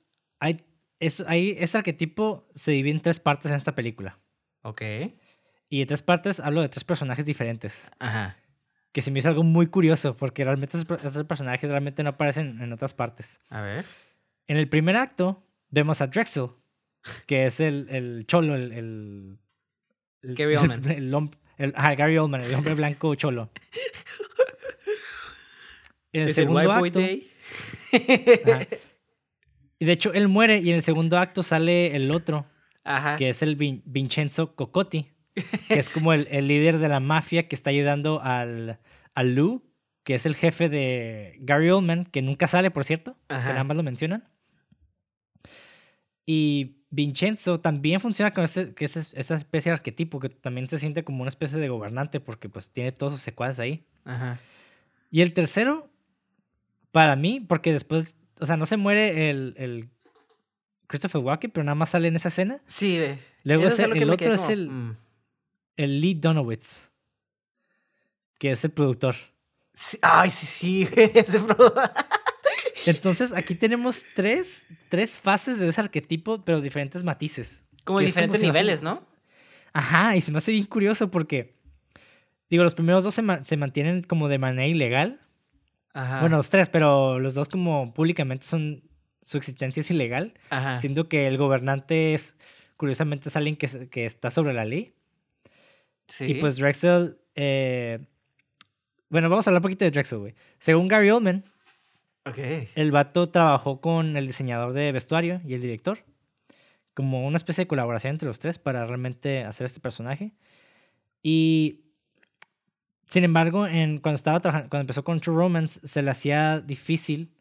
hay, 0.41 0.65
es, 0.99 1.21
hay, 1.27 1.57
ese 1.59 1.79
arquetipo 1.79 2.49
se 2.55 2.73
divide 2.73 2.95
en 2.95 3.01
tres 3.01 3.21
partes 3.21 3.51
en 3.51 3.57
esta 3.57 3.75
película. 3.75 4.19
Ok. 4.63 4.83
Y 5.69 5.79
de 5.81 5.87
tres 5.87 6.03
partes 6.03 6.41
hablo 6.41 6.61
de 6.63 6.69
tres 6.69 6.85
personajes 6.85 7.27
diferentes. 7.27 7.91
Ajá. 7.99 8.37
Que 8.93 9.01
se 9.03 9.11
me 9.11 9.19
hizo 9.19 9.29
algo 9.29 9.43
muy 9.43 9.67
curioso, 9.69 10.15
porque 10.15 10.45
realmente 10.45 10.77
esos, 10.77 10.85
per- 10.87 11.01
esos 11.05 11.25
personajes 11.27 11.71
realmente 11.71 12.03
no 12.03 12.11
aparecen 12.11 12.61
en 12.61 12.73
otras 12.73 12.93
partes. 12.95 13.41
A 13.51 13.63
ver. 13.63 13.85
En 14.47 14.57
el 14.59 14.69
primer 14.69 14.97
acto, 14.97 15.43
vemos 15.71 16.01
a 16.03 16.07
Drexel, 16.09 16.49
que 17.27 17.47
es 17.47 17.61
el, 17.61 17.89
el 17.91 18.27
cholo, 18.27 18.55
el. 18.55 18.73
el, 18.73 19.39
el- 20.23 20.35
Gary 20.37 20.55
el-. 20.55 20.91
El, 20.91 21.11
el- 21.59 21.73
Gary 21.73 22.19
Oldman, 22.19 22.43
el 22.43 22.55
hombre 22.55 22.75
blanco 22.75 23.15
cholo. 23.15 23.51
En 26.13 26.23
el 26.23 26.29
¿Es 26.29 26.39
el 26.39 26.45
segundo 26.45 26.69
Boy 26.79 26.89
acto. 26.89 27.01
Day? 27.01 27.31
ajá. 28.45 28.67
Y 29.79 29.85
de 29.85 29.93
hecho, 29.93 30.13
él 30.13 30.29
muere, 30.29 30.59
y 30.59 30.71
en 30.71 30.77
el 30.77 30.83
segundo 30.83 31.19
acto 31.19 31.43
sale 31.43 31.97
el 31.97 32.11
otro, 32.13 32.47
Ajá. 32.85 33.17
que 33.17 33.29
es 33.29 33.43
el 33.43 33.57
Vin- 33.59 33.83
Vincenzo 33.85 34.55
Cocotti, 34.55 35.09
que 35.69 35.79
es 35.81 35.91
como 35.91 36.13
el, 36.13 36.29
el 36.31 36.47
líder 36.47 36.79
de 36.79 36.89
la 36.89 37.01
mafia 37.01 37.49
que 37.49 37.57
está 37.57 37.71
ayudando 37.71 38.21
al, 38.23 38.79
al 39.15 39.35
Lou, 39.35 39.65
que 40.05 40.15
es 40.15 40.25
el 40.27 40.37
jefe 40.37 40.69
de 40.69 41.37
Gary 41.41 41.71
Oldman, 41.71 42.05
que 42.05 42.23
nunca 42.23 42.47
sale, 42.47 42.71
por 42.71 42.85
cierto, 42.85 43.17
que 43.29 43.35
Ajá. 43.35 43.49
nada 43.51 43.65
más 43.65 43.77
lo 43.77 43.83
mencionan. 43.83 44.29
Y 46.25 46.77
Vincenzo 46.91 47.59
también 47.61 48.01
funciona 48.01 48.33
con 48.35 48.45
ese, 48.45 48.75
que 48.75 48.85
esa 48.85 49.35
especie 49.35 49.71
de 49.71 49.75
arquetipo, 49.75 50.21
que 50.21 50.29
también 50.29 50.67
se 50.67 50.79
siente 50.79 51.05
como 51.05 51.23
una 51.23 51.29
especie 51.29 51.59
de 51.59 51.69
gobernante, 51.69 52.21
porque 52.21 52.49
pues 52.49 52.71
tiene 52.71 52.93
todos 52.93 53.15
sus 53.15 53.23
secuaces 53.23 53.59
ahí. 53.59 53.85
Ajá. 54.05 54.39
Y 55.11 55.23
el 55.23 55.33
tercero, 55.33 55.91
para 56.91 57.17
mí, 57.17 57.41
porque 57.41 57.73
después, 57.73 58.17
o 58.41 58.47
sea, 58.47 58.57
no 58.57 58.67
se 58.67 58.77
muere 58.77 59.31
el, 59.31 59.55
el 59.57 59.89
Christopher 60.87 61.23
Walken, 61.23 61.51
pero 61.51 61.65
nada 61.65 61.75
más 61.75 61.91
sale 61.91 62.09
en 62.09 62.17
esa 62.17 62.29
escena. 62.29 62.63
Sí, 62.67 62.99
güey. 62.99 63.19
Luego 63.45 63.67
es 63.67 63.79
el, 63.79 63.93
que 63.95 64.01
el 64.01 64.11
otro 64.11 64.35
es 64.35 64.49
el, 64.49 64.69
mm. 64.69 64.97
el 65.77 66.01
Lee 66.01 66.15
Donowitz, 66.15 66.91
que 68.39 68.51
es 68.51 68.65
el 68.65 68.71
productor. 68.73 69.15
Sí, 69.75 69.99
Ay, 70.03 70.31
sí, 70.31 70.47
sí, 70.47 70.85
güey. 70.95 71.11
ese 71.15 71.41
pro- 71.41 71.75
Entonces, 72.87 73.33
aquí 73.33 73.55
tenemos 73.55 74.05
tres, 74.15 74.67
tres 74.89 75.17
fases 75.17 75.59
de 75.61 75.69
ese 75.69 75.81
arquetipo, 75.81 76.45
pero 76.45 76.61
diferentes 76.61 77.05
matices. 77.05 77.63
Como 77.85 78.01
diferentes 78.01 78.39
hace- 78.41 78.47
niveles, 78.47 78.83
¿no? 78.83 79.07
Ajá, 79.73 80.17
y 80.17 80.21
se 80.21 80.33
me 80.33 80.39
hace 80.39 80.53
bien 80.53 80.67
curioso 80.67 81.11
porque, 81.11 81.55
digo, 82.51 82.63
los 82.65 82.75
primeros 82.75 83.05
dos 83.05 83.15
se, 83.15 83.23
ma- 83.23 83.43
se 83.43 83.57
mantienen 83.57 84.03
como 84.03 84.29
de 84.29 84.39
manera 84.39 84.67
ilegal. 84.67 85.21
Ajá. 85.95 86.21
Bueno, 86.21 86.37
los 86.37 86.51
tres, 86.51 86.69
pero 86.69 87.19
los 87.19 87.35
dos 87.35 87.49
como 87.49 87.93
públicamente 87.95 88.45
son, 88.47 88.83
su 89.23 89.37
existencia 89.39 89.81
es 89.81 89.91
ilegal. 89.91 90.35
Ajá. 90.51 90.79
Siendo 90.79 91.09
que 91.09 91.27
el 91.27 91.39
gobernante 91.39 92.15
es, 92.15 92.37
curiosamente, 92.77 93.29
es 93.29 93.37
alguien 93.37 93.57
que 93.57 94.05
está 94.05 94.31
sobre 94.31 94.55
la 94.55 94.65
ley. 94.65 94.95
Sí. 96.09 96.25
Y 96.27 96.35
pues 96.35 96.57
Drexel, 96.57 97.17
eh, 97.35 97.99
bueno, 99.09 99.29
vamos 99.31 99.47
a 99.47 99.51
hablar 99.51 99.61
un 99.61 99.63
poquito 99.63 99.85
de 99.85 99.91
Drexel, 99.91 100.19
güey. 100.19 100.35
Según 100.59 100.89
Gary 100.89 101.11
Oldman, 101.11 101.45
Ok. 102.25 102.39
el 102.75 102.93
vato 102.93 103.27
trabajó 103.27 103.81
con 103.81 104.17
el 104.17 104.27
diseñador 104.27 104.73
de 104.73 104.93
vestuario 104.93 105.41
y 105.45 105.55
el 105.55 105.63
director. 105.63 106.05
Como 106.95 107.27
una 107.27 107.37
especie 107.37 107.65
de 107.65 107.69
colaboración 107.69 108.13
entre 108.13 108.29
los 108.29 108.39
tres 108.39 108.59
para 108.59 108.87
realmente 108.87 109.45
hacer 109.45 109.65
este 109.65 109.81
personaje. 109.81 110.33
Y 111.23 111.83
sin 113.07 113.25
embargo, 113.25 113.67
en, 113.67 113.99
cuando, 113.99 114.17
estaba 114.17 114.41
trabajando, 114.41 114.71
cuando 114.71 114.83
empezó 114.83 115.05
con 115.05 115.21
True 115.21 115.37
Romance, 115.37 115.81
se 115.85 116.03
le 116.03 116.11
hacía 116.11 116.61
difícil 116.61 117.33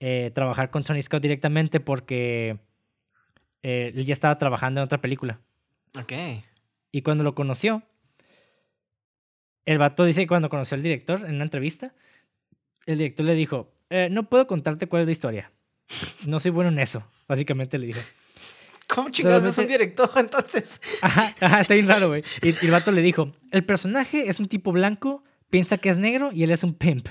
eh, 0.00 0.32
trabajar 0.34 0.70
con 0.70 0.82
Tony 0.82 1.00
Scott 1.00 1.22
directamente 1.22 1.80
porque 1.80 2.58
eh, 3.62 3.92
él 3.94 4.04
ya 4.04 4.12
estaba 4.12 4.36
trabajando 4.36 4.80
en 4.80 4.84
otra 4.84 5.00
película. 5.00 5.40
Ok. 5.98 6.12
Y 6.90 7.02
cuando 7.02 7.24
lo 7.24 7.34
conoció, 7.34 7.82
el 9.64 9.78
vato 9.78 10.04
dice 10.04 10.22
que 10.22 10.26
cuando 10.26 10.48
conoció 10.48 10.74
al 10.74 10.82
director 10.82 11.20
en 11.20 11.36
una 11.36 11.44
entrevista, 11.44 11.94
el 12.86 12.98
director 12.98 13.24
le 13.24 13.34
dijo, 13.34 13.72
"Eh, 13.92 14.08
no 14.10 14.28
puedo 14.28 14.46
contarte 14.46 14.86
cuál 14.86 15.02
es 15.02 15.06
la 15.06 15.12
historia. 15.12 15.52
No 16.26 16.40
soy 16.40 16.50
bueno 16.50 16.70
en 16.70 16.78
eso, 16.78 17.04
básicamente 17.28 17.78
le 17.78 17.88
dijo. 17.88 18.00
¿Cómo 18.88 19.10
chingados 19.10 19.44
es 19.44 19.58
un 19.58 19.68
director 19.68 20.10
entonces? 20.16 20.80
Ajá, 21.00 21.34
ajá, 21.40 21.60
está 21.60 21.74
bien 21.74 21.88
raro, 21.88 22.08
güey. 22.08 22.22
Y, 22.42 22.50
y 22.50 22.56
el 22.62 22.70
vato 22.70 22.92
le 22.92 23.00
dijo, 23.02 23.32
el 23.50 23.64
personaje 23.64 24.28
es 24.28 24.38
un 24.40 24.48
tipo 24.48 24.72
blanco, 24.72 25.24
piensa 25.50 25.78
que 25.78 25.88
es 25.88 25.96
negro 25.96 26.30
y 26.32 26.42
él 26.44 26.50
es 26.50 26.62
un 26.64 26.74
pimp. 26.74 27.08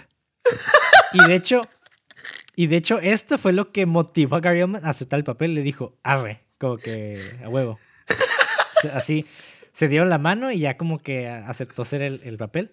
Y 1.13 1.25
de 1.27 1.35
hecho, 1.35 1.61
y 2.55 2.67
de 2.67 2.77
hecho 2.77 2.99
esto 2.99 3.37
fue 3.37 3.53
lo 3.53 3.71
que 3.71 3.85
motivó 3.85 4.35
a 4.35 4.39
Gary 4.41 4.61
Oldman 4.61 4.85
a 4.85 4.89
aceptar 4.89 5.17
el 5.17 5.23
papel. 5.23 5.53
Le 5.55 5.61
dijo, 5.61 5.97
arre, 6.03 6.43
como 6.57 6.77
que 6.77 7.19
a 7.43 7.49
huevo. 7.49 7.79
O 8.77 8.81
sea, 8.81 8.95
Así, 8.97 9.25
se 9.71 9.87
dieron 9.87 10.09
la 10.09 10.17
mano 10.17 10.51
y 10.51 10.59
ya 10.59 10.77
como 10.77 10.99
que 10.99 11.27
aceptó 11.27 11.85
ser 11.85 12.01
el, 12.01 12.21
el 12.23 12.37
papel. 12.37 12.71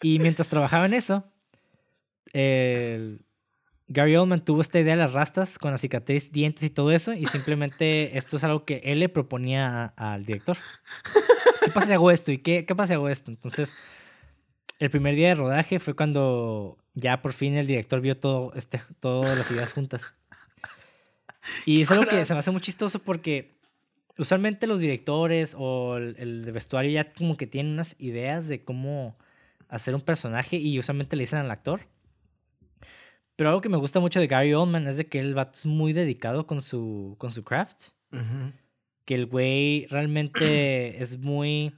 Y 0.00 0.18
mientras 0.18 0.48
trabajaba 0.48 0.86
en 0.86 0.94
eso, 0.94 1.24
el- 2.32 3.20
Gary 3.90 4.16
Oldman 4.16 4.44
tuvo 4.44 4.60
esta 4.60 4.78
idea 4.78 4.94
de 4.96 5.02
las 5.02 5.14
rastas 5.14 5.58
con 5.58 5.70
la 5.72 5.78
cicatriz, 5.78 6.30
dientes 6.30 6.62
y 6.62 6.68
todo 6.70 6.92
eso, 6.92 7.14
y 7.14 7.24
simplemente 7.26 8.16
esto 8.18 8.36
es 8.36 8.44
algo 8.44 8.64
que 8.66 8.82
él 8.84 8.98
le 9.00 9.08
proponía 9.08 9.92
a- 9.96 10.14
al 10.14 10.26
director. 10.26 10.58
¿Qué 11.64 11.70
pasa 11.70 11.86
si 11.86 11.92
hago 11.94 12.10
esto? 12.10 12.30
¿Y 12.30 12.38
qué, 12.38 12.66
qué 12.66 12.74
pasa 12.74 12.88
si 12.88 12.94
hago 12.94 13.08
esto? 13.08 13.30
Entonces, 13.30 13.74
el 14.78 14.90
primer 14.90 15.14
día 15.14 15.28
de 15.28 15.34
rodaje 15.36 15.78
fue 15.80 15.94
cuando 15.94 16.76
ya 16.94 17.22
por 17.22 17.32
fin 17.32 17.54
el 17.54 17.66
director 17.66 18.00
vio 18.00 18.16
todo 18.18 18.52
este, 18.54 18.80
todas 19.00 19.36
las 19.38 19.50
ideas 19.50 19.72
juntas. 19.72 20.14
Y 21.64 21.80
es 21.80 21.90
algo 21.90 22.04
que 22.06 22.24
se 22.24 22.34
me 22.34 22.40
hace 22.40 22.50
muy 22.50 22.60
chistoso 22.60 22.98
porque 22.98 23.56
usualmente 24.18 24.66
los 24.66 24.80
directores 24.80 25.54
o 25.58 25.96
el, 25.96 26.14
el 26.18 26.44
de 26.44 26.52
vestuario 26.52 26.90
ya 26.90 27.10
como 27.12 27.36
que 27.36 27.46
tienen 27.46 27.72
unas 27.72 27.96
ideas 27.98 28.48
de 28.48 28.62
cómo 28.64 29.16
hacer 29.68 29.94
un 29.94 30.00
personaje 30.02 30.56
y 30.56 30.78
usualmente 30.78 31.16
le 31.16 31.22
dicen 31.22 31.38
al 31.38 31.50
actor. 31.50 31.80
Pero 33.38 33.50
algo 33.50 33.60
que 33.60 33.68
me 33.68 33.76
gusta 33.76 34.00
mucho 34.00 34.18
de 34.18 34.26
Gary 34.26 34.52
Oldman 34.52 34.88
es 34.88 34.96
de 34.96 35.06
que 35.06 35.20
el 35.20 35.32
vato 35.32 35.52
es 35.54 35.64
muy 35.64 35.92
dedicado 35.92 36.44
con 36.48 36.60
su, 36.60 37.14
con 37.18 37.30
su 37.30 37.44
craft. 37.44 37.90
Ujú, 38.10 38.52
Que 39.04 39.14
el 39.14 39.26
güey 39.26 39.86
realmente 39.86 41.00
es 41.00 41.18
muy... 41.20 41.72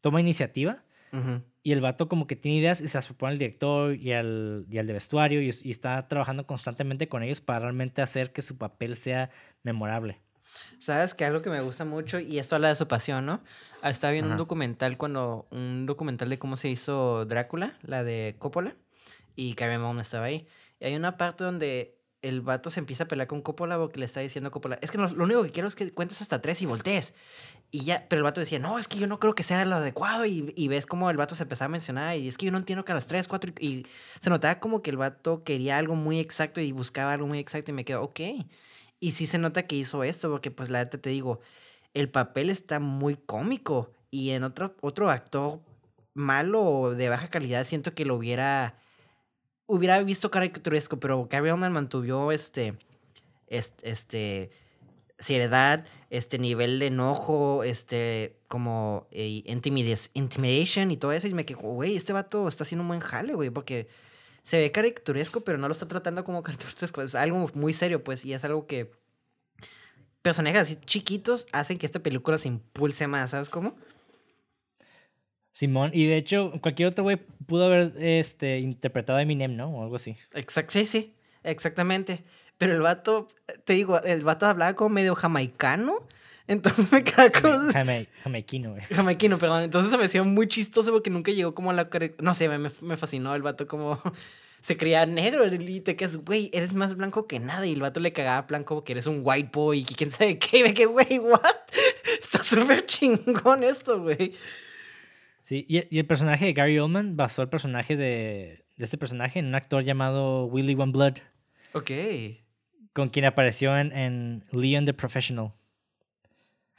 Toma 0.00 0.20
iniciativa. 0.20 0.84
ujú. 1.12 1.42
Y 1.64 1.72
el 1.72 1.80
vato 1.80 2.08
como 2.08 2.28
que 2.28 2.36
tiene 2.36 2.58
ideas 2.58 2.80
y 2.80 2.86
se 2.86 2.96
las 2.96 3.08
propone 3.08 3.32
al 3.32 3.38
director 3.38 3.96
y 3.96 4.12
al, 4.12 4.66
y 4.70 4.78
al 4.78 4.86
de 4.86 4.92
vestuario 4.92 5.42
y, 5.42 5.50
y 5.64 5.70
está 5.72 6.06
trabajando 6.06 6.46
constantemente 6.46 7.08
con 7.08 7.24
ellos 7.24 7.40
para 7.40 7.58
realmente 7.58 8.02
hacer 8.02 8.32
que 8.32 8.40
su 8.40 8.56
papel 8.56 8.96
sea 8.96 9.30
memorable. 9.64 10.20
Sabes 10.78 11.14
que 11.14 11.24
algo 11.24 11.42
que 11.42 11.50
me 11.50 11.60
gusta 11.60 11.84
mucho, 11.84 12.20
y 12.20 12.38
esto 12.38 12.54
habla 12.54 12.68
de 12.68 12.76
su 12.76 12.86
pasión, 12.86 13.26
¿no? 13.26 13.42
Estaba 13.82 14.12
viendo 14.12 14.28
un 14.28 14.32
Ajá. 14.34 14.38
documental 14.38 14.96
cuando, 14.96 15.46
un 15.50 15.86
documental 15.86 16.28
de 16.28 16.38
cómo 16.38 16.56
se 16.56 16.68
hizo 16.68 17.24
Drácula, 17.26 17.76
la 17.82 18.04
de 18.04 18.36
Coppola, 18.38 18.76
y 19.36 19.54
Gary 19.54 19.74
Oldman 19.74 20.00
estaba 20.00 20.26
ahí. 20.26 20.46
Y 20.80 20.86
hay 20.86 20.96
una 20.96 21.16
parte 21.16 21.44
donde 21.44 22.00
el 22.22 22.42
vato 22.42 22.68
se 22.70 22.80
empieza 22.80 23.04
a 23.04 23.08
pelear 23.08 23.28
con 23.28 23.40
Coppola 23.40 23.78
porque 23.78 23.98
le 23.98 24.04
está 24.04 24.20
diciendo 24.20 24.48
a 24.48 24.50
Coppola, 24.50 24.78
es 24.82 24.90
que 24.90 24.98
lo 24.98 25.24
único 25.24 25.42
que 25.42 25.50
quiero 25.50 25.68
es 25.68 25.74
que 25.74 25.92
cuentes 25.92 26.20
hasta 26.20 26.42
tres 26.42 26.60
y 26.60 26.66
voltees. 26.66 27.14
Y 27.70 27.84
ya, 27.84 28.06
pero 28.08 28.18
el 28.20 28.24
vato 28.24 28.40
decía, 28.40 28.58
no, 28.58 28.78
es 28.78 28.88
que 28.88 28.98
yo 28.98 29.06
no 29.06 29.20
creo 29.20 29.34
que 29.34 29.42
sea 29.42 29.64
lo 29.64 29.76
adecuado. 29.76 30.26
Y, 30.26 30.52
y 30.56 30.68
ves 30.68 30.86
como 30.86 31.08
el 31.08 31.16
vato 31.16 31.34
se 31.34 31.44
empezaba 31.44 31.66
a 31.66 31.68
mencionar 31.68 32.16
y 32.16 32.28
es 32.28 32.36
que 32.36 32.46
yo 32.46 32.52
no 32.52 32.58
entiendo 32.58 32.84
que 32.84 32.92
a 32.92 32.94
las 32.94 33.06
tres, 33.06 33.28
cuatro. 33.28 33.52
Y, 33.58 33.66
y 33.66 33.86
se 34.20 34.28
notaba 34.28 34.58
como 34.58 34.82
que 34.82 34.90
el 34.90 34.96
vato 34.96 35.44
quería 35.44 35.78
algo 35.78 35.94
muy 35.94 36.18
exacto 36.18 36.60
y 36.60 36.72
buscaba 36.72 37.12
algo 37.12 37.26
muy 37.26 37.38
exacto 37.38 37.70
y 37.70 37.74
me 37.74 37.84
quedo, 37.84 38.02
ok. 38.02 38.20
Y 38.98 39.12
sí 39.12 39.26
se 39.26 39.38
nota 39.38 39.66
que 39.66 39.76
hizo 39.76 40.04
esto 40.04 40.30
porque 40.30 40.50
pues 40.50 40.68
la 40.68 40.80
neta 40.80 40.98
te 40.98 41.10
digo, 41.10 41.40
el 41.94 42.10
papel 42.10 42.50
está 42.50 42.80
muy 42.80 43.16
cómico 43.16 43.92
y 44.10 44.30
en 44.30 44.44
otro, 44.44 44.76
otro 44.80 45.10
actor 45.10 45.60
malo 46.12 46.62
o 46.62 46.90
de 46.90 47.08
baja 47.08 47.28
calidad 47.28 47.64
siento 47.64 47.94
que 47.94 48.04
lo 48.04 48.16
hubiera 48.16 48.79
hubiera 49.70 50.02
visto 50.02 50.30
caricaturesco, 50.30 50.98
pero 50.98 51.26
Gary 51.30 51.50
Oldman 51.50 51.72
mantuvo 51.72 52.32
este, 52.32 52.74
este, 53.46 53.90
este, 53.90 54.50
seriedad, 55.18 55.84
este 56.10 56.38
nivel 56.38 56.80
de 56.80 56.86
enojo, 56.86 57.62
este, 57.62 58.36
como 58.48 59.06
eh, 59.12 59.44
intimidation 59.44 60.90
y 60.90 60.96
todo 60.96 61.12
eso. 61.12 61.28
Y 61.28 61.34
me 61.34 61.46
quedo, 61.46 61.60
güey, 61.60 61.96
este 61.96 62.12
vato 62.12 62.48
está 62.48 62.64
haciendo 62.64 62.82
un 62.82 62.88
buen 62.88 63.00
jale, 63.00 63.34
güey, 63.34 63.50
porque 63.50 63.88
se 64.42 64.58
ve 64.58 64.72
caricaturesco, 64.72 65.42
pero 65.42 65.56
no 65.56 65.68
lo 65.68 65.72
está 65.72 65.86
tratando 65.86 66.24
como 66.24 66.42
caricaturesco. 66.42 67.02
Es 67.02 67.14
algo 67.14 67.48
muy 67.54 67.72
serio, 67.72 68.02
pues, 68.02 68.24
y 68.24 68.34
es 68.34 68.42
algo 68.44 68.66
que 68.66 68.90
personajes 70.20 70.62
así 70.62 70.78
chiquitos 70.84 71.46
hacen 71.52 71.78
que 71.78 71.86
esta 71.86 72.00
película 72.00 72.38
se 72.38 72.48
impulse 72.48 73.06
más, 73.06 73.30
¿sabes 73.30 73.48
cómo? 73.48 73.76
Simón, 75.52 75.90
y 75.92 76.06
de 76.06 76.16
hecho, 76.16 76.52
cualquier 76.60 76.88
otro 76.88 77.04
güey 77.04 77.16
pudo 77.46 77.66
haber 77.66 77.92
este, 77.98 78.58
interpretado 78.60 79.18
a 79.18 79.22
Eminem, 79.22 79.56
¿no? 79.56 79.68
O 79.70 79.82
algo 79.82 79.96
así. 79.96 80.16
Exact 80.32 80.70
sí, 80.70 80.86
sí, 80.86 81.14
exactamente. 81.42 82.22
Pero 82.56 82.74
el 82.74 82.82
vato, 82.82 83.28
te 83.64 83.72
digo, 83.72 84.00
el 84.02 84.22
vato 84.22 84.46
hablaba 84.46 84.74
como 84.74 84.90
medio 84.90 85.14
jamaicano. 85.14 86.06
Entonces 86.46 86.90
me 86.92 87.04
quedaba 87.04 87.30
como... 87.30 87.72
Jame, 87.72 88.08
jamaiquino, 88.24 88.72
güey. 88.72 88.82
Jamaiquino, 88.90 89.38
perdón. 89.38 89.62
Entonces 89.62 89.90
se 89.92 89.96
me 89.96 90.06
hacía 90.06 90.24
muy 90.24 90.48
chistoso 90.48 90.90
porque 90.92 91.08
nunca 91.08 91.30
llegó 91.32 91.54
como 91.54 91.70
a 91.70 91.74
la... 91.74 91.88
No 92.18 92.34
sé, 92.34 92.48
me, 92.48 92.58
me- 92.58 92.96
fascinó 92.96 93.34
el 93.34 93.42
vato 93.42 93.66
como... 93.66 94.00
Se 94.62 94.76
creía 94.76 95.06
negro 95.06 95.46
y 95.46 95.80
te 95.80 95.96
quedas, 95.96 96.18
güey, 96.18 96.50
eres 96.52 96.74
más 96.74 96.94
blanco 96.94 97.26
que 97.26 97.38
nada. 97.38 97.64
Y 97.66 97.72
el 97.72 97.80
vato 97.80 97.98
le 97.98 98.12
cagaba 98.12 98.46
plan 98.46 98.62
como 98.62 98.84
que 98.84 98.92
eres 98.92 99.06
un 99.06 99.22
white 99.24 99.48
boy 99.50 99.78
y 99.78 99.84
quién 99.84 100.10
sabe 100.10 100.38
qué. 100.38 100.58
Y 100.58 100.62
me 100.64 100.74
quedé, 100.74 100.84
güey, 100.84 101.18
what? 101.18 101.40
Está 102.20 102.42
súper 102.42 102.84
chingón 102.84 103.64
esto, 103.64 104.02
güey. 104.02 104.34
Sí, 105.50 105.66
y, 105.68 105.82
y 105.92 105.98
el 105.98 106.06
personaje 106.06 106.44
de 106.44 106.52
Gary 106.52 106.78
Oldman 106.78 107.16
basó 107.16 107.42
el 107.42 107.48
personaje 107.48 107.96
de, 107.96 108.64
de 108.76 108.84
este 108.84 108.96
personaje 108.96 109.40
en 109.40 109.46
un 109.46 109.56
actor 109.56 109.82
llamado 109.82 110.44
Willy 110.44 110.76
One 110.78 110.92
Blood, 110.92 111.14
Ok. 111.72 111.90
con 112.92 113.08
quien 113.08 113.24
apareció 113.24 113.76
en, 113.76 113.90
en 113.90 114.44
Leon 114.52 114.84
the 114.84 114.94
Professional. 114.94 115.48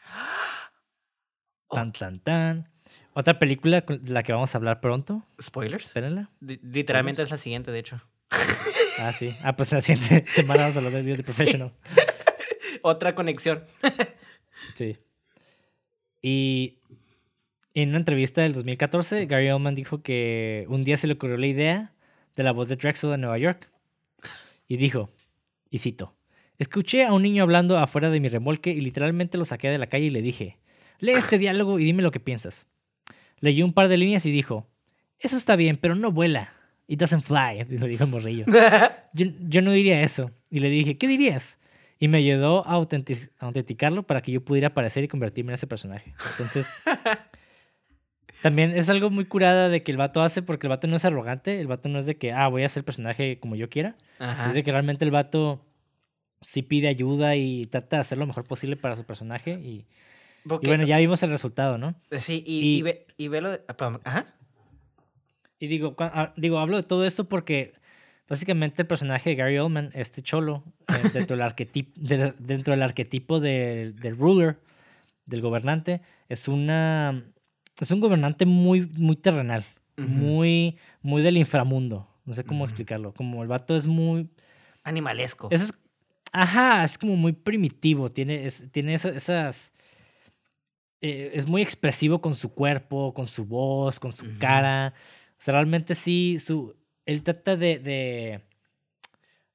Tan, 1.69 1.91
tan, 1.91 2.19
tan. 2.19 2.69
Otra 3.13 3.39
película 3.39 3.81
de 3.81 4.11
la 4.13 4.23
que 4.23 4.31
vamos 4.31 4.55
a 4.55 4.57
hablar 4.57 4.79
pronto. 4.79 5.25
¿Spoilers? 5.41 5.83
Espérenla. 5.87 6.29
Li- 6.39 6.61
Literalmente 6.63 7.21
es 7.23 7.29
la 7.31 7.35
siguiente, 7.37 7.71
de 7.71 7.79
hecho. 7.79 8.01
Ah, 8.99 9.11
sí. 9.13 9.35
Ah, 9.43 9.55
pues 9.55 9.71
en 9.71 9.77
la 9.79 9.81
siguiente 9.81 10.25
semana 10.33 10.61
vamos 10.61 10.75
a 10.75 10.79
hablar 10.79 10.93
de 10.93 11.03
Leon 11.03 11.17
the 11.17 11.23
Professional. 11.23 11.73
Otra 12.83 13.15
conexión. 13.15 13.65
Sí. 14.75 14.97
Y 16.21 16.79
en 17.73 17.89
una 17.89 17.99
entrevista 17.99 18.41
del 18.41 18.53
2014, 18.53 19.25
Gary 19.25 19.49
Oldman 19.49 19.75
dijo 19.75 20.01
que 20.01 20.65
un 20.69 20.83
día 20.83 20.97
se 20.97 21.07
le 21.07 21.13
ocurrió 21.13 21.37
la 21.37 21.47
idea 21.47 21.93
de 22.35 22.43
la 22.43 22.51
voz 22.51 22.67
de 22.69 22.75
Drexel 22.75 23.13
en 23.13 23.21
Nueva 23.21 23.37
York. 23.37 23.67
Y 24.67 24.77
dijo, 24.77 25.09
y 25.69 25.79
cito, 25.79 26.15
escuché 26.57 27.03
a 27.05 27.13
un 27.13 27.23
niño 27.23 27.43
hablando 27.43 27.77
afuera 27.77 28.09
de 28.09 28.19
mi 28.19 28.27
remolque 28.29 28.71
y 28.71 28.81
literalmente 28.81 29.37
lo 29.37 29.45
saqué 29.45 29.69
de 29.69 29.77
la 29.77 29.85
calle 29.87 30.05
y 30.05 30.09
le 30.09 30.21
dije, 30.21 30.57
lee 30.99 31.11
este 31.11 31.37
diálogo 31.37 31.79
y 31.79 31.85
dime 31.85 32.03
lo 32.03 32.11
que 32.11 32.19
piensas. 32.19 32.67
Leyó 33.39 33.65
un 33.65 33.73
par 33.73 33.87
de 33.87 33.97
líneas 33.97 34.25
y 34.25 34.31
dijo, 34.31 34.67
eso 35.19 35.35
está 35.37 35.55
bien, 35.55 35.77
pero 35.77 35.95
no 35.95 36.11
vuela. 36.11 36.51
It 36.87 36.99
doesn't 36.99 37.23
fly, 37.23 37.65
lo 37.77 37.87
dijo 37.87 38.03
el 38.05 38.09
morrillo. 38.09 38.45
Yo, 39.13 39.25
yo 39.47 39.61
no 39.61 39.71
diría 39.71 40.01
eso. 40.03 40.31
Y 40.49 40.59
le 40.61 40.69
dije, 40.69 40.97
¿qué 40.97 41.07
dirías? 41.07 41.57
Y 41.99 42.07
me 42.07 42.17
ayudó 42.19 42.65
a, 42.67 42.77
autentic- 42.77 43.29
a 43.39 43.45
autenticarlo 43.47 44.03
para 44.03 44.21
que 44.21 44.31
yo 44.31 44.43
pudiera 44.43 44.69
aparecer 44.69 45.03
y 45.03 45.07
convertirme 45.09 45.51
en 45.51 45.55
ese 45.55 45.67
personaje. 45.67 46.13
Entonces, 46.31 46.79
también 48.41 48.71
es 48.71 48.89
algo 48.89 49.09
muy 49.09 49.25
curada 49.25 49.69
de 49.69 49.83
que 49.83 49.91
el 49.91 49.97
vato 49.97 50.21
hace, 50.21 50.41
porque 50.41 50.67
el 50.67 50.69
vato 50.69 50.87
no 50.87 50.95
es 50.95 51.05
arrogante, 51.05 51.59
el 51.59 51.67
vato 51.67 51.89
no 51.89 51.99
es 51.99 52.05
de 52.05 52.17
que, 52.17 52.31
ah, 52.31 52.47
voy 52.47 52.63
a 52.63 52.65
hacer 52.67 52.81
el 52.81 52.85
personaje 52.85 53.39
como 53.39 53.55
yo 53.55 53.69
quiera. 53.69 53.95
Ajá. 54.19 54.47
Es 54.47 54.53
de 54.55 54.63
que 54.63 54.71
realmente 54.71 55.05
el 55.05 55.11
vato 55.11 55.65
sí 56.41 56.61
pide 56.63 56.87
ayuda 56.87 57.35
y 57.35 57.65
trata 57.65 57.97
de 57.97 58.01
hacer 58.01 58.17
lo 58.17 58.25
mejor 58.25 58.45
posible 58.45 58.75
para 58.75 58.95
su 58.95 59.03
personaje. 59.05 59.51
Y, 59.53 59.85
bueno, 60.43 60.83
ya 60.85 60.97
vimos 60.97 61.21
el 61.23 61.29
resultado, 61.29 61.77
¿no? 61.77 61.93
Sí, 62.19 62.43
y, 62.45 62.59
y- 62.59 62.77
y 62.77 62.81
ve, 62.81 63.05
y 63.17 63.27
ve 63.27 63.41
lo 63.41 63.51
de... 63.51 63.61
ah, 63.67 63.99
Ajá. 64.03 64.25
Y 65.59 65.67
digo, 65.67 65.95
ah, 65.99 66.33
digo, 66.37 66.57
hablo 66.57 66.77
de 66.77 66.83
todo 66.83 67.05
esto 67.05 67.29
porque 67.29 67.73
básicamente 68.27 68.81
el 68.81 68.87
personaje 68.87 69.29
de 69.29 69.35
Gary 69.35 69.59
Oldman, 69.59 69.91
este 69.93 70.23
cholo, 70.23 70.63
eh, 70.87 70.93
dentro, 71.13 71.35
del 71.37 71.43
arquetipo, 71.45 71.91
del, 71.95 72.33
dentro 72.39 72.71
del 72.73 72.81
arquetipo 72.81 73.39
del, 73.39 73.95
del 73.97 74.17
ruler, 74.17 74.57
del 75.27 75.41
gobernante, 75.41 76.01
es 76.29 76.47
una 76.47 77.23
es 77.79 77.91
un 77.91 77.99
gobernante 77.99 78.45
muy, 78.45 78.81
muy 78.97 79.15
terrenal, 79.15 79.63
muy, 79.97 80.77
muy 81.01 81.21
del 81.21 81.37
inframundo. 81.37 82.07
No 82.25 82.33
sé 82.33 82.43
cómo 82.43 82.63
explicarlo. 82.65 83.13
Como 83.13 83.41
el 83.41 83.47
vato 83.47 83.75
es 83.75 83.85
muy. 83.87 84.29
Animalesco. 84.83 85.47
Eso 85.51 85.65
es. 85.65 85.73
Ajá, 86.31 86.83
es 86.83 86.97
como 86.97 87.15
muy 87.15 87.33
primitivo. 87.33 88.09
Tiene, 88.09 88.45
es- 88.45 88.71
tiene 88.71 88.93
esa- 88.93 89.09
esas. 89.09 89.73
eh, 91.01 91.31
es 91.33 91.47
muy 91.47 91.61
expresivo 91.61 92.21
con 92.21 92.35
su 92.35 92.53
cuerpo, 92.53 93.13
con 93.13 93.25
su 93.27 93.45
voz, 93.45 93.99
con 93.99 94.13
su 94.13 94.37
cara. 94.37 94.93
O 95.31 95.35
sea, 95.43 95.53
realmente 95.55 95.95
sí, 95.95 96.37
su, 96.39 96.75
él 97.05 97.23
trata 97.23 97.57
de, 97.57 97.79
de, 97.79 98.41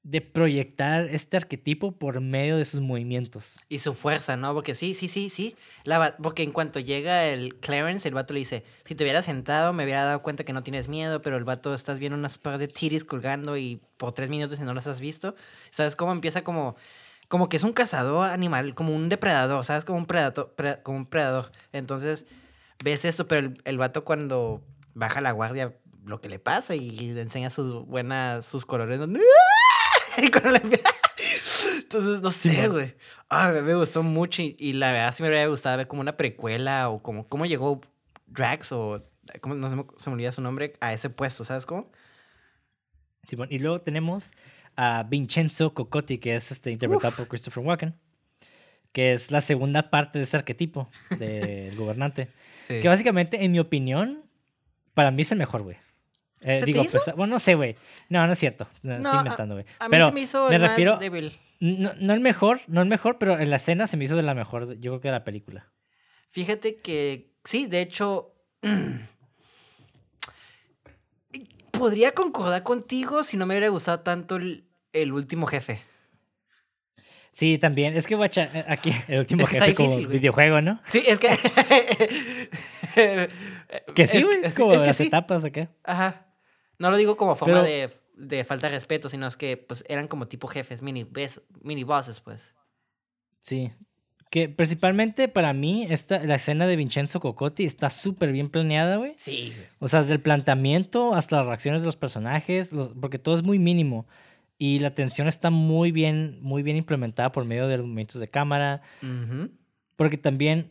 de 0.09 0.21
proyectar 0.21 1.09
este 1.11 1.37
arquetipo 1.37 1.91
por 1.91 2.21
medio 2.21 2.57
de 2.57 2.65
sus 2.65 2.79
movimientos. 2.79 3.59
Y 3.69 3.81
su 3.81 3.93
fuerza, 3.93 4.37
¿no? 4.37 4.55
Porque 4.55 4.77
sí, 4.77 4.95
sí, 4.95 5.09
sí, 5.09 5.31
sí. 5.31 5.57
La 5.83 6.17
porque 6.19 6.45
en 6.45 6.53
cuanto 6.53 6.79
llega 6.79 7.25
el 7.27 7.57
Clarence, 7.57 8.07
el 8.07 8.15
vato 8.15 8.33
le 8.33 8.39
dice, 8.39 8.63
si 8.85 8.95
te 8.95 9.03
hubieras 9.03 9.25
sentado 9.25 9.73
me 9.73 9.83
hubiera 9.83 10.05
dado 10.05 10.23
cuenta 10.23 10.45
que 10.45 10.53
no 10.53 10.63
tienes 10.63 10.87
miedo, 10.87 11.23
pero 11.23 11.37
el 11.37 11.43
vato 11.43 11.75
estás 11.75 11.99
viendo 11.99 12.17
unas 12.17 12.39
par 12.39 12.59
de 12.59 12.69
tiris 12.69 13.05
colgando 13.05 13.57
y 13.57 13.81
por 13.97 14.13
tres 14.13 14.31
minutos 14.31 14.61
y 14.61 14.63
no 14.63 14.75
las 14.75 14.87
has 14.87 15.01
visto. 15.01 15.35
¿Sabes 15.73 15.97
cómo 15.97 16.13
empieza 16.13 16.45
como... 16.45 16.77
Como 17.27 17.49
que 17.49 17.57
es 17.57 17.65
un 17.65 17.73
cazador 17.73 18.31
animal, 18.31 18.77
como 18.77 18.95
un 18.95 19.09
depredador, 19.09 19.65
¿sabes? 19.65 19.85
Como 19.85 19.99
un 19.99 20.07
predador, 20.07 20.55
pre- 20.55 20.81
como 20.85 20.99
un 20.99 21.07
predador. 21.07 21.51
Entonces, 21.73 22.25
ves 22.85 23.05
esto, 23.05 23.27
pero 23.27 23.49
el, 23.49 23.61
el 23.65 23.79
vato 23.79 24.05
cuando 24.05 24.63
baja 24.95 25.21
la 25.21 25.33
guardia, 25.33 25.75
lo 26.05 26.21
que 26.21 26.29
le 26.29 26.39
pasa 26.39 26.77
y 26.77 26.89
le 26.93 27.21
enseña 27.21 27.51
sus 27.51 27.85
buenas, 27.85 28.47
sus 28.47 28.65
colores. 28.65 28.95
Y 28.95 28.99
cuando 28.99 29.19
le 29.19 29.25
empieza- 29.25 29.43
Entonces, 31.77 32.21
no 32.21 32.31
sé, 32.31 32.69
güey. 32.69 32.95
Ah, 33.29 33.51
me, 33.51 33.75
gustó 33.75 34.03
mucho 34.03 34.43
y, 34.43 34.57
y 34.59 34.73
la 34.75 34.93
verdad 34.93 35.15
sí 35.15 35.23
me 35.23 35.29
hubiera 35.29 35.47
gustado 35.47 35.77
ver 35.77 35.87
como 35.87 36.01
una 36.01 36.17
precuela 36.17 36.89
o 36.89 37.03
como 37.03 37.29
cómo 37.29 37.47
llegó 37.47 37.81
Drax 38.27 38.73
o 38.73 39.05
cómo, 39.41 39.55
no 39.55 39.69
se 39.69 39.77
me, 39.77 39.85
se 39.97 40.11
me 40.11 40.15
olvida 40.15 40.33
su 40.33 40.43
nombre 40.43 40.73
a 40.81 40.93
ese 40.93 41.11
puesto, 41.11 41.45
¿sabes 41.45 41.67
cómo? 41.67 41.91
Y 43.49 43.59
luego 43.59 43.81
tenemos 43.81 44.33
a 44.77 45.05
Vincenzo 45.05 45.75
Cocotti, 45.75 46.19
que 46.19 46.37
es 46.37 46.53
este, 46.53 46.71
interpretado 46.71 47.17
por 47.17 47.29
Christopher 47.29 47.65
Walken, 47.65 47.95
que 48.93 49.13
es 49.13 49.31
la 49.31 49.41
segunda 49.41 49.91
parte 49.91 50.19
de 50.19 50.25
ese 50.25 50.37
arquetipo 50.37 50.89
del 51.19 51.75
gobernante. 51.77 52.29
Sí. 52.63 52.81
Que 52.81 52.89
básicamente, 52.89 53.45
en 53.45 53.53
mi 53.53 53.59
opinión, 53.59 54.23
para 54.95 55.11
mí 55.11 55.23
es 55.23 55.33
el 55.33 55.39
mejor, 55.39 55.63
güey. 55.63 55.77
Eh, 56.43 56.59
¿Se 56.59 56.65
te 56.65 56.73
digo, 56.73 56.83
hizo? 56.83 56.99
pues, 57.05 57.17
bueno, 57.17 57.35
no 57.35 57.39
sé, 57.39 57.55
güey. 57.55 57.77
No, 58.09 58.27
no 58.27 58.33
es 58.33 58.39
cierto. 58.39 58.67
No, 58.83 58.97
estoy 58.97 59.19
inventando, 59.19 59.55
güey. 59.55 59.67
A 59.79 59.89
mí 59.89 59.91
Pero 59.91 60.09
se 60.09 60.13
me 60.13 60.21
hizo 60.21 60.49
me 60.49 60.57
el 60.57 60.63
más 60.63 61.01
débil. 61.01 61.39
no, 61.61 61.93
no 61.99 62.15
el 62.15 62.21
mejor, 62.21 62.61
no 62.67 62.83
el 62.83 62.89
mejor, 62.89 63.19
pero 63.19 63.39
en 63.41 63.51
la 63.51 63.57
escena 63.57 63.87
se 63.87 63.97
me 63.97 64.05
hizo 64.05 64.17
de 64.17 64.23
la 64.23 64.35
mejor, 64.35 64.79
yo 64.79 64.93
creo 64.93 65.01
que 65.01 65.09
de 65.09 65.13
la 65.13 65.25
película. 65.25 65.71
Fíjate 66.31 66.81
que 66.81 67.33
sí, 67.45 67.67
de 67.67 67.81
hecho. 67.81 68.33
Podría 71.73 72.13
concordar 72.13 72.63
contigo 72.63 73.23
si 73.23 73.37
no 73.37 73.45
me 73.47 73.55
hubiera 73.55 73.69
gustado 73.69 74.01
tanto 74.01 74.37
el, 74.37 74.67
el 74.93 75.13
último 75.13 75.47
jefe. 75.47 75.83
Sí, 77.33 77.59
también. 77.59 77.95
Es 77.95 78.07
que, 78.07 78.15
guacha, 78.15 78.49
eh, 78.55 78.65
aquí 78.67 78.91
el 79.09 79.19
último 79.19 79.43
Es 79.43 79.49
que 79.51 79.55
está 79.57 79.67
jefe 79.67 79.77
como 79.77 79.89
difícil, 79.89 80.07
güey. 80.07 80.19
videojuego, 80.19 80.61
¿no? 80.63 80.81
Sí, 80.85 81.03
es 81.07 81.19
que. 81.19 81.29
Que 83.95 84.07
sí, 84.07 84.23
güey. 84.23 84.39
Es, 84.43 84.55
como 84.55 84.73
es 84.73 84.81
que 84.81 84.87
las 84.87 84.97
sí. 84.97 85.03
etapas 85.05 85.45
acá. 85.45 85.69
Ajá. 85.85 86.26
No 86.79 86.91
lo 86.91 86.97
digo 86.97 87.17
como 87.17 87.35
forma 87.37 87.63
Pero- 87.63 87.65
de, 87.65 87.97
de 88.17 88.45
falta 88.45 88.69
de 88.69 88.75
respeto, 88.77 89.09
sino 89.09 89.27
es 89.27 89.37
que 89.37 89.57
pues 89.57 89.85
eran 89.89 90.09
como 90.09 90.27
tipo 90.29 90.49
jefes, 90.49 90.83
mini, 90.83 91.05
bes- 91.05 91.43
mini 91.63 91.85
bosses, 91.85 92.21
pues. 92.21 92.55
Sí. 93.41 93.71
Que 94.31 94.49
principalmente 94.49 95.29
para 95.29 95.53
mí, 95.53 95.87
esta, 95.89 96.19
la 96.25 96.35
escena 96.35 96.67
de 96.67 96.77
Vincenzo 96.77 97.21
Cocotti 97.21 97.65
está 97.65 97.91
súper 97.91 98.33
bien 98.33 98.51
planeada, 98.51 98.97
güey. 98.97 99.15
Sí. 99.17 99.53
O 99.79 99.87
sea, 99.89 100.01
desde 100.01 100.15
el 100.15 100.21
planteamiento 100.21 101.15
hasta 101.15 101.37
las 101.37 101.47
reacciones 101.47 101.83
de 101.83 101.87
los 101.87 101.97
personajes, 101.97 102.73
los- 102.73 102.89
porque 103.01 103.19
todo 103.19 103.35
es 103.37 103.43
muy 103.43 103.59
mínimo. 103.59 104.07
y 104.59 104.79
la 104.79 104.95
tensión 104.95 105.29
está 105.29 105.51
muy 105.51 105.93
bien, 105.93 106.39
muy 106.41 106.63
bien 106.63 106.79
implementada 106.79 107.31
por 107.31 107.45
medio 107.45 107.69
de 107.69 107.77
los 107.77 107.85
movimientos 107.85 108.23
de 108.23 108.29
cámara. 108.29 108.81
Porque 109.97 110.17
también 110.17 110.71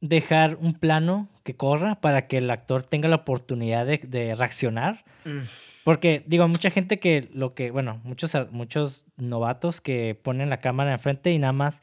dejar 0.00 0.56
un 0.60 0.74
plano 0.74 1.28
que 1.42 1.56
corra 1.56 2.00
para 2.00 2.26
que 2.26 2.38
el 2.38 2.50
actor 2.50 2.82
tenga 2.82 3.08
la 3.08 3.16
oportunidad 3.16 3.86
de, 3.86 3.98
de 3.98 4.34
reaccionar. 4.34 5.04
Mm. 5.24 5.40
Porque, 5.84 6.24
digo, 6.26 6.48
mucha 6.48 6.70
gente 6.70 6.98
que 6.98 7.28
lo 7.32 7.54
que, 7.54 7.70
bueno, 7.70 8.00
muchos, 8.02 8.36
muchos 8.50 9.04
novatos 9.16 9.80
que 9.80 10.18
ponen 10.20 10.50
la 10.50 10.58
cámara 10.58 10.92
enfrente 10.92 11.30
y 11.30 11.38
nada 11.38 11.52
más 11.52 11.80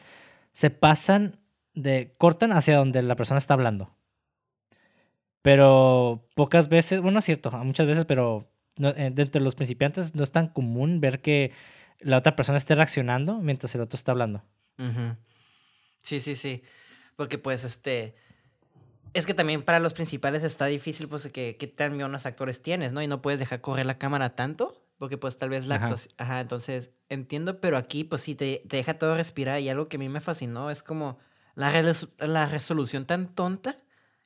se 0.52 0.70
pasan 0.70 1.40
de, 1.74 2.14
cortan 2.18 2.52
hacia 2.52 2.76
donde 2.76 3.02
la 3.02 3.16
persona 3.16 3.38
está 3.38 3.54
hablando. 3.54 3.96
Pero 5.42 6.28
pocas 6.36 6.68
veces, 6.70 7.00
bueno, 7.00 7.20
es 7.20 7.26
cierto, 7.26 7.52
muchas 7.64 7.88
veces, 7.88 8.04
pero 8.04 8.52
no, 8.78 8.90
eh, 8.90 9.10
dentro 9.14 9.40
de 9.40 9.46
los 9.46 9.56
principiantes 9.56 10.16
no 10.16 10.24
es 10.24 10.32
tan 10.32 10.48
común 10.48 11.00
ver 11.00 11.22
que 11.22 11.54
la 12.00 12.18
otra 12.18 12.36
persona 12.36 12.58
esté 12.58 12.76
reaccionando 12.76 13.40
mientras 13.40 13.74
el 13.76 13.82
otro 13.82 13.96
está 13.96 14.12
hablando. 14.12 14.44
Sí, 16.00 16.20
sí, 16.20 16.36
sí. 16.36 16.62
Porque 17.16 17.38
pues 17.38 17.64
este... 17.64 18.16
Es 19.14 19.26
que 19.28 19.34
también 19.36 19.62
para 19.62 19.80
los 19.80 19.94
principales 19.94 20.42
está 20.44 20.66
difícil 20.66 21.08
pues 21.08 21.28
que 21.28 21.56
qué 21.58 21.68
tan 21.68 21.96
buenos 21.98 22.26
actores 22.26 22.62
tienes, 22.64 22.94
¿no? 22.94 23.02
Y 23.04 23.08
no 23.08 23.22
puedes 23.22 23.40
dejar 23.40 23.62
correr 23.62 23.86
la 23.86 23.98
cámara 24.00 24.36
tanto. 24.36 24.80
Porque 24.98 25.18
pues 25.18 25.38
tal 25.38 25.50
vez 25.50 25.66
la 25.68 25.76
Ajá. 25.76 25.86
actuación... 25.86 26.14
Ajá, 26.18 26.40
entonces 26.40 26.90
entiendo, 27.10 27.60
pero 27.60 27.78
aquí 27.78 28.04
pues 28.04 28.22
sí 28.22 28.36
te, 28.36 28.64
te 28.68 28.78
deja 28.78 28.98
todo 28.98 29.16
respirar. 29.16 29.60
Y 29.60 29.70
algo 29.70 29.88
que 29.88 29.98
a 29.98 30.00
mí 30.00 30.10
me 30.10 30.22
fascinó 30.22 30.72
es 30.72 30.82
como 30.82 31.20
la, 31.56 31.70
res- 31.70 32.08
la 32.18 32.48
resolución 32.48 33.06
tan 33.06 33.36
tonta 33.36 33.78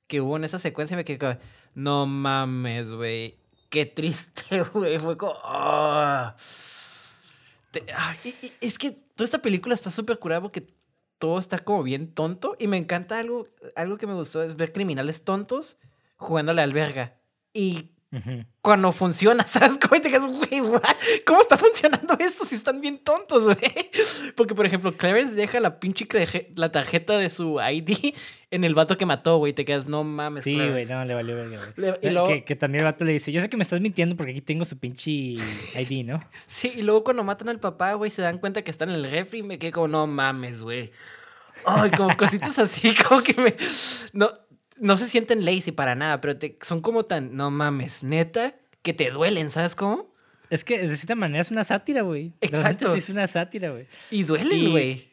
que 0.08 0.22
hubo 0.22 0.38
en 0.38 0.46
esa 0.46 0.60
secuencia. 0.60 0.96
Me 0.96 1.04
quedé 1.04 1.40
no 1.74 2.06
mames, 2.06 2.90
güey. 2.90 3.38
Qué 3.70 3.86
triste, 3.86 4.62
güey. 4.74 4.98
Fue 5.00 5.18
como... 5.18 5.36
"Ah". 5.44 6.36
Te- 7.72 7.84
ay, 7.94 8.18
es 8.62 8.78
que 8.78 8.92
toda 8.92 9.26
esta 9.26 9.40
película 9.42 9.76
está 9.76 9.92
súper 9.92 10.18
curada 10.20 10.42
porque 10.42 10.66
todo 11.18 11.40
está 11.40 11.60
como 11.60 11.84
bien 11.84 12.14
tonto. 12.14 12.56
Y 12.60 12.68
me 12.68 12.78
encanta 12.78 13.20
algo, 13.20 13.48
algo 13.76 13.98
que 13.98 14.08
me 14.08 14.14
gustó 14.14 14.44
es 14.44 14.56
ver 14.56 14.74
criminales 14.74 15.24
tontos 15.24 15.78
jugándole 16.18 16.62
al 16.62 16.74
verga. 16.74 17.18
Y 17.54 17.92
Ujú. 18.10 18.46
cuando 18.62 18.94
funciona, 18.94 19.46
¿sabes? 19.48 19.78
Cómo 19.78 19.98
Y 19.98 20.00
te 20.02 20.10
quedas, 20.10 20.26
güey? 20.28 20.62
¿cómo 21.26 21.42
está 21.42 21.58
funcionando 21.58 22.16
esto 22.20 22.46
si 22.46 22.56
están 22.56 22.80
bien 22.80 23.00
tontos, 23.00 23.44
güey? 23.44 23.58
Porque, 24.36 24.56
por 24.56 24.66
ejemplo, 24.66 24.94
Clarence 24.96 25.36
deja 25.36 25.60
la 25.60 25.80
pinche 25.80 26.08
la 26.56 26.72
tarjeta 26.72 27.18
de 27.18 27.30
su 27.30 27.60
ID 27.60 28.14
en 28.52 28.64
el 28.64 28.76
vato 28.76 28.98
que 28.98 29.06
mató, 29.06 29.38
güey. 29.40 29.52
Te 29.52 29.66
quedas, 29.66 29.88
no 29.88 30.06
mames, 30.06 30.46
Sí, 30.46 30.54
güey, 30.56 30.68
Clarence". 30.86 30.94
no, 30.94 31.04
le 31.06 31.14
valió 31.16 31.36
verga, 31.36 31.58
güey. 31.58 31.70
Le- 31.76 32.00
y 32.02 32.08
Eh, 32.08 32.12
luego- 32.12 32.28
que, 32.30 32.44
que 32.46 32.56
también 32.56 32.86
el 32.86 32.92
vato 32.92 33.04
le 33.04 33.12
dice, 33.12 33.32
yo 33.34 33.42
sé 33.42 33.50
que 33.50 33.58
me 33.58 33.64
estás 33.64 33.82
mintiendo 33.82 34.16
porque 34.16 34.32
aquí 34.32 34.42
tengo 34.42 34.64
su 34.64 34.80
pinche 34.80 35.12
ID, 35.12 36.06
¿no? 36.06 36.24
Sí, 36.48 36.72
y 36.78 36.84
luego 36.84 37.04
cuando 37.04 37.26
matan 37.26 37.50
al 37.50 37.60
papá, 37.60 37.94
güey, 37.96 38.10
se 38.10 38.22
dan 38.22 38.38
cuenta 38.38 38.62
que 38.64 38.72
está 38.72 38.86
en 38.86 38.92
el 38.92 39.10
refri 39.12 39.40
y 39.40 39.44
me 39.44 39.60
quedé 39.60 39.74
como, 39.74 39.90
no 39.90 40.08
mames, 40.08 40.62
güey. 40.62 40.92
Ay, 41.66 41.90
como 41.92 42.16
cositas 42.16 42.58
así, 42.60 42.94
como 43.08 43.22
que 43.22 43.34
me... 43.34 43.56
No, 44.14 44.32
no 44.80 44.98
se 44.98 45.08
sienten 45.08 45.46
lazy 45.46 45.72
para 45.72 45.96
nada, 45.96 46.22
pero 46.22 46.38
te- 46.38 46.58
son 46.62 46.82
como 46.82 47.06
tan, 47.06 47.36
no 47.36 47.52
mames, 47.52 48.04
neta, 48.04 48.56
que 48.82 48.94
te 48.94 49.10
duelen, 49.12 49.52
¿sabes 49.52 49.76
cómo? 49.76 50.14
Es 50.50 50.64
que 50.64 50.80
de 50.80 50.96
cierta 50.96 51.16
manera 51.16 51.42
es 51.42 51.52
una 51.52 51.64
sátira, 51.64 52.02
güey. 52.04 52.34
Exacto. 52.42 52.88
sí 52.92 53.00
es 53.00 53.10
una 53.10 53.28
sátira, 53.28 53.72
güey. 53.72 53.88
Y 54.12 54.24
duelen, 54.24 54.72
güey. 54.72 55.10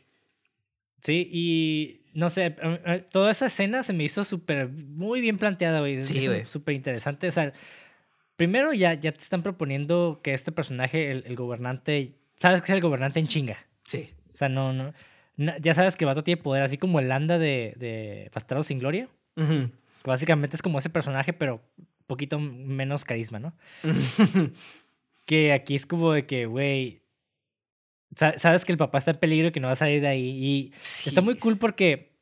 Sí, 1.03 1.29
y 1.33 2.01
no 2.15 2.31
sé, 2.31 2.55
toda 3.11 3.31
esa 3.33 3.47
escena 3.47 3.83
se 3.83 3.93
me 3.93 4.05
hizo 4.05 4.25
súper, 4.25 4.69
muy 4.69 5.21
bien 5.21 5.37
planteada, 5.39 5.81
güey. 5.81 6.03
Sí, 6.05 6.25
güey. 6.27 6.45
Súper 6.45 6.75
interesante. 6.77 7.27
O 7.27 7.33
sea, 7.33 7.53
primero 8.37 8.73
ya, 8.73 8.95
ya 8.95 9.13
te 9.13 9.19
están 9.23 9.43
proponiendo 9.43 10.21
que 10.23 10.33
este 10.35 10.53
personaje, 10.53 11.11
el, 11.11 11.25
el 11.27 11.35
gobernante, 11.37 12.15
sabes 12.37 12.63
que 12.63 12.73
es 12.73 12.77
el 12.77 12.81
gobernante 12.81 13.19
en 13.21 13.27
chinga. 13.27 13.59
Sí. 13.85 14.11
O 14.33 14.37
sea, 14.37 14.49
no, 14.49 14.73
no, 14.73 14.95
no- 15.37 15.59
ya 15.59 15.75
sabes 15.75 15.97
que 15.97 16.05
vato 16.05 16.23
tiene 16.25 16.41
poder, 16.41 16.63
así 16.63 16.79
como 16.79 17.01
el 17.01 17.09
Landa 17.09 17.39
de, 17.39 17.75
de 17.77 18.31
Bastardos 18.33 18.67
sin 18.67 18.79
Gloria. 18.79 19.09
Que 19.37 20.11
básicamente 20.11 20.57
es 20.57 20.63
como 20.63 20.79
ese 20.79 20.91
personaje, 20.91 21.33
pero 21.33 21.63
un 21.79 21.87
poquito 22.07 22.39
menos 22.39 23.05
carisma, 23.05 23.39
¿no? 23.39 23.55
Que 25.27 25.53
aquí 25.55 25.75
es 25.75 25.87
como 25.87 26.13
de 26.13 26.27
que, 26.27 26.45
güey, 26.45 27.03
sa- 28.15 28.37
sabes 28.37 28.65
que 28.67 28.73
el 28.73 28.79
papá 28.79 28.99
está 28.99 29.13
en 29.13 29.17
peligro 29.19 29.49
y 29.49 29.53
que 29.53 29.61
no 29.61 29.69
va 29.69 29.73
a 29.73 29.77
salir 29.77 30.03
de 30.03 30.09
ahí. 30.09 30.21
Y 30.29 30.73
está 31.07 31.23
muy 31.23 31.37
cool 31.37 31.57
porque 31.57 32.13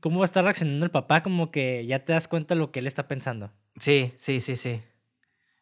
cómo 0.00 0.20
va 0.20 0.24
a 0.24 0.26
estar 0.26 0.42
reaccionando 0.42 0.86
el 0.86 0.90
papá, 0.90 1.22
como 1.22 1.50
que 1.50 1.84
ya 1.86 1.98
te 2.04 2.14
das 2.14 2.26
cuenta 2.26 2.54
lo 2.54 2.72
que 2.72 2.78
él 2.80 2.86
está 2.86 3.08
pensando. 3.08 3.52
Sí, 3.76 4.12
sí, 4.16 4.40
sí, 4.40 4.56
sí. 4.56 4.80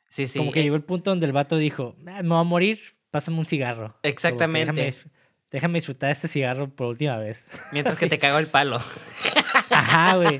Sí, 0.08 0.28
sí. 0.28 0.38
como 0.38 0.52
que 0.52 0.60
eh, 0.60 0.62
llegó 0.64 0.76
el 0.76 0.84
punto 0.84 1.10
donde 1.10 1.26
el 1.26 1.32
vato 1.32 1.56
dijo, 1.56 1.96
"Ah, 2.06 2.22
me 2.22 2.28
voy 2.28 2.40
a 2.40 2.44
morir, 2.44 2.78
pásame 3.10 3.38
un 3.38 3.44
cigarro. 3.46 3.96
Exactamente. 4.04 4.72
Déjame, 4.82 4.94
déjame 5.50 5.78
disfrutar 5.78 6.10
este 6.12 6.28
cigarro 6.28 6.68
por 6.68 6.86
última 6.88 7.16
vez. 7.16 7.48
Mientras 7.72 7.98
que 7.98 8.06
te 8.06 8.18
cago 8.18 8.38
el 8.38 8.46
palo. 8.46 8.78
Ajá, 9.70 10.16
güey. 10.16 10.38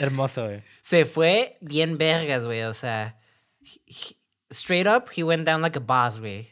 Hermoso, 0.00 0.44
güey. 0.44 0.62
Se 0.82 1.04
fue 1.06 1.56
bien 1.60 1.98
vergas, 1.98 2.44
güey. 2.44 2.62
O 2.62 2.74
sea, 2.74 3.18
he- 3.62 4.16
straight 4.50 4.86
up, 4.86 5.04
he 5.16 5.22
went 5.22 5.46
down 5.46 5.62
like 5.62 5.78
a 5.78 5.82
boss, 5.82 6.18
güey. 6.20 6.48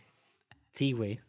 Sí, 0.73 0.93
güey. 0.93 1.21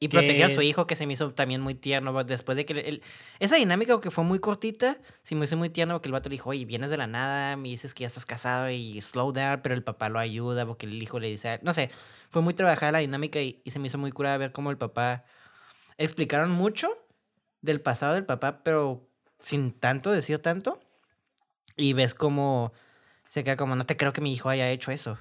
Y 0.00 0.08
protegió 0.08 0.44
a 0.46 0.48
su 0.50 0.58
Que- 0.58 0.64
hijo, 0.66 0.86
que 0.86 0.96
se 0.96 1.06
me 1.06 1.14
hizo 1.14 1.32
también 1.32 1.62
muy 1.62 1.74
tierno. 1.74 2.24
Después 2.24 2.56
de 2.56 2.66
que... 2.66 2.74
el- 2.74 3.02
esa 3.38 3.56
dinámica 3.56 3.98
que 4.00 4.10
fue 4.10 4.22
muy 4.24 4.38
cortita, 4.38 4.98
se 5.22 5.34
me 5.34 5.44
hizo 5.46 5.56
muy 5.56 5.70
tierno 5.70 5.94
porque 5.94 6.08
el 6.08 6.12
vato 6.12 6.28
le 6.28 6.34
dijo, 6.34 6.50
oye, 6.50 6.64
vienes 6.66 6.90
de 6.90 6.96
la 6.98 7.06
nada, 7.06 7.56
me 7.56 7.68
dices 7.68 7.94
que 7.94 8.02
ya 8.02 8.08
estás 8.08 8.26
casado 8.26 8.68
y 8.70 9.00
slow 9.00 9.32
down, 9.32 9.60
pero 9.62 9.74
el 9.74 9.82
papá 9.82 10.08
lo 10.10 10.18
ayuda 10.18 10.66
porque 10.66 10.84
el 10.86 11.02
hijo 11.02 11.18
le 11.20 11.28
dice... 11.28 11.58
No 11.62 11.72
sé, 11.72 11.90
fue 12.30 12.42
muy 12.42 12.52
trabajada 12.52 12.92
la 12.92 12.98
dinámica 12.98 13.40
y, 13.40 13.62
y 13.64 13.70
se 13.70 13.78
me 13.78 13.86
hizo 13.86 13.96
muy 13.96 14.12
curada 14.12 14.36
ver 14.36 14.52
cómo 14.52 14.70
el 14.70 14.76
papá... 14.78 15.24
Explicaron 15.96 16.50
mucho 16.50 16.88
del 17.62 17.80
pasado 17.80 18.14
del 18.14 18.26
papá, 18.26 18.62
pero 18.64 19.08
sin 19.38 19.72
tanto 19.72 20.10
decir 20.10 20.38
tanto. 20.40 20.80
Y 21.76 21.92
ves 21.92 22.14
cómo 22.14 22.72
se 23.28 23.42
queda 23.44 23.56
como, 23.56 23.74
no 23.76 23.84
te 23.84 23.96
creo 23.96 24.12
que 24.12 24.20
mi 24.20 24.32
hijo 24.32 24.48
haya 24.48 24.70
hecho 24.70 24.90
eso. 24.92 25.18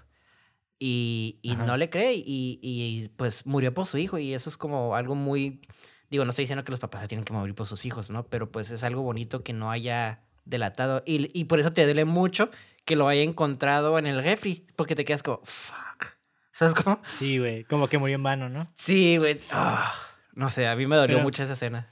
Y, 0.80 1.39
y 1.41 1.55
no 1.55 1.77
le 1.77 1.89
cree 1.89 2.13
y, 2.13 2.59
y, 2.61 3.07
pues 3.15 3.45
murió 3.45 3.73
por 3.73 3.85
su 3.85 3.97
hijo 3.97 4.17
y 4.17 4.34
eso 4.34 4.49
es 4.49 4.57
como 4.57 4.95
algo 4.95 5.15
muy... 5.15 5.61
Digo, 6.09 6.25
no 6.25 6.30
estoy 6.31 6.43
diciendo 6.43 6.63
que 6.63 6.71
los 6.71 6.80
papás 6.80 7.01
se 7.01 7.07
tienen 7.07 7.23
que 7.25 7.34
morir 7.34 7.55
por 7.55 7.65
sus 7.65 7.85
hijos, 7.85 8.09
¿no? 8.11 8.27
Pero 8.27 8.51
pues 8.51 8.69
es 8.69 8.84
algo 8.84 9.01
bonito 9.01 9.43
que 9.43 9.53
no 9.53 9.71
haya 9.71 10.23
delatado. 10.45 11.01
Y, 11.05 11.30
y 11.39 11.45
por 11.45 11.59
eso 11.59 11.71
te 11.73 11.85
duele 11.85 12.05
mucho 12.05 12.49
que 12.85 12.95
lo 12.95 13.07
haya 13.07 13.21
encontrado 13.23 13.97
en 13.97 14.05
el 14.05 14.23
refri, 14.23 14.67
porque 14.75 14.93
te 14.95 15.05
quedas 15.05 15.23
como, 15.23 15.39
fuck. 15.43 16.05
¿Sabes 16.51 16.75
cómo? 16.75 17.01
Sí, 17.13 17.39
güey. 17.39 17.63
Como 17.63 17.88
que 17.88 17.97
murió 17.97 18.15
en 18.15 18.23
vano, 18.23 18.49
¿no? 18.49 18.71
Sí, 18.75 19.17
güey. 19.17 19.39
ah, 19.51 19.91
no 20.34 20.49
sé, 20.49 20.67
a 20.67 20.75
mí 20.75 20.85
me 20.85 20.97
dolió 20.97 21.15
Pero- 21.17 21.23
mucho 21.23 21.43
esa 21.43 21.53
escena. 21.53 21.91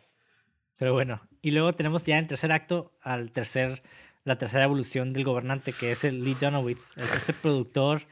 Pero 0.75 0.93
bueno. 0.93 1.19
Y 1.41 1.51
luego 1.51 1.73
tenemos 1.73 2.05
ya 2.05 2.15
en 2.15 2.21
el 2.21 2.27
tercer 2.27 2.51
acto 2.51 2.91
al 3.01 3.31
tercer, 3.31 3.81
la 4.23 4.35
tercera 4.35 4.63
evolución 4.65 5.13
del 5.13 5.23
gobernante, 5.23 5.73
que 5.73 5.91
es 5.91 6.03
el 6.03 6.23
Lee 6.23 6.35
Donowitz, 6.39 6.95
este 6.97 7.33
productor 7.33 8.03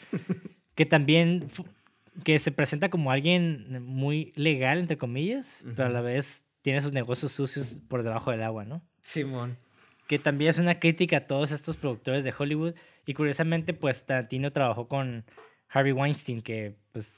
que 0.75 0.85
también 0.85 1.47
que 2.23 2.39
se 2.39 2.51
presenta 2.51 2.89
como 2.89 3.11
alguien 3.11 3.83
muy 3.83 4.33
legal, 4.35 4.79
entre 4.79 4.97
comillas, 4.97 5.65
pero 5.75 5.87
a 5.87 5.91
la 5.91 6.01
vez 6.01 6.45
tiene 6.61 6.81
sus 6.81 6.91
negocios 6.91 7.31
sucios 7.31 7.79
por 7.87 8.03
debajo 8.03 8.31
del 8.31 8.43
agua, 8.43 8.65
¿no? 8.65 8.81
Simón. 9.01 9.57
que 10.07 10.19
también 10.19 10.49
es 10.49 10.57
una 10.57 10.79
crítica 10.79 11.17
a 11.17 11.27
todos 11.27 11.51
estos 11.51 11.77
productores 11.77 12.23
de 12.23 12.33
Hollywood. 12.37 12.73
Y 13.05 13.13
curiosamente, 13.13 13.73
pues 13.73 14.05
Tarantino 14.05 14.51
trabajó 14.51 14.87
con 14.87 15.23
Harvey 15.69 15.91
Weinstein, 15.93 16.41
que 16.41 16.75
pues 16.91 17.17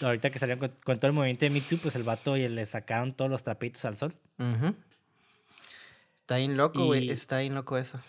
ahorita 0.00 0.30
que 0.30 0.38
salieron 0.38 0.60
con, 0.60 0.76
con 0.84 0.98
todo 0.98 1.08
el 1.08 1.12
movimiento 1.12 1.44
de 1.44 1.50
Me 1.50 1.60
Too, 1.60 1.78
pues 1.78 1.96
el 1.96 2.04
vato 2.04 2.36
y 2.36 2.48
le 2.48 2.64
sacaron 2.64 3.14
todos 3.14 3.30
los 3.30 3.42
trapitos 3.42 3.84
al 3.84 3.96
sol. 3.96 4.14
Ujú. 4.38 4.74
Está 6.24 6.36
bien 6.38 6.56
loco, 6.56 6.86
güey. 6.86 7.04
Y- 7.04 7.10
Está 7.10 7.38
bien 7.40 7.54
loco 7.54 7.76
eso. 7.76 8.00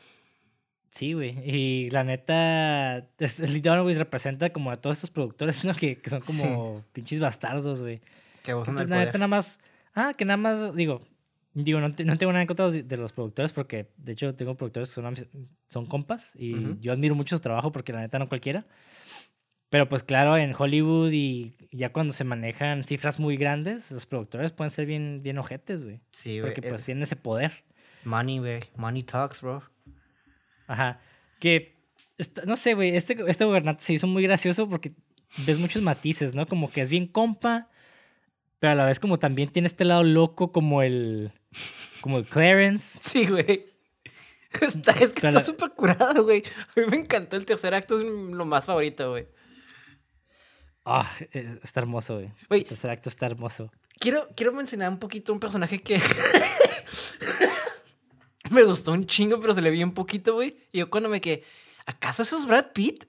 Sí, 0.90 1.12
güey. 1.12 1.38
Y 1.46 1.90
la 1.90 2.06
neta, 2.06 3.00
es- 3.20 3.40
Lee 3.40 3.60
Donowitz 3.60 3.98
representa 4.00 4.52
como 4.52 4.72
a 4.72 4.78
todos 4.78 4.98
estos 4.98 5.10
productores, 5.12 5.64
¿no? 5.66 5.74
Que, 5.74 5.98
que 5.98 6.10
son 6.10 6.22
Sí. 6.22 6.42
como 6.42 6.84
pinches 6.94 7.20
bastardos, 7.20 7.82
güey. 7.82 8.00
Que 8.44 8.52
abusan 8.52 8.76
Pues 8.76 8.88
la 8.88 9.00
neta 9.00 9.18
nada 9.18 9.28
más, 9.28 9.60
ah, 9.94 10.14
que 10.18 10.24
nada 10.24 10.38
más, 10.38 10.74
digo, 10.76 11.02
digo, 11.54 11.82
no, 11.82 11.92
te- 11.94 12.06
no 12.06 12.18
tengo 12.18 12.32
nada 12.32 12.44
en 12.44 12.48
contra 12.48 12.72
de 12.72 12.98
los 12.98 13.12
productores 13.12 13.52
porque, 13.52 13.88
de 13.98 14.14
hecho, 14.14 14.34
tengo 14.34 14.56
productores 14.56 14.88
que 14.90 14.94
son, 15.02 15.16
son 15.68 15.86
compas 15.86 16.36
y 16.40 16.80
yo 16.80 16.94
admiro 16.94 17.16
mucho 17.16 17.36
su 17.36 17.42
trabajo 17.42 17.72
porque 17.74 17.92
la 17.92 18.00
neta 18.00 18.18
no 18.18 18.30
cualquiera. 18.30 18.66
Pero 19.70 19.90
pues 19.90 20.04
claro, 20.04 20.38
en 20.38 20.54
Hollywood 20.58 21.12
y 21.12 21.58
ya 21.72 21.92
cuando 21.92 22.14
se 22.14 22.24
manejan 22.24 22.86
cifras 22.86 23.20
muy 23.20 23.36
grandes, 23.36 23.92
los 23.92 24.06
productores 24.06 24.54
pueden 24.54 24.70
ser 24.70 24.86
bien, 24.86 25.22
bien 25.24 25.38
ojetes, 25.40 25.84
güey. 25.84 26.00
Sí, 26.12 26.40
güey. 26.40 26.54
Porque 26.54 26.70
pues 26.70 26.84
eh, 26.84 26.86
tienen 26.86 27.04
ese 27.04 27.18
poder. 27.18 27.52
Money, 28.06 28.40
güey. 28.40 28.60
Money 28.76 29.04
talks, 29.04 29.42
bro. 29.42 29.64
Ajá. 30.68 31.00
Que, 31.40 31.76
no 32.46 32.56
sé, 32.56 32.74
güey, 32.74 32.96
este, 32.96 33.18
este 33.28 33.46
gobernante 33.46 33.84
se 33.84 33.94
hizo 33.94 34.08
muy 34.08 34.24
gracioso 34.24 34.70
porque 34.70 34.94
ves 35.46 35.60
muchos 35.60 35.82
matices, 35.82 36.34
¿no? 36.36 36.48
Como 36.48 36.70
que 36.70 36.82
es 36.82 36.90
bien 36.90 37.08
compa, 37.08 37.70
pero 38.60 38.74
a 38.74 38.76
la 38.76 38.86
vez 38.86 39.00
como 39.00 39.20
también 39.20 39.50
tiene 39.50 39.68
este 39.68 39.86
lado 39.86 40.04
loco 40.04 40.52
como 40.52 40.82
el, 40.82 41.32
como 42.02 42.18
el 42.18 42.26
Clarence. 42.26 43.00
Sí, 43.04 43.28
güey. 43.28 43.74
Está, 44.62 44.92
es 44.94 45.12
que 45.12 45.28
está 45.28 45.44
súper 45.44 45.72
curado, 45.72 46.24
güey. 46.24 46.42
A 46.78 46.80
mí 46.80 46.86
me 46.90 46.98
encantó 46.98 47.36
el 47.36 47.46
tercer 47.46 47.74
acto, 47.74 48.00
es 48.00 48.06
lo 48.06 48.46
más 48.46 48.66
favorito, 48.66 49.10
güey. 49.12 49.28
Ah, 50.86 51.10
eh, 51.34 51.60
está 51.64 51.82
hermoso, 51.82 52.16
güey. 52.16 52.32
Güey. 52.48 52.62
El 52.62 52.68
tercer 52.68 52.92
acto 52.92 53.10
está 53.10 53.26
hermoso. 53.26 53.72
Quiero, 54.00 54.30
quiero 54.36 54.54
mencionar 54.54 54.90
un 54.90 55.00
poquito 55.00 55.34
un 55.34 55.40
personaje 55.40 55.82
que 55.82 56.00
me 58.52 58.64
gustó 58.64 58.92
un 58.92 59.06
chingo, 59.06 59.40
pero 59.40 59.54
se 59.54 59.62
le 59.62 59.72
vi 59.72 59.84
un 59.84 59.94
poquito, 59.94 60.36
güey. 60.36 60.58
Y 60.72 60.80
yo 60.80 60.90
cuando 60.90 61.10
me 61.10 61.22
quedé, 61.22 61.44
¿acaso 61.86 62.24
eso 62.24 62.38
es 62.38 62.46
Brad 62.46 62.72
Pitt? 62.74 63.06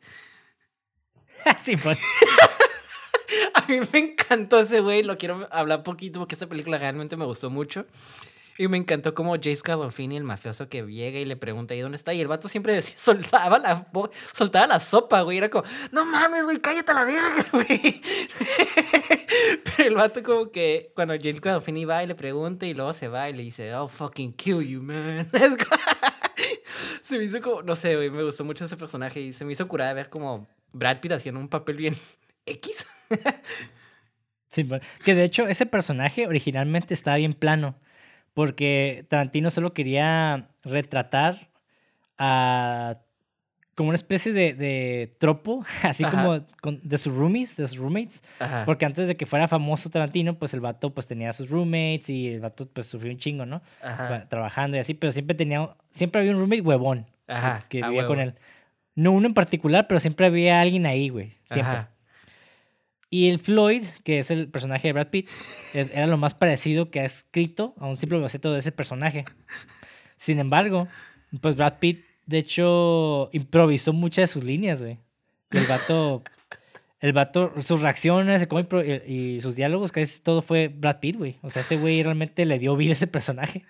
sí, 1.58 1.76
pues. 1.76 1.98
A 3.54 3.66
mí 3.66 3.80
me 3.92 3.98
encantó 3.98 4.60
ese 4.60 4.80
güey, 4.80 5.02
lo 5.02 5.16
quiero 5.16 5.48
hablar 5.50 5.82
poquito 5.82 6.20
porque 6.20 6.36
esta 6.36 6.46
película 6.46 6.78
realmente 6.78 7.16
me 7.16 7.24
gustó 7.24 7.50
mucho. 7.50 7.86
Y 8.58 8.68
me 8.68 8.78
encantó 8.78 9.14
como 9.14 9.34
Jace 9.34 9.60
Gandolfini, 9.62 10.16
el 10.16 10.24
mafioso 10.24 10.68
que 10.68 10.82
llega 10.82 11.18
y 11.18 11.24
le 11.24 11.36
pregunta 11.36 11.74
ahí 11.74 11.80
dónde 11.80 11.96
está. 11.96 12.14
Y 12.14 12.20
el 12.20 12.28
vato 12.28 12.48
siempre 12.48 12.72
decía, 12.72 12.94
soltaba 12.98 13.58
la, 13.58 13.86
soltaba 14.34 14.66
la 14.66 14.80
sopa, 14.80 15.20
güey. 15.22 15.38
Era 15.38 15.50
como, 15.50 15.64
no 15.92 16.04
mames, 16.04 16.44
güey, 16.44 16.58
cállate 16.58 16.90
a 16.90 16.94
la 16.94 17.04
verga, 17.04 17.46
güey. 17.52 18.02
Pero 19.64 19.88
el 19.88 19.94
vato 19.94 20.22
como 20.22 20.50
que 20.50 20.92
cuando 20.94 21.14
Jace 21.14 21.32
Gandolfini 21.34 21.84
va 21.84 22.02
y 22.02 22.06
le 22.06 22.14
pregunta 22.14 22.66
y 22.66 22.74
luego 22.74 22.92
se 22.92 23.08
va 23.08 23.28
y 23.28 23.34
le 23.34 23.42
dice, 23.42 23.68
I'll 23.68 23.88
fucking 23.88 24.32
kill 24.32 24.62
you, 24.62 24.82
man. 24.82 25.28
Se 27.02 27.18
me 27.18 27.24
hizo 27.24 27.40
como, 27.40 27.62
no 27.62 27.74
sé, 27.76 27.94
güey, 27.94 28.10
me 28.10 28.24
gustó 28.24 28.44
mucho 28.44 28.64
ese 28.64 28.76
personaje 28.76 29.20
y 29.20 29.32
se 29.32 29.44
me 29.44 29.52
hizo 29.52 29.68
curada 29.68 29.92
ver 29.92 30.10
como 30.10 30.48
Brad 30.72 31.00
Pitt 31.00 31.12
haciendo 31.12 31.40
un 31.40 31.48
papel 31.48 31.76
bien 31.76 31.96
X. 32.46 32.84
Sí, 34.48 34.68
que 35.04 35.14
de 35.14 35.22
hecho 35.24 35.46
ese 35.46 35.66
personaje 35.66 36.26
originalmente 36.26 36.94
estaba 36.94 37.16
bien 37.18 37.34
plano. 37.34 37.76
Porque 38.36 39.06
Tarantino 39.08 39.48
solo 39.48 39.72
quería 39.72 40.50
retratar 40.62 41.48
a 42.18 42.98
como 43.74 43.88
una 43.90 43.96
especie 43.96 44.34
de, 44.34 44.52
de 44.52 45.16
tropo, 45.18 45.64
así 45.82 46.04
Ajá. 46.04 46.10
como 46.22 46.46
con- 46.60 46.80
de 46.82 46.98
sus 46.98 47.14
roomies, 47.14 47.56
de 47.56 47.66
sus 47.66 47.78
roommates. 47.78 48.22
Ajá. 48.38 48.64
Porque 48.66 48.84
antes 48.84 49.06
de 49.08 49.16
que 49.16 49.24
fuera 49.24 49.48
famoso 49.48 49.88
Tarantino, 49.88 50.38
pues 50.38 50.52
el 50.52 50.60
vato 50.60 50.92
pues 50.92 51.06
tenía 51.06 51.32
sus 51.32 51.48
roommates 51.48 52.10
y 52.10 52.28
el 52.28 52.40
vato 52.40 52.68
pues 52.70 52.86
sufrió 52.86 53.10
un 53.10 53.18
chingo, 53.18 53.46
¿no? 53.46 53.62
Ajá. 53.82 54.28
Trabajando 54.28 54.76
y 54.76 54.80
así, 54.80 54.92
pero 54.92 55.12
siempre 55.12 55.34
tenía, 55.34 55.70
siempre 55.88 56.20
había 56.20 56.32
un 56.32 56.38
roommate 56.40 56.60
huevón 56.60 57.06
que 57.70 57.82
a 57.82 57.88
vivía 57.88 58.06
con 58.06 58.20
él. 58.20 58.34
No 58.94 59.12
uno 59.12 59.26
en 59.28 59.34
particular, 59.34 59.86
pero 59.88 59.98
siempre 59.98 60.26
había 60.26 60.60
alguien 60.60 60.84
ahí, 60.84 61.08
güey. 61.08 61.32
Siempre. 61.44 61.86
Y 63.16 63.30
el 63.30 63.38
Floyd, 63.38 63.82
que 64.04 64.18
es 64.18 64.30
el 64.30 64.48
personaje 64.48 64.88
de 64.88 64.92
Brad 64.92 65.06
Pitt, 65.08 65.26
es- 65.72 65.90
era 65.94 66.06
lo 66.06 66.18
más 66.18 66.34
parecido 66.34 66.90
que 66.90 67.00
ha 67.00 67.04
escrito 67.06 67.74
a 67.78 67.86
un 67.86 67.96
simple 67.96 68.18
boceto 68.18 68.52
de 68.52 68.58
ese 68.58 68.72
personaje. 68.72 69.24
Sin 70.18 70.38
embargo, 70.38 70.86
pues 71.40 71.56
Brad 71.56 71.78
Pitt, 71.78 72.04
de 72.26 72.36
hecho, 72.36 73.30
improvisó 73.32 73.94
muchas 73.94 74.24
de 74.24 74.26
sus 74.26 74.44
líneas, 74.44 74.82
güey. 74.82 74.98
Y 75.50 75.56
el 75.56 75.66
vato, 75.66 76.22
el 77.00 77.14
vato, 77.14 77.54
sus 77.62 77.80
reacciones 77.80 78.46
y, 79.06 79.40
sus 79.40 79.56
diálogos, 79.56 79.92
casi 79.92 80.20
todo 80.20 80.42
fue 80.42 80.68
Brad 80.68 81.00
Pitt, 81.00 81.16
güey. 81.16 81.36
O 81.40 81.48
sea, 81.48 81.62
ese 81.62 81.78
güey 81.78 82.02
realmente 82.02 82.44
le 82.44 82.58
dio 82.58 82.76
vida 82.76 82.90
a 82.90 82.92
ese 82.92 83.06
personaje. 83.06 83.64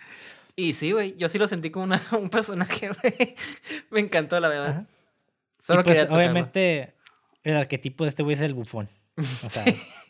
Y 0.56 0.72
sí, 0.72 0.90
güey, 0.90 1.14
yo 1.16 1.28
sí 1.28 1.38
lo 1.38 1.46
sentí 1.46 1.70
como 1.70 1.84
una- 1.84 2.02
un 2.20 2.30
personaje, 2.30 2.88
güey. 2.88 3.36
Me 3.90 4.00
encantó, 4.00 4.40
la 4.40 4.48
verdad. 4.48 4.68
Ajá. 4.70 4.86
Solo 5.60 5.82
y 5.82 5.84
pues, 5.84 5.98
quería 6.00 6.16
obviamente, 6.16 6.94
el 7.44 7.56
arquetipo 7.56 8.02
de 8.02 8.08
este 8.08 8.24
güey 8.24 8.34
es 8.34 8.40
el 8.40 8.52
bufón. 8.52 8.88
O 9.44 9.50
sea, 9.50 9.64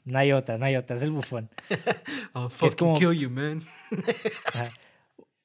no 0.05 0.19
hay 0.19 0.33
otra, 0.33 0.59
no 0.59 0.67
hay 0.67 0.77
otra, 0.77 0.97
es 0.97 1.03
el 1.03 1.11
bufón. 1.11 1.51
I'll 2.35 2.49
que 2.49 2.49
es 2.49 2.55
fucking 2.55 2.77
como- 2.77 2.99
kill 2.99 3.13
you, 3.13 3.31
man. 3.31 3.65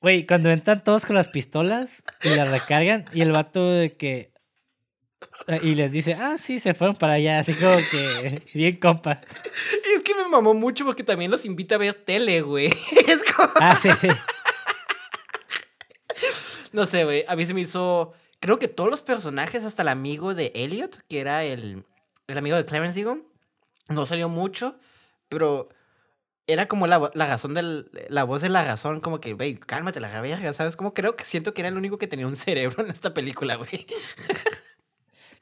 Güey, 0.02 0.26
cuando 0.26 0.50
entran 0.50 0.84
todos 0.84 1.06
con 1.06 1.16
las 1.16 1.30
pistolas 1.30 2.04
y 2.24 2.30
las 2.30 2.50
recargan 2.50 3.06
y 3.14 3.22
el 3.22 3.32
vato 3.32 3.70
de 3.70 3.96
que... 3.96 4.32
Y 5.62 5.76
les 5.76 5.92
dice, 5.92 6.16
ah, 6.16 6.40
sí, 6.40 6.60
se 6.60 6.74
fueron 6.74 6.96
para 6.96 7.14
allá, 7.14 7.38
así 7.38 7.54
como 7.54 7.78
que 7.78 8.42
bien 8.56 8.78
compa. 8.78 9.22
Y 9.86 9.96
es 9.96 10.02
que 10.02 10.16
me 10.16 10.28
mamó 10.28 10.56
mucho 10.56 10.86
porque 10.86 11.04
también 11.04 11.30
los 11.30 11.46
invita 11.46 11.76
a 11.76 11.78
ver 11.78 11.94
tele, 11.94 12.42
güey. 12.42 12.74
Es 13.08 13.24
como... 13.32 13.50
Ah, 13.60 13.76
sí, 13.76 13.92
sí. 13.92 14.08
No 16.72 16.86
sé, 16.88 17.04
güey. 17.04 17.24
A 17.28 17.36
mí 17.36 17.46
se 17.46 17.54
me 17.54 17.62
hizo. 17.62 18.14
Creo 18.40 18.58
que 18.58 18.68
todos 18.68 18.90
los 18.90 19.02
personajes, 19.02 19.64
hasta 19.64 19.82
el 19.84 19.90
amigo 19.90 20.34
de 20.34 20.52
Elliot, 20.56 21.02
que 21.08 21.20
era 21.20 21.44
el, 21.44 21.86
el 22.28 22.38
amigo 22.38 22.56
de 22.58 22.66
Clarence 22.66 23.00
Egon, 23.00 23.24
no 23.92 24.06
salió 24.06 24.30
mucho, 24.30 24.80
pero 25.30 25.70
era 26.48 26.68
como 26.68 26.88
la, 26.88 27.12
la 27.14 27.28
razón 27.28 27.54
del. 27.54 27.90
La 28.10 28.24
voz 28.24 28.42
de 28.42 28.50
la 28.50 28.66
razón, 28.66 29.00
como 29.00 29.22
que, 29.22 29.34
güey, 29.34 29.56
cálmate 29.56 30.00
la 30.00 30.22
verga, 30.22 30.54
¿sabes? 30.54 30.76
Como 30.76 30.94
creo 30.94 31.16
que 31.16 31.26
siento 31.26 31.54
que 31.54 31.62
era 31.62 31.70
el 31.70 31.78
único 31.78 31.98
que 31.98 32.08
tenía 32.08 32.28
un 32.28 32.36
cerebro 32.38 32.84
en 32.84 32.92
esta 32.92 33.14
película, 33.14 33.56
güey. 33.56 33.86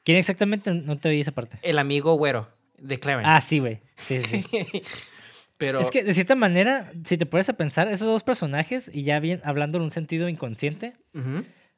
¿Quién 0.04 0.18
exactamente? 0.18 0.72
No 0.72 0.96
te 0.98 1.08
oí 1.08 1.20
esa 1.20 1.32
parte. 1.32 1.58
El 1.62 1.78
amigo 1.78 2.14
güero 2.14 2.48
de 2.78 2.98
Clarence. 2.98 3.30
Ah, 3.30 3.40
sí, 3.40 3.58
güey. 3.58 3.80
Sí, 3.96 4.20
sí, 4.22 4.42
sí. 4.42 4.82
pero. 5.58 5.80
Es 5.80 5.90
que 5.90 6.02
de 6.02 6.14
cierta 6.14 6.34
manera, 6.34 6.92
si 7.04 7.18
te 7.18 7.26
pones 7.26 7.48
a 7.48 7.54
pensar, 7.54 7.88
esos 7.88 8.06
dos 8.06 8.22
personajes, 8.22 8.90
y 8.92 9.02
ya 9.02 9.20
bien 9.20 9.40
hablando 9.44 9.78
en 9.78 9.84
un 9.84 9.90
sentido 9.90 10.28
inconsciente, 10.28 10.94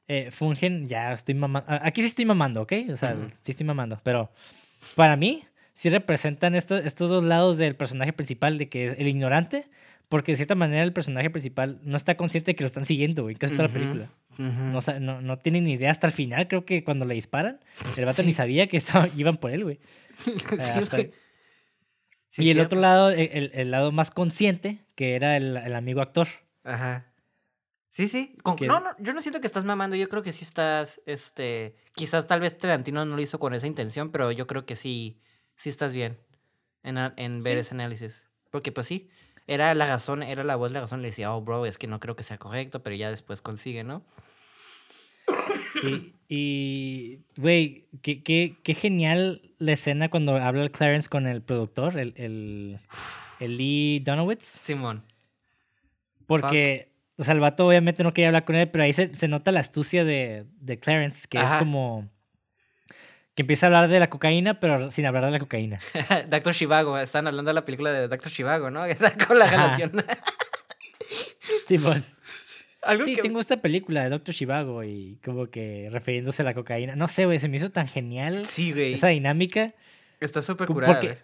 eh, 0.09 0.31
fungen, 0.31 0.89
ya 0.89 1.12
estoy 1.12 1.35
mamando. 1.35 1.69
Aquí 1.82 2.03
sí 2.03 2.09
estoy 2.09 2.24
mamando, 2.27 2.62
¿ok? 2.62 2.73
O 2.93 2.97
sea, 2.97 3.15
Ujú. 3.15 3.28
sí 3.40 3.53
estoy 3.53 3.66
mamando. 3.66 4.01
Pero 4.05 4.31
para 4.94 5.16
mí, 5.16 5.44
sí 5.73 5.89
representan 5.90 6.55
estos, 6.55 6.85
estos 6.85 7.11
dos 7.11 7.24
lados 7.24 7.59
del 7.59 7.77
personaje 7.77 8.12
principal, 8.12 8.59
de 8.59 8.69
que 8.69 8.85
es 8.86 8.94
el 8.99 9.09
ignorante, 9.09 9.66
porque 10.09 10.32
de 10.32 10.36
cierta 10.36 10.55
manera 10.55 10.82
el 10.82 10.93
personaje 10.93 11.31
principal 11.31 11.81
no 11.82 11.97
está 11.97 12.16
consciente 12.16 12.51
de 12.51 12.55
que 12.55 12.62
lo 12.62 12.66
están 12.66 12.85
siguiendo, 12.85 13.23
güey, 13.23 13.35
casi 13.36 13.55
toda 13.55 13.69
la 13.69 13.74
película. 13.74 14.11
No, 14.39 14.78
no, 15.01 15.20
no 15.23 15.39
tiene 15.39 15.61
ni 15.61 15.73
idea 15.73 15.90
hasta 15.90 16.07
el 16.07 16.12
final, 16.12 16.49
creo 16.49 16.65
que 16.65 16.85
cuando 16.85 17.05
le 17.05 17.15
disparan, 17.15 17.61
el 17.97 18.05
vato 18.05 18.23
Sí. 18.23 18.27
ni 18.27 18.32
sabía 18.32 18.66
que 18.66 18.77
estaba- 18.77 19.09
iban 19.16 19.36
por 19.39 19.51
él, 19.51 19.65
güey. 19.65 19.81
Sí, 20.24 20.32
hasta- 20.59 20.97
güey. 20.97 21.12
Sí, 22.28 22.44
y 22.44 22.51
el 22.51 22.57
cierto. 22.57 22.77
otro 22.77 22.81
lado, 22.81 23.11
el, 23.11 23.28
el- 23.32 23.51
el 23.55 23.70
lado 23.70 23.93
más 23.93 24.11
consciente, 24.11 24.78
que 24.94 25.15
era 25.16 25.36
el, 25.36 25.57
el 25.59 25.74
amigo 25.74 26.01
actor. 26.01 26.28
Ajá. 26.65 27.12
Sí, 27.90 28.09
sí. 28.09 28.36
Con- 28.43 28.57
No, 28.66 28.81
no, 28.81 28.89
yo 29.01 29.12
no 29.12 29.20
siento 29.20 29.40
que 29.43 29.47
estás 29.47 29.65
mamando. 29.65 29.97
Yo 29.97 30.09
creo 30.09 30.23
que 30.23 30.32
sí 30.32 30.44
estás, 30.44 31.03
este... 31.05 31.77
Quizás 31.94 32.27
tal 32.27 32.40
vez 32.40 32.57
Tarantino 32.57 33.05
no 33.05 33.16
lo 33.16 33.20
hizo 33.23 33.39
con 33.39 33.53
esa 33.53 33.66
intención, 33.66 34.11
pero 34.11 34.32
yo 34.32 34.47
creo 34.47 34.65
que 34.65 34.77
sí, 34.77 35.20
sí 35.57 35.69
estás 35.69 35.93
bien 35.93 36.19
en, 36.83 36.97
en 36.99 37.43
ver 37.43 37.55
Sí. 37.55 37.61
ese 37.61 37.74
análisis. 37.74 38.27
Porque 38.51 38.73
pues 38.73 38.87
sí, 38.87 39.09
era 39.47 39.74
la 39.74 39.87
razón, 39.87 40.23
era 40.23 40.45
la 40.45 40.57
voz 40.57 40.70
de 40.70 40.74
la 40.74 40.81
razón. 40.83 41.03
Le 41.03 41.09
decía, 41.09 41.33
oh, 41.35 41.41
bro, 41.41 41.66
es 41.66 41.79
que 41.79 41.87
no 41.87 42.01
creo 42.01 42.16
que 42.16 42.23
sea 42.23 42.39
correcto, 42.39 42.83
pero 42.83 42.97
ya 42.97 43.11
después 43.11 43.41
consigue, 43.43 43.85
¿no? 43.85 44.05
Sí, 45.81 46.15
y, 46.29 47.20
güey, 47.37 47.89
qué, 48.03 48.23
qué, 48.23 48.57
qué 48.62 48.74
genial 48.74 49.41
la 49.59 49.73
escena 49.73 50.11
cuando 50.11 50.37
habla 50.37 50.62
el 50.62 50.70
Clarence 50.70 51.09
con 51.09 51.27
el 51.27 51.43
productor, 51.43 51.99
el, 51.99 52.12
el, 52.16 52.79
el 53.41 53.57
Lee 53.57 54.01
Donowitz. 54.01 54.45
Simón. 54.45 55.03
Porque, 56.27 56.93
o 57.16 57.24
sea, 57.24 57.35
el 57.35 57.41
vato 57.41 57.66
obviamente 57.66 58.03
no 58.05 58.12
quería 58.12 58.29
hablar 58.29 58.45
con 58.45 58.57
él, 58.57 58.70
pero 58.70 58.85
ahí 58.85 58.93
se, 58.93 59.15
se 59.15 59.29
nota 59.29 59.51
la 59.53 59.61
astucia 59.61 60.05
de, 60.05 60.47
de 60.61 60.79
Clarence, 60.79 61.27
que 61.29 61.39
Ajá. 61.39 61.55
es 61.57 61.59
como... 61.59 62.09
Que 63.35 63.43
empieza 63.43 63.67
a 63.67 63.69
hablar 63.69 63.89
de 63.89 63.99
la 63.99 64.11
cocaína, 64.11 64.61
pero 64.61 64.91
sin 64.91 65.07
hablar 65.07 65.25
de 65.25 65.31
la 65.31 65.39
cocaína. 65.39 65.81
Doctor 66.29 66.53
Shivago, 66.53 66.99
están 66.99 67.27
hablando 67.27 67.49
de 67.51 67.55
la 67.55 67.65
película 67.65 67.91
de 67.93 68.09
Doctor 68.09 68.31
Shivago, 68.31 68.71
¿no? 68.71 68.83
Con 69.27 69.39
la 69.39 69.47
relación. 69.49 69.93
Sí, 71.67 71.79
pues. 71.79 72.19
Algo 72.83 73.05
Sí, 73.05 73.15
que... 73.15 73.23
tengo 73.23 73.39
esta 73.39 73.59
película 73.63 74.03
de 74.03 74.11
Doctor 74.11 74.35
Shivago 74.35 74.83
y 74.83 75.19
como 75.25 75.47
que 75.49 75.89
refiriéndose 75.91 76.43
a 76.43 76.45
la 76.45 76.55
cocaína. 76.55 76.97
No 76.97 77.07
sé, 77.09 77.25
güey, 77.27 77.39
se 77.39 77.49
me 77.49 77.57
hizo 77.57 77.69
tan 77.71 77.87
genial 77.87 78.45
Sí, 78.45 78.73
güey. 78.73 78.95
esa 78.95 79.09
dinámica. 79.09 79.73
Está 80.21 80.43
súper 80.43 80.67
curada, 80.69 80.95
porque-. 81.01 81.19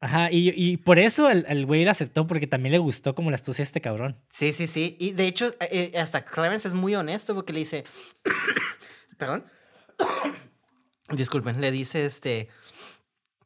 Ajá, 0.00 0.30
y, 0.30 0.50
y 0.54 0.76
por 0.76 0.98
eso 0.98 1.30
el, 1.30 1.46
el 1.48 1.64
güey 1.66 1.84
la 1.84 1.92
aceptó, 1.92 2.26
porque 2.26 2.46
también 2.46 2.72
le 2.72 2.78
gustó 2.78 3.14
como 3.14 3.30
la 3.30 3.36
astucia 3.36 3.62
de 3.62 3.66
este 3.66 3.80
cabrón. 3.80 4.16
Sí, 4.30 4.52
sí, 4.52 4.66
sí. 4.66 4.96
Y 5.00 5.12
de 5.12 5.26
hecho, 5.26 5.46
eh, 5.60 5.92
eh, 5.94 5.98
hasta 5.98 6.24
Clarence 6.24 6.68
es 6.68 6.74
muy 6.74 6.94
honesto 6.94 7.34
porque 7.34 7.52
le 7.52 7.60
dice. 7.60 7.84
Perdón. 9.18 9.44
Disculpen, 11.10 11.60
le 11.60 11.70
dice 11.70 12.06
este. 12.06 12.48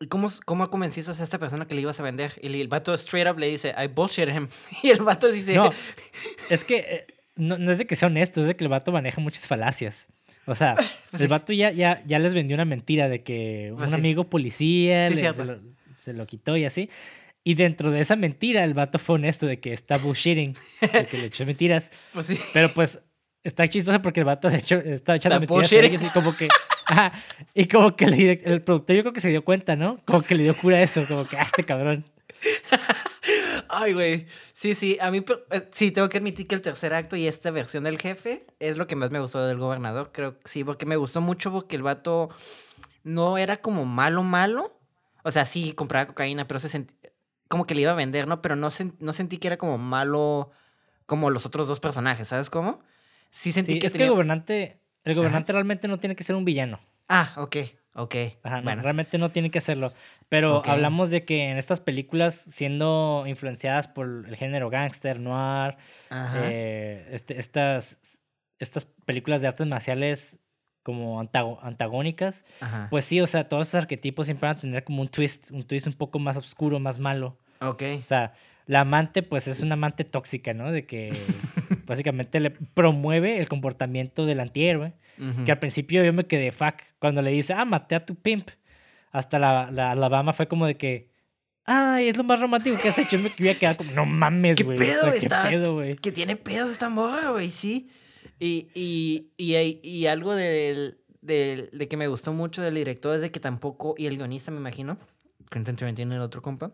¿Cómo, 0.08 0.28
¿Cómo 0.44 0.70
convenciste 0.70 1.10
a 1.10 1.24
esta 1.24 1.38
persona 1.38 1.66
que 1.66 1.74
le 1.74 1.80
ibas 1.80 1.98
a 1.98 2.04
vender? 2.04 2.32
Y 2.40 2.60
el 2.60 2.68
vato 2.68 2.94
straight 2.94 3.28
up 3.28 3.38
le 3.38 3.48
dice, 3.48 3.74
I 3.76 3.88
bullshit 3.88 4.28
him. 4.28 4.48
Y 4.82 4.90
el 4.90 5.02
vato 5.02 5.30
dice. 5.30 5.54
No, 5.56 5.72
es 6.50 6.62
que 6.64 6.76
eh, 6.76 7.06
no, 7.34 7.58
no 7.58 7.72
es 7.72 7.78
de 7.78 7.86
que 7.86 7.96
sea 7.96 8.06
honesto, 8.06 8.40
es 8.40 8.46
de 8.46 8.54
que 8.56 8.62
el 8.64 8.68
vato 8.70 8.92
maneja 8.92 9.20
muchas 9.20 9.48
falacias. 9.48 10.06
O 10.46 10.54
sea, 10.54 10.74
Pues 11.10 11.20
el 11.22 11.26
sí. 11.26 11.30
vato 11.30 11.52
ya, 11.52 11.72
ya, 11.72 12.02
ya 12.06 12.18
les 12.20 12.32
vendió 12.34 12.54
una 12.54 12.64
mentira 12.64 13.08
de 13.08 13.22
que 13.24 13.72
Pues 13.76 13.90
un 13.90 13.96
sí. 13.96 14.00
amigo 14.00 14.24
policía 14.30 15.08
Sí, 15.08 15.14
le- 15.16 15.32
se, 15.32 15.44
lo, 15.44 15.58
se 15.96 16.12
lo 16.12 16.26
quitó 16.26 16.56
y 16.56 16.64
así. 16.64 16.88
Y 17.42 17.54
dentro 17.54 17.90
de 17.90 18.00
esa 18.00 18.14
mentira, 18.14 18.62
el 18.62 18.74
vato 18.74 18.98
fue 19.00 19.16
honesto 19.16 19.46
de 19.46 19.58
que 19.58 19.72
está 19.72 19.96
bullshitting, 19.98 20.54
de 20.92 21.06
que 21.06 21.18
le 21.18 21.24
echó 21.26 21.44
mentiras. 21.44 21.90
Pues 22.12 22.26
sí. 22.26 22.38
Pero 22.52 22.72
pues 22.72 23.00
está 23.42 23.66
chistoso 23.66 24.00
porque 24.00 24.20
el 24.20 24.26
vato, 24.26 24.48
de 24.48 24.58
hecho, 24.58 24.76
está 24.76 25.16
echando 25.16 25.40
Está 25.42 25.54
mentiras 25.56 26.02
y 26.04 26.10
como 26.10 26.36
que. 26.36 26.46
Ajá, 26.88 27.12
y 27.54 27.66
como 27.68 27.94
que 27.96 28.06
le- 28.06 28.32
el 28.44 28.62
productor, 28.62 28.96
yo 28.96 29.02
creo 29.02 29.12
que 29.12 29.20
se 29.20 29.28
dio 29.30 29.44
cuenta, 29.44 29.76
¿no? 29.76 29.98
Como 30.04 30.22
que 30.22 30.34
le 30.34 30.42
dio 30.44 30.56
cura 30.56 30.76
a 30.78 30.82
eso, 30.82 31.06
como 31.06 31.26
que, 31.26 31.36
ah, 31.36 31.42
este 31.42 31.64
cabrón. 31.64 32.04
Ay, 33.68 33.92
güey. 33.92 34.26
Sí, 34.52 34.74
sí. 34.74 34.96
A 35.00 35.10
mí, 35.10 35.24
eh, 35.50 35.68
sí, 35.72 35.90
tengo 35.90 36.08
que 36.08 36.18
admitir 36.18 36.46
que 36.46 36.54
el 36.54 36.62
tercer 36.62 36.94
acto 36.94 37.16
y 37.16 37.26
esta 37.26 37.50
versión 37.50 37.84
del 37.84 37.98
jefe 37.98 38.46
es 38.58 38.76
lo 38.76 38.86
que 38.86 38.96
más 38.96 39.10
me 39.10 39.20
gustó 39.20 39.44
del 39.46 39.58
gobernador. 39.58 40.10
Creo 40.12 40.38
que 40.38 40.48
sí, 40.48 40.64
porque 40.64 40.86
me 40.86 40.96
gustó 40.96 41.20
mucho 41.20 41.52
porque 41.52 41.76
el 41.76 41.82
vato 41.82 42.30
no 43.04 43.38
era 43.38 43.58
como 43.58 43.84
malo, 43.84 44.22
malo. 44.22 44.78
O 45.24 45.30
sea, 45.30 45.44
sí 45.44 45.72
compraba 45.72 46.06
cocaína, 46.06 46.46
pero 46.46 46.58
se 46.60 46.68
sentía 46.68 46.96
como 47.48 47.66
que 47.66 47.74
le 47.74 47.82
iba 47.82 47.92
a 47.92 47.94
vender, 47.94 48.26
¿no? 48.28 48.42
Pero 48.42 48.56
no, 48.56 48.68
no 49.00 49.12
sentí 49.12 49.38
que 49.38 49.48
era 49.48 49.56
como 49.56 49.78
malo 49.78 50.50
como 51.06 51.30
los 51.30 51.46
otros 51.46 51.66
dos 51.66 51.80
personajes, 51.80 52.28
¿sabes 52.28 52.50
cómo? 52.50 52.80
Sí 53.30 53.52
sentí 53.52 53.78
que 53.78 53.86
es 53.86 53.94
que 53.94 54.04
el 54.04 54.10
gobernante, 54.10 54.78
el 55.04 55.14
gobernante 55.14 55.52
realmente 55.52 55.88
no 55.88 55.98
tiene 55.98 56.16
que 56.16 56.24
ser 56.24 56.36
un 56.36 56.44
villano. 56.44 56.78
Ah, 57.08 57.32
ok, 57.36 57.56
ok. 57.94 58.14
bueno. 58.62 58.82
realmente 58.82 59.18
no 59.18 59.30
tiene 59.30 59.50
que 59.50 59.58
hacerlo. 59.58 59.92
Pero 60.28 60.62
hablamos 60.66 61.10
de 61.10 61.24
que 61.24 61.50
en 61.50 61.56
estas 61.56 61.80
películas, 61.80 62.34
siendo 62.34 63.24
influenciadas 63.26 63.88
por 63.88 64.24
el 64.26 64.36
género 64.36 64.68
gángster, 64.70 65.20
noir, 65.20 65.76
eh, 66.10 67.08
este, 67.12 67.38
estas, 67.38 68.22
estas 68.58 68.86
películas 69.06 69.40
de 69.40 69.48
artes 69.48 69.66
marciales 69.66 70.40
como 70.82 71.20
antagónicas, 71.20 72.44
pues 72.90 73.04
sí, 73.04 73.20
o 73.20 73.26
sea, 73.26 73.48
todos 73.48 73.68
esos 73.68 73.82
arquetipos 73.82 74.26
siempre 74.26 74.48
van 74.48 74.56
a 74.56 74.60
tener 74.60 74.84
como 74.84 75.02
un 75.02 75.08
twist, 75.08 75.50
un 75.50 75.62
twist 75.62 75.86
un 75.86 75.92
poco 75.92 76.18
más 76.18 76.36
oscuro, 76.36 76.78
más 76.78 76.98
malo. 76.98 77.38
Ok. 77.60 77.82
O 78.00 78.04
sea, 78.04 78.32
la 78.68 78.82
amante, 78.82 79.22
pues 79.22 79.48
es 79.48 79.62
una 79.62 79.72
amante 79.74 80.04
tóxica, 80.04 80.52
¿no? 80.52 80.70
De 80.70 80.84
que 80.84 81.10
básicamente 81.86 82.38
le 82.38 82.50
promueve 82.50 83.38
el 83.38 83.48
comportamiento 83.48 84.26
del 84.26 84.40
antihéroe. 84.40 84.92
Que 85.44 85.50
al 85.50 85.58
principio 85.58 86.04
yo 86.04 86.12
me 86.12 86.26
quedé 86.28 86.52
fuck 86.52 86.74
cuando 87.00 87.22
le 87.22 87.32
dice, 87.32 87.52
ah, 87.52 87.64
maté 87.64 87.96
a 87.96 88.06
tu 88.06 88.14
pimp. 88.14 88.50
Hasta 89.10 89.40
la, 89.40 89.68
la 89.72 89.90
Alabama 89.90 90.32
fue 90.32 90.46
como 90.46 90.64
de 90.64 90.76
que, 90.76 91.10
ay, 91.64 92.08
es 92.08 92.16
lo 92.16 92.22
más 92.22 92.38
romántico 92.38 92.76
que 92.80 92.88
has 92.88 92.98
hecho. 92.98 93.16
Yo 93.16 93.22
me 93.24 93.30
iba 93.36 93.50
a 93.50 93.54
quedar 93.56 93.76
como, 93.76 93.90
no 93.92 94.06
mames, 94.06 94.62
güey. 94.62 94.78
¿Qué 94.78 94.84
pedo, 94.84 95.12
¿Qué 95.18 95.28
pedo, 95.50 95.74
güey? 95.74 95.96
Que 95.96 96.12
tiene 96.12 96.36
pedos 96.36 96.70
esta 96.70 96.88
morra, 96.88 97.30
güey, 97.30 97.50
sí. 97.50 97.90
Y, 98.38 98.68
y, 98.74 99.32
y, 99.36 99.80
y 99.82 100.06
algo 100.06 100.36
del, 100.36 100.98
del, 101.20 101.70
de 101.72 101.88
que 101.88 101.96
me 101.96 102.06
gustó 102.06 102.32
mucho 102.32 102.62
del 102.62 102.74
director 102.74 103.16
es 103.16 103.22
de 103.22 103.32
que 103.32 103.40
tampoco, 103.40 103.94
y 103.98 104.06
el 104.06 104.18
guionista 104.18 104.52
me 104.52 104.58
imagino, 104.58 104.98
Quentin 105.50 105.74
Tarantino 105.74 106.14
el 106.14 106.20
otro 106.20 106.42
compa, 106.42 106.70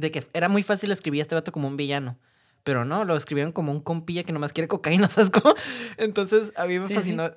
de 0.00 0.10
que 0.10 0.26
era 0.32 0.48
muy 0.48 0.62
fácil 0.62 0.90
escribir 0.92 1.20
a 1.20 1.22
este 1.22 1.34
vato 1.34 1.52
como 1.52 1.68
un 1.68 1.76
villano. 1.76 2.18
Pero 2.64 2.84
no, 2.84 3.04
lo 3.04 3.16
escribieron 3.16 3.52
como 3.52 3.72
un 3.72 3.80
compilla 3.80 4.24
que 4.24 4.32
nomás 4.32 4.52
quiere 4.52 4.68
cocaína, 4.68 5.08
¿sabes 5.10 5.30
cómo? 5.30 5.54
Entonces 5.96 6.52
a 6.56 6.66
mí 6.66 6.78
me 6.78 6.88
fascinó. 6.88 7.32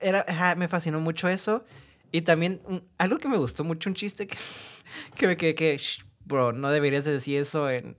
Era, 0.00 0.54
me 0.56 0.68
fascinó 0.68 1.00
mucho 1.00 1.28
eso. 1.28 1.64
Y 2.12 2.22
también 2.22 2.60
algo 2.98 3.18
que 3.18 3.28
me 3.28 3.36
gustó 3.36 3.62
mucho, 3.64 3.88
un 3.88 3.94
chiste 3.94 4.26
que, 4.26 4.36
que 5.16 5.26
me 5.26 5.36
quedé 5.36 5.54
que, 5.54 5.80
bro, 6.24 6.52
no 6.52 6.70
deberías 6.70 7.04
decir 7.04 7.38
eso 7.38 7.70
en, 7.70 7.96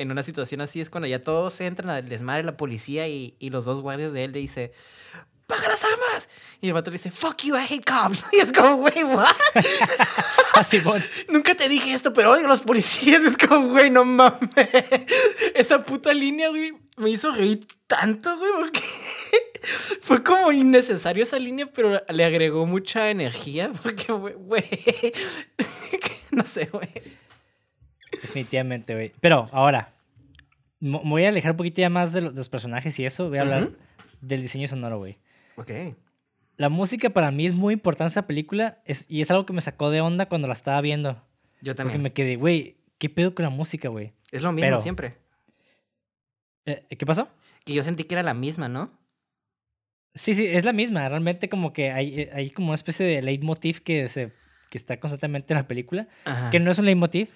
en 0.00 0.10
una 0.10 0.22
situación 0.22 0.62
así 0.62 0.80
es 0.80 0.88
cuando 0.88 1.06
ya 1.06 1.20
todos 1.20 1.60
entran 1.60 1.90
al 1.90 2.08
desmadre, 2.08 2.42
la 2.42 2.56
policía 2.56 3.06
y, 3.06 3.34
y 3.38 3.50
los 3.50 3.66
dos 3.66 3.82
guardias 3.82 4.14
de 4.14 4.24
él 4.24 4.32
le 4.32 4.38
dice, 4.38 4.72
¡paga 5.50 5.68
las 5.68 5.84
armas! 5.84 6.28
Y 6.60 6.68
el 6.68 6.74
vato 6.74 6.90
le 6.90 6.96
dice, 6.96 7.10
fuck 7.10 7.42
you, 7.42 7.56
I 7.56 7.66
hate 7.68 7.84
cops. 7.84 8.24
Y 8.32 8.36
es 8.36 8.52
como, 8.52 8.76
güey, 8.76 9.02
what? 9.04 9.34
Así. 10.54 10.80
Nunca 11.28 11.54
te 11.54 11.68
dije 11.68 11.92
esto, 11.92 12.12
pero 12.12 12.30
odio 12.32 12.46
a 12.46 12.48
los 12.48 12.60
policías. 12.60 13.22
Es 13.22 13.36
como, 13.36 13.68
güey, 13.68 13.90
no 13.90 14.04
mames. 14.04 14.40
Esa 15.54 15.84
puta 15.84 16.14
línea, 16.14 16.48
güey, 16.48 16.72
me 16.96 17.10
hizo 17.10 17.32
reír 17.32 17.66
tanto, 17.86 18.36
güey, 18.38 18.52
porque 18.58 18.80
fue 20.00 20.22
como 20.22 20.52
innecesario 20.52 21.24
esa 21.24 21.38
línea, 21.38 21.66
pero 21.66 22.00
le 22.08 22.24
agregó 22.24 22.66
mucha 22.66 23.10
energía. 23.10 23.72
Porque, 23.82 24.12
güey, 24.12 24.64
no 26.30 26.44
sé, 26.44 26.66
güey. 26.72 26.90
Definitivamente, 28.22 28.94
güey. 28.94 29.12
Pero 29.20 29.48
ahora, 29.52 29.88
me 30.78 30.98
voy 30.98 31.24
a 31.24 31.30
alejar 31.30 31.52
un 31.52 31.56
poquito 31.56 31.80
ya 31.80 31.90
más 31.90 32.12
de 32.12 32.22
los, 32.22 32.48
personajes 32.48 32.98
y 32.98 33.04
eso. 33.04 33.28
Voy 33.28 33.38
a 33.38 33.42
hablar 33.42 33.70
del 34.20 34.42
diseño 34.42 34.68
sonoro, 34.68 34.98
güey. 34.98 35.18
Ok. 35.60 35.70
La 36.56 36.70
música 36.70 37.10
para 37.10 37.30
mí 37.30 37.46
es 37.46 37.52
muy 37.52 37.74
importante 37.74 38.12
esa 38.12 38.26
película 38.26 38.80
es, 38.86 39.06
y 39.08 39.20
es 39.20 39.30
algo 39.30 39.44
que 39.44 39.52
me 39.52 39.60
sacó 39.60 39.90
de 39.90 40.00
onda 40.00 40.26
cuando 40.26 40.48
la 40.48 40.54
estaba 40.54 40.80
viendo. 40.80 41.22
Yo 41.60 41.74
también. 41.74 41.98
Porque 41.98 42.02
me 42.02 42.12
quedé, 42.12 42.36
güey, 42.36 42.78
¿qué 42.98 43.10
pedo 43.10 43.34
con 43.34 43.44
la 43.44 43.50
música, 43.50 43.88
güey? 43.90 44.14
Es 44.32 44.42
lo 44.42 44.52
mismo 44.52 44.78
siempre. 44.80 45.18
Eh, 46.64 46.86
¿Qué 46.96 47.04
pasó? 47.04 47.28
Que 47.64 47.74
yo 47.74 47.82
sentí 47.82 48.04
que 48.04 48.14
era 48.14 48.22
la 48.22 48.34
misma, 48.34 48.68
¿no? 48.68 48.90
Sí, 50.14 50.34
sí, 50.34 50.46
es 50.46 50.64
la 50.64 50.72
misma. 50.72 51.08
Realmente 51.08 51.48
como 51.48 51.72
que 51.72 51.92
hay, 51.92 52.20
eh, 52.20 52.30
hay 52.32 52.50
como 52.50 52.68
una 52.68 52.74
especie 52.74 53.04
de 53.04 53.22
leitmotiv 53.22 53.82
que, 53.82 54.08
se, 54.08 54.32
que 54.70 54.78
está 54.78 54.98
constantemente 54.98 55.52
en 55.52 55.58
la 55.58 55.68
película. 55.68 56.08
Que 56.50 56.58
no 56.58 56.70
es 56.70 56.78
un 56.78 56.86
leitmotiv, 56.86 57.28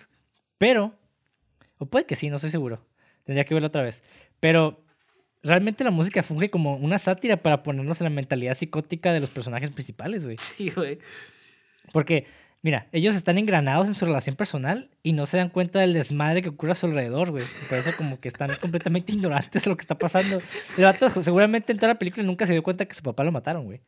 pero, 0.59 0.94
o 1.78 1.86
puede 1.86 2.06
que 2.06 2.16
sí, 2.16 2.30
no 2.30 2.36
estoy 2.36 2.51
seguro. 2.51 2.86
Tendría 3.24 3.44
que 3.44 3.55
verlo 3.55 3.68
otra 3.68 3.82
vez. 3.82 4.02
Pero 4.40 4.84
realmente 5.44 5.84
la 5.84 5.90
música 5.90 6.22
funge 6.22 6.50
como 6.50 6.76
una 6.76 6.98
sátira 6.98 7.36
para 7.36 7.62
ponernos 7.62 8.00
en 8.00 8.04
la 8.04 8.10
mentalidad 8.10 8.54
psicótica 8.54 9.12
de 9.12 9.20
los 9.20 9.30
personajes 9.30 9.70
principales, 9.70 10.24
güey. 10.24 10.36
Sí, 10.40 10.70
güey. 10.70 10.98
Porque, 11.92 12.26
mira, 12.62 12.88
ellos 12.92 13.14
están 13.14 13.38
engranados 13.38 13.86
en 13.86 13.94
su 13.94 14.06
relación 14.06 14.36
personal 14.36 14.90
y 15.02 15.12
no 15.12 15.26
se 15.26 15.36
dan 15.36 15.50
cuenta 15.50 15.80
del 15.80 15.92
desmadre 15.92 16.42
que 16.42 16.48
ocurre 16.48 16.72
a 16.72 16.74
su 16.74 16.86
alrededor, 16.86 17.30
güey. 17.30 17.44
Por 17.68 17.78
eso 17.78 17.90
como 17.96 18.18
que 18.18 18.28
están 18.28 18.56
completamente 18.60 19.12
ignorantes 19.14 19.64
de 19.64 19.70
lo 19.70 19.76
que 19.76 19.82
está 19.82 19.98
pasando. 19.98 20.38
El 20.76 20.84
vato 20.84 21.22
seguramente 21.22 21.72
en 21.72 21.78
toda 21.78 21.92
la 21.92 21.98
película 21.98 22.26
nunca 22.26 22.46
se 22.46 22.52
dio 22.52 22.62
cuenta 22.62 22.86
que 22.86 22.94
su 22.94 23.02
papá 23.02 23.22
lo 23.22 23.32
mataron, 23.32 23.64
güey. 23.66 23.80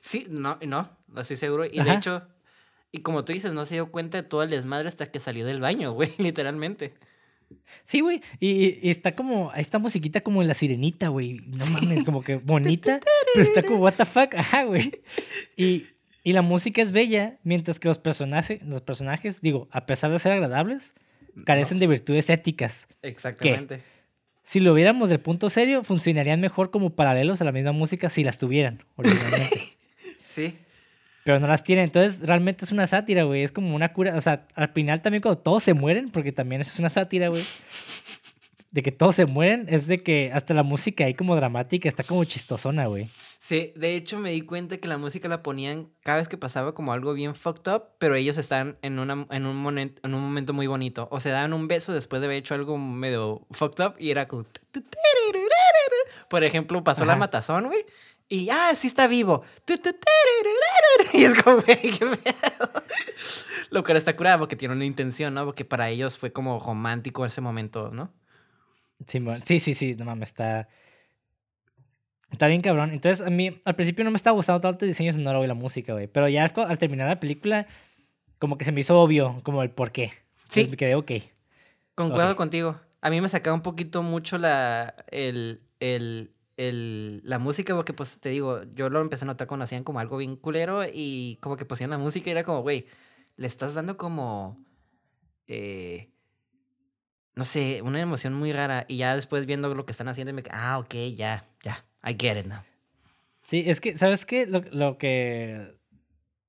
Sí, 0.00 0.26
no, 0.28 0.58
no, 0.66 0.90
no 1.08 1.20
estoy 1.20 1.36
seguro. 1.36 1.64
Y 1.64 1.82
de 1.82 1.92
hecho, 1.92 2.22
y 2.92 3.00
como 3.00 3.24
tú 3.24 3.32
dices, 3.32 3.52
no 3.52 3.64
se 3.64 3.74
dio 3.74 3.90
cuenta 3.90 4.20
de 4.22 4.28
todo 4.28 4.42
el 4.42 4.50
desmadre 4.50 4.88
hasta 4.88 5.06
que 5.06 5.20
salió 5.20 5.46
del 5.46 5.60
baño, 5.60 5.92
güey, 5.92 6.14
literalmente. 6.18 6.94
Sí, 7.82 8.00
güey. 8.00 8.20
Y, 8.38 8.88
está 8.90 9.14
como, 9.14 9.52
esta 9.54 9.78
musiquita 9.78 10.20
como 10.20 10.42
en 10.42 10.48
la 10.48 10.54
sirenita, 10.54 11.08
güey. 11.08 11.40
No 11.46 11.66
mames, 11.66 12.04
como 12.04 12.22
que 12.22 12.36
bonita, 12.44 13.00
pero 13.32 13.44
está 13.44 13.62
como, 13.62 13.78
what 13.78 13.94
the 13.94 14.04
fuck. 14.04 14.34
Ajá, 14.34 14.64
güey. 14.64 14.92
Y, 15.56 15.86
y 16.22 16.32
la 16.32 16.42
música 16.42 16.82
es 16.82 16.92
bella, 16.92 17.38
mientras 17.42 17.78
que 17.78 17.88
los 17.88 17.98
personajes, 17.98 18.60
los 18.62 18.80
personajes, 18.80 19.40
digo, 19.40 19.68
a 19.70 19.86
pesar 19.86 20.10
de 20.10 20.18
ser 20.18 20.32
agradables, 20.32 20.94
carecen 21.44 21.78
de 21.78 21.86
virtudes 21.86 22.30
éticas. 22.30 22.88
Exactamente. 23.02 23.82
si 24.42 24.60
lo 24.60 24.74
viéramos 24.74 25.08
del 25.08 25.20
punto 25.20 25.50
serio, 25.50 25.84
funcionarían 25.84 26.40
mejor 26.40 26.70
como 26.70 26.90
paralelos 26.90 27.40
a 27.40 27.44
la 27.44 27.52
misma 27.52 27.72
música 27.72 28.08
si 28.08 28.24
las 28.24 28.38
tuvieran 28.38 28.84
originalmente. 28.96 29.60
sí 30.24 30.54
pero 31.30 31.38
no 31.38 31.46
las 31.46 31.62
tiene. 31.62 31.84
Entonces, 31.84 32.26
realmente 32.26 32.64
es 32.64 32.72
una 32.72 32.88
sátira, 32.88 33.22
güey. 33.22 33.44
Es 33.44 33.52
como 33.52 33.76
una 33.76 33.92
cura. 33.92 34.16
O 34.16 34.20
sea, 34.20 34.48
al 34.56 34.68
final 34.70 35.00
también 35.00 35.22
cuando 35.22 35.40
todos 35.40 35.62
se 35.62 35.74
mueren, 35.74 36.10
porque 36.10 36.32
también 36.32 36.60
es 36.60 36.76
una 36.80 36.90
sátira, 36.90 37.28
güey. 37.28 37.44
De 38.72 38.82
que 38.82 38.90
todos 38.90 39.14
se 39.14 39.26
mueren, 39.26 39.66
es 39.68 39.86
de 39.86 40.02
que 40.02 40.32
hasta 40.34 40.54
la 40.54 40.64
música 40.64 41.04
ahí 41.04 41.14
como 41.14 41.36
dramática 41.36 41.88
está 41.88 42.02
como 42.02 42.24
chistosona, 42.24 42.86
güey. 42.86 43.08
Sí, 43.38 43.72
de 43.76 43.94
hecho 43.94 44.18
me 44.18 44.32
di 44.32 44.40
cuenta 44.40 44.78
que 44.78 44.88
la 44.88 44.98
música 44.98 45.28
la 45.28 45.44
ponían 45.44 45.88
cada 46.02 46.18
vez 46.18 46.26
que 46.26 46.36
pasaba 46.36 46.74
como 46.74 46.92
algo 46.92 47.14
bien 47.14 47.36
fucked 47.36 47.72
up, 47.72 47.84
pero 47.98 48.16
ellos 48.16 48.36
están 48.36 48.76
en, 48.82 48.98
una, 48.98 49.26
en, 49.30 49.46
un, 49.46 49.78
en 49.78 49.94
un 50.02 50.20
momento 50.20 50.52
muy 50.52 50.66
bonito. 50.66 51.06
O 51.12 51.20
se 51.20 51.30
daban 51.30 51.52
un 51.52 51.68
beso 51.68 51.92
después 51.92 52.20
de 52.20 52.26
haber 52.26 52.38
hecho 52.38 52.54
algo 52.54 52.76
medio 52.76 53.46
fucked 53.52 53.84
up 53.84 53.94
y 54.00 54.10
era 54.10 54.26
como... 54.26 54.46
Por 56.28 56.42
ejemplo, 56.42 56.82
pasó 56.82 57.04
la 57.04 57.14
matazón, 57.14 57.66
güey. 57.66 57.84
Y, 58.32 58.48
ah, 58.48 58.72
sí 58.76 58.86
está 58.86 59.08
vivo. 59.08 59.42
Y 61.12 61.24
es 61.24 61.42
como, 61.42 61.56
güey, 61.62 61.80
qué 61.80 62.04
miedo. 62.04 62.72
Lo 63.70 63.82
cual 63.82 63.96
está 63.96 64.14
curado 64.14 64.38
porque 64.38 64.54
tiene 64.54 64.74
una 64.74 64.84
intención, 64.84 65.34
¿no? 65.34 65.44
Porque 65.44 65.64
para 65.64 65.90
ellos 65.90 66.16
fue 66.16 66.32
como 66.32 66.60
romántico 66.60 67.26
ese 67.26 67.40
momento, 67.40 67.90
¿no? 67.90 68.12
Sí, 69.06 69.58
sí, 69.58 69.74
sí, 69.74 69.94
no 69.94 70.04
mames, 70.04 70.28
está. 70.28 70.68
Está 72.30 72.46
bien 72.46 72.60
cabrón. 72.60 72.92
Entonces, 72.92 73.26
a 73.26 73.30
mí 73.30 73.60
al 73.64 73.74
principio 73.74 74.04
no 74.04 74.12
me 74.12 74.16
estaba 74.16 74.36
gustando 74.36 74.60
tanto 74.60 74.84
el 74.84 74.92
diseño 74.92 75.12
sonoro 75.12 75.42
y 75.42 75.48
la 75.48 75.54
música, 75.54 75.92
güey. 75.94 76.06
Pero 76.06 76.28
ya 76.28 76.44
al 76.44 76.78
terminar 76.78 77.08
la 77.08 77.18
película, 77.18 77.66
como 78.38 78.56
que 78.56 78.64
se 78.64 78.70
me 78.70 78.80
hizo 78.80 79.00
obvio, 79.00 79.40
como 79.42 79.64
el 79.64 79.70
por 79.70 79.90
qué. 79.90 80.12
Sí. 80.48 80.68
me 80.70 80.76
quedé 80.76 80.94
ok. 80.94 81.10
Concuerdo 81.96 82.36
contigo. 82.36 82.80
A 83.00 83.10
mí 83.10 83.20
me 83.20 83.28
sacaba 83.28 83.54
un 83.54 83.62
poquito 83.62 84.04
mucho 84.04 84.38
la. 84.38 84.94
el. 85.08 85.62
el 85.80 86.30
el, 86.60 87.22
la 87.24 87.38
música, 87.38 87.74
porque 87.74 87.94
pues 87.94 88.20
te 88.20 88.28
digo, 88.28 88.62
yo 88.74 88.90
lo 88.90 89.00
empecé 89.00 89.24
a 89.24 89.26
notar 89.26 89.46
cuando 89.46 89.64
hacían 89.64 89.82
como 89.82 89.98
algo 89.98 90.18
bien 90.18 90.36
culero 90.36 90.82
y 90.84 91.38
como 91.40 91.56
que 91.56 91.64
pusieron 91.64 91.90
la 91.90 91.98
música 91.98 92.28
y 92.28 92.32
era 92.32 92.44
como, 92.44 92.60
güey, 92.60 92.86
le 93.36 93.46
estás 93.46 93.72
dando 93.72 93.96
como, 93.96 94.62
eh, 95.46 96.10
no 97.34 97.44
sé, 97.44 97.80
una 97.82 98.00
emoción 98.00 98.34
muy 98.34 98.52
rara 98.52 98.84
y 98.88 98.98
ya 98.98 99.14
después 99.14 99.46
viendo 99.46 99.74
lo 99.74 99.86
que 99.86 99.92
están 99.92 100.08
haciendo, 100.08 100.34
me 100.34 100.42
ah, 100.50 100.78
ok, 100.78 100.94
ya, 101.16 101.48
ya, 101.62 101.84
I 102.04 102.14
get 102.18 102.38
it 102.38 102.46
now. 102.46 102.60
Sí, 103.42 103.64
es 103.66 103.80
que, 103.80 103.96
¿sabes 103.96 104.26
qué? 104.26 104.46
Lo, 104.46 104.60
lo 104.70 104.98
que 104.98 105.80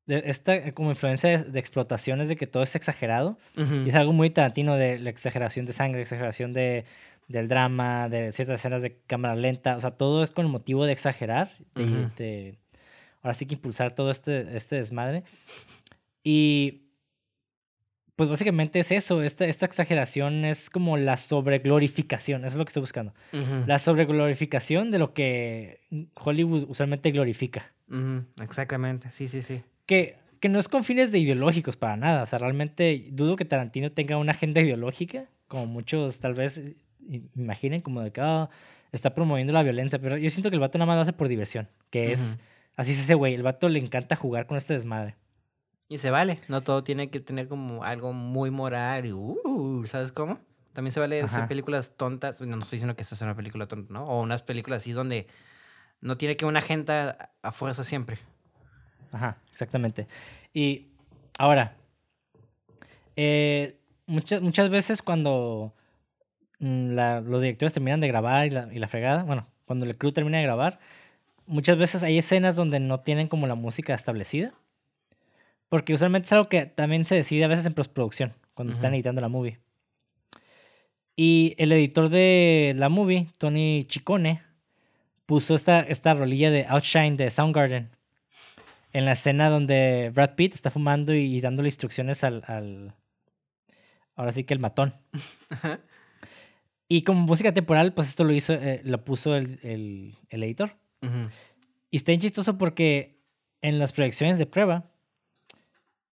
esta 0.08 0.74
como 0.74 0.90
influencia 0.90 1.42
de, 1.42 1.60
explotación 1.60 2.20
es 2.20 2.28
de 2.28 2.36
que 2.36 2.48
todo 2.48 2.64
es 2.64 2.76
exagerado. 2.76 3.38
y 3.56 3.88
es 3.88 3.96
algo 3.96 4.12
muy 4.12 4.30
tarantino 4.30 4.76
de 4.76 5.00
la 5.00 5.10
exageración 5.10 5.66
de 5.66 5.72
sangre, 5.72 6.02
exageración 6.02 6.52
de 6.52 6.84
del 7.32 7.48
drama, 7.48 8.10
de 8.10 8.32
ciertas 8.32 8.60
escenas 8.60 8.82
de 8.82 8.98
cámara 9.08 9.36
lenta, 9.36 9.76
o 9.76 9.80
sea, 9.80 9.92
todo 9.92 10.24
es 10.24 10.32
con 10.32 10.46
el 10.46 10.52
motivo 10.52 10.86
de 10.86 10.94
exagerar, 10.94 11.52
de, 11.76 12.58
ahora 13.22 13.34
sí 13.34 13.46
que 13.46 13.56
impulsar 13.56 13.94
todo 13.94 14.12
este, 14.12 14.56
este 14.56 14.76
desmadre. 14.78 15.24
Y 16.24 16.84
pues 18.16 18.30
básicamente 18.30 18.80
es 18.80 18.92
eso, 18.92 19.24
esta, 19.24 19.46
esta 19.46 19.66
exageración 19.66 20.46
es 20.46 20.70
como 20.70 20.98
la 20.98 21.18
sobreglorificación, 21.18 22.46
eso 22.46 22.56
es 22.56 22.60
lo 22.60 22.66
que 22.66 22.70
estoy 22.70 22.82
buscando. 22.82 23.14
La 23.66 23.80
sobreglorificación 23.80 24.92
de 24.92 25.00
lo 25.00 25.14
que 25.14 25.82
Hollywood 26.16 26.66
usualmente 26.70 27.12
glorifica. 27.12 27.74
Exactamente, 28.42 29.10
sí, 29.12 29.28
sí, 29.28 29.42
sí. 29.42 29.64
Que 29.86 30.22
que 30.42 30.50
no 30.50 30.60
es 30.60 30.68
con 30.68 30.84
fines 30.84 31.12
de 31.12 31.20
ideológicos 31.20 31.78
para 31.78 31.96
nada. 31.96 32.24
O 32.24 32.26
sea, 32.26 32.40
realmente 32.40 33.08
dudo 33.12 33.36
que 33.36 33.46
Tarantino 33.46 33.92
tenga 33.92 34.18
una 34.18 34.32
agenda 34.32 34.60
ideológica, 34.60 35.26
como 35.48 35.68
muchos 35.68 36.20
tal 36.20 36.34
vez 36.34 36.60
imaginen, 37.36 37.82
como 37.82 38.02
de 38.02 38.12
que 38.12 38.22
ah, 38.22 38.50
está 38.92 39.14
promoviendo 39.14 39.54
la 39.54 39.64
violencia. 39.64 40.00
Pero 40.00 40.18
yo 40.18 40.30
siento 40.30 40.50
que 40.50 40.56
el 40.56 40.60
vato 40.60 40.78
nada 40.78 40.88
más 40.88 40.96
lo 40.96 41.02
hace 41.02 41.14
por 41.14 41.28
diversión, 41.28 41.68
que 41.90 42.12
es, 42.12 42.40
así 42.76 42.92
es 42.92 43.00
ese 43.00 43.16
güey. 43.16 43.34
El 43.34 43.44
vato 43.44 43.70
le 43.70 43.80
encanta 43.80 44.16
jugar 44.16 44.48
con 44.48 44.58
este 44.58 44.74
desmadre. 44.74 45.16
Y 45.88 45.98
se 45.98 46.10
vale, 46.10 46.40
no 46.48 46.62
todo 46.62 46.84
tiene 46.84 47.10
que 47.10 47.20
tener 47.20 47.50
como 47.50 47.84
algo 47.84 48.14
muy 48.14 48.50
moral 48.50 49.06
y, 49.06 49.12
uh, 49.12 49.84
¿sabes 49.86 50.14
cómo? 50.14 50.40
También 50.72 50.94
se 50.94 51.02
vale 51.02 51.22
hacer 51.22 51.50
películas 51.50 51.98
tontas, 51.98 52.40
no, 52.40 52.56
no 52.56 52.62
estoy 52.62 52.78
diciendo 52.78 52.96
que 52.96 53.02
esta 53.02 53.18
sea 53.18 53.28
una 53.28 53.36
película 53.36 53.68
tonta, 53.68 53.92
¿no? 53.92 54.06
O 54.06 54.22
unas 54.22 54.42
películas 54.42 54.84
así 54.84 54.94
donde 54.94 55.28
no 56.00 56.16
tiene 56.16 56.38
que 56.38 56.46
una 56.46 56.60
agente 56.60 56.94
a 56.94 57.52
fuerza 57.52 57.84
siempre. 57.84 58.20
Ajá, 59.12 59.38
exactamente. 59.52 60.08
Y 60.54 60.88
ahora, 61.38 61.76
eh, 63.16 63.80
muchas, 64.06 64.42
muchas 64.42 64.70
veces 64.70 65.02
cuando 65.02 65.74
mm, 66.62 66.94
los 67.30 67.42
directores 67.42 67.74
terminan 67.74 68.00
de 68.00 68.08
grabar 68.08 68.48
y 68.48 68.52
la, 68.52 68.70
y 68.72 68.80
la 68.80 68.88
fregada, 68.88 69.24
bueno, 69.24 69.48
cuando 69.66 69.86
el 69.86 69.98
crew 69.98 70.12
termina 70.14 70.38
de 70.38 70.44
grabar, 70.44 70.80
muchas 71.46 71.78
veces 71.78 72.04
hay 72.04 72.18
escenas 72.18 72.56
donde 72.56 72.80
no 72.80 73.00
tienen 73.00 73.28
como 73.28 73.48
la 73.48 73.56
música 73.56 73.94
establecida. 73.94 74.54
Porque 75.70 75.94
usualmente 75.94 76.26
es 76.26 76.34
algo 76.34 76.50
que 76.50 76.66
también 76.66 77.06
se 77.06 77.16
decide 77.16 77.46
a 77.46 77.48
veces 77.48 77.66
en 77.66 77.74
postproducción, 77.74 78.34
cuando 78.54 78.74
están 78.74 78.94
editando 78.94 79.22
la 79.22 79.30
movie. 79.30 79.60
Y 81.16 81.56
el 81.58 81.72
editor 81.72 82.10
de 82.10 82.74
la 82.78 82.90
movie, 82.90 83.28
Tony 83.38 83.86
Chicone, 83.86 84.42
puso 85.26 85.56
esta, 85.56 85.80
esta 85.82 86.14
rolilla 86.14 86.52
de 86.52 86.66
Outshine 86.68 87.16
de 87.16 87.30
Soundgarden 87.30 87.90
en 88.94 89.06
la 89.06 89.14
escena 89.14 89.50
donde 89.50 90.12
Brad 90.14 90.36
Pitt 90.36 90.54
está 90.54 90.70
fumando 90.70 91.14
y, 91.14 91.40
dándole 91.40 91.70
instrucciones 91.70 92.24
al, 92.24 92.44
al, 92.48 92.94
Ahora 94.16 94.32
sí 94.32 94.44
que 94.44 94.54
el 94.54 94.60
matón. 94.60 94.94
y 96.94 97.04
como 97.04 97.22
música 97.22 97.54
temporal, 97.54 97.94
pues 97.94 98.10
esto 98.10 98.26
lo 98.26 98.34
hizo, 98.34 98.52
eh, 98.52 98.82
lo 98.84 99.02
puso 99.06 99.34
el, 99.38 99.62
el, 99.64 100.14
el 100.28 100.44
editor. 100.44 100.76
Y 101.90 101.96
está 101.96 102.12
bien 102.12 102.20
chistoso 102.20 102.58
porque 102.58 103.24
en 103.62 103.80
las 103.80 103.94
proyecciones 103.94 104.38
de 104.38 104.46
prueba, 104.46 104.92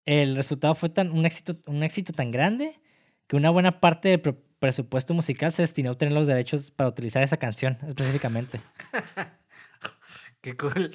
el 0.05 0.37
resultado 0.37 0.75
fue 0.75 0.87
tan, 0.87 1.11
un, 1.11 1.25
éxito, 1.25 1.57
un 1.65 1.83
éxito 1.83 2.13
tan 2.13 2.31
grande 2.31 2.79
que 3.27 3.35
una 3.35 3.49
buena 3.49 3.81
parte 3.81 4.07
del 4.07 4.21
presupuesto 4.21 5.13
musical 5.13 5.51
se 5.51 5.63
destinó 5.63 5.89
a 5.89 5.91
obtener 5.91 6.13
los 6.13 6.27
derechos 6.27 6.71
para 6.71 6.87
utilizar 6.87 7.23
esa 7.23 7.35
canción 7.35 7.77
específicamente. 7.85 8.61
Qué 10.41 10.55
cool. 10.55 10.93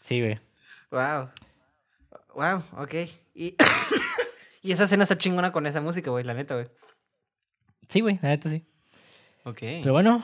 Sí, 0.00 0.20
güey. 0.20 0.40
Wow. 0.90 1.28
Wow, 2.34 2.64
ok. 2.76 2.94
Y, 3.34 3.54
y 4.62 4.72
esa 4.72 4.82
escena 4.82 5.04
está 5.04 5.16
chingona 5.16 5.52
con 5.52 5.68
esa 5.68 5.80
música, 5.80 6.10
güey, 6.10 6.24
la 6.24 6.34
neta, 6.34 6.56
güey. 6.56 6.66
Sí, 7.86 8.00
güey, 8.00 8.18
la 8.20 8.30
neta 8.30 8.48
sí. 8.48 8.66
Ok. 9.44 9.58
Pero 9.60 9.92
bueno, 9.92 10.22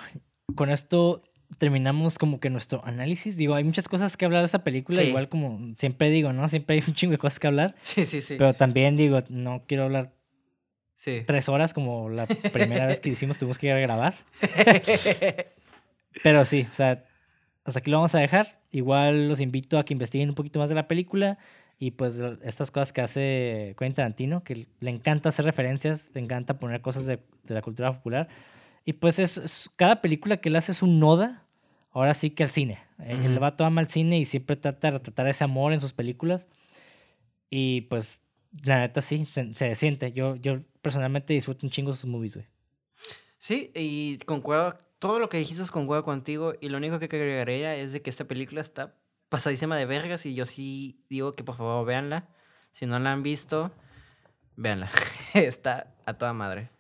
con 0.55 0.71
esto 0.71 1.23
terminamos 1.59 2.19
como 2.19 2.41
que 2.41 2.51
nuestro 2.51 2.85
análisis. 2.85 3.37
Digo, 3.37 3.55
hay 3.55 3.65
muchas 3.65 3.89
cosas 3.89 4.17
que 4.17 4.25
hablar 4.25 4.43
de 4.43 4.47
esa 4.47 4.65
película, 4.65 5.03
igual 5.03 5.29
como 5.29 5.75
siempre 5.75 6.11
digo, 6.11 6.33
¿no? 6.33 6.49
Siempre 6.49 6.77
hay 6.77 6.83
un 6.87 6.95
chingo 6.95 7.13
de 7.13 7.19
cosas 7.19 7.39
que 7.39 7.47
hablar. 7.47 7.75
Sí, 7.83 8.07
sí, 8.07 8.23
sí. 8.23 8.37
Pero 8.37 8.55
también 8.55 8.97
digo, 8.97 9.23
no 9.29 9.65
quiero 9.67 9.85
hablar 9.85 10.13
sí. 10.97 11.23
tres 11.27 11.49
horas 11.49 11.73
como 11.75 12.09
la 12.09 12.27
primera 12.53 12.87
vez 12.87 13.01
que 13.01 13.11
hicimos 13.11 13.39
tuvimos 13.39 13.59
que 13.59 13.69
ir 13.69 13.73
a 13.73 13.79
grabar. 13.79 14.15
Pero 16.23 16.45
sí, 16.45 16.67
o 16.71 16.75
sea, 16.75 17.05
hasta 17.65 17.81
aquí 17.81 17.91
lo 17.91 17.99
vamos 17.99 18.15
a 18.15 18.21
dejar. 18.21 18.61
Igual 18.71 19.29
los 19.29 19.41
invito 19.41 19.79
a 19.79 19.85
que 19.85 19.95
investiguen 19.95 20.29
un 20.29 20.35
poquito 20.35 20.59
más 20.59 20.69
de 20.69 20.75
la 20.75 20.89
película 20.89 21.39
y 21.79 21.91
pues 21.91 22.23
estas 22.43 22.71
cosas 22.71 22.93
que 22.93 23.03
hace 23.03 23.75
Quentin 23.79 23.95
Tarantino, 23.95 24.43
que 24.43 24.67
le 24.81 24.91
encanta 24.91 25.29
hacer 25.29 25.45
referencias, 25.45 26.11
le 26.15 26.23
encanta 26.23 26.59
poner 26.59 26.81
cosas 26.81 27.07
de, 27.07 27.19
la 27.49 27.61
cultura 27.61 27.93
popular. 27.93 28.29
Y 28.87 28.95
pues 28.95 29.19
es, 29.19 29.69
cada 29.75 30.01
película 30.01 30.39
que 30.39 30.49
él 30.49 30.57
hace 30.57 30.71
es 30.71 30.81
un 30.81 31.01
noda, 31.01 31.45
ahora 31.91 32.15
sí 32.15 32.31
que 32.31 32.45
al 32.45 32.51
cine. 32.51 32.79
El 32.99 33.39
vato 33.41 33.65
ama 33.65 33.83
el 33.83 33.89
cine 33.89 34.17
y 34.19 34.25
siempre 34.25 34.57
trata 34.57 34.89
de 34.89 34.99
retratar 34.99 35.29
ese 35.29 35.45
amor 35.45 35.73
en 35.73 35.81
sus 35.81 35.93
películas. 35.93 36.49
Y 37.51 37.83
pues 37.83 38.23
la 38.65 38.79
neta 38.79 39.03
sí, 39.03 39.25
se, 39.27 39.53
se 39.53 39.75
siente. 39.75 40.13
Yo, 40.13 40.37
yo 40.37 40.63
personalmente 40.81 41.35
disfruto 41.35 41.67
un 41.67 41.71
chingo 41.71 41.93
sus 41.93 42.09
movies, 42.09 42.37
güey. 42.37 42.47
Sí, 43.39 43.73
y 43.75 44.19
concuerdo 44.19 44.79
todo 45.01 45.19
lo 45.19 45.29
que 45.29 45.39
dijiste 45.39 45.65
es 45.65 45.73
con 45.73 45.89
huevo 45.89 46.05
contigo 46.05 46.55
y 46.61 46.69
lo 46.69 46.79
único 46.79 46.99
que 46.99 47.05
agregaría 47.07 47.75
es 47.75 47.93
de 47.93 48.03
que 48.03 48.11
esta 48.11 48.25
película 48.25 48.61
está 48.61 48.95
pasadísima 49.29 49.77
de 49.77 49.85
vergas 49.85 50.25
y 50.27 50.35
yo 50.35 50.47
sí 50.47 51.05
digo 51.11 51.33
que 51.33 51.43
por 51.45 51.57
favor 51.57 51.85
véanla. 51.85 52.29
Si 52.71 52.87
no 52.87 52.99
la 53.01 53.13
han 53.13 53.25
visto, 53.25 53.73
véanla. 54.55 54.91
está 55.35 55.93
a 56.07 56.15
toda 56.15 56.33
madre. 56.33 56.71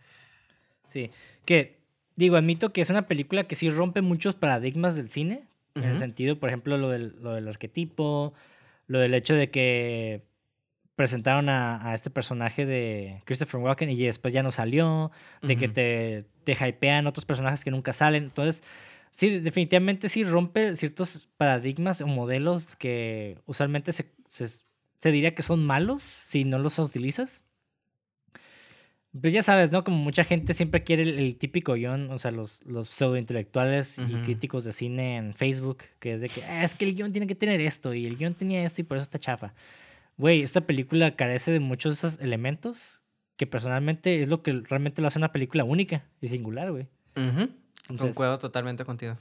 Sí, 0.87 1.11
que 1.45 1.76
digo, 2.17 2.37
admito 2.37 2.73
que 2.73 2.81
es 2.81 2.91
una 2.91 3.07
película 3.07 3.45
que 3.45 3.55
sí 3.55 3.71
rompe 3.71 4.03
muchos 4.03 4.35
paradigmas 4.35 4.97
del 4.97 5.09
cine, 5.09 5.45
en 5.75 5.85
el 5.85 5.99
sentido, 5.99 6.41
por 6.41 6.49
ejemplo, 6.49 6.79
lo 6.79 6.89
del, 6.89 7.17
lo 7.21 7.35
del 7.35 7.47
arquetipo, 7.49 8.33
lo 8.87 8.99
del 8.99 9.13
hecho 9.13 9.35
de 9.35 9.51
que 9.51 10.23
presentaron 10.95 11.51
a, 11.51 11.91
a, 11.91 11.95
este 11.95 12.09
personaje 12.09 12.65
de 12.65 13.21
Christopher 13.27 13.61
Walken 13.61 13.91
y 13.91 13.97
después 13.99 14.33
ya 14.33 14.43
no 14.43 14.51
salió, 14.51 15.11
de 15.43 15.57
que 15.57 15.69
te, 15.69 16.25
te 16.45 16.53
hypean 16.53 17.07
otros 17.07 17.27
personajes 17.27 17.63
que 17.63 17.71
nunca 17.71 17.93
salen. 17.93 18.25
Entonces, 18.25 18.67
sí, 19.11 19.39
definitivamente 19.39 20.09
sí 20.09 20.25
rompe 20.25 20.75
ciertos 20.77 21.29
paradigmas 21.37 22.01
o 22.01 22.07
modelos 22.07 22.77
que 22.77 23.39
usualmente 23.47 23.93
se, 23.93 24.11
se, 24.29 25.13
diría 25.13 25.35
que 25.35 25.43
son 25.43 25.65
malos 25.65 26.03
si 26.03 26.45
no 26.45 26.59
los 26.59 26.79
utilizas. 26.79 27.45
Pues 29.21 29.33
ya 29.33 29.43
sabes, 29.43 29.73
¿no? 29.73 29.85
Como 29.85 29.97
mucha 29.97 30.25
gente 30.25 30.53
siempre 30.53 30.83
quiere 30.83 31.03
el, 31.03 31.37
típico 31.37 31.75
guion, 31.75 32.11
o 32.11 32.19
sea, 32.19 32.31
los, 32.31 32.65
los 32.67 32.89
pseudointelectuales 32.89 33.99
y 33.99 34.15
críticos 34.23 34.65
de 34.65 34.73
cine 34.73 35.17
en 35.17 35.35
Facebook, 35.35 35.79
que 36.01 36.15
es 36.15 36.21
de 36.21 36.29
que 36.29 36.45
ah, 36.45 36.65
es 36.65 36.75
que 36.75 36.85
el 36.85 36.95
guion 36.95 37.13
tiene 37.13 37.27
que 37.27 37.35
tener 37.35 37.61
esto 37.61 37.95
y 37.95 38.07
el 38.07 38.17
guion 38.17 38.35
tenía 38.35 38.65
esto 38.65 38.81
y 38.81 38.85
por 38.85 38.97
eso 38.97 39.05
está 39.05 39.19
chafa. 39.19 39.55
Güey, 40.19 40.43
esta 40.43 40.63
película 40.63 41.15
carece 41.17 41.53
de 41.53 41.61
muchos 41.61 41.93
de 41.93 42.09
esos 42.09 42.21
elementos 42.21 43.05
que 43.37 43.47
personalmente 43.47 44.21
es 44.23 44.29
lo 44.29 44.43
que 44.43 44.53
realmente 44.53 45.01
lo 45.01 45.09
hace 45.09 45.19
una 45.19 45.33
película 45.33 45.65
única 45.65 46.05
y 46.21 46.29
singular, 46.29 46.71
güey. 46.71 46.89
Concuerdo 47.97 48.39
totalmente 48.39 48.85
contigo. 48.85 49.17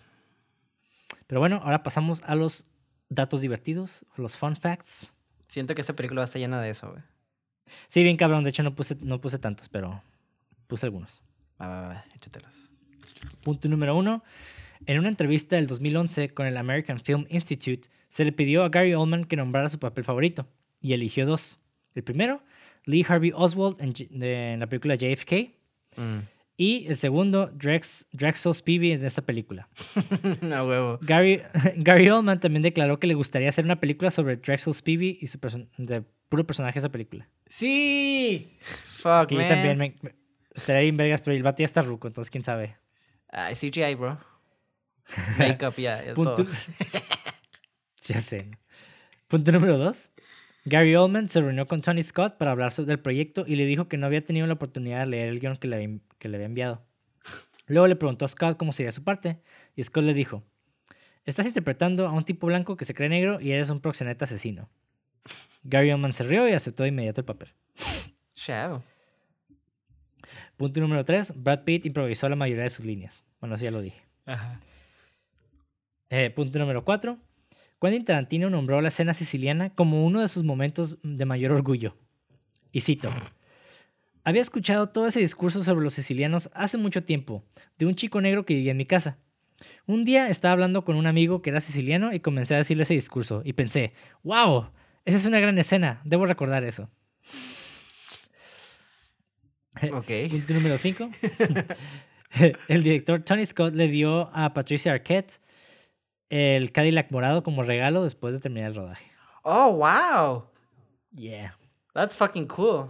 Pero 1.27 1.39
bueno, 1.39 1.61
ahora 1.63 1.83
pasamos 1.83 2.21
a 2.23 2.35
los 2.35 2.67
datos 3.09 3.41
divertidos, 3.41 4.05
los 4.15 4.37
fun 4.37 4.55
facts. 4.55 5.13
Siento 5.47 5.75
que 5.75 5.81
esta 5.81 5.95
película 5.95 6.19
va 6.19 6.23
a 6.23 6.25
estar 6.25 6.39
llena 6.39 6.61
de 6.61 6.69
eso, 6.69 6.89
güey. 6.91 7.03
Sí, 7.87 8.03
bien 8.03 8.17
cabrón. 8.17 8.43
De 8.43 8.49
hecho, 8.49 8.63
no 8.63 8.75
puse, 8.75 8.97
no 9.01 9.19
puse 9.21 9.39
tantos, 9.39 9.69
pero 9.69 10.01
puse 10.67 10.85
algunos. 10.85 11.21
Va, 11.61 11.67
va, 11.67 11.81
va, 11.87 12.05
échatelos. 12.15 12.51
Punto 13.43 13.67
número 13.67 13.95
uno. 13.95 14.23
En 14.85 14.99
una 14.99 15.09
entrevista 15.09 15.55
del 15.55 15.67
2011 15.67 16.29
con 16.29 16.45
el 16.45 16.57
American 16.57 16.99
Film 16.99 17.25
Institute, 17.29 17.87
se 18.07 18.23
le 18.23 18.31
pidió 18.31 18.63
a 18.63 18.69
Gary 18.69 18.93
Oldman 18.93 19.25
que 19.25 19.35
nombrara 19.35 19.69
su 19.69 19.79
papel 19.79 20.03
favorito 20.03 20.47
y 20.79 20.93
eligió 20.93 21.25
dos. 21.25 21.57
El 21.95 22.03
primero, 22.03 22.41
Lee 22.85 23.05
Harvey 23.07 23.31
Oswald 23.33 23.77
en, 23.79 24.59
la 24.59 24.67
película 24.67 24.95
JFK. 24.95 25.51
Mm. 25.97 26.19
Y 26.57 26.87
el 26.87 26.95
segundo, 26.95 27.47
Drex, 27.47 28.07
Drexel 28.13 28.53
Spivey 28.53 28.91
en 28.91 29.03
esta 29.03 29.21
película. 29.21 29.67
no 30.41 30.65
huevo. 30.65 30.99
Gary, 31.01 31.41
Gary 31.77 32.09
Oldman 32.09 32.39
también 32.39 32.63
declaró 32.63 32.99
que 32.99 33.07
le 33.07 33.13
gustaría 33.13 33.49
hacer 33.49 33.65
una 33.65 33.79
película 33.79 34.11
sobre 34.11 34.37
Drexel 34.37 34.73
Spivey 34.73 35.17
y 35.19 35.27
su 35.27 35.39
de 35.77 36.03
puro 36.29 36.45
personaje 36.45 36.75
de 36.75 36.79
esa 36.79 36.91
película. 36.91 37.27
¡Sí! 37.47 38.57
Fuck, 38.85 39.31
man. 39.31 39.47
también 39.47 39.77
me, 39.77 39.95
estaría 40.53 40.81
bien 40.81 40.97
vergas, 40.97 41.21
pero 41.21 41.35
el 41.35 41.43
vato 41.43 41.59
ya 41.59 41.65
está 41.65 41.81
ruco, 41.81 42.07
entonces 42.07 42.31
quién 42.31 42.43
sabe. 42.43 42.77
Ay, 43.29 43.55
CGI, 43.55 43.95
bro. 43.95 44.17
Makeup, 45.37 45.75
ya, 45.77 46.03
Punto... 46.13 46.45
ya 48.01 48.21
sé. 48.21 48.51
Punto 49.27 49.51
número 49.51 49.77
dos. 49.77 50.11
Gary 50.67 50.95
Oldman 50.95 51.29
se 51.29 51.41
reunió 51.41 51.67
con 51.67 51.81
Tony 51.81 52.01
Scott 52.01 52.37
para 52.37 52.51
hablar 52.51 52.71
sobre 52.71 52.93
el 52.93 52.99
proyecto 52.99 53.45
y 53.45 53.55
le 53.55 53.65
dijo 53.65 53.87
que 53.87 53.97
no 53.97 54.07
había 54.07 54.25
tenido 54.25 54.47
la 54.47 54.53
oportunidad 54.53 55.01
de 55.01 55.05
leer 55.05 55.29
el 55.29 55.39
guion 55.39 55.57
que 55.57 55.67
le, 55.67 55.99
que 56.17 56.27
le 56.27 56.37
había 56.37 56.47
enviado. 56.47 56.83
Luego 57.67 57.87
le 57.87 57.95
preguntó 57.95 58.25
a 58.25 58.27
Scott 58.27 58.57
cómo 58.57 58.73
sería 58.73 58.91
su 58.91 59.03
parte 59.03 59.39
y 59.75 59.83
Scott 59.83 60.03
le 60.03 60.13
dijo, 60.15 60.43
estás 61.23 61.45
interpretando 61.45 62.07
a 62.07 62.11
un 62.11 62.23
tipo 62.23 62.47
blanco 62.47 62.77
que 62.77 62.85
se 62.85 62.95
cree 62.95 63.09
negro 63.09 63.39
y 63.39 63.51
eres 63.51 63.69
un 63.69 63.79
proxeneta 63.79 64.25
asesino. 64.25 64.69
Gary 65.65 65.91
Oldman 65.91 66.13
se 66.13 66.23
rió 66.23 66.47
y 66.47 66.53
aceptó 66.53 66.83
de 66.83 66.89
inmediato 66.89 67.21
el 67.21 67.25
papel. 67.25 67.49
Chao. 68.35 68.83
Punto 70.57 70.79
número 70.79 71.03
3. 71.03 71.33
Brad 71.35 71.63
Pitt 71.63 71.85
improvisó 71.87 72.29
la 72.29 72.35
mayoría 72.35 72.63
de 72.63 72.69
sus 72.69 72.85
líneas. 72.85 73.23
Bueno, 73.39 73.55
así 73.55 73.65
ya 73.65 73.71
lo 73.71 73.81
dije. 73.81 74.01
Eh, 76.09 76.29
punto 76.29 76.59
número 76.59 76.85
4. 76.85 77.17
Quentin 77.81 78.05
Tarantino 78.05 78.49
nombró 78.49 78.79
la 78.79 78.87
escena 78.89 79.13
siciliana 79.13 79.71
como 79.71 80.05
uno 80.05 80.21
de 80.21 80.27
sus 80.27 80.43
momentos 80.43 80.99
de 81.01 81.25
mayor 81.25 81.51
orgullo. 81.51 81.93
Y 82.71 82.81
cito, 82.81 83.09
había 84.23 84.41
escuchado 84.41 84.89
todo 84.89 85.07
ese 85.07 85.19
discurso 85.19 85.63
sobre 85.63 85.83
los 85.83 85.93
sicilianos 85.93 86.49
hace 86.53 86.77
mucho 86.77 87.03
tiempo, 87.03 87.43
de 87.77 87.85
un 87.85 87.95
chico 87.95 88.21
negro 88.21 88.45
que 88.45 88.53
vivía 88.53 88.71
en 88.71 88.77
mi 88.77 88.85
casa. 88.85 89.17
Un 89.87 90.05
día 90.05 90.29
estaba 90.29 90.53
hablando 90.53 90.85
con 90.85 90.95
un 90.95 91.07
amigo 91.07 91.41
que 91.41 91.49
era 91.49 91.59
siciliano 91.59 92.13
y 92.13 92.19
comencé 92.19 92.55
a 92.55 92.59
decirle 92.59 92.83
ese 92.83 92.93
discurso 92.93 93.41
y 93.45 93.53
pensé, 93.53 93.93
wow, 94.23 94.69
Esa 95.05 95.17
es 95.17 95.25
una 95.25 95.39
gran 95.39 95.57
escena, 95.57 96.01
debo 96.03 96.25
recordar 96.25 96.63
eso. 96.63 96.89
Ok. 99.91 100.11
Punto 100.31 100.53
número 100.53 100.77
5. 100.77 101.09
el 102.67 102.83
director 102.83 103.19
Tony 103.21 103.45
Scott 103.45 103.75
le 103.75 103.87
dio 103.87 104.29
a 104.33 104.53
Patricia 104.53 104.91
Arquette 104.93 105.39
el 106.29 106.71
Cadillac 106.71 107.11
morado 107.11 107.43
como 107.43 107.63
regalo 107.63 108.03
después 108.03 108.33
de 108.33 108.39
terminar 108.39 108.69
el 108.71 108.75
rodaje. 108.75 109.05
Oh, 109.43 109.73
wow. 109.75 110.47
Yeah. 111.11 111.53
That's 111.93 112.15
fucking 112.15 112.47
cool. 112.47 112.89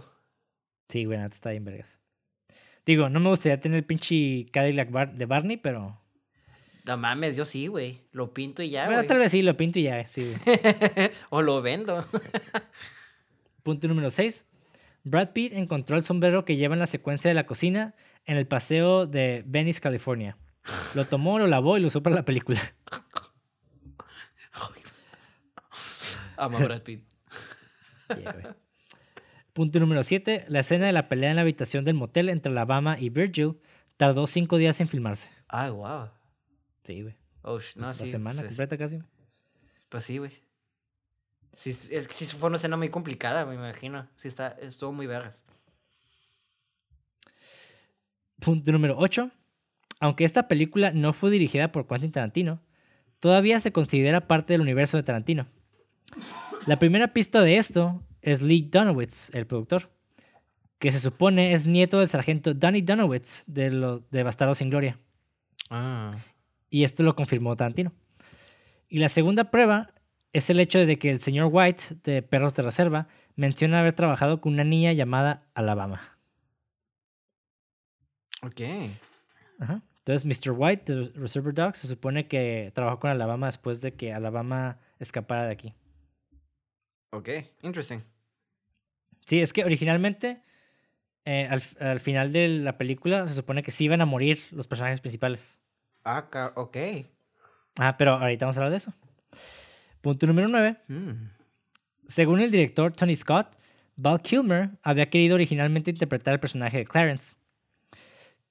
Sí, 0.88 1.04
bueno, 1.04 1.26
está 1.26 1.50
bien 1.50 1.64
vergas. 1.64 2.00
Digo, 2.86 3.08
no 3.08 3.20
me 3.20 3.28
gustaría 3.28 3.60
tener 3.60 3.78
el 3.78 3.84
pinche 3.84 4.46
Cadillac 4.52 4.90
Bar- 4.90 5.14
de 5.14 5.26
Barney, 5.26 5.56
pero... 5.58 6.00
No 6.86 6.96
mames, 6.96 7.36
yo 7.36 7.44
sí, 7.44 7.66
güey. 7.66 8.00
Lo 8.12 8.32
pinto 8.32 8.62
y 8.62 8.70
ya, 8.70 8.86
bueno, 8.86 9.04
tal 9.04 9.18
vez 9.18 9.32
sí, 9.32 9.42
lo 9.42 9.56
pinto 9.56 9.80
y 9.80 9.84
ya, 9.84 10.06
sí. 10.06 10.34
o 11.30 11.42
lo 11.42 11.60
vendo. 11.60 12.06
Punto 13.64 13.88
número 13.88 14.08
6. 14.08 14.46
Brad 15.02 15.30
Pitt 15.30 15.52
encontró 15.52 15.96
el 15.96 16.04
sombrero 16.04 16.44
que 16.44 16.54
lleva 16.54 16.74
en 16.74 16.78
la 16.78 16.86
secuencia 16.86 17.28
de 17.28 17.34
la 17.34 17.44
cocina 17.44 17.96
en 18.24 18.36
el 18.36 18.46
paseo 18.46 19.06
de 19.06 19.42
Venice, 19.46 19.80
California. 19.80 20.36
Lo 20.94 21.04
tomó, 21.04 21.40
lo 21.40 21.48
lavó 21.48 21.76
y 21.76 21.80
lo 21.80 21.88
usó 21.88 22.04
para 22.04 22.14
la 22.14 22.24
película. 22.24 22.60
Amo 26.36 26.58
a 26.58 26.64
Brad 26.64 26.82
Pitt. 26.82 27.04
Yeah. 28.16 28.54
Punto 29.52 29.80
número 29.80 30.04
7. 30.04 30.44
La 30.46 30.60
escena 30.60 30.86
de 30.86 30.92
la 30.92 31.08
pelea 31.08 31.30
en 31.30 31.36
la 31.36 31.42
habitación 31.42 31.84
del 31.84 31.94
motel 31.94 32.28
entre 32.28 32.52
Alabama 32.52 32.96
y 33.00 33.08
Virgil 33.08 33.58
tardó 33.96 34.28
cinco 34.28 34.58
días 34.58 34.80
en 34.80 34.86
filmarse. 34.86 35.32
Ah, 35.48 35.70
wow. 35.70 36.15
Sí, 36.86 37.02
güey. 37.02 37.14
Oh, 37.42 37.58
no, 37.74 37.86
la 37.86 37.94
sí. 37.94 38.06
semana 38.06 38.40
pues, 38.40 38.52
es- 38.52 38.56
completa 38.56 38.78
casi. 38.78 38.98
Pues 39.88 40.04
sí, 40.04 40.18
güey. 40.18 40.30
Sí, 41.52 41.76
es 41.90 42.06
sí 42.14 42.26
fue 42.26 42.48
una 42.48 42.56
escena 42.56 42.76
muy 42.76 42.90
complicada, 42.90 43.44
me 43.44 43.54
imagino. 43.54 44.06
Sí, 44.16 44.28
está, 44.28 44.48
estuvo 44.60 44.92
muy 44.92 45.06
vergas. 45.06 45.42
Punto 48.40 48.70
número 48.72 48.96
8. 48.98 49.30
Aunque 50.00 50.24
esta 50.24 50.46
película 50.46 50.90
no 50.92 51.12
fue 51.12 51.30
dirigida 51.30 51.72
por 51.72 51.86
Quentin 51.86 52.12
Tarantino, 52.12 52.60
todavía 53.18 53.58
se 53.60 53.72
considera 53.72 54.28
parte 54.28 54.52
del 54.52 54.60
universo 54.60 54.96
de 54.98 55.02
Tarantino. 55.02 55.46
La 56.66 56.78
primera 56.78 57.12
pista 57.14 57.42
de 57.42 57.56
esto 57.56 58.02
es 58.20 58.42
Lee 58.42 58.68
Donowitz, 58.70 59.34
el 59.34 59.46
productor, 59.46 59.90
que 60.78 60.92
se 60.92 61.00
supone 61.00 61.54
es 61.54 61.66
nieto 61.66 61.98
del 61.98 62.08
sargento 62.08 62.52
Danny 62.52 62.82
Donowitz 62.82 63.44
de 63.46 63.70
los 63.70 64.10
de 64.10 64.22
Bastardos 64.22 64.58
sin 64.58 64.68
Gloria. 64.68 64.98
Ah. 65.70 66.14
Y 66.70 66.84
esto 66.84 67.02
lo 67.02 67.16
confirmó 67.16 67.56
Tarantino. 67.56 67.92
Y 68.88 68.98
la 68.98 69.08
segunda 69.08 69.50
prueba 69.50 69.92
es 70.32 70.50
el 70.50 70.60
hecho 70.60 70.84
de 70.84 70.98
que 70.98 71.10
el 71.10 71.20
señor 71.20 71.48
White 71.50 71.96
de 72.04 72.22
Perros 72.22 72.54
de 72.54 72.62
Reserva 72.62 73.08
menciona 73.36 73.80
haber 73.80 73.94
trabajado 73.94 74.40
con 74.40 74.54
una 74.54 74.64
niña 74.64 74.92
llamada 74.92 75.48
Alabama. 75.54 76.00
Ok. 78.42 78.60
Ajá. 79.58 79.82
Entonces, 79.98 80.24
Mr. 80.24 80.54
White 80.56 80.94
de 80.94 81.10
Reservoir 81.14 81.54
Dogs 81.54 81.78
se 81.78 81.88
supone 81.88 82.28
que 82.28 82.70
trabajó 82.74 83.00
con 83.00 83.10
Alabama 83.10 83.46
después 83.46 83.80
de 83.80 83.94
que 83.94 84.12
Alabama 84.12 84.78
escapara 85.00 85.46
de 85.46 85.52
aquí. 85.52 85.74
Ok. 87.10 87.28
Interesting. 87.62 88.00
Sí, 89.24 89.40
es 89.40 89.52
que 89.52 89.64
originalmente, 89.64 90.42
eh, 91.24 91.48
al, 91.50 91.62
al 91.80 91.98
final 91.98 92.30
de 92.32 92.48
la 92.48 92.78
película, 92.78 93.26
se 93.26 93.34
supone 93.34 93.62
que 93.64 93.72
sí 93.72 93.84
iban 93.84 94.00
a 94.00 94.06
morir 94.06 94.38
los 94.52 94.68
personajes 94.68 95.00
principales. 95.00 95.58
Ah, 96.08 96.52
ok. 96.54 96.76
Ah, 97.78 97.96
pero 97.98 98.12
ahorita 98.14 98.46
vamos 98.46 98.56
a 98.56 98.60
hablar 98.60 98.70
de 98.70 98.76
eso. 98.78 98.92
Punto 100.00 100.26
número 100.26 100.46
9. 100.48 100.76
Mm. 100.88 101.10
Según 102.06 102.40
el 102.40 102.50
director 102.50 102.92
Tony 102.92 103.16
Scott, 103.16 103.48
Val 103.96 104.20
Kilmer 104.22 104.70
había 104.82 105.10
querido 105.10 105.34
originalmente 105.34 105.90
interpretar 105.90 106.34
el 106.34 106.40
personaje 106.40 106.78
de 106.78 106.84
Clarence. 106.84 107.34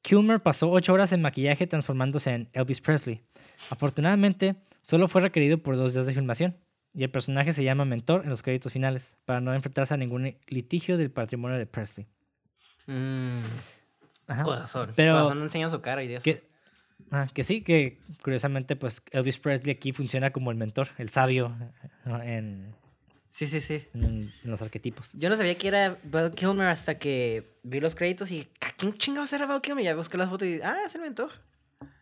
Kilmer 0.02 0.41
pasó 0.41 0.69
ocho 0.69 0.94
horas 0.94 1.14
en 1.14 1.22
maquillaje 1.22 1.65
transformándose 1.65 2.32
en 2.34 2.49
Elvis 2.53 2.82
Presley. 2.82 3.23
Afortunadamente, 3.69 4.56
solo 4.82 5.07
fue 5.07 5.22
requerido 5.22 5.57
por 5.57 5.77
dos 5.77 5.94
días 5.94 6.06
de 6.06 6.14
filmación, 6.14 6.57
y 6.94 7.03
el 7.03 7.10
personaje 7.10 7.53
se 7.53 7.64
llama 7.64 7.86
Mentor 7.86 8.23
en 8.23 8.30
los 8.30 8.44
créditos 8.44 8.72
finales, 8.73 9.18
para 9.26 9.40
no 9.41 9.53
enfrentarse 9.53 9.94
a 9.94 9.98
ningún 9.98 10.36
litigio 10.48 10.98
del 10.98 11.10
patrimonio 11.11 11.57
de 11.57 11.65
Presley. 11.65 12.06
Mm. 12.88 13.40
Ajá. 14.27 14.44
Corazón. 14.44 14.94
Pero- 14.95 15.14
Corazón 15.14 15.40
no 15.40 15.45
enseña 15.45 15.69
su 15.69 15.82
cara 15.82 16.03
y 16.03 16.07
de 16.07 16.15
eso. 16.18 16.23
Que, 16.23 16.48
ah, 17.12 17.28
que 17.34 17.44
sí, 17.44 17.62
que 17.62 18.00
curiosamente, 18.24 18.76
pues 18.76 19.04
Elvis 19.12 19.38
Presley 19.38 19.76
aquí 19.76 19.92
funciona 19.92 20.32
como 20.32 20.52
el 20.52 20.58
mentor, 20.58 20.88
el 20.98 21.10
sabio 21.10 21.56
en, 22.06 22.74
Sí, 23.30 23.48
sí, 23.48 23.60
sí. 23.62 23.86
en- 23.94 24.34
los 24.44 24.62
arquetipos. 24.62 25.14
Yo 25.14 25.30
no 25.30 25.36
sabía 25.36 25.56
que 25.56 25.68
era 25.68 25.98
Val 26.04 26.32
Kilmer 26.32 26.68
hasta 26.68 26.98
que 26.98 27.44
vi 27.64 27.80
los 27.82 27.94
créditos 27.96 28.32
y 28.32 28.48
¿a 28.62 28.72
quién 28.78 28.98
chingados 28.98 29.34
era 29.34 29.46
Val 29.46 29.62
Kilmer? 29.62 29.84
Ya 29.84 29.96
busqué 29.96 30.18
las 30.18 30.30
fotos 30.30 30.48
y 30.48 30.62
ah, 30.62 30.78
es 30.86 30.96
el 30.96 31.02
mentor. 31.02 31.32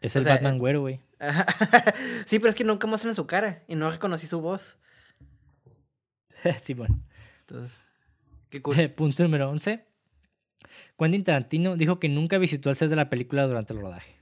Es 0.02 0.16
O 0.16 0.20
el 0.20 0.26
sea, 0.26 0.36
Batman 0.36 0.56
eh, 0.56 0.60
güero, 0.60 0.82
güey. 0.82 1.00
sí, 2.28 2.38
pero 2.40 2.50
es 2.50 2.56
que 2.56 2.64
nunca 2.64 2.86
muestran 2.88 3.16
su 3.16 3.26
cara 3.26 3.64
y 3.68 3.76
no 3.76 3.90
reconocí 3.90 4.28
su 4.28 4.42
voz. 4.42 4.78
sí, 6.60 6.74
bueno. 6.74 7.00
Entonces, 7.42 7.78
qué 8.50 8.62
cool. 8.62 8.90
Punto 8.96 9.24
número 9.24 9.50
11. 9.50 9.86
Quentin 10.98 11.24
Tarantino 11.24 11.76
dijo 11.76 12.00
que 12.00 12.10
nunca 12.10 12.38
visitó 12.38 12.70
el 12.70 12.76
set 12.76 12.90
de 12.90 12.96
la 12.96 13.10
película 13.10 13.48
durante 13.48 13.74
el 13.74 13.82
rodaje. 13.82 14.16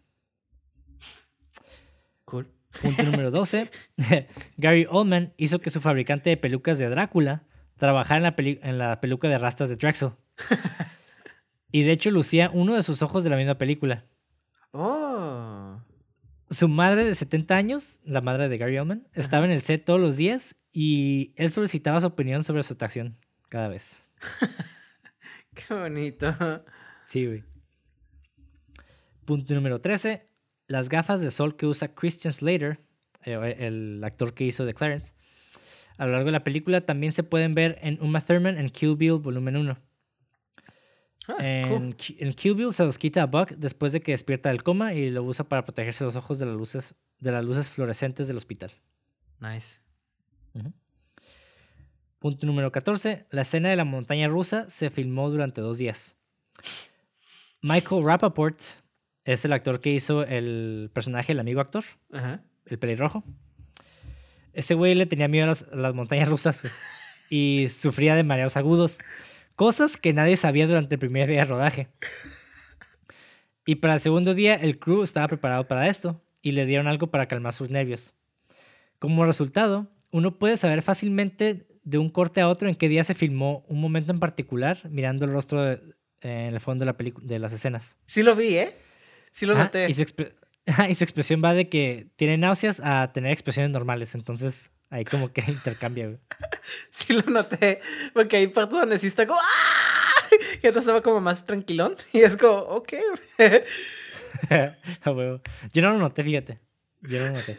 Punto 2.81 3.03
número 3.03 3.31
12. 3.31 3.69
Gary 4.57 4.87
Oldman 4.89 5.33
hizo 5.37 5.59
que 5.59 5.69
su 5.69 5.81
fabricante 5.81 6.29
de 6.29 6.37
pelucas 6.37 6.77
de 6.77 6.89
Drácula 6.89 7.43
trabajara 7.77 8.17
en 8.17 8.23
la, 8.23 8.35
peli- 8.35 8.59
en 8.63 8.77
la 8.77 9.01
peluca 9.01 9.27
de 9.27 9.37
rastas 9.37 9.69
de 9.69 9.75
Drexel. 9.77 10.11
Y 11.73 11.83
de 11.83 11.91
hecho 11.93 12.11
lucía 12.11 12.49
uno 12.53 12.75
de 12.75 12.83
sus 12.83 13.01
ojos 13.01 13.23
de 13.23 13.29
la 13.29 13.37
misma 13.37 13.57
película. 13.57 14.03
Oh. 14.71 15.81
Su 16.49 16.67
madre 16.67 17.05
de 17.05 17.15
70 17.15 17.55
años, 17.55 18.01
la 18.03 18.19
madre 18.19 18.49
de 18.49 18.57
Gary 18.57 18.77
Oldman, 18.77 19.07
estaba 19.13 19.45
en 19.45 19.51
el 19.51 19.61
set 19.61 19.85
todos 19.85 20.01
los 20.01 20.17
días 20.17 20.57
y 20.73 21.31
él 21.37 21.49
solicitaba 21.49 22.01
su 22.01 22.07
opinión 22.07 22.43
sobre 22.43 22.63
su 22.63 22.73
actuación 22.73 23.15
cada 23.47 23.69
vez. 23.69 24.11
Qué 25.53 25.73
bonito. 25.73 26.35
Sí, 27.05 27.25
güey. 27.25 27.43
Punto 29.23 29.53
número 29.53 29.79
13. 29.79 30.25
Las 30.71 30.87
gafas 30.87 31.19
de 31.19 31.31
sol 31.31 31.57
que 31.57 31.65
usa 31.65 31.93
Christian 31.93 32.33
Slater, 32.33 32.79
eh, 33.25 33.55
el 33.59 34.01
actor 34.05 34.33
que 34.33 34.45
hizo 34.45 34.63
de 34.65 34.73
Clarence, 34.73 35.15
a 35.97 36.05
lo 36.05 36.13
largo 36.13 36.27
de 36.27 36.31
la 36.31 36.45
película 36.45 36.85
también 36.85 37.11
se 37.11 37.23
pueden 37.23 37.53
ver 37.53 37.77
en 37.81 38.01
Uma 38.01 38.21
Thurman 38.21 38.57
en 38.57 38.69
Kill 38.69 38.95
Bill 38.95 39.19
Volumen 39.19 39.57
1. 39.57 39.77
Ah, 41.27 41.35
En, 41.39 41.67
cool. 41.67 41.95
En 42.19 42.33
Kill 42.33 42.55
Bill 42.55 42.71
se 42.71 42.85
los 42.85 42.97
quita 42.97 43.23
a 43.23 43.25
Buck 43.25 43.49
después 43.51 43.91
de 43.91 44.01
que 44.01 44.13
despierta 44.13 44.47
del 44.47 44.63
coma 44.63 44.93
y 44.93 45.09
lo 45.09 45.23
usa 45.23 45.43
para 45.43 45.65
protegerse 45.65 46.05
los 46.05 46.15
ojos 46.15 46.39
de 46.39 46.45
las 46.45 46.55
luces, 46.55 46.95
de 47.19 47.31
las 47.33 47.43
luces 47.43 47.69
fluorescentes 47.69 48.27
del 48.27 48.37
hospital. 48.37 48.71
Nice. 49.41 49.81
Punto 52.17 52.45
número 52.45 52.71
14. 52.71 53.25
La 53.29 53.41
escena 53.41 53.69
de 53.69 53.75
la 53.75 53.83
montaña 53.83 54.29
rusa 54.29 54.69
se 54.69 54.89
filmó 54.89 55.29
durante 55.29 55.59
dos 55.59 55.79
días. 55.79 56.15
Michael 57.61 58.05
Rappaport 58.05 58.61
es 59.25 59.45
el 59.45 59.53
actor 59.53 59.79
que 59.81 59.91
hizo 59.91 60.23
el 60.23 60.89
personaje, 60.93 61.31
el 61.33 61.39
amigo 61.39 61.61
actor, 61.61 61.83
Ajá. 62.11 62.41
el 62.65 62.79
pelirrojo. 62.79 63.23
Ese 64.53 64.73
güey 64.73 64.95
le 64.95 65.05
tenía 65.05 65.27
miedo 65.27 65.45
a 65.45 65.47
las, 65.49 65.63
a 65.71 65.75
las 65.75 65.93
montañas 65.93 66.27
rusas 66.29 66.61
güey, 66.61 66.73
y 67.29 67.67
sufría 67.69 68.15
de 68.15 68.23
mareos 68.23 68.57
agudos. 68.57 68.99
Cosas 69.55 69.95
que 69.97 70.11
nadie 70.13 70.37
sabía 70.37 70.67
durante 70.67 70.95
el 70.95 70.99
primer 70.99 71.29
día 71.29 71.39
de 71.39 71.45
rodaje. 71.45 71.87
Y 73.65 73.75
para 73.75 73.93
el 73.93 73.99
segundo 73.99 74.33
día, 74.33 74.55
el 74.55 74.79
crew 74.79 75.03
estaba 75.03 75.27
preparado 75.27 75.67
para 75.67 75.87
esto 75.87 76.21
y 76.41 76.51
le 76.53 76.65
dieron 76.65 76.87
algo 76.87 77.07
para 77.07 77.27
calmar 77.27 77.53
sus 77.53 77.69
nervios. 77.69 78.13
Como 78.99 79.25
resultado, 79.25 79.91
uno 80.11 80.37
puede 80.39 80.57
saber 80.57 80.81
fácilmente 80.81 81.67
de 81.83 81.97
un 81.97 82.09
corte 82.09 82.41
a 82.41 82.47
otro 82.47 82.69
en 82.69 82.75
qué 82.75 82.89
día 82.89 83.03
se 83.03 83.13
filmó 83.15 83.63
un 83.67 83.79
momento 83.79 84.11
en 84.11 84.19
particular, 84.19 84.77
mirando 84.89 85.25
el 85.25 85.31
rostro 85.31 85.61
de- 85.63 85.75
eh, 86.21 86.47
en 86.47 86.53
el 86.53 86.59
fondo 86.59 86.85
de, 86.85 86.91
la 86.91 86.97
de 87.21 87.39
las 87.39 87.53
escenas. 87.53 87.97
Sí 88.07 88.21
lo 88.23 88.35
vi, 88.35 88.57
¿eh? 88.57 88.75
Sí 89.31 89.45
lo 89.45 89.53
Ajá, 89.53 89.63
noté. 89.65 89.87
y, 89.89 89.93
su 89.93 90.01
expre- 90.03 90.33
ajá, 90.67 90.89
y 90.89 90.95
su 90.95 91.03
expresión 91.03 91.41
va 91.43 91.53
de 91.53 91.69
que 91.69 92.07
tiene 92.15 92.37
náuseas 92.37 92.79
a 92.83 93.11
tener 93.13 93.31
expresiones 93.31 93.71
normales. 93.71 94.13
Entonces, 94.15 94.71
ahí 94.89 95.05
como 95.05 95.31
que 95.31 95.41
intercambia, 95.47 96.07
güey. 96.07 96.19
Sí 96.91 97.13
lo 97.13 97.21
noté. 97.31 97.79
Porque 98.13 98.37
hay 98.37 98.47
partes 98.47 98.79
donde 98.79 98.99
sí 98.99 99.07
está 99.07 99.25
como 99.25 99.39
¡Ah! 99.39 100.35
Y 100.63 100.67
otro 100.67 100.79
estaba 100.79 101.01
como 101.01 101.19
más 101.21 101.45
tranquilón. 101.45 101.95
Y 102.13 102.19
es 102.19 102.37
como, 102.37 102.53
ok. 102.59 102.93
A 105.03 105.11
huevo. 105.11 105.41
Yo 105.73 105.81
no 105.81 105.91
lo 105.91 105.97
noté, 105.97 106.23
fíjate. 106.23 106.59
Yo 107.01 107.19
no 107.19 107.25
lo 107.27 107.31
noté. 107.33 107.57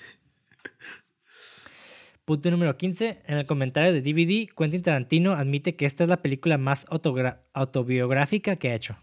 Punto 2.25 2.51
número 2.51 2.77
15. 2.77 3.23
En 3.27 3.39
el 3.39 3.47
comentario 3.47 3.93
de 3.93 4.01
DVD, 4.01 4.49
Quentin 4.57 4.81
Tarantino 4.83 5.33
admite 5.33 5.75
que 5.77 5.85
esta 5.87 6.05
es 6.05 6.09
la 6.09 6.23
película 6.23 6.57
más 6.57 6.87
autobiográfica 6.89 8.57
que 8.57 8.71
ha 8.71 8.75
hecho. 8.75 8.97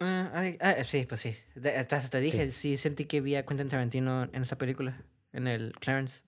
Ah, 0.00 0.32
ah, 0.60 0.84
sí, 0.84 1.04
pues 1.06 1.20
sí. 1.20 1.36
De- 1.54 1.84
te 1.84 2.20
dije, 2.20 2.50
sí. 2.50 2.78
sentí 2.78 3.04
que 3.04 3.20
vi 3.20 3.36
a 3.36 3.44
Quentin 3.44 3.68
Tarantino 3.68 4.24
en 4.32 4.42
esa 4.42 4.56
película. 4.56 5.02
En 5.32 5.46
el 5.46 5.72
Clarence. 5.72 6.22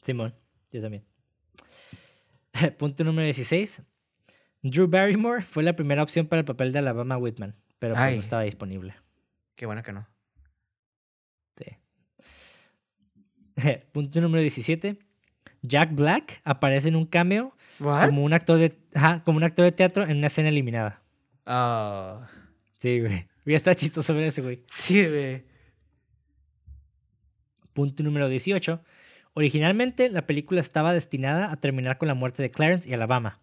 Simón, 0.00 0.34
yo 0.72 0.80
también. 0.80 1.04
Punto 2.78 3.04
número 3.04 3.24
16. 3.24 3.82
Drew 4.62 4.88
Barrymore 4.88 5.42
fue 5.42 5.62
la 5.62 5.76
primera 5.76 6.02
opción 6.02 6.26
para 6.26 6.40
el 6.40 6.46
papel 6.46 6.72
de 6.72 6.78
Alabama 6.78 7.18
Whitman, 7.18 7.54
pero 7.78 7.94
pues 7.94 8.14
no 8.14 8.20
estaba 8.20 8.42
disponible. 8.42 8.94
Qué 9.54 9.66
bueno 9.66 9.82
que 9.82 9.92
no. 9.92 10.08
Sí. 11.56 11.66
Punto 13.92 14.20
número 14.20 14.40
17. 14.40 14.98
Jack 15.62 15.94
Black 15.94 16.40
aparece 16.44 16.88
en 16.88 16.96
un 16.96 17.04
cameo 17.04 17.54
¿What? 17.80 18.06
como 18.06 18.24
un 18.24 18.32
actor 18.32 18.58
de, 18.58 18.78
ajá, 18.94 19.22
como 19.24 19.36
un 19.36 19.44
actor 19.44 19.64
de 19.64 19.72
teatro 19.72 20.04
en 20.04 20.16
una 20.16 20.28
escena 20.28 20.48
eliminada. 20.48 21.02
Oh. 21.46 22.20
Sí, 22.78 23.00
güey. 23.00 23.28
Ya 23.44 23.56
está 23.56 23.74
chistoso 23.74 24.14
ver 24.14 24.24
ese, 24.24 24.40
güey. 24.40 24.62
Sí, 24.68 25.04
güey. 25.04 25.44
Punto 27.72 28.02
número 28.02 28.28
18. 28.28 28.82
Originalmente 29.34 30.08
la 30.08 30.26
película 30.26 30.60
estaba 30.60 30.92
destinada 30.92 31.52
a 31.52 31.56
terminar 31.56 31.98
con 31.98 32.08
la 32.08 32.14
muerte 32.14 32.42
de 32.42 32.50
Clarence 32.50 32.88
y 32.88 32.94
Alabama, 32.94 33.40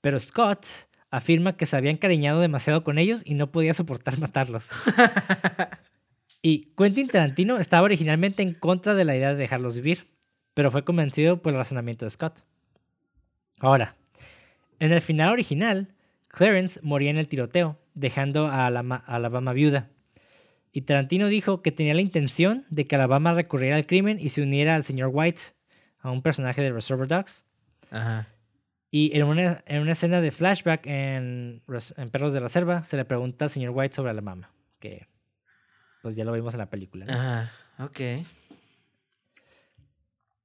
pero 0.00 0.18
Scott 0.18 0.66
afirma 1.10 1.56
que 1.56 1.66
se 1.66 1.76
había 1.76 1.90
encariñado 1.90 2.40
demasiado 2.40 2.82
con 2.82 2.98
ellos 2.98 3.22
y 3.24 3.34
no 3.34 3.52
podía 3.52 3.74
soportar 3.74 4.18
matarlos. 4.20 4.70
Y 6.42 6.72
Quentin 6.76 7.08
Tarantino 7.08 7.58
estaba 7.58 7.84
originalmente 7.84 8.42
en 8.42 8.54
contra 8.54 8.94
de 8.94 9.04
la 9.04 9.16
idea 9.16 9.30
de 9.30 9.36
dejarlos 9.40 9.76
vivir, 9.76 10.04
pero 10.54 10.70
fue 10.70 10.84
convencido 10.84 11.42
por 11.42 11.52
el 11.52 11.58
razonamiento 11.58 12.04
de 12.04 12.10
Scott. 12.10 12.44
Ahora, 13.58 13.96
en 14.78 14.92
el 14.92 15.00
final 15.00 15.32
original, 15.32 15.94
Clarence 16.28 16.80
moría 16.82 17.10
en 17.10 17.16
el 17.16 17.28
tiroteo, 17.28 17.78
dejando 17.94 18.46
a 18.46 18.66
Alabama 18.66 19.52
viuda. 19.52 19.90
Y 20.72 20.82
Tarantino 20.82 21.28
dijo 21.28 21.62
que 21.62 21.72
tenía 21.72 21.94
la 21.94 22.02
intención 22.02 22.64
de 22.70 22.86
que 22.86 22.96
Alabama 22.96 23.32
recurriera 23.32 23.76
al 23.76 23.86
crimen 23.86 24.18
y 24.20 24.28
se 24.28 24.42
uniera 24.42 24.76
al 24.76 24.84
señor 24.84 25.10
White, 25.12 25.40
a 26.00 26.10
un 26.10 26.22
personaje 26.22 26.62
de 26.62 26.70
Reservoir 26.70 27.08
Dogs. 27.08 27.46
Ajá. 27.90 28.28
Y 28.90 29.16
en 29.16 29.24
una, 29.24 29.62
en 29.66 29.82
una 29.82 29.92
escena 29.92 30.20
de 30.20 30.30
flashback 30.30 30.86
en, 30.86 31.62
Perros 32.10 32.32
de 32.32 32.40
Reserva, 32.40 32.84
se 32.84 32.96
le 32.96 33.04
pregunta 33.04 33.44
al 33.44 33.50
señor 33.50 33.72
White 33.74 33.94
sobre 33.94 34.10
Alabama, 34.10 34.50
que 34.78 35.08
pues 36.00 36.16
ya 36.16 36.24
lo 36.24 36.32
vimos 36.32 36.54
en 36.54 36.58
la 36.58 36.70
película. 36.70 37.04
¿no? 37.04 37.12
Ajá. 37.12 37.52
Ok. 37.78 38.26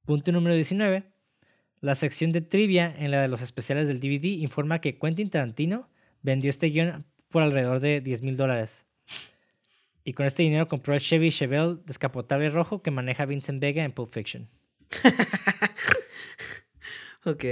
Punto 0.06 0.32
número 0.32 0.56
19. 0.56 1.13
La 1.84 1.96
sección 1.96 2.32
de 2.32 2.40
trivia 2.40 2.96
en 2.98 3.12
la 3.12 3.22
de 3.22 3.28
los 3.28 3.42
especiales 3.42 3.90
del 3.90 4.00
DVD 4.00 4.24
informa 4.42 4.80
que 4.80 4.98
Quentin 4.98 5.30
Tarantino 5.30 5.90
vendió 6.22 6.50
este 6.50 6.68
guion 6.70 7.06
por 7.28 7.44
alrededor 7.44 7.82
de 7.82 8.00
10 8.00 8.22
mil 8.22 8.38
dólares. 8.38 8.86
Y 10.06 10.14
con 10.14 10.26
este 10.26 10.44
dinero 10.44 10.70
compró 10.70 10.94
el 10.94 11.02
Chevy 11.02 11.30
Chevelle 11.30 11.80
descapotable 11.86 12.50
rojo 12.50 12.82
que 12.82 12.90
maneja 12.90 13.26
Vincent 13.26 13.60
Vega 13.62 13.84
en 13.84 13.92
Pulp 13.92 14.14
Fiction. 14.14 14.48
Ok. 17.26 17.44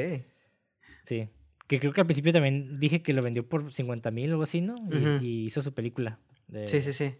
Sí. 1.03 1.29
Que 1.67 1.79
creo 1.79 1.93
que 1.93 2.01
al 2.01 2.07
principio 2.07 2.33
también 2.33 2.77
dije 2.79 3.01
que 3.01 3.13
lo 3.13 3.21
vendió 3.21 3.47
por 3.47 3.73
50 3.73 4.11
mil 4.11 4.29
o 4.29 4.33
algo 4.33 4.43
así, 4.43 4.59
¿no? 4.59 4.75
Y, 5.21 5.45
hizo 5.45 5.61
su 5.61 5.73
película. 5.73 6.19
de- 6.47 6.67
Sí, 6.67 6.81
sí, 6.81 6.91
sí. 6.91 7.15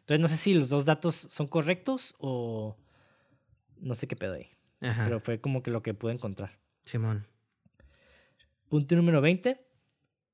Entonces 0.00 0.20
no 0.20 0.28
sé 0.28 0.36
si 0.36 0.52
los 0.54 0.68
dos 0.68 0.84
datos 0.84 1.14
son 1.14 1.46
correctos 1.46 2.14
o 2.18 2.76
no 3.80 3.94
sé 3.94 4.06
qué 4.06 4.16
pedo 4.16 4.34
ahí. 4.34 4.48
Ajá. 4.80 5.04
Pero 5.04 5.20
fue 5.20 5.40
como 5.40 5.62
que 5.62 5.70
lo 5.70 5.82
que 5.82 5.94
pude 5.94 6.12
encontrar. 6.12 6.58
Simón. 6.82 7.26
Punto 8.68 8.96
número 8.96 9.20
20. 9.20 9.60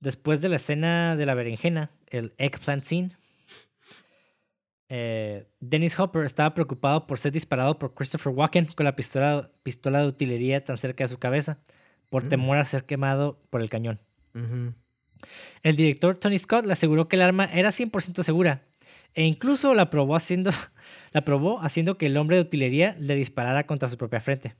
Después 0.00 0.40
de 0.40 0.48
la 0.48 0.56
escena 0.56 1.16
de 1.16 1.26
la 1.26 1.34
berenjena, 1.34 1.90
el 2.08 2.34
eggplant 2.38 2.84
scene, 2.84 3.10
eh, 4.88 5.48
Dennis 5.58 5.98
Hopper 5.98 6.24
estaba 6.24 6.54
preocupado 6.54 7.06
por 7.06 7.18
ser 7.18 7.32
disparado 7.32 7.78
por 7.78 7.94
Christopher 7.94 8.32
Walken 8.32 8.66
con 8.66 8.84
la 8.84 8.94
pistola, 8.94 9.50
pistola 9.62 10.00
de 10.02 10.06
utilería 10.08 10.64
tan 10.64 10.76
cerca 10.76 11.04
de 11.04 11.08
su 11.08 11.18
cabeza, 11.18 11.58
por 12.10 12.24
Mm. 12.24 12.28
temor 12.28 12.58
a 12.58 12.64
ser 12.64 12.84
quemado 12.84 13.40
por 13.50 13.60
el 13.62 13.70
cañón. 13.70 13.98
El 15.62 15.76
director 15.76 16.18
Tony 16.18 16.38
Scott 16.38 16.66
le 16.66 16.72
aseguró 16.74 17.08
que 17.08 17.16
el 17.16 17.22
arma 17.22 17.46
era 17.46 17.72
100% 17.72 18.22
segura 18.22 18.62
e 19.16 19.24
incluso 19.24 19.74
la 19.74 19.90
probó 19.90 20.14
haciendo, 20.14 20.50
la 21.12 21.22
probó 21.24 21.60
haciendo 21.62 21.98
que 21.98 22.06
el 22.06 22.16
hombre 22.16 22.36
de 22.36 22.42
utilería 22.42 22.94
le 23.00 23.16
disparara 23.16 23.66
contra 23.66 23.88
su 23.88 23.96
propia 23.96 24.20
frente. 24.20 24.54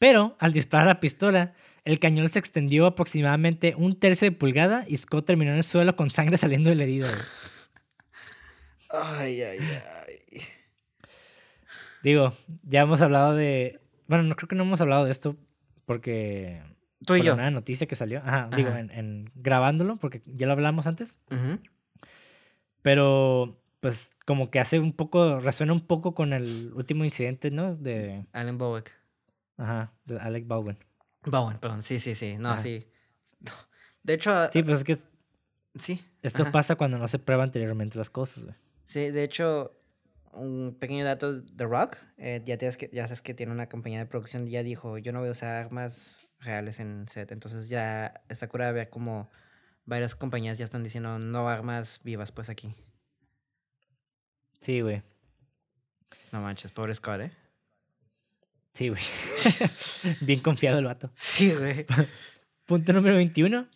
Pero 0.00 0.36
al 0.40 0.52
disparar 0.52 0.86
la 0.86 0.98
pistola, 1.00 1.52
el 1.84 1.98
cañón 2.00 2.28
se 2.28 2.38
extendió 2.38 2.86
aproximadamente 2.86 3.74
un 3.76 3.98
tercio 3.98 4.28
de 4.28 4.32
pulgada 4.36 4.84
y 4.88 4.96
Scott 4.96 5.24
terminó 5.26 5.52
en 5.52 5.58
el 5.58 5.64
suelo 5.64 5.94
con 5.96 6.10
sangre 6.10 6.36
saliendo 6.38 6.70
del 6.70 6.80
herido. 6.80 7.06
Ay, 8.90 9.42
ay, 9.42 9.58
ay. 10.06 10.40
Digo, 12.02 12.32
ya 12.64 12.80
hemos 12.80 13.00
hablado 13.00 13.34
de... 13.34 13.80
Bueno, 14.08 14.24
no 14.24 14.36
creo 14.36 14.48
que 14.48 14.56
no 14.56 14.64
hemos 14.64 14.80
hablado 14.80 15.04
de 15.04 15.10
esto 15.10 15.36
porque... 15.86 16.62
Tú 17.06 17.14
y 17.16 17.18
por 17.18 17.26
yo. 17.26 17.34
nueva 17.36 17.50
noticia 17.50 17.86
que 17.86 17.96
salió. 17.96 18.20
Ajá, 18.24 18.48
digo, 18.56 18.70
en- 18.70 18.90
en 18.90 19.30
grabándolo 19.34 19.96
porque 19.96 20.22
ya 20.26 20.46
lo 20.46 20.52
hablamos 20.52 20.86
antes. 20.86 21.18
Ujú. 21.30 21.58
Pero, 22.84 23.58
pues, 23.80 24.14
como 24.26 24.50
que 24.50 24.60
hace 24.60 24.78
un 24.78 24.92
poco, 24.92 25.40
resuena 25.40 25.72
un 25.72 25.86
poco 25.86 26.14
con 26.14 26.34
el 26.34 26.70
último 26.74 27.02
incidente, 27.02 27.50
¿no? 27.50 27.74
De, 27.74 28.26
Alan 28.34 28.58
Bowick. 28.58 28.92
ajá, 29.56 29.90
de 30.04 30.18
Alec 30.18 30.46
Baldwin. 30.46 30.76
Bowen, 31.24 31.56
perdón. 31.58 31.82
Sí, 31.82 31.98
sí, 31.98 32.14
sí. 32.14 32.36
No, 32.36 32.50
Ajá. 32.50 32.58
sí. 32.58 32.86
De 34.02 34.12
hecho, 34.12 34.50
Sí, 34.50 34.62
pues 34.62 34.78
es 34.78 34.84
que 34.84 34.96
sí. 35.78 36.04
esto 36.20 36.42
ajá. 36.42 36.52
pasa 36.52 36.76
cuando 36.76 36.98
no 36.98 37.08
se 37.08 37.18
prueba 37.18 37.42
anteriormente 37.42 37.96
las 37.96 38.10
cosas, 38.10 38.44
güey. 38.44 38.56
Sí, 38.84 39.10
de 39.10 39.24
hecho, 39.24 39.78
un 40.34 40.76
pequeño 40.78 41.06
dato, 41.06 41.42
The 41.42 41.64
Rock, 41.64 41.96
eh, 42.18 42.42
ya, 42.44 42.58
tienes 42.58 42.76
que, 42.76 42.90
ya 42.92 43.04
sabes 43.04 43.22
que 43.22 43.32
tiene 43.32 43.50
una 43.52 43.70
compañía 43.70 44.00
de 44.00 44.04
producción, 44.06 44.46
ya 44.46 44.62
dijo, 44.62 44.98
yo 44.98 45.10
no 45.12 45.20
voy 45.20 45.28
a 45.28 45.32
usar 45.32 45.54
armas 45.54 46.28
reales 46.38 46.80
en 46.80 47.08
set, 47.08 47.32
entonces 47.32 47.70
ya 47.70 48.22
está 48.28 48.46
cura 48.46 48.66
de 48.66 48.72
ver 48.74 48.90
como 48.90 49.30
varias 49.86 50.14
compañías 50.14 50.58
ya 50.58 50.64
están 50.64 50.82
diciendo 50.82 51.18
no 51.18 51.48
armas 51.48 52.00
vivas 52.02 52.32
pues 52.32 52.48
aquí. 52.48 52.74
Sí, 54.60 54.80
güey. 54.80 55.02
No 56.32 56.40
manches, 56.40 56.72
pobre 56.72 56.94
Scott, 56.94 57.20
¿eh? 57.20 57.32
Sí, 58.72 58.88
güey. 58.88 59.02
Bien 60.20 60.40
confiado 60.40 60.78
el 60.78 60.86
vato. 60.86 61.10
Sí, 61.14 61.54
güey. 61.54 61.86
Punto 62.66 62.92
número 62.92 63.14
21. 63.14 63.68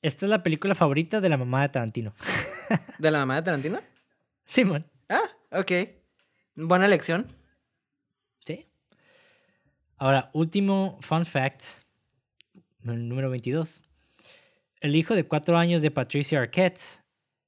Esta 0.00 0.26
es 0.26 0.30
la 0.30 0.42
película 0.42 0.74
favorita 0.74 1.20
de 1.20 1.28
la 1.28 1.36
mamá 1.36 1.62
de 1.62 1.68
Tarantino. 1.68 2.12
¿De 2.98 3.10
la 3.10 3.18
mamá 3.18 3.36
de 3.36 3.42
Tarantino? 3.42 3.80
Simón. 4.44 4.86
Ah, 5.08 5.28
ok. 5.50 5.72
Buena 6.54 6.86
elección. 6.86 7.26
Sí. 8.44 8.66
Ahora, 9.96 10.30
último 10.32 10.98
fun 11.02 11.26
fact. 11.26 11.64
Número 12.80 13.28
22. 13.28 13.82
El 14.82 14.96
hijo 14.96 15.14
de 15.14 15.24
cuatro 15.24 15.56
años 15.56 15.80
de 15.82 15.90
Patricia 15.90 16.40
Arquette, 16.40 16.80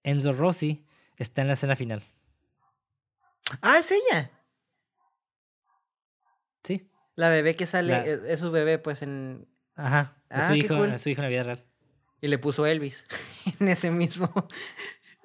Enzo 0.02 0.32
Rossi, 0.32 0.84
está 1.16 1.42
en 1.42 1.48
la 1.48 1.54
escena 1.54 1.76
final. 1.76 2.02
Ah, 3.60 3.78
es 3.78 3.90
ella. 3.90 4.30
Sí. 6.62 6.88
La 7.16 7.28
bebé 7.28 7.56
que 7.56 7.66
sale, 7.66 7.92
La- 7.92 8.04
es, 8.06 8.40
su 8.40 8.50
bebé 8.50 8.78
pues 8.78 9.02
en... 9.02 9.46
Ajá. 9.76 10.16
Es 10.30 10.44
Ah, 10.44 10.46
su 10.48 10.52
qué 10.54 10.58
hijo, 10.60 10.76
cool. 10.76 10.92
es 10.94 11.02
su 11.02 11.08
hijo 11.10 11.20
en 11.20 11.24
la 11.24 11.28
vida 11.28 11.42
real. 11.42 11.64
Y 12.20 12.28
le 12.28 12.38
puso 12.38 12.66
Elvis 12.66 13.04
en 13.60 13.68
ese 13.68 13.90
mismo... 13.90 14.32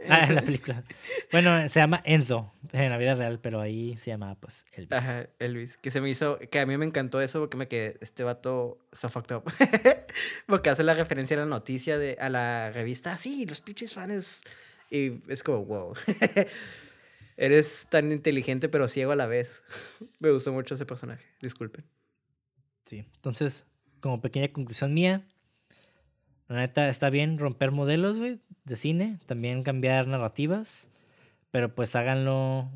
Ah, 0.08 0.26
en 0.26 0.36
la 0.36 0.42
película. 0.42 0.84
Bueno, 1.32 1.68
se 1.68 1.80
llama 1.80 2.02
Enzo 2.06 2.52
en 2.72 2.90
la 2.90 2.98
vida 2.98 3.16
real, 3.16 3.40
pero 3.42 3.60
ahí 3.60 3.96
se 3.98 4.12
llama 4.12 4.36
pues 4.36 4.66
Elvis. 4.72 4.92
Ajá, 4.98 5.28
Elvis. 5.40 5.78
Que 5.78 5.92
se 5.92 6.00
me 6.00 6.10
hizo, 6.10 6.40
que 6.40 6.60
a 6.60 6.66
mí 6.66 6.78
me 6.78 6.86
encantó 6.86 7.22
eso 7.22 7.40
porque 7.40 7.58
me 7.58 7.68
quedé, 7.68 7.98
este 8.00 8.24
vato 8.24 8.80
está 8.92 9.10
fucked 9.10 9.36
up. 9.36 9.44
porque 10.48 10.70
hace 10.70 10.84
la 10.84 10.94
referencia 10.94 11.36
a 11.36 11.42
la 11.42 11.46
noticia 11.46 11.98
de, 11.98 12.18
a 12.20 12.30
la 12.30 12.72
revista, 12.72 13.14
"Ah, 13.14 13.18
sí, 13.18 13.46
los 13.46 13.60
pinches 13.62 13.94
fans. 13.94 14.44
Y 14.90 15.22
es 15.28 15.44
como, 15.44 15.66
wow. 15.66 15.94
Eres 17.38 17.88
tan 17.90 18.12
inteligente 18.12 18.68
pero 18.68 18.88
ciego 18.88 19.12
a 19.12 19.16
la 19.16 19.26
vez. 19.26 19.64
me 20.20 20.32
gustó 20.32 20.52
mucho 20.54 20.76
ese 20.76 20.86
personaje, 20.86 21.26
disculpen. 21.42 21.86
Sí. 22.86 23.06
Entonces, 23.16 23.66
como 24.00 24.22
pequeña 24.22 24.52
conclusión 24.52 24.94
mía, 24.94 25.28
la 26.48 26.58
neta 26.58 26.90
está 26.90 27.10
bien 27.10 27.38
romper 27.38 27.72
modelos, 27.72 28.18
güey, 28.18 28.40
de 28.70 28.76
cine, 28.76 29.20
también 29.26 29.64
cambiar 29.64 30.08
narrativas, 30.08 30.90
pero 31.52 31.74
pues 31.76 31.96
háganlo 31.96 32.70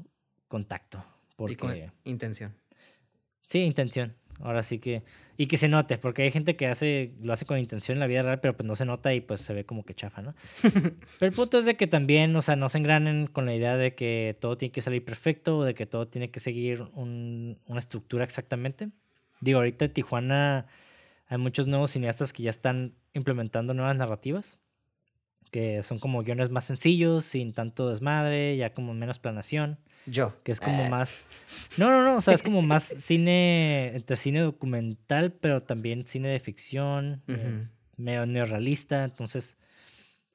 con 0.47 0.65
tacto, 0.65 1.03
porque 1.35 1.53
Y 1.53 1.55
con 1.55 1.91
intención. 2.03 2.53
sí, 3.41 3.59
intención. 3.59 4.15
Ahora 4.39 4.63
sí 4.63 4.79
que 4.79 5.03
y 5.37 5.45
que 5.47 5.57
se 5.57 5.67
note, 5.69 5.97
porque 5.97 6.23
hay 6.23 6.31
gente 6.31 6.55
que 6.55 6.67
hace 6.67 7.13
lo 7.21 7.33
hace 7.33 7.45
con 7.45 7.57
intención 7.59 7.95
en 7.95 7.99
la 7.99 8.07
vida 8.07 8.23
real, 8.23 8.39
pero 8.39 8.55
pues 8.57 8.65
no 8.67 8.75
se 8.75 8.83
nota 8.85 9.13
y 9.13 9.21
pues 9.21 9.41
se 9.41 9.53
ve 9.53 9.63
como 9.65 9.85
que 9.85 9.93
chafa, 9.93 10.21
¿no? 10.23 10.33
pero 11.19 11.29
el 11.29 11.33
punto 11.33 11.59
es 11.59 11.65
de 11.65 11.75
que 11.75 11.85
también, 11.87 12.35
o 12.35 12.41
sea, 12.41 12.55
no 12.55 12.67
se 12.67 12.79
engranen 12.79 13.27
con 13.27 13.45
la 13.45 13.53
idea 13.55 13.77
de 13.77 13.93
que 13.95 14.35
todo 14.41 14.57
tiene 14.57 14.71
que 14.71 14.81
salir 14.81 15.05
perfecto 15.05 15.59
o 15.59 15.63
de 15.63 15.75
que 15.75 15.85
todo 15.85 16.07
tiene 16.07 16.31
que 16.31 16.39
seguir 16.39 16.81
un- 16.93 17.59
una 17.67 17.79
estructura 17.79 18.23
exactamente. 18.23 18.89
Digo, 19.39 19.59
ahorita 19.59 19.85
en 19.85 19.93
Tijuana 19.93 20.65
hay 21.27 21.37
muchos 21.37 21.67
nuevos 21.67 21.91
cineastas 21.91 22.33
que 22.33 22.43
ya 22.43 22.49
están 22.49 22.95
implementando 23.13 23.73
nuevas 23.75 23.95
narrativas. 23.95 24.59
Que 25.53 25.83
son 25.83 25.99
como 25.99 26.23
guiones 26.23 26.49
más 26.49 26.63
sencillos, 26.65 27.25
sin 27.25 27.53
tanto 27.53 27.87
desmadre, 27.87 28.57
ya 28.57 28.73
como 28.73 28.95
menos 28.95 29.19
planación. 29.19 29.77
Yo. 30.07 30.33
Que 30.43 30.51
es 30.51 30.59
como 30.59 30.83
Ah. 30.85 30.89
más. 30.89 31.19
No, 31.77 31.91
no, 31.91 32.03
no. 32.03 32.17
O 32.17 32.21
sea, 32.21 32.33
es 32.33 32.41
como 32.41 32.63
más 32.63 32.83
cine. 32.99 33.95
Entre 33.95 34.15
cine 34.15 34.39
documental, 34.41 35.31
pero 35.31 35.61
también 35.61 36.07
cine 36.07 36.29
de 36.29 36.39
ficción. 36.39 37.21
eh, 37.27 37.67
medio 37.97 38.25
neorrealista. 38.25 39.03
Entonces. 39.03 39.57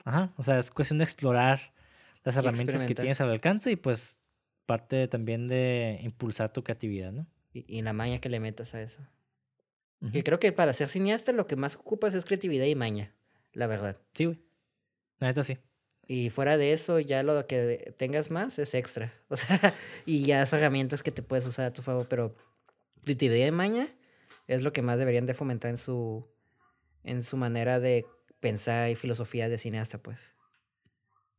Ajá. 0.05 0.32
O 0.36 0.45
sea, 0.45 0.57
es 0.61 0.70
cuestión 0.70 0.99
de 0.99 1.05
explorar 1.05 1.74
las 2.23 2.36
herramientas 2.36 2.85
que 2.85 2.95
tienes 2.95 3.20
al 3.20 3.31
alcance 3.31 3.73
y 3.73 3.77
pues 3.77 4.23
parte 4.66 5.09
también 5.09 5.49
de 5.49 5.99
impulsar 6.03 6.53
tu 6.53 6.62
creatividad, 6.62 7.11
¿no? 7.11 7.27
Y, 7.53 7.65
y 7.78 7.82
la 7.82 7.93
maña 7.93 8.19
que 8.20 8.28
le 8.28 8.39
metas 8.39 8.73
a 8.74 8.81
eso. 8.82 9.01
Ujú. 10.01 10.12
Que 10.12 10.23
creo 10.23 10.39
que 10.39 10.53
para 10.53 10.73
ser 10.74 10.89
cineasta 10.89 11.32
lo 11.32 11.49
que 11.49 11.57
más 11.57 11.74
ocupas 11.74 12.15
es 12.15 12.24
creatividad 12.24 12.66
y 12.66 12.77
maña, 12.77 13.12
la 13.53 13.66
verdad. 13.66 13.97
Sí, 14.15 14.27
güey. 14.27 14.39
La 15.19 15.28
neta 15.28 15.43
sí. 15.43 15.59
Y 16.07 16.31
fuera 16.31 16.57
de 16.57 16.73
eso, 16.73 17.01
ya 17.01 17.23
lo 17.23 17.47
que 17.47 17.95
tengas 17.99 18.31
más 18.31 18.59
es 18.59 18.74
extra. 18.74 19.12
O 19.28 19.36
sea, 19.36 19.74
y 20.07 20.24
ya 20.24 20.47
son 20.47 20.61
herramientas 20.61 21.03
que 21.03 21.12
te 21.12 21.23
puedes 21.23 21.47
usar 21.47 21.66
a 21.66 21.73
tu 21.73 21.82
favor, 21.82 22.09
pero 22.09 22.35
creatividad 23.03 23.47
y 23.47 23.51
maña 23.51 23.86
es 24.47 24.62
lo 24.62 24.73
que 24.73 24.82
más 24.82 24.99
deberían 24.99 25.27
de 25.27 25.35
fomentar 25.35 25.70
en 25.70 25.77
su, 25.77 26.27
en 27.05 27.23
su 27.23 27.36
manera 27.36 27.78
de 27.78 28.07
pensar 28.40 28.90
y 28.90 28.95
filosofía 28.95 29.49
de 29.49 29.59
cineasta, 29.59 29.99
pues. 29.99 30.19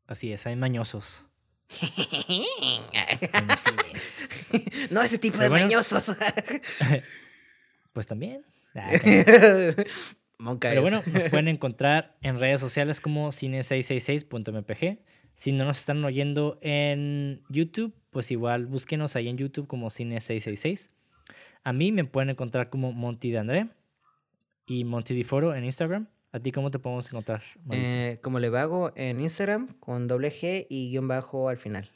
Así 0.06 0.32
es. 0.32 0.46
Hay 0.46 0.56
mañosos. 0.56 1.26
No 4.90 5.02
ese 5.02 5.18
tipo 5.18 5.38
Pero 5.38 5.44
de 5.44 5.50
bueno. 5.50 5.66
mañosos. 5.66 6.16
Pues 7.94 8.08
también. 8.08 8.46
Ah, 8.76 8.92
también. 9.02 9.76
Monca 10.40 10.70
Pero 10.70 10.86
es. 10.86 10.92
bueno, 10.92 11.04
nos 11.14 11.24
pueden 11.30 11.48
encontrar 11.48 12.18
en 12.22 12.40
redes 12.40 12.60
sociales 12.60 13.02
como 13.02 13.30
cine666.mpg. 13.30 15.00
Si 15.34 15.52
no 15.52 15.66
nos 15.66 15.80
están 15.80 16.04
oyendo 16.04 16.58
en 16.62 17.44
YouTube, 17.50 17.94
pues 18.10 18.32
igual 18.32 18.66
búsquenos 18.66 19.16
ahí 19.16 19.28
en 19.28 19.38
YouTube 19.38 19.68
como 19.68 19.88
Cine666. 19.88 20.92
A 21.64 21.74
mí 21.74 21.92
me 21.92 22.06
pueden 22.06 22.30
encontrar 22.30 22.70
como 22.70 22.92
Monty 22.92 23.32
de 23.32 23.38
André 23.38 23.70
y 24.66 24.84
Monty 24.84 25.14
Di 25.14 25.24
Foro 25.24 25.56
en 25.56 25.64
Instagram. 25.64 26.08
¿A 26.32 26.40
ti 26.40 26.52
cómo 26.52 26.70
te 26.70 26.80
podemos 26.80 27.08
encontrar? 27.10 27.42
Eh, 27.72 28.20
como 28.22 28.40
le 28.40 28.50
vago 28.50 28.92
en 28.96 29.20
Instagram 29.20 29.80
con 29.80 30.08
doble 30.08 30.30
G 30.30 30.68
y 30.70 30.90
guion 30.90 31.08
bajo 31.08 31.50
al 31.50 31.58
final. 31.58 31.90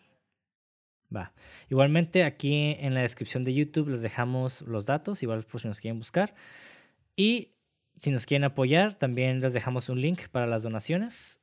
Va. 1.16 1.34
Igualmente 1.70 2.24
aquí 2.24 2.76
en 2.80 2.96
la 2.96 3.02
descripción 3.02 3.44
de 3.44 3.54
YouTube 3.54 3.90
les 3.90 4.02
dejamos 4.02 4.62
los 4.62 4.86
datos, 4.86 5.22
igual 5.22 5.44
por 5.44 5.62
si 5.62 5.68
nos 5.68 5.80
quieren 5.80 6.00
buscar. 6.00 6.34
Y 7.16 7.54
si 7.96 8.12
nos 8.12 8.26
quieren 8.26 8.44
apoyar, 8.44 8.96
también 8.96 9.42
les 9.42 9.54
dejamos 9.54 9.90
un 9.90 10.02
link 10.02 10.28
para 10.30 10.48
las 10.48 10.64
donaciones. 10.64 11.40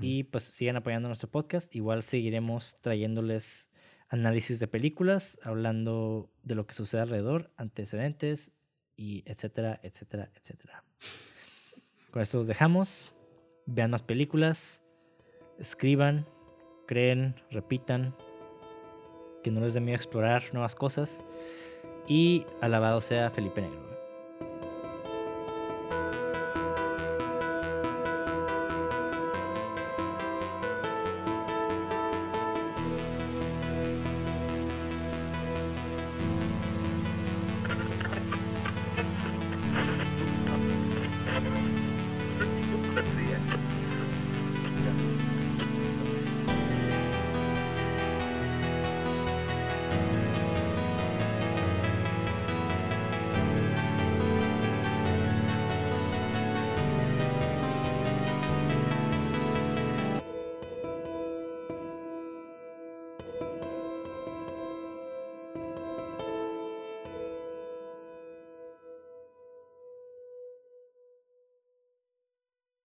Y 0.00 0.24
pues 0.24 0.44
sigan 0.44 0.76
apoyando 0.76 1.08
nuestro 1.08 1.30
podcast. 1.30 1.76
Igual 1.76 2.02
seguiremos 2.02 2.78
trayéndoles 2.80 3.70
análisis 4.08 4.58
de 4.58 4.66
películas, 4.66 5.38
hablando 5.42 6.30
de 6.42 6.54
lo 6.54 6.66
que 6.66 6.72
sucede 6.72 7.02
alrededor, 7.02 7.50
antecedentes 7.58 8.52
y 8.96 9.22
etcétera, 9.26 9.80
etcétera, 9.82 10.30
etcétera. 10.34 10.84
Con 12.10 12.22
esto 12.22 12.38
los 12.38 12.46
dejamos. 12.46 13.12
Vean 13.66 13.90
más 13.90 14.02
películas, 14.02 14.84
escriban, 15.58 16.26
creen, 16.86 17.34
repitan, 17.50 18.14
que 19.42 19.50
no 19.50 19.60
les 19.60 19.74
dé 19.74 19.80
miedo 19.80 19.96
explorar 19.96 20.42
nuevas 20.52 20.74
cosas. 20.74 21.24
Y 22.08 22.46
alabado 22.60 23.00
sea 23.00 23.30
Felipe 23.30 23.60
Negro. 23.60 23.93